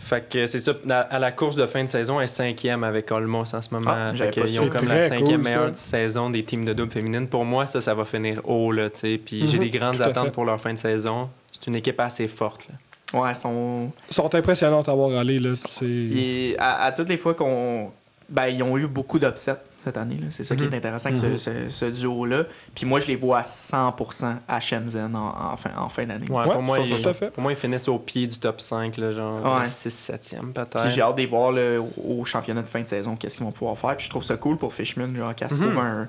Fait 0.09 0.27
que 0.27 0.45
c'est 0.47 0.57
ça, 0.59 0.73
à, 0.89 1.01
à 1.01 1.19
la 1.19 1.31
course 1.31 1.55
de 1.55 1.67
fin 1.67 1.83
de 1.83 1.89
saison, 1.89 2.19
elle 2.19 2.23
est 2.23 2.27
cinquième 2.27 2.83
avec 2.83 3.11
Olmos 3.11 3.53
en 3.53 3.61
ce 3.61 3.71
moment. 3.71 3.91
Ah, 3.93 4.11
fait 4.15 4.31
qu'ils 4.31 4.49
ça. 4.49 4.63
ont 4.63 4.67
comme 4.69 4.87
la 4.87 5.07
cinquième 5.07 5.35
cool, 5.35 5.43
meilleure 5.43 5.75
saison 5.75 6.31
des 6.31 6.43
teams 6.43 6.65
de 6.65 6.73
double 6.73 6.91
féminine. 6.91 7.27
Pour 7.27 7.45
moi, 7.45 7.67
ça, 7.67 7.79
ça 7.79 7.93
va 7.93 8.05
finir 8.05 8.41
haut, 8.43 8.71
là, 8.71 8.89
tu 8.89 8.97
sais. 8.97 9.17
Puis 9.23 9.45
j'ai 9.47 9.57
Mhm, 9.59 9.63
des 9.63 9.69
grandes 9.69 10.01
attentes 10.01 10.31
pour 10.31 10.45
leur 10.45 10.59
fin 10.59 10.73
de 10.73 10.79
saison. 10.79 11.29
C'est 11.51 11.67
une 11.67 11.75
équipe 11.75 11.99
assez 11.99 12.27
forte, 12.27 12.65
là. 12.67 13.19
Ouais, 13.19 13.35
son... 13.35 13.91
Ils 14.09 14.13
sont 14.15 14.33
impressionnants 14.33 14.81
à 14.81 14.93
voir 14.93 15.15
aller. 15.17 15.37
Là. 15.39 15.51
Et 15.83 16.55
à, 16.57 16.85
à 16.85 16.91
toutes 16.91 17.09
les 17.09 17.17
fois 17.17 17.33
qu'on. 17.35 17.91
Ben, 18.29 18.47
ils 18.47 18.61
ont 18.63 18.77
eu 18.77 18.87
beaucoup 18.87 19.19
d'upsets 19.19 19.55
cette 19.83 19.97
année. 19.97 20.15
là. 20.15 20.27
C'est 20.29 20.43
ça 20.43 20.55
qui 20.55 20.63
Mhm. 20.63 20.73
est 20.73 20.77
intéressant 20.77 21.09
avec 21.09 21.19
ce- 21.21 21.25
Mhm. 21.27 21.37
ce, 21.37 21.69
ce 21.69 21.85
duo-là. 21.85 22.43
Puis 22.75 22.85
moi, 22.85 22.99
je 22.99 23.07
les 23.07 23.15
vois 23.15 23.39
à 23.39 23.43
100% 23.43 24.35
à 24.47 24.59
Shenzhen 24.59 25.15
en, 25.15 25.51
en 25.53 25.57
fin, 25.57 25.71
en 25.77 25.89
fin 25.89 26.05
d'année. 26.05 26.27
Ouais, 26.29 26.37
Ouais, 26.45 26.53
pour, 26.53 26.61
moi, 26.61 26.77
ça, 26.77 26.83
ils, 26.85 27.01
tout 27.01 27.09
à 27.09 27.13
fait. 27.13 27.31
pour 27.31 27.41
moi, 27.43 27.51
ils 27.53 27.57
finissent 27.57 27.87
au 27.87 27.97
pied 27.99 28.27
du 28.27 28.37
top 28.37 28.59
5, 28.61 28.97
là, 28.97 29.11
genre 29.11 29.41
Ouais. 29.59 29.65
6-7e 29.67 30.51
Puis 30.53 30.53
peut-être. 30.53 30.89
j'ai 30.89 31.01
hâte 31.01 31.15
de 31.15 31.21
les 31.21 31.27
voir 31.27 31.51
là, 31.51 31.79
au 32.05 32.25
championnat 32.25 32.61
de 32.61 32.67
fin 32.67 32.81
de 32.81 32.87
saison, 32.87 33.15
qu'est-ce 33.15 33.37
qu'ils 33.37 33.45
vont 33.45 33.51
pouvoir 33.51 33.77
faire. 33.77 33.95
Puis 33.95 34.05
je 34.05 34.09
trouve 34.09 34.23
ça 34.23 34.35
cool 34.37 34.57
pour 34.57 34.73
Fishman, 34.73 35.15
genre, 35.15 35.33
qu'elle 35.35 35.49
se 35.49 35.55
Mhm. 35.55 35.61
trouve 35.71 35.79
un- 35.79 36.07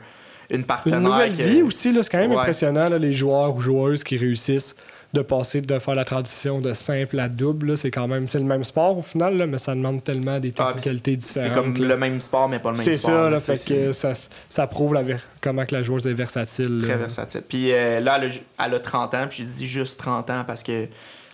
une 0.51 0.65
partenaire. 0.65 0.99
Une 0.99 1.05
nouvelle 1.05 1.37
que- 1.37 1.43
vie 1.45 1.63
aussi, 1.63 1.93
là, 1.93 2.03
c'est 2.03 2.11
quand 2.11 2.19
même 2.19 2.33
Ouais. 2.33 2.39
impressionnant, 2.39 2.89
là, 2.89 2.99
les 2.99 3.13
joueurs 3.13 3.55
ou 3.55 3.61
joueuses 3.61 4.03
qui 4.03 4.17
réussissent 4.17 4.75
de 5.13 5.23
passer, 5.23 5.61
de 5.61 5.79
faire 5.81 5.95
la 5.97 6.05
transition 6.05 6.61
de 6.61 6.73
simple 6.73 7.19
à 7.19 7.29
double. 7.29 7.69
là. 7.71 7.77
C'est 7.77 7.91
quand 7.91 8.07
même 8.07 8.29
c'est 8.29 8.39
le 8.39 8.45
même 8.45 8.63
sport 8.65 8.97
au 8.99 9.03
final, 9.03 9.37
là, 9.37 9.47
mais 9.47 9.59
ça 9.59 9.75
demande 9.75 10.05
tellement 10.05 10.39
des 10.39 10.53
Ah, 10.59 10.67
technicalités 10.69 11.17
C'est 11.21 11.41
différentes. 11.43 11.55
comme 11.75 11.83
là. 11.83 11.89
le 11.89 11.97
même 11.97 12.21
sport, 12.21 12.49
mais 12.49 12.59
pas 12.61 12.71
le 12.71 12.77
même 12.77 12.85
C'est 12.85 12.95
sport. 12.95 13.11
ça, 13.11 13.31
là, 13.31 13.41
fait 13.41 13.65
que 13.69 13.93
ça, 13.93 14.13
ça 14.49 14.67
prouve 14.67 14.95
la 14.95 15.03
ver- 15.03 15.21
comment 15.41 15.67
que 15.67 15.75
la 15.75 15.83
joueuse 15.83 16.07
est 16.07 16.13
versatile. 16.15 16.79
Très 16.83 16.93
là. 16.93 16.97
versatile. 16.99 17.43
Puis 17.49 17.73
euh, 17.73 17.99
là, 18.01 18.17
elle 18.19 18.25
a, 18.25 18.29
ju- 18.29 18.41
elle 18.65 18.75
a 18.75 18.79
30 18.81 19.15
ans, 19.15 19.27
puis 19.29 19.39
j'ai 19.39 19.45
dit 19.45 19.67
juste 19.67 19.99
30 19.99 20.31
ans 20.31 20.45
parce 20.47 20.63
que 20.63 20.87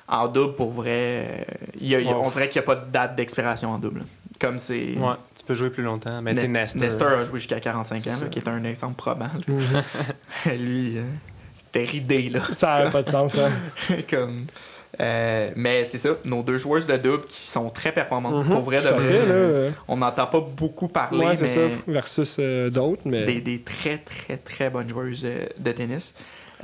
en 0.09 0.28
double, 0.28 0.55
pour 0.55 0.70
vrai, 0.73 0.89
euh, 1.51 1.55
il 1.81 1.89
y 1.89 1.94
a- 1.97 2.01
il 2.01 2.07
y 2.07 2.09
a- 2.09 2.12
Ouais. 2.16 2.23
on 2.24 2.31
dirait 2.31 2.48
qu'il 2.48 2.61
n'y 2.61 2.65
a 2.65 2.66
pas 2.74 2.77
de 2.77 2.90
date 2.90 3.15
d'expiration 3.16 3.70
en 3.73 3.78
double. 3.78 4.05
Comme 4.40 4.59
c'est. 4.59 4.97
Ouais, 4.98 5.15
tu 5.36 5.44
peux 5.47 5.55
jouer 5.55 5.70
plus 5.70 5.82
longtemps. 5.82 6.20
Mais 6.23 6.32
Ne- 6.32 6.36
tu 6.40 6.43
sais, 6.43 6.48
Nestor. 6.48 6.81
Nestor 6.82 7.09
a 7.09 7.24
joué 7.24 7.39
jusqu'à 7.40 7.59
45 7.59 8.07
ans, 8.07 8.11
C'est 8.15 8.24
là, 8.24 8.31
qui 8.31 8.39
est 8.39 8.48
un 8.48 8.62
exemple. 8.65 9.03
Mhm. 9.48 9.59
Lui, 10.59 10.98
euh, 10.98 11.03
était 11.77 11.90
ridé, 11.90 12.31
là. 12.31 12.40
ça 12.53 12.85
n'a 12.85 12.90
pas 12.90 13.03
de 13.03 13.11
sens. 13.11 13.36
Hein. 13.39 13.51
Comme, 14.11 14.47
euh, 15.01 15.51
mais 15.57 15.85
c'est 15.85 15.98
ça, 15.98 16.11
nos 16.24 16.43
deux 16.43 16.57
joueuses 16.57 16.86
de 16.86 16.97
double 16.97 17.24
qui 17.27 17.36
sont 17.40 17.69
très 17.69 17.93
performantes. 17.93 18.47
Mhm, 18.47 18.51
pour 18.53 18.62
vrai, 18.62 18.77
de 18.78 18.89
vrai, 18.89 18.94
euh, 19.11 19.69
on 19.89 19.97
n'entend 19.98 20.27
pas 20.27 20.40
beaucoup 20.40 20.89
parler, 20.89 21.19
ouais, 21.19 21.27
mais 21.32 21.36
c'est 21.36 21.47
ça, 21.48 21.61
versus 21.86 22.36
euh, 22.40 22.70
d'autres, 22.70 23.03
mais... 23.05 23.24
des, 23.24 23.40
des 23.43 23.61
très, 23.62 23.98
très, 23.98 24.39
très 24.39 24.70
bonnes 24.70 24.89
joueuses 24.89 25.24
euh, 25.27 25.47
de 25.59 25.73
tennis. 25.73 26.15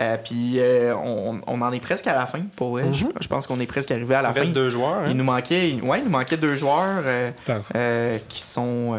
Euh, 0.00 0.16
puis 0.16 0.54
euh, 0.58 0.96
on, 0.96 1.42
on 1.46 1.60
en 1.60 1.70
est 1.70 1.78
presque 1.80 2.06
à 2.06 2.14
la 2.14 2.24
fin, 2.24 2.40
pour 2.56 2.70
vrai. 2.70 2.84
Mhm. 2.84 2.94
je, 2.94 3.04
je 3.20 3.28
pense 3.28 3.46
qu'on 3.46 3.60
est 3.60 3.66
presque 3.66 3.90
arrivé 3.90 4.14
à 4.14 4.22
la 4.22 4.30
Il 4.30 4.34
fin. 4.34 4.40
reste 4.40 4.52
deux 4.52 4.70
joueurs. 4.70 4.94
hein. 5.00 5.08
Il 5.10 5.16
nous 5.18 5.24
manquait, 5.24 5.74
ouais, 5.82 5.98
il 5.98 6.04
nous 6.04 6.10
manquait 6.10 6.38
deux 6.38 6.56
joueurs 6.56 7.02
euh, 7.04 7.30
euh, 7.76 8.16
qui 8.30 8.40
sont 8.40 8.98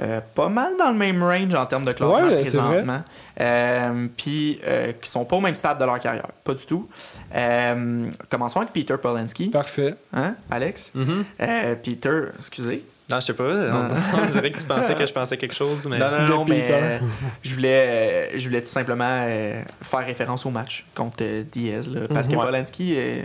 euh, 0.00 0.20
pas 0.34 0.48
mal 0.48 0.72
dans 0.78 0.90
le 0.90 0.96
même 0.96 1.22
range 1.22 1.54
en 1.54 1.66
termes 1.66 1.84
de 1.84 1.92
classement 1.92 2.26
Ouais, 2.28 2.40
présentement. 2.40 3.02
Euh, 3.40 4.06
Puis 4.16 4.60
euh, 4.66 4.92
qui 5.00 5.08
sont 5.08 5.24
pas 5.24 5.36
au 5.36 5.40
même 5.40 5.54
stade 5.54 5.78
de 5.78 5.84
leur 5.84 5.98
carrière, 5.98 6.28
pas 6.42 6.54
du 6.54 6.64
tout. 6.66 6.88
Euh, 7.34 8.08
commençons 8.28 8.60
avec 8.60 8.72
Peter 8.72 8.96
Polanski, 9.00 9.48
Parfait. 9.50 9.94
hein, 10.12 10.34
Alex? 10.50 10.92
Mhm. 10.94 11.24
Euh, 11.40 11.74
Peter, 11.82 12.22
excusez. 12.36 12.84
Non, 13.10 13.20
je 13.20 13.26
sais 13.26 13.34
pas. 13.34 13.44
On, 13.44 13.88
on 14.22 14.30
dirait 14.30 14.50
que 14.50 14.58
tu 14.58 14.64
pensais 14.64 14.94
que 14.94 15.04
je 15.06 15.12
pensais 15.12 15.36
quelque 15.36 15.54
chose, 15.54 15.86
mais. 15.86 15.98
Non, 15.98 16.10
non, 16.10 16.26
non, 16.38 16.44
mais 16.46 16.62
Peter. 16.62 16.78
euh, 16.80 16.98
je 17.42 17.54
voulais, 17.54 17.86
euh, 17.88 18.38
je 18.38 18.48
voulais 18.48 18.62
tout 18.62 18.68
simplement 18.68 19.24
euh, 19.28 19.62
faire 19.82 20.06
référence 20.06 20.46
au 20.46 20.50
match 20.50 20.86
contre 20.94 21.18
euh, 21.20 21.42
Diaz. 21.50 21.90
là, 21.90 22.00
parce 22.12 22.28
que 22.28 22.32
Mhm. 22.32 22.38
Ouais. 22.40 22.46
Polanski, 22.46 22.94
euh, 22.96 23.22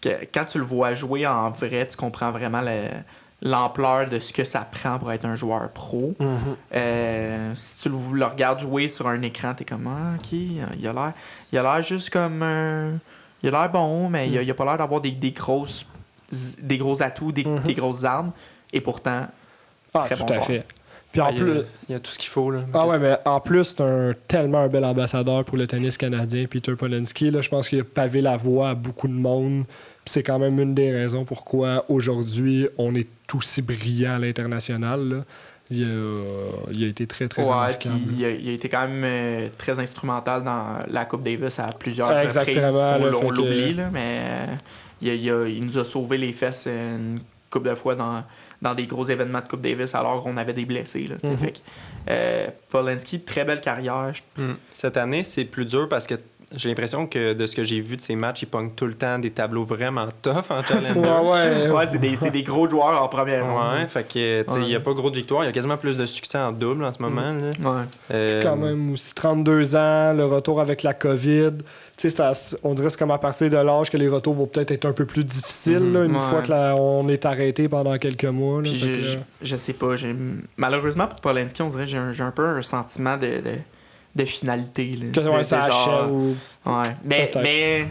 que- 0.00 0.24
quand 0.32 0.44
tu 0.46 0.58
le 0.58 0.64
vois 0.64 0.94
jouer 0.94 1.26
en 1.26 1.50
vrai, 1.50 1.86
tu 1.86 1.96
comprends 1.96 2.30
vraiment 2.30 2.62
le- 2.62 2.88
l'ampleur 3.44 4.08
de 4.08 4.18
ce 4.18 4.32
que 4.32 4.42
ça 4.42 4.60
prend 4.70 4.98
pour 4.98 5.12
être 5.12 5.24
un 5.26 5.36
joueur 5.36 5.68
pro. 5.70 6.14
Mhm. 6.18 6.28
Euh, 6.74 7.52
si 7.54 7.82
tu 7.82 7.88
le, 7.90 7.96
le 8.18 8.24
regardes 8.24 8.60
jouer 8.60 8.88
sur 8.88 9.06
un 9.06 9.20
écran, 9.22 9.54
t'es 9.54 9.64
comme 9.64 9.86
ah, 9.86 10.16
ok, 10.18 10.32
il 10.32 10.60
a 10.88 10.92
l'air, 10.92 11.12
il 11.52 11.58
a 11.58 11.62
l'air 11.62 11.82
juste 11.82 12.10
comme 12.10 12.42
un- 12.42 12.92
il 13.42 13.48
a 13.48 13.50
l'air 13.52 13.70
bon, 13.70 14.08
mais 14.08 14.28
il 14.28 14.38
a, 14.38 14.42
il 14.42 14.50
a 14.50 14.54
pas 14.54 14.64
l'air 14.64 14.78
d'avoir 14.78 15.00
des, 15.02 15.10
des 15.10 15.32
grosses, 15.32 15.86
des 16.62 16.78
gros 16.78 17.02
atouts, 17.02 17.30
des, 17.32 17.44
Mhm. 17.44 17.60
des 17.60 17.74
grosses 17.74 18.04
armes. 18.04 18.32
Et 18.72 18.80
pourtant, 18.80 19.26
Ah, 19.96 20.00
Très 20.06 20.16
tout 20.16 20.22
bon 20.24 20.30
à 20.30 20.32
joueur. 20.32 20.46
fait. 20.46 20.66
Puis 21.12 21.20
en 21.20 21.26
Ah, 21.26 21.30
il, 21.30 21.36
y 21.36 21.40
a, 21.40 21.44
plus... 21.44 21.60
il 21.88 21.92
y 21.92 21.94
a 21.94 22.00
tout 22.00 22.10
ce 22.10 22.18
qu'il 22.18 22.28
faut. 22.30 22.50
Là. 22.50 22.60
Ah 22.72 22.86
ouais, 22.88 22.98
mais 22.98 23.16
en 23.24 23.38
plus, 23.38 23.62
c'est 23.64 23.80
un, 23.82 24.12
tellement 24.26 24.58
un 24.58 24.66
bel 24.68 24.84
ambassadeur 24.84 25.44
pour 25.44 25.56
le 25.56 25.68
tennis 25.68 25.96
canadien, 25.96 26.46
Peter 26.50 26.74
Polanski. 26.74 27.30
Là, 27.30 27.40
je 27.42 27.48
pense 27.48 27.68
qu'il 27.68 27.78
a 27.78 27.84
pavé 27.84 28.20
la 28.20 28.36
voie 28.36 28.70
à 28.70 28.74
beaucoup 28.74 29.06
de 29.06 29.12
monde. 29.12 29.64
C'est 30.06 30.22
quand 30.22 30.38
même 30.38 30.58
une 30.60 30.74
des 30.74 30.92
raisons 30.92 31.24
pourquoi 31.24 31.84
aujourd'hui 31.88 32.68
on 32.78 32.94
est 32.94 33.08
aussi 33.34 33.62
brillant 33.62 34.16
à 34.16 34.18
l'international. 34.18 35.24
Il, 35.70 35.82
a- 35.82 36.70
il 36.72 36.84
a 36.84 36.86
été 36.88 37.06
très, 37.06 37.26
très 37.26 37.42
Ouais, 37.42 37.74
puis 37.80 37.88
il 38.18 38.24
a, 38.24 38.30
il 38.30 38.48
a 38.50 38.52
été 38.52 38.68
quand 38.68 38.86
même 38.86 39.02
euh, 39.02 39.48
très 39.56 39.80
instrumental 39.80 40.44
dans 40.44 40.80
la 40.88 41.04
Coupe 41.06 41.22
Davis 41.22 41.58
à 41.58 41.68
plusieurs 41.72 42.08
Ouais, 42.10 42.26
reprises. 42.26 42.36
exactement, 42.36 42.68
On, 42.68 43.02
là, 43.02 43.08
l- 43.08 43.14
on 43.14 43.20
fait 43.20 43.28
que- 43.28 43.32
l'oublie, 43.34 43.74
là, 43.74 43.88
mais 43.90 44.20
euh, 44.24 44.46
il, 45.00 45.08
a- 45.10 45.14
il 45.14 45.30
a- 45.30 45.48
il 45.48 45.64
nous 45.64 45.78
a 45.78 45.84
sauvé 45.84 46.18
les 46.18 46.32
fesses 46.34 46.66
euh, 46.68 46.96
une 46.98 47.18
couple 47.50 47.70
de 47.70 47.74
fois 47.74 47.94
dans, 47.94 48.22
dans 48.60 48.74
des 48.74 48.86
gros 48.86 49.04
événements 49.06 49.40
de 49.40 49.46
Coupe 49.46 49.62
Davis 49.62 49.94
alors 49.94 50.22
qu'on 50.22 50.36
avait 50.36 50.52
des 50.52 50.66
blessés. 50.66 51.06
Là. 51.06 51.16
Mhm. 51.22 51.36
Fait 51.38 51.52
que, 51.52 51.58
euh, 52.10 52.46
Polanski, 52.68 53.20
très 53.20 53.44
belle 53.46 53.62
carrière. 53.62 54.12
Je- 54.12 54.42
Hmm. 54.42 54.56
Cette 54.74 54.98
année, 54.98 55.22
c'est 55.22 55.44
plus 55.46 55.64
dur 55.64 55.88
parce 55.88 56.06
que 56.06 56.14
j'ai 56.56 56.68
l'impression 56.68 57.06
que 57.06 57.32
de 57.32 57.46
ce 57.46 57.54
que 57.56 57.62
j'ai 57.64 57.80
vu 57.80 57.96
de 57.96 58.00
ces 58.00 58.16
matchs, 58.16 58.42
il 58.42 58.46
pogne 58.46 58.70
tout 58.74 58.86
le 58.86 58.94
temps 58.94 59.18
des 59.18 59.30
tableaux 59.30 59.64
vraiment 59.64 60.06
tough 60.22 60.50
en 60.50 60.62
challenger. 60.62 60.94
Ouais, 61.00 61.64
ouais. 61.64 61.70
Ouais, 61.70 61.86
c'est 61.86 61.98
des, 61.98 62.16
c'est 62.16 62.30
des 62.30 62.42
gros 62.42 62.68
joueurs 62.68 63.02
en 63.02 63.08
première 63.08 63.44
ronde. 63.44 63.74
Ouais, 63.78 63.86
fait 63.86 64.04
que, 64.04 64.42
tu 64.42 64.52
sais, 64.52 64.60
il 64.60 64.66
n'y 64.66 64.74
a 64.76 64.80
pas 64.80 64.92
gros 64.92 65.10
de 65.10 65.16
victoire. 65.16 65.42
Il 65.44 65.46
y 65.46 65.50
a 65.50 65.52
quasiment 65.52 65.76
plus 65.76 65.96
de 65.96 66.06
succès 66.06 66.38
en 66.38 66.52
double 66.52 66.84
en 66.84 66.92
ce 66.92 67.00
moment. 67.02 67.20
là. 67.32 67.70
Ouais. 67.70 67.84
Euh, 68.12 68.42
Quand 68.42 68.56
même 68.56 68.92
aussi 68.92 69.14
32 69.14 69.76
ans, 69.76 70.12
le 70.14 70.24
retour 70.24 70.60
avec 70.60 70.82
la 70.82 70.94
COVID. 70.94 71.52
Tu 71.96 72.08
sais, 72.10 72.16
c'est 72.16 72.20
à- 72.22 72.32
on 72.64 72.74
dirait 72.74 72.86
que 72.88 72.92
c'est 72.92 72.98
comme 72.98 73.10
à 73.12 73.18
partir 73.18 73.48
de 73.50 73.56
l'âge 73.56 73.88
que 73.90 73.96
les 73.96 74.08
retours 74.08 74.34
vont 74.34 74.46
peut-être 74.46 74.72
être 74.72 74.84
un 74.84 74.92
peu 74.92 75.04
plus 75.06 75.22
difficiles 75.24 75.78
Mhm. 75.80 75.92
là, 75.92 76.04
une 76.04 76.14
Ouais. 76.16 76.20
fois 76.30 76.42
que 76.42 76.50
la- 76.50 76.74
on 76.76 77.08
est 77.08 77.24
arrêté 77.24 77.68
pendant 77.68 77.96
quelques 77.98 78.24
mois. 78.24 78.60
là. 78.62 78.68
Je, 78.68 78.86
que, 78.86 79.00
je, 79.00 79.18
je 79.42 79.56
sais 79.56 79.72
pas, 79.74 79.94
j'ai 79.96 80.14
malheureusement 80.56 81.06
pour 81.06 81.20
Polanski, 81.20 81.62
on 81.62 81.68
dirait 81.68 81.84
que 81.84 81.90
j'ai 81.90 81.98
un, 81.98 82.10
j'ai 82.12 82.24
un 82.24 82.30
peu 82.32 82.44
un 82.46 82.62
sentiment 82.62 83.16
de, 83.16 83.26
de, 83.40 83.54
de 84.14 84.24
finalité. 84.24 84.96
Là. 84.96 85.06
que 85.12 85.20
De- 85.20 85.28
ouais, 85.28 85.38
de 85.38 85.42
ça 85.42 85.68
genre- 85.68 85.88
achève 86.00 86.12
ou- 86.12 86.36
Ouais. 86.66 86.88
Mais, 87.04 87.30
mais 87.42 87.86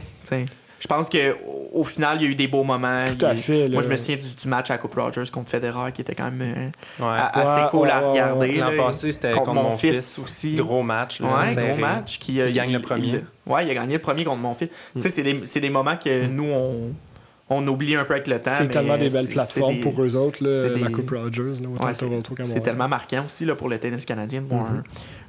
je 0.80 0.88
pense 0.88 1.08
que 1.10 1.34
au- 1.46 1.80
au 1.80 1.84
final, 1.84 2.18
il 2.20 2.24
y 2.24 2.28
a 2.28 2.30
eu 2.32 2.36
des 2.36 2.48
beaux 2.48 2.64
moments. 2.64 3.06
Tout 3.18 3.26
à 3.26 3.34
Il- 3.34 3.40
fait. 3.40 3.68
Moi, 3.70 3.82
là. 3.82 3.88
je 3.88 3.90
me 3.92 3.96
souviens 3.98 4.16
du, 4.18 4.34
du 4.36 4.48
match 4.48 4.70
à 4.72 4.78
Coupe 4.78 4.96
Rogers 4.96 5.30
contre 5.32 5.50
Federer 5.50 5.92
qui 5.94 6.02
était 6.02 6.16
quand 6.16 6.30
même 6.32 6.42
euh, 6.42 7.06
ouais. 7.06 7.18
assez 7.34 7.62
Ouais, 7.64 7.68
cool 7.72 7.90
à 7.90 8.00
regarder. 8.02 8.52
L'an 8.58 8.72
passé, 8.78 9.12
c'était 9.12 9.32
contre, 9.32 9.46
contre, 9.48 9.54
mon, 9.62 9.70
mon 9.70 9.78
fils, 9.78 10.20
aussi. 10.24 10.56
Gros 10.56 10.84
match. 10.84 11.20
Là, 11.22 11.28
ouais, 11.40 11.54
serré. 11.54 11.68
gros 11.70 11.78
match. 11.78 12.20
Qui, 12.20 12.40
euh, 12.42 12.50
Il 12.50 12.54
gagne 12.56 12.74
le 12.74 12.80
premier. 12.80 13.22
ouais, 13.48 13.66
il 13.66 13.72
a 13.72 13.74
gagné 13.74 13.94
le 13.96 14.02
premier 14.02 14.24
contre 14.24 14.42
mon 14.42 14.54
fils. 14.54 14.70
Tu 14.96 15.02
sais, 15.02 15.10
c'est 15.10 15.24
des, 15.24 15.42
c'est 15.46 15.60
des 15.62 15.70
moments 15.70 15.96
que 15.96 16.26
nous, 16.28 16.46
on, 16.52 16.92
on 17.50 17.68
oublie 17.68 17.96
un 17.96 18.06
peu 18.06 18.14
avec 18.14 18.28
le 18.28 18.42
temps. 18.42 18.52
C'est 18.58 18.70
tellement 18.70 18.98
des 18.98 19.10
belles 19.10 19.28
plateformes 19.28 19.76
des- 19.76 19.82
pour 19.82 20.02
eux 20.02 20.16
autres, 20.16 20.38
c'est 20.52 20.70
là, 20.70 20.78
la 20.80 20.88
des- 20.88 20.94
Coupe 20.94 21.10
Rogers, 21.12 21.62
là, 21.62 21.70
autant 21.74 21.86
Ouais, 21.86 21.92
à 21.92 21.96
Toronto 21.96 22.34
qu'à 22.36 22.44
c'est 22.46 22.62
tellement 22.62 22.88
marquant 22.88 23.26
aussi 23.26 23.46
là, 23.46 23.56
pour 23.56 23.70
le 23.70 23.78
tennis 23.78 24.06
canadien 24.06 24.42
de 24.42 24.48
voir 24.48 24.72
Mhm. 24.72 24.84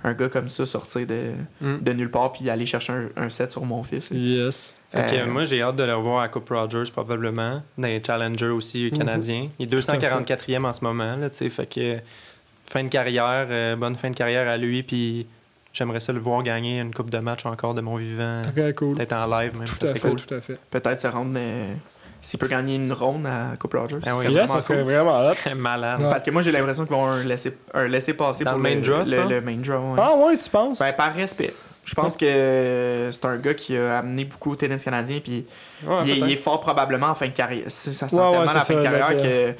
un, 0.05 0.11
un 0.11 0.15
gars 0.15 0.29
comme 0.29 0.49
ça 0.49 0.65
sortir 0.65 1.07
de, 1.07 1.33
Mm. 1.61 1.79
de 1.83 1.93
nulle 1.93 2.11
part 2.11 2.33
puis 2.33 2.49
aller 2.49 2.67
chercher 2.67 2.93
un, 2.93 3.09
un 3.17 3.31
set 3.31 3.51
sur 3.51 3.65
mon 3.65 3.83
fils. 3.83 4.11
Yes. 4.13 4.75
Fait 4.91 5.11
que, 5.11 5.17
Euh, 5.17 5.27
moi, 5.31 5.45
j'ai 5.45 5.61
hâte 5.61 5.75
de 5.77 5.83
le 5.83 5.95
revoir 5.95 6.21
à 6.21 6.29
Coupe 6.29 6.49
Rogers, 6.51 6.85
probablement. 6.93 7.63
Dans 7.77 7.89
les 7.89 8.01
Challengers 8.05 8.47
aussi 8.47 8.91
Mhm. 8.93 8.99
canadiens. 8.99 9.49
Il 9.59 9.65
est 9.65 9.67
244e 9.67 10.65
en 10.65 10.73
ce 10.73 10.85
moment, 10.85 11.17
là. 11.17 11.29
Fait 11.31 11.67
que 11.67 11.97
fin 12.67 12.85
de 12.85 12.89
carrière, 12.89 13.49
euh, 13.51 13.75
bonne 13.77 13.97
fin 13.97 14.11
de 14.11 14.17
carrière 14.17 14.49
à 14.49 14.57
lui. 14.57 14.83
Puis 14.85 15.27
j'aimerais 15.73 15.99
ça 16.01 16.13
le 16.13 16.21
voir 16.21 16.43
gagner 16.45 16.79
une 16.81 16.95
coupe 16.95 17.11
de 17.11 17.19
match 17.19 17.45
encore 17.45 17.75
de 17.75 17.81
mon 17.81 17.97
vivant. 17.97 18.43
Très 18.55 18.73
cool. 18.73 18.95
Peut-être 18.95 19.15
en 19.17 19.29
live, 19.41 19.59
même. 19.59 19.67
Tout 19.67 19.75
ça 19.77 19.85
à 19.85 19.89
serait 19.89 19.99
fait, 19.99 20.09
cool. 20.09 20.21
tout 20.21 20.35
à 20.35 20.41
fait. 20.41 20.59
Peut-être 20.71 21.01
se 21.01 21.07
rendre. 21.09 21.33
euh, 21.37 21.75
S'il 22.25 22.39
peut 22.41 22.49
gagner 22.49 22.77
une 22.77 22.93
ronde 22.93 23.27
à 23.27 23.55
Coupe 23.59 23.75
Rogers. 23.75 23.99
Ce 24.03 24.11
oui. 24.11 24.27
vraiment 24.33 24.47
ça 24.47 24.61
serait 24.63 24.77
cool. 24.83 24.85
vraiment 24.93 25.15
malade. 25.57 26.01
Ouais. 26.01 26.09
Parce 26.11 26.25
que 26.25 26.31
moi, 26.31 26.41
j'ai 26.43 26.53
l'impression 26.53 26.87
qu'ils 26.87 26.97
vont 26.97 27.07
un 27.07 27.23
laisser, 27.23 27.57
un 27.75 27.87
laisser 27.87 28.15
passer 28.15 28.45
Dans 28.45 28.53
pour 28.53 28.61
le 28.61 28.63
main 28.63 28.81
draw, 28.81 29.05
tu 29.05 29.15
le, 29.15 29.21
penses? 29.23 29.31
le 29.31 29.41
main 29.43 29.57
draw. 29.57 29.93
ouais. 29.95 30.01
Ah 30.03 30.15
ouais, 30.17 30.37
tu 30.39 30.49
penses? 30.49 30.79
Ben, 30.79 30.93
par 30.95 31.15
respect. 31.15 31.53
Je 31.85 31.95
pense 31.95 32.17
que 32.17 33.11
c'est 33.13 33.25
un 33.27 33.37
gars 33.37 33.53
qui 33.53 33.77
a 33.77 33.99
amené 33.99 34.25
beaucoup 34.25 34.53
au 34.53 34.57
tennis 34.57 34.83
canadien. 34.83 35.21
Puis 35.23 35.45
Ouais, 35.87 35.99
il, 36.05 36.11
est, 36.11 36.17
il 36.17 36.19
est 36.23 36.27
peut-être. 36.27 36.39
fort 36.41 36.61
probablement 36.61 37.09
en 37.09 37.15
fin 37.15 37.27
de 37.27 37.33
carrière. 37.33 37.65
Ça 37.69 37.93
sent 37.93 38.17
tellement 38.17 38.47
c'est 38.47 38.55
la 38.55 38.61
fin 38.61 38.75
de 38.77 38.83
carrière 38.83 39.17
que. 39.19 39.55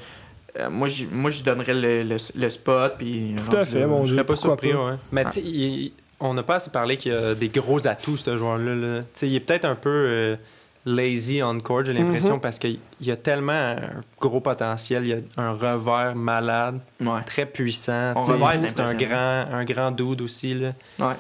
euh, 0.61 0.71
moi, 0.71 0.89
je 0.89 1.43
donnerais 1.43 1.75
le, 1.75 2.03
le, 2.03 2.17
le 2.35 2.51
spot. 2.51 2.95
Puis 2.99 3.35
Tout 3.51 3.57
à 3.59 3.65
fait, 3.67 3.81
là, 3.81 3.87
mon 3.89 4.01
Je 4.05 4.13
Dieu. 4.13 4.17
l'ai 4.17 4.25
pas 4.25 4.37
surpris, 4.37 4.73
pas? 4.73 4.79
ouais. 4.93 4.95
Mais 5.13 5.25
tu 5.27 5.31
sais, 5.33 5.93
on 6.19 6.33
n'a 6.33 6.43
pas 6.43 6.55
assez 6.55 6.71
parlé 6.71 6.97
qu'il 6.97 7.13
y 7.13 7.15
a 7.15 7.35
des 7.35 7.49
gros 7.49 7.87
atouts, 7.87 8.17
ce 8.17 8.35
joueur-là. 8.39 8.75
là. 8.75 8.99
Tu 9.01 9.05
sais, 9.13 9.29
il 9.29 9.35
est 9.35 9.41
peut-être 9.41 9.67
un 9.67 9.75
peu 9.75 9.91
euh, 9.91 10.37
lazy 10.87 11.43
on 11.43 11.59
court, 11.61 11.85
j'ai 11.85 11.93
l'impression, 11.95 12.35
Mhm. 12.35 12.41
parce 12.41 12.59
qu'il 12.59 12.79
y 13.01 13.11
a 13.11 13.17
tellement 13.17 13.53
un 13.53 14.03
gros 14.21 14.41
potentiel. 14.41 15.05
Il 15.05 15.09
y 15.09 15.13
a 15.15 15.19
un 15.43 15.53
revers 15.53 16.15
malade, 16.15 16.79
Ouais. 17.01 17.23
très 17.27 17.47
puissant. 17.47 18.15
C'est 18.21 18.81
un 18.81 18.95
grand, 18.95 19.45
un 19.53 19.65
grand 19.65 19.91
dude 19.91 20.21
aussi. 20.21 20.55
Là. 20.55 20.73
Ouais. 20.99 21.15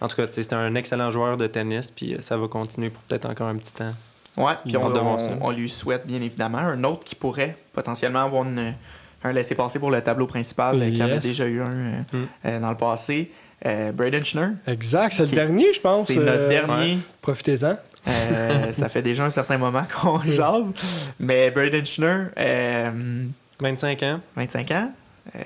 En 0.00 0.08
tout 0.08 0.16
cas, 0.16 0.26
c'est 0.28 0.52
un 0.52 0.74
excellent 0.74 1.10
joueur 1.10 1.36
de 1.36 1.46
tennis, 1.46 1.90
puis 1.90 2.14
euh, 2.14 2.18
ça 2.20 2.36
va 2.36 2.48
continuer 2.48 2.90
pour 2.90 3.02
peut-être 3.02 3.26
encore 3.28 3.48
un 3.48 3.56
petit 3.56 3.72
temps. 3.72 3.92
Ouais, 4.36 4.54
puis 4.64 4.74
on, 4.78 5.50
lui 5.50 5.68
souhaite 5.68 6.06
bien 6.06 6.20
évidemment. 6.22 6.58
Un 6.58 6.82
autre 6.84 7.04
qui 7.04 7.14
pourrait 7.14 7.56
potentiellement 7.74 8.20
avoir 8.22 8.44
une- 8.44 8.74
un 9.24 9.32
laissé-passer 9.32 9.78
pour 9.78 9.90
le 9.90 10.00
tableau 10.00 10.26
principal, 10.26 10.90
qui 10.92 11.02
en 11.02 11.10
a 11.12 11.18
déjà 11.18 11.46
eu 11.46 11.60
un 11.60 11.70
euh, 11.70 11.92
Mm. 12.12 12.18
euh, 12.46 12.60
dans 12.60 12.70
le 12.70 12.76
passé. 12.76 13.30
Euh, 13.64 13.92
Braden 13.92 14.24
Schneur, 14.24 14.50
Exact, 14.66 15.12
c'est 15.12 15.22
le 15.22 15.28
dernier, 15.36 15.72
je 15.72 15.80
pense. 15.80 16.06
c'est 16.08 16.16
notre 16.16 16.30
euh, 16.32 16.48
dernier. 16.48 16.98
Profitez-en. 17.20 17.76
Euh, 18.08 18.72
ça 18.72 18.88
fait 18.88 19.02
déjà 19.02 19.24
un 19.24 19.30
certain 19.30 19.58
moment 19.58 19.84
qu'on 20.00 20.20
jase. 20.26 20.72
Mais 21.20 21.50
Braden 21.50 21.84
Schneur, 21.84 22.26
euh, 22.38 22.90
25 23.60 24.02
ans, 24.02 24.20
25 24.36 24.70
ans. 24.72 24.90
Euh, 25.36 25.40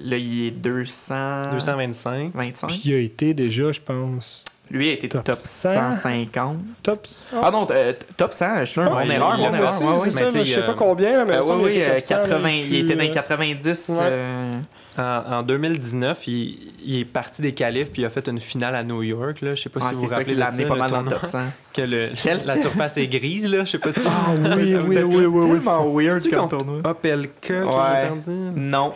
là, 0.00 0.16
il 0.16 0.46
est 0.48 0.50
200... 0.50 1.52
225. 1.52 2.32
25. 2.34 2.66
Puis 2.66 2.82
il 2.86 2.94
a 2.94 2.98
été 2.98 3.34
déjà, 3.34 3.70
je 3.70 3.78
pense, 3.80 4.42
Lui 4.68 4.88
a 4.88 4.92
été 4.94 5.08
top, 5.08 5.22
Top 5.22 5.36
100. 5.36 5.92
150. 5.92 6.56
top. 6.82 7.06
Ah 7.40 7.50
non, 7.52 7.68
euh, 7.70 7.92
top 8.16 8.32
100, 8.32 8.64
Schneur, 8.64 8.90
Ouais, 8.96 9.04
mon 9.04 9.10
il- 9.10 9.12
erreur, 9.12 9.38
mon 9.38 9.54
erreur. 9.54 10.00
ouais, 10.00 10.10
ça, 10.10 10.20
mais 10.20 10.26
tu 10.26 10.32
sais, 10.32 10.44
je 10.44 10.54
sais 10.54 10.62
euh, 10.62 10.66
pas 10.66 10.74
combien, 10.74 11.18
là, 11.18 11.24
mais 11.24 11.34
Euh, 11.36 11.42
ça, 11.42 11.56
oui, 11.56 11.70
il 11.74 11.76
était 11.82 11.90
euh, 11.90 11.94
top 11.94 12.00
100, 12.00 12.14
là, 12.16 12.20
80, 12.22 12.48
il 12.50 12.74
était 12.74 12.94
dans 12.96 13.00
les 13.00 13.06
fut, 13.06 13.12
90. 13.12 13.88
Ouais. 13.90 13.96
euh, 14.02 14.60
En, 14.98 15.02
en 15.38 15.42
2019, 15.42 16.26
il, 16.28 16.58
il 16.84 16.98
est 17.00 17.04
parti 17.04 17.40
des 17.40 17.52
qualifs 17.52 17.90
puis 17.90 18.02
il 18.02 18.04
a 18.04 18.10
fait 18.10 18.28
une 18.28 18.40
finale 18.40 18.74
à 18.74 18.84
New 18.84 19.02
York. 19.02 19.40
Là. 19.40 19.54
Je 19.54 19.62
sais 19.62 19.68
pas 19.70 19.80
ouais, 19.80 19.86
si 19.88 19.94
vous 19.94 20.00
c'est 20.00 20.06
vous 20.06 20.08
ça 20.12 20.16
rappelez 20.18 20.34
qui 20.34 20.38
l'a 20.40 20.46
de 20.46 20.50
amené 20.50 20.62
ça, 20.64 20.68
pas 20.68 20.76
mal 20.76 20.90
dans 20.90 21.02
le 21.02 21.08
top 21.10 21.24
100. 21.26 21.38
que 21.72 21.82
le- 21.82 22.10
Quel- 22.22 22.44
la 22.44 22.56
surface 22.56 22.96
est 22.98 23.08
grise. 23.08 23.48
Là. 23.48 23.64
Je 23.64 23.70
sais 23.70 23.78
pas 23.78 23.92
si... 23.92 24.00
Ah 24.06 24.34
oui, 24.56 24.74
oui, 24.76 24.80
oui, 24.88 25.04
oui, 25.04 25.26
oui. 25.26 25.50
tellement 25.52 25.94
weird 25.94 26.30
comme 26.30 26.48
tournoi. 26.48 26.80
Opelka 26.84 27.30
qui 27.40 27.52
Ouais. 27.52 28.02
perdu? 28.02 28.30
Non. 28.56 28.94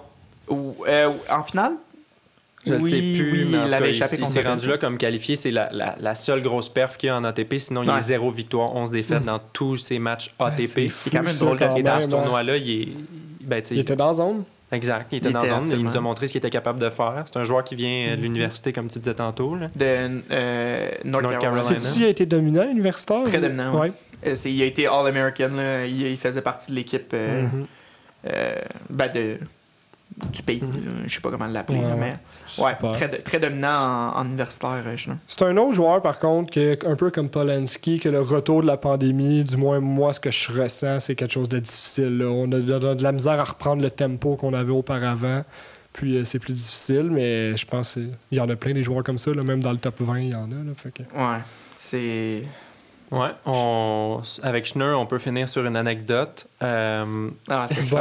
Ou, 0.49 0.77
euh, 0.87 1.09
en 1.31 1.43
finale? 1.43 1.73
Je 2.67 2.75
oui, 2.75 2.91
sais 2.91 2.97
plus, 2.99 3.33
oui, 3.45 3.49
mais 3.49 3.59
en 3.59 3.61
il 3.61 3.65
tout 3.67 3.71
cas, 3.71 3.77
avait 3.77 3.91
échappé 3.91 4.17
il 4.19 4.27
s'est 4.27 4.43
rendu 4.43 4.69
là 4.69 4.77
comme 4.77 4.99
qualifié. 4.99 5.37
C'est 5.37 5.53
la, 5.53 5.69
la, 5.73 5.95
la 6.01 6.15
seule 6.17 6.43
grosse 6.43 6.69
perf 6.69 6.97
qu'il 6.97 7.07
y 7.07 7.11
a 7.11 7.17
en 7.17 7.23
ATP. 7.23 7.59
Sinon, 7.59 7.85
il 7.85 7.87
y 7.87 7.91
a 7.91 7.95
Ouais. 7.95 8.01
zéro 8.01 8.29
victoire, 8.31 8.75
11 8.75 8.91
défaites 8.91 9.25
dans 9.25 9.39
tous 9.53 9.77
ses 9.77 10.01
matchs 10.01 10.35
ATP. 10.39 10.91
C'est 10.93 11.11
quand 11.11 11.23
même 11.23 11.37
drôle 11.37 11.59
ça, 11.61 11.71
Et 11.79 11.83
dans 11.85 12.01
ce 12.01 12.11
tournoi-là, 12.11 12.57
il 12.57 12.71
est... 12.83 12.89
Ben, 13.41 13.63
Il 13.71 13.79
était 13.79 13.95
dans 13.95 14.09
la 14.09 14.15
zone? 14.15 14.43
Exact, 14.73 15.07
il 15.13 15.19
était 15.19 15.29
Il 15.29 15.33
dans 15.33 15.41
était 15.41 15.49
zone. 15.51 15.65
Il 15.79 15.85
nous 15.85 15.97
a 15.97 16.01
montré 16.01 16.27
ce 16.27 16.33
qu'il 16.33 16.39
était 16.41 16.51
capable 16.51 16.81
de 16.81 16.91
faire. 16.91 17.23
C'est 17.27 17.39
un 17.39 17.45
joueur 17.45 17.63
qui 17.63 17.77
vient 17.77 18.09
euh, 18.09 18.17
de 18.17 18.23
l'université, 18.23 18.73
comme 18.73 18.89
tu 18.89 18.99
disais 18.99 19.15
tantôt. 19.15 19.55
là. 19.55 19.69
De 19.77 19.85
euh, 20.33 20.89
North, 21.05 21.23
North 21.25 21.39
Carolina. 21.41 21.63
Carolina. 21.63 21.79
C'est-tu, 21.89 22.01
il 22.01 22.05
a 22.05 22.09
été 22.09 22.27
dominant 22.27 22.69
universitaire? 22.69 23.23
Très 23.25 23.39
ou- 23.39 23.43
dominant, 23.43 23.75
ouais. 23.75 23.81
Ouais. 23.81 23.93
Euh, 24.27 24.35
c'est- 24.35 24.51
il 24.53 24.61
a 24.61 24.65
été 24.65 24.87
All-American. 24.89 25.51
Il, 25.87 26.03
il 26.03 26.17
faisait 26.17 26.43
partie 26.43 26.71
de 26.73 26.77
l'équipe 26.77 27.13
euh, 27.15 27.43
Mhm. 27.43 27.67
euh, 28.29 28.57
ben 28.91 29.09
de, 29.13 29.39
du 30.33 30.43
pays. 30.43 30.61
Là. 30.61 30.67
Je 31.07 31.15
sais 31.15 31.21
pas 31.21 31.31
comment 31.31 31.47
l'appeler, 31.47 31.79
Ouais, 31.81 31.95
mais 31.99 32.17
ouais, 32.63 32.93
très, 32.93 33.09
très 33.09 33.39
dominant 33.39 34.13
en, 34.15 34.21
en 34.21 34.25
universitaire, 34.25 34.83
euh. 34.87 34.97
C'est 35.29 35.43
un 35.43 35.57
autre 35.59 35.75
joueur, 35.75 36.01
par 36.01 36.19
contre, 36.19 36.53
que, 36.53 36.79
un 36.87 36.97
peu 36.97 37.11
comme 37.11 37.29
Polanski, 37.29 37.99
que 38.01 38.09
le 38.09 38.21
retour 38.23 38.63
de 38.63 38.67
la 38.67 38.77
pandémie, 38.79 39.45
du 39.45 39.57
moins 39.59 39.81
moi, 39.81 40.13
ce 40.15 40.21
que 40.21 40.31
je 40.31 40.53
ressens, 40.63 41.01
c'est 41.01 41.15
quelque 41.17 41.33
chose 41.35 41.49
de 41.51 41.59
difficile. 41.59 42.19
là. 42.19 42.27
On 42.27 42.45
a 42.53 42.57
de, 42.61 42.79
de- 42.79 42.95
de 42.95 43.03
la 43.03 43.13
misère 43.13 43.39
à 43.39 43.45
reprendre 43.45 43.83
le 43.83 43.91
tempo 43.91 44.37
qu'on 44.37 44.55
avait 44.55 44.73
auparavant. 44.73 45.45
Puis 45.93 46.17
euh, 46.19 46.25
c'est 46.25 46.39
plus 46.39 46.53
difficile, 46.53 47.09
mais 47.11 47.57
je 47.57 47.67
pense 47.67 47.95
qu'il 47.95 48.11
y 48.33 48.41
en 48.41 48.49
a 48.49 48.57
plein 48.57 48.75
des 48.75 48.83
joueurs 48.83 49.03
comme 49.03 49.17
ça, 49.19 49.33
là, 49.33 49.43
même 49.43 49.63
dans 49.63 49.73
le 49.73 49.79
top 49.79 49.95
20, 50.01 50.19
il 50.21 50.29
y 50.31 50.35
en 50.35 50.51
a. 50.51 50.55
Là, 50.55 50.73
fait 50.77 50.93
que... 50.93 51.03
Ouais, 51.03 51.39
c'est. 51.75 52.43
Ouais, 53.13 53.29
on... 53.47 54.21
avec 54.43 54.67
Schneur, 54.67 54.99
on 54.99 55.07
peut 55.07 55.19
finir 55.19 55.49
sur 55.49 55.65
une 55.65 55.77
anecdote. 55.77 56.47
Euh, 56.63 57.29
Ah, 57.49 57.67
c'est 57.69 57.89
Bon, 57.89 57.99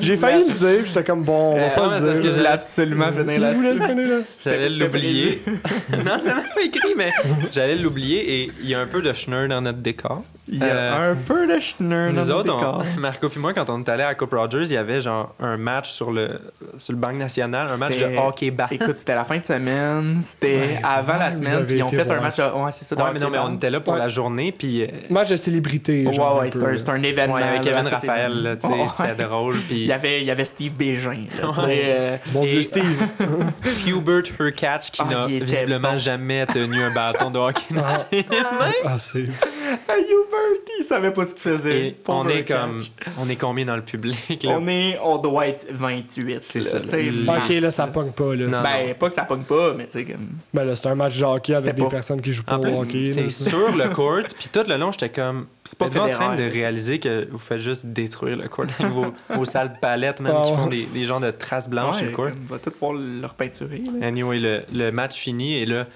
J'ai 0.00 0.16
failli 0.16 0.46
le 0.46 0.52
dire, 0.52 0.78
puis 0.82 0.86
j'étais 0.88 1.04
comme 1.04 1.22
bon, 1.22 1.52
on 1.54 1.56
va 1.56 1.62
Euh, 1.62 1.70
pas 1.74 1.86
le 1.86 1.98
c'est 2.00 2.04
parce 2.06 2.12
dire. 2.20 2.22
que 2.22 2.30
Je 2.30 2.36
voulais 2.36 2.48
absolument 2.48 3.06
Je 3.16 3.22
finir 3.22 3.40
là-dessus. 3.40 3.78
là. 3.78 4.16
J'allais 4.44 4.68
l'oublier. 4.68 5.42
non, 6.04 6.18
ça 6.22 6.34
m'a 6.34 6.42
pas 6.54 6.62
écrit, 6.62 6.94
mais 6.96 7.10
j'allais 7.52 7.76
l'oublier 7.76 8.42
et 8.42 8.50
il 8.60 8.68
y 8.68 8.74
a 8.74 8.80
un 8.80 8.86
peu 8.86 9.00
de 9.00 9.12
Schneur 9.12 9.48
dans 9.48 9.60
notre 9.62 9.78
décor. 9.78 10.22
Il 10.48 10.58
y 10.58 10.62
a 10.62 10.66
Euh, 10.66 11.12
un 11.12 11.14
peu 11.14 11.46
de 11.46 11.58
Schneur 11.58 12.12
dans 12.12 12.20
Nous 12.20 12.30
autres, 12.30 12.56
décor. 12.56 12.84
on- 12.96 13.00
Marco 13.00 13.28
puis 13.30 13.40
moi, 13.40 13.54
quand 13.54 13.70
on 13.70 13.82
est 13.82 13.88
allé 13.88 14.02
à 14.02 14.14
Coupe 14.14 14.34
Rogers, 14.34 14.64
il 14.64 14.72
y 14.72 14.76
avait 14.76 15.00
genre 15.00 15.34
un 15.40 15.56
match 15.56 15.90
sur 15.90 16.10
le, 16.12 16.40
sur 16.76 16.92
le 16.92 16.98
Banque 16.98 17.14
nationale, 17.16 17.68
un 17.70 17.76
match 17.78 17.98
de 17.98 18.16
hockey 18.18 18.50
bar. 18.50 18.68
Écoute, 18.70 18.96
c'était 18.96 19.14
la 19.14 19.24
fin 19.24 19.38
de 19.38 19.44
semaine, 19.44 20.18
c'était 20.20 20.44
Ouais, 20.58 20.80
avant 20.82 21.16
la 21.16 21.30
semaine, 21.30 21.64
puis 21.64 21.76
ils 21.76 21.82
ont 21.82 21.86
été 21.88 21.96
fait 21.96 22.10
un 22.10 22.20
match. 22.20 22.38
Ouais, 22.38 22.72
c'est 22.72 22.84
ça, 22.84 22.96
Ouais, 22.96 23.10
mais 23.14 23.18
non, 23.20 23.30
mais 23.30 23.38
on 23.38 23.54
était 23.54 23.70
là 23.70 23.80
pour 23.80 23.93
Ouais. 23.94 23.98
la 24.00 24.08
journée, 24.08 24.52
puis 24.56 24.82
euh, 24.82 24.86
Match 25.10 25.28
de 25.30 25.36
célébrité. 25.36 26.06
Ouais, 26.06 26.12
genre, 26.12 26.40
ouais, 26.40 26.50
peu, 26.50 26.64
un, 26.90 27.02
événement. 27.02 27.34
ouais, 27.34 27.42
avec 27.42 27.64
les 27.64 27.72
Raphaël, 27.72 28.58
Ouais. 28.62 28.86
c'était 28.96 29.24
drôle. 29.24 29.56
Il 29.60 29.62
Puis 29.66 29.84
y 29.86 29.92
avait, 29.92 30.20
il 30.20 30.26
y 30.26 30.30
avait 30.30 30.44
Steve 30.44 30.72
Bégin. 30.72 31.24
Là, 31.40 31.52
euh, 31.68 32.16
Bon 32.32 32.42
Et- 32.44 32.46
vieux 32.52 32.62
Steve. 32.62 33.08
Hubert 33.86 34.22
Hurkacz, 34.38 34.90
qui 34.90 35.02
Ah, 35.02 35.08
n'a 35.10 35.26
il 35.28 35.42
visiblement 35.44 35.92
bon. 35.92 35.98
jamais 35.98 36.46
tenu 36.46 36.82
un 36.82 36.92
bâton 36.92 37.30
de 37.30 37.38
hockey 37.38 37.62
dans 37.70 37.82
Ah. 37.86 38.04
ses 38.10 38.16
mains. 38.18 38.72
ah, 38.84 38.98
c'est... 38.98 39.20
Hubert, 39.20 40.62
il 40.78 40.84
savait 40.84 41.10
pas 41.12 41.24
ce 41.24 41.32
qu'il 41.32 41.40
faisait. 41.42 41.86
Et 41.88 41.96
on 42.08 42.28
est 42.28 42.44
comme, 42.46 42.78
on 43.18 43.28
est 43.28 43.36
combien 43.36 43.64
dans 43.64 43.76
le 43.76 43.82
public 43.82 44.42
là? 44.42 44.56
On 44.58 44.66
est, 44.68 44.98
on 45.02 45.18
doit 45.18 45.48
être 45.48 45.66
28. 45.70 46.38
C'est 46.42 46.58
là, 46.60 46.84
ça, 46.84 46.96
Ok, 47.44 47.48
là, 47.60 47.70
ça 47.70 47.86
pogne 47.86 48.12
pas. 48.12 48.34
Là. 48.34 48.46
Non. 48.46 48.58
Ben, 48.62 48.94
pas 48.94 49.08
que 49.08 49.14
ça 49.14 49.24
pogne 49.24 49.42
pas, 49.42 49.74
mais 49.76 49.86
tu 49.86 49.92
sais, 49.98 50.04
comme. 50.04 50.28
Ben 50.52 50.64
là, 50.64 50.76
c'est 50.76 50.86
un 50.86 50.94
match 50.94 51.18
de 51.18 51.24
hockey 51.24 51.54
avec 51.54 51.74
des 51.74 51.82
pas- 51.82 51.90
personnes 51.90 52.20
qui 52.20 52.32
jouent 52.32 52.44
pas 52.44 52.58
au 52.58 52.66
hockey. 52.66 53.06
c'est 53.06 53.22
là. 53.22 53.28
sur 53.28 53.76
le 53.88 53.94
court, 53.94 54.20
puis 54.38 54.48
tout 54.52 54.64
le 54.68 54.76
long, 54.76 54.92
j'étais 54.92 55.08
comme, 55.10 55.46
C'est 55.64 55.78
pas 55.78 55.86
en 55.86 56.08
train 56.08 56.36
de 56.36 56.42
réaliser 56.42 56.98
que 56.98 57.28
vous 57.30 57.38
faites 57.38 57.58
juste 57.60 57.86
détruire 57.86 58.36
le 58.36 58.48
court 58.48 58.64
avec 58.78 58.92
vos, 58.92 59.14
vos 59.30 59.44
sales 59.44 59.74
palettes, 59.80 60.20
même, 60.20 60.34
Ah 60.36 60.42
qui 60.44 60.52
font 60.52 60.66
des, 60.66 60.84
des 60.86 61.04
genres 61.04 61.20
de 61.20 61.30
traces 61.30 61.68
blanches 61.68 61.96
sur 61.98 62.06
le 62.06 62.12
court. 62.12 62.28
on 62.48 62.52
va 62.52 62.58
tout 62.58 62.70
pouvoir 62.70 62.92
leur 62.94 63.34
peinturer. 63.34 63.82
là. 64.00 64.06
Anyway, 64.06 64.38
le, 64.38 64.62
le 64.72 64.90
match 64.90 65.16
fini 65.16 65.54
et 65.58 65.66
là, 65.66 65.86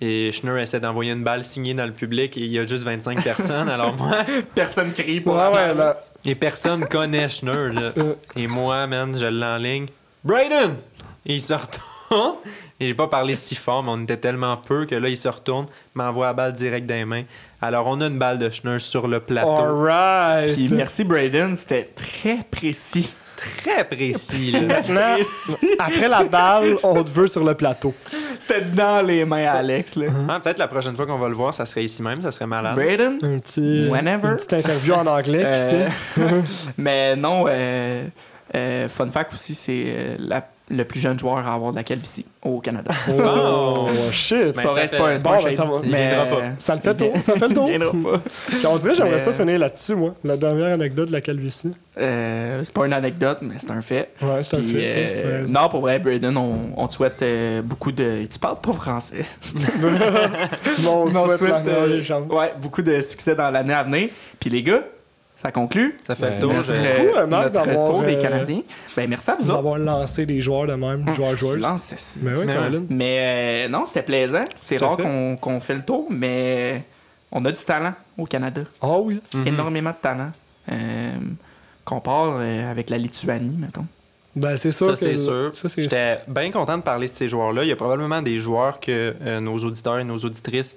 et 0.00 0.30
Schneur 0.30 0.58
essaie 0.58 0.78
d'envoyer 0.78 1.10
une 1.12 1.24
balle 1.24 1.42
signée 1.42 1.74
dans 1.74 1.84
le 1.86 1.92
public 1.92 2.36
et 2.36 2.40
il 2.40 2.52
y 2.52 2.58
a 2.60 2.64
juste 2.64 2.84
25 2.84 3.22
personnes. 3.24 3.68
Alors 3.68 3.96
moi, 3.96 4.18
Personne 4.54 4.92
crie 4.92 5.20
pour 5.20 5.34
Ouais, 5.34 5.48
ouais, 5.48 5.74
là. 5.74 6.00
et 6.24 6.36
personne 6.36 6.84
connaît 6.86 7.28
Schneur. 7.28 7.72
Là. 7.72 7.92
Euh. 7.98 8.14
Et 8.36 8.46
moi, 8.46 8.86
man, 8.86 9.18
je 9.18 9.26
l'enligne. 9.26 9.86
Brayden! 10.22 10.76
Et 11.26 11.34
il 11.34 11.42
se 11.42 11.52
retourne. 11.52 11.84
Et 12.80 12.86
j'ai 12.88 12.94
pas 12.94 13.08
parlé 13.08 13.34
si 13.34 13.54
fort, 13.54 13.82
mais 13.82 13.90
on 13.92 14.02
était 14.02 14.16
tellement 14.16 14.56
peu 14.56 14.86
que 14.86 14.94
là, 14.94 15.08
il 15.08 15.16
se 15.16 15.28
retourne, 15.28 15.66
m'envoie 15.94 16.26
la 16.26 16.32
balle 16.32 16.52
direct 16.52 16.86
dans 16.86 16.94
les 16.94 17.04
mains. 17.04 17.24
Alors, 17.60 17.86
on 17.88 18.00
a 18.00 18.06
une 18.06 18.18
balle 18.18 18.38
de 18.38 18.48
Schneur 18.50 18.80
sur 18.80 19.08
le 19.08 19.20
plateau. 19.20 19.50
Alright. 19.50 20.54
Puis 20.54 20.68
merci 20.70 21.04
Braden, 21.04 21.56
c'était 21.56 21.90
très 21.94 22.38
précis. 22.50 23.12
Très 23.36 23.84
précis, 23.84 24.50
là. 24.50 24.60
Maintenant, 24.62 25.16
après 25.78 26.08
la 26.08 26.24
balle, 26.24 26.76
on 26.82 27.04
te 27.04 27.10
veut 27.10 27.28
sur 27.28 27.44
le 27.44 27.54
plateau. 27.54 27.94
C'était 28.38 28.62
dans 28.62 29.04
les 29.04 29.24
mains 29.24 29.44
à 29.46 29.52
Alex. 29.58 29.94
Là. 29.94 30.06
Ah, 30.28 30.40
Peut-être 30.40 30.58
la 30.58 30.66
prochaine 30.66 30.96
fois 30.96 31.06
qu'on 31.06 31.18
va 31.18 31.28
le 31.28 31.36
voir, 31.36 31.54
ça 31.54 31.64
serait 31.64 31.84
ici 31.84 32.02
même, 32.02 32.20
ça 32.20 32.32
serait 32.32 32.48
malade. 32.48 32.74
Braden? 32.74 33.18
Un 33.22 33.38
petit, 33.38 33.88
Whenever. 33.88 34.28
une 34.30 34.36
petite 34.36 34.54
interview 34.54 34.94
en 34.94 35.06
anglais, 35.06 35.38
qui 35.40 35.44
Euh, 35.46 35.86
sait? 35.86 36.44
mais 36.78 37.14
non, 37.14 37.44
euh, 37.48 38.06
euh, 38.56 38.88
fun 38.88 39.08
fact 39.08 39.32
aussi, 39.34 39.54
c'est 39.54 40.16
la 40.18 40.44
le 40.70 40.84
plus 40.84 41.00
jeune 41.00 41.18
joueur 41.18 41.38
à 41.38 41.54
avoir 41.54 41.72
de 41.72 41.76
la 41.76 41.82
calvitie 41.84 42.26
au 42.42 42.60
Canada. 42.60 42.90
Oh, 43.10 43.88
shit. 44.12 44.38
Ben, 44.38 44.52
C'est 44.54 44.62
pas 44.62 44.68
vrai, 44.68 44.88
c'est 44.88 44.96
pas 44.98 45.04
un 45.04 45.16
un 45.16 45.80
ben, 45.80 46.14
ça 46.14 46.36
Ça 46.58 46.74
le 46.74 46.80
fait 46.80 46.90
le 46.90 46.96
tour. 46.96 47.16
Ça 47.22 47.34
fait 47.34 47.48
le 47.48 47.54
tour. 47.54 48.20
on 48.66 48.78
dirait 48.78 48.92
que 48.92 48.96
j'aimerais 48.98 49.12
Mais, 49.16 49.18
ça 49.18 49.30
euh, 49.30 49.34
finir 49.34 49.58
là-dessus, 49.58 49.94
moi. 49.94 50.14
La 50.24 50.36
dernière 50.36 50.74
anecdote 50.74 51.08
de 51.08 51.12
la 51.12 51.20
calvitie. 51.20 51.72
Euh, 51.98 52.60
c'est 52.62 52.72
pas 52.72 52.86
une 52.86 52.92
anecdote, 52.92 53.38
mais 53.42 53.54
c'est 53.58 53.70
un 53.70 53.82
fait. 53.82 54.10
Ouais, 54.22 54.42
c'est 54.42 54.56
un 54.56 54.60
fait. 54.60 54.64
euh, 54.76 55.44
Ouais. 55.46 55.50
non, 55.50 55.68
pour 55.68 55.80
vrai, 55.80 55.98
Braden, 55.98 56.36
on, 56.36 56.70
on 56.76 56.86
te 56.86 56.94
souhaite 56.94 57.20
euh, 57.22 57.60
beaucoup 57.62 57.90
de. 57.92 58.26
Tu 58.30 58.38
parles 58.38 58.60
pas 58.60 58.72
français. 58.72 59.24
Bon, 60.82 61.06
on 61.06 61.36
souhaite 61.36 61.52
euh, 61.66 62.00
ouais, 62.30 62.52
beaucoup 62.60 62.82
de 62.82 63.00
succès 63.00 63.34
dans 63.34 63.50
l'année 63.50 63.72
à 63.74 63.82
venir. 63.82 64.08
Puis 64.38 64.50
les 64.50 64.62
gars, 64.62 64.82
ça 65.40 65.52
conclut. 65.52 65.96
Ça 66.04 66.14
fait 66.16 66.30
Ben, 66.30 66.34
le 66.34 66.40
tour. 66.40 66.52
merci 66.52 66.72
beaucoup, 66.72 68.02
euh, 68.02 68.06
des 68.06 68.16
euh, 68.16 68.20
Canadiens. 68.22 68.62
Ben 68.96 69.08
merci 69.08 69.30
à 69.30 69.36
vous 69.36 69.42
Vous 69.44 69.50
autres. 69.50 69.58
avoir 69.58 69.78
lancé 69.78 70.26
des 70.26 70.40
joueurs 70.40 70.66
de 70.66 70.74
même, 70.74 71.04
joueurs 71.14 71.36
joueuses. 71.36 71.60
Lance, 71.60 71.94
c'est- 71.96 72.20
Mais 72.22 72.32
Mais 72.44 72.54
Colin. 72.54 72.82
Mais 72.90 73.66
euh, 73.66 73.68
non, 73.68 73.86
c'était 73.86 74.02
plaisant. 74.02 74.44
C'est 74.60 74.78
rare 74.78 74.96
qu'on 74.96 75.36
qu'on 75.40 75.60
fait 75.60 75.74
le 75.74 75.82
tour, 75.82 76.06
mais 76.10 76.82
on 77.30 77.44
a 77.44 77.52
du 77.52 77.62
talent 77.64 77.94
au 78.16 78.24
Canada. 78.24 78.62
Ah 78.80 78.98
oui. 78.98 79.20
Mhm. 79.34 79.46
Énormément 79.46 79.90
de 79.90 79.96
talent. 80.02 80.30
Euh, 80.72 81.12
qu'on 81.84 82.00
part 82.00 82.34
euh, 82.38 82.70
avec 82.70 82.90
la 82.90 82.98
Lituanie, 82.98 83.56
mettons. 83.58 83.86
Ben, 84.36 84.56
c'est 84.56 84.72
sûr 84.72 84.86
Ça, 84.88 84.92
que. 84.92 84.98
c'est 84.98 85.16
sûr. 85.16 85.50
Ça, 85.54 85.68
c'est 85.68 85.82
J'étais 85.82 86.18
bien 86.28 86.50
content 86.50 86.76
de 86.76 86.82
parler 86.82 87.08
de 87.08 87.12
ces 87.14 87.28
joueurs-là. 87.28 87.62
Il 87.64 87.68
y 87.68 87.72
a 87.72 87.76
probablement 87.76 88.20
des 88.22 88.38
joueurs 88.38 88.78
que 88.80 89.14
euh, 89.22 89.40
nos 89.40 89.56
auditeurs 89.58 89.98
et 89.98 90.04
nos 90.04 90.18
auditrices 90.18 90.76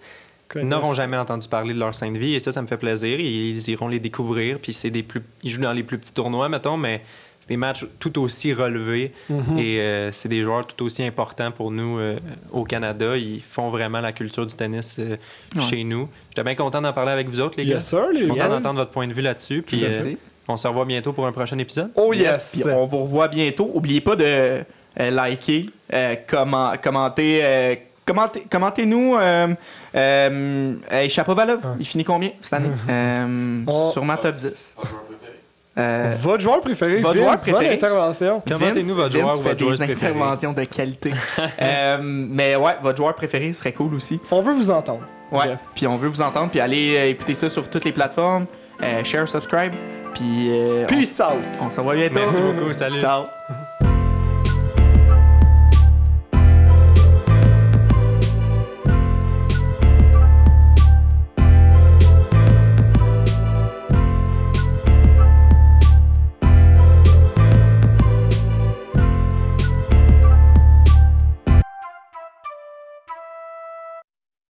n'auront 0.55 0.93
jamais 0.93 1.17
entendu 1.17 1.47
parler 1.47 1.73
de 1.73 1.79
leur 1.79 1.93
sainte 1.95 2.17
vie 2.17 2.33
et 2.35 2.39
ça, 2.39 2.51
ça 2.51 2.61
me 2.61 2.67
fait 2.67 2.77
plaisir. 2.77 3.19
Ils 3.19 3.69
iront 3.69 3.87
les 3.87 3.99
découvrir. 3.99 4.59
Puis 4.59 4.73
c'est 4.73 4.89
des 4.89 5.03
plus, 5.03 5.21
ils 5.43 5.49
jouent 5.49 5.61
dans 5.61 5.73
les 5.73 5.83
plus 5.83 5.97
petits 5.97 6.13
tournois, 6.13 6.49
mettons, 6.49 6.77
mais 6.77 7.01
c'est 7.39 7.49
des 7.49 7.57
matchs 7.57 7.85
tout 7.99 8.19
aussi 8.21 8.53
relevés 8.53 9.13
Mhm. 9.29 9.57
et 9.57 9.79
euh, 9.79 10.11
c'est 10.11 10.29
des 10.29 10.43
joueurs 10.43 10.67
tout 10.67 10.83
aussi 10.85 11.03
importants 11.03 11.51
pour 11.51 11.71
nous 11.71 11.97
euh, 11.99 12.17
au 12.51 12.63
Canada. 12.65 13.17
Ils 13.17 13.41
font 13.41 13.69
vraiment 13.71 13.99
la 14.01 14.11
culture 14.11 14.45
du 14.45 14.53
tennis 14.55 14.97
euh, 14.99 15.17
Ouais. 15.55 15.61
chez 15.63 15.83
nous. 15.83 16.07
J'étais 16.29 16.43
bien 16.43 16.55
content 16.55 16.81
d'en 16.81 16.93
parler 16.93 17.11
avec 17.11 17.27
vous 17.29 17.39
autres, 17.41 17.55
les 17.57 17.63
gars. 17.65 17.75
Yes, 17.75 17.87
sir, 17.87 18.07
les 18.13 18.27
Content 18.27 18.35
gars. 18.35 18.47
d'entendre 18.49 18.75
votre 18.75 18.91
point 18.91 19.07
de 19.07 19.13
vue 19.13 19.21
là-dessus. 19.23 19.63
Puis 19.63 19.83
euh, 19.83 20.13
on 20.47 20.55
se 20.57 20.67
revoit 20.67 20.85
bientôt 20.85 21.13
pour 21.13 21.25
un 21.25 21.31
prochain 21.31 21.57
épisode. 21.57 21.89
Oh 21.95 22.13
yes. 22.13 22.51
Puis 22.61 22.69
on 22.71 22.85
vous 22.85 22.99
revoit 22.99 23.27
bientôt. 23.27 23.71
Oubliez 23.73 24.01
pas 24.01 24.15
de 24.15 24.23
euh, 24.25 24.63
liker, 25.09 25.67
euh, 25.93 26.15
comment, 26.27 26.73
commenter. 26.81 27.79
Euh, 28.09 28.13
commentez- 28.13 28.45
Commentez-nous. 28.51 29.15
Euh, 29.17 29.47
euh, 29.95 30.73
hey, 30.89 31.09
Chapovalov, 31.09 31.59
Ah. 31.63 31.67
il 31.79 31.85
finit 31.85 32.03
combien 32.03 32.31
cette 32.41 32.53
année? 32.53 32.69
Euh, 32.89 33.61
Oh. 33.67 33.89
Sûrement 33.93 34.17
top 34.17 34.35
10. 34.35 34.73
Pas 34.75 34.83
joueur 34.87 35.01
préféré. 35.03 35.31
Euh, 35.77 36.13
Votre 36.19 36.41
joueur 36.41 36.61
préféré, 36.61 36.95
Votre 36.97 37.07
Vince, 37.09 37.17
joueur 37.17 37.31
bonne 37.35 37.53
préféré? 37.53 37.73
intervention. 37.75 38.43
Commentez-nous 38.47 38.95
votre 38.95 39.11
joueur 39.13 39.27
Vince 39.29 39.39
ou 39.39 39.43
fait 39.43 39.49
votre 39.63 39.71
des 39.85 39.91
interventions 39.93 40.53
de 40.53 40.63
qualité. 40.65 41.11
Euh, 41.61 41.97
mais 42.01 42.55
ouais, 42.57 42.75
votre 42.81 42.97
joueur 42.97 43.15
préféré 43.15 43.53
serait 43.53 43.71
cool 43.71 43.93
aussi. 43.95 44.19
On 44.31 44.41
veut 44.41 44.53
vous 44.53 44.69
entendre. 44.71 45.01
Ouais. 45.31 45.45
Jeff. 45.45 45.59
Puis 45.75 45.87
on 45.87 45.95
veut 45.95 46.09
vous 46.09 46.21
entendre. 46.21 46.49
Puis 46.49 46.59
allez 46.59 46.97
euh, 46.97 47.09
écouter 47.09 47.33
ça 47.35 47.47
sur 47.47 47.69
toutes 47.69 47.85
les 47.85 47.93
plateformes. 47.93 48.47
Euh, 48.83 49.03
share, 49.05 49.27
subscribe. 49.29 49.73
Puis 50.13 50.49
euh, 50.49 50.85
Peace 50.87 51.21
out. 51.21 51.39
on, 51.61 51.65
on 51.67 51.69
se 51.69 51.79
revoit 51.79 51.95
bientôt. 51.95 52.15
Merci 52.19 52.41
beaucoup. 52.41 52.73
Salut. 52.73 52.99
Ciao. 52.99 53.23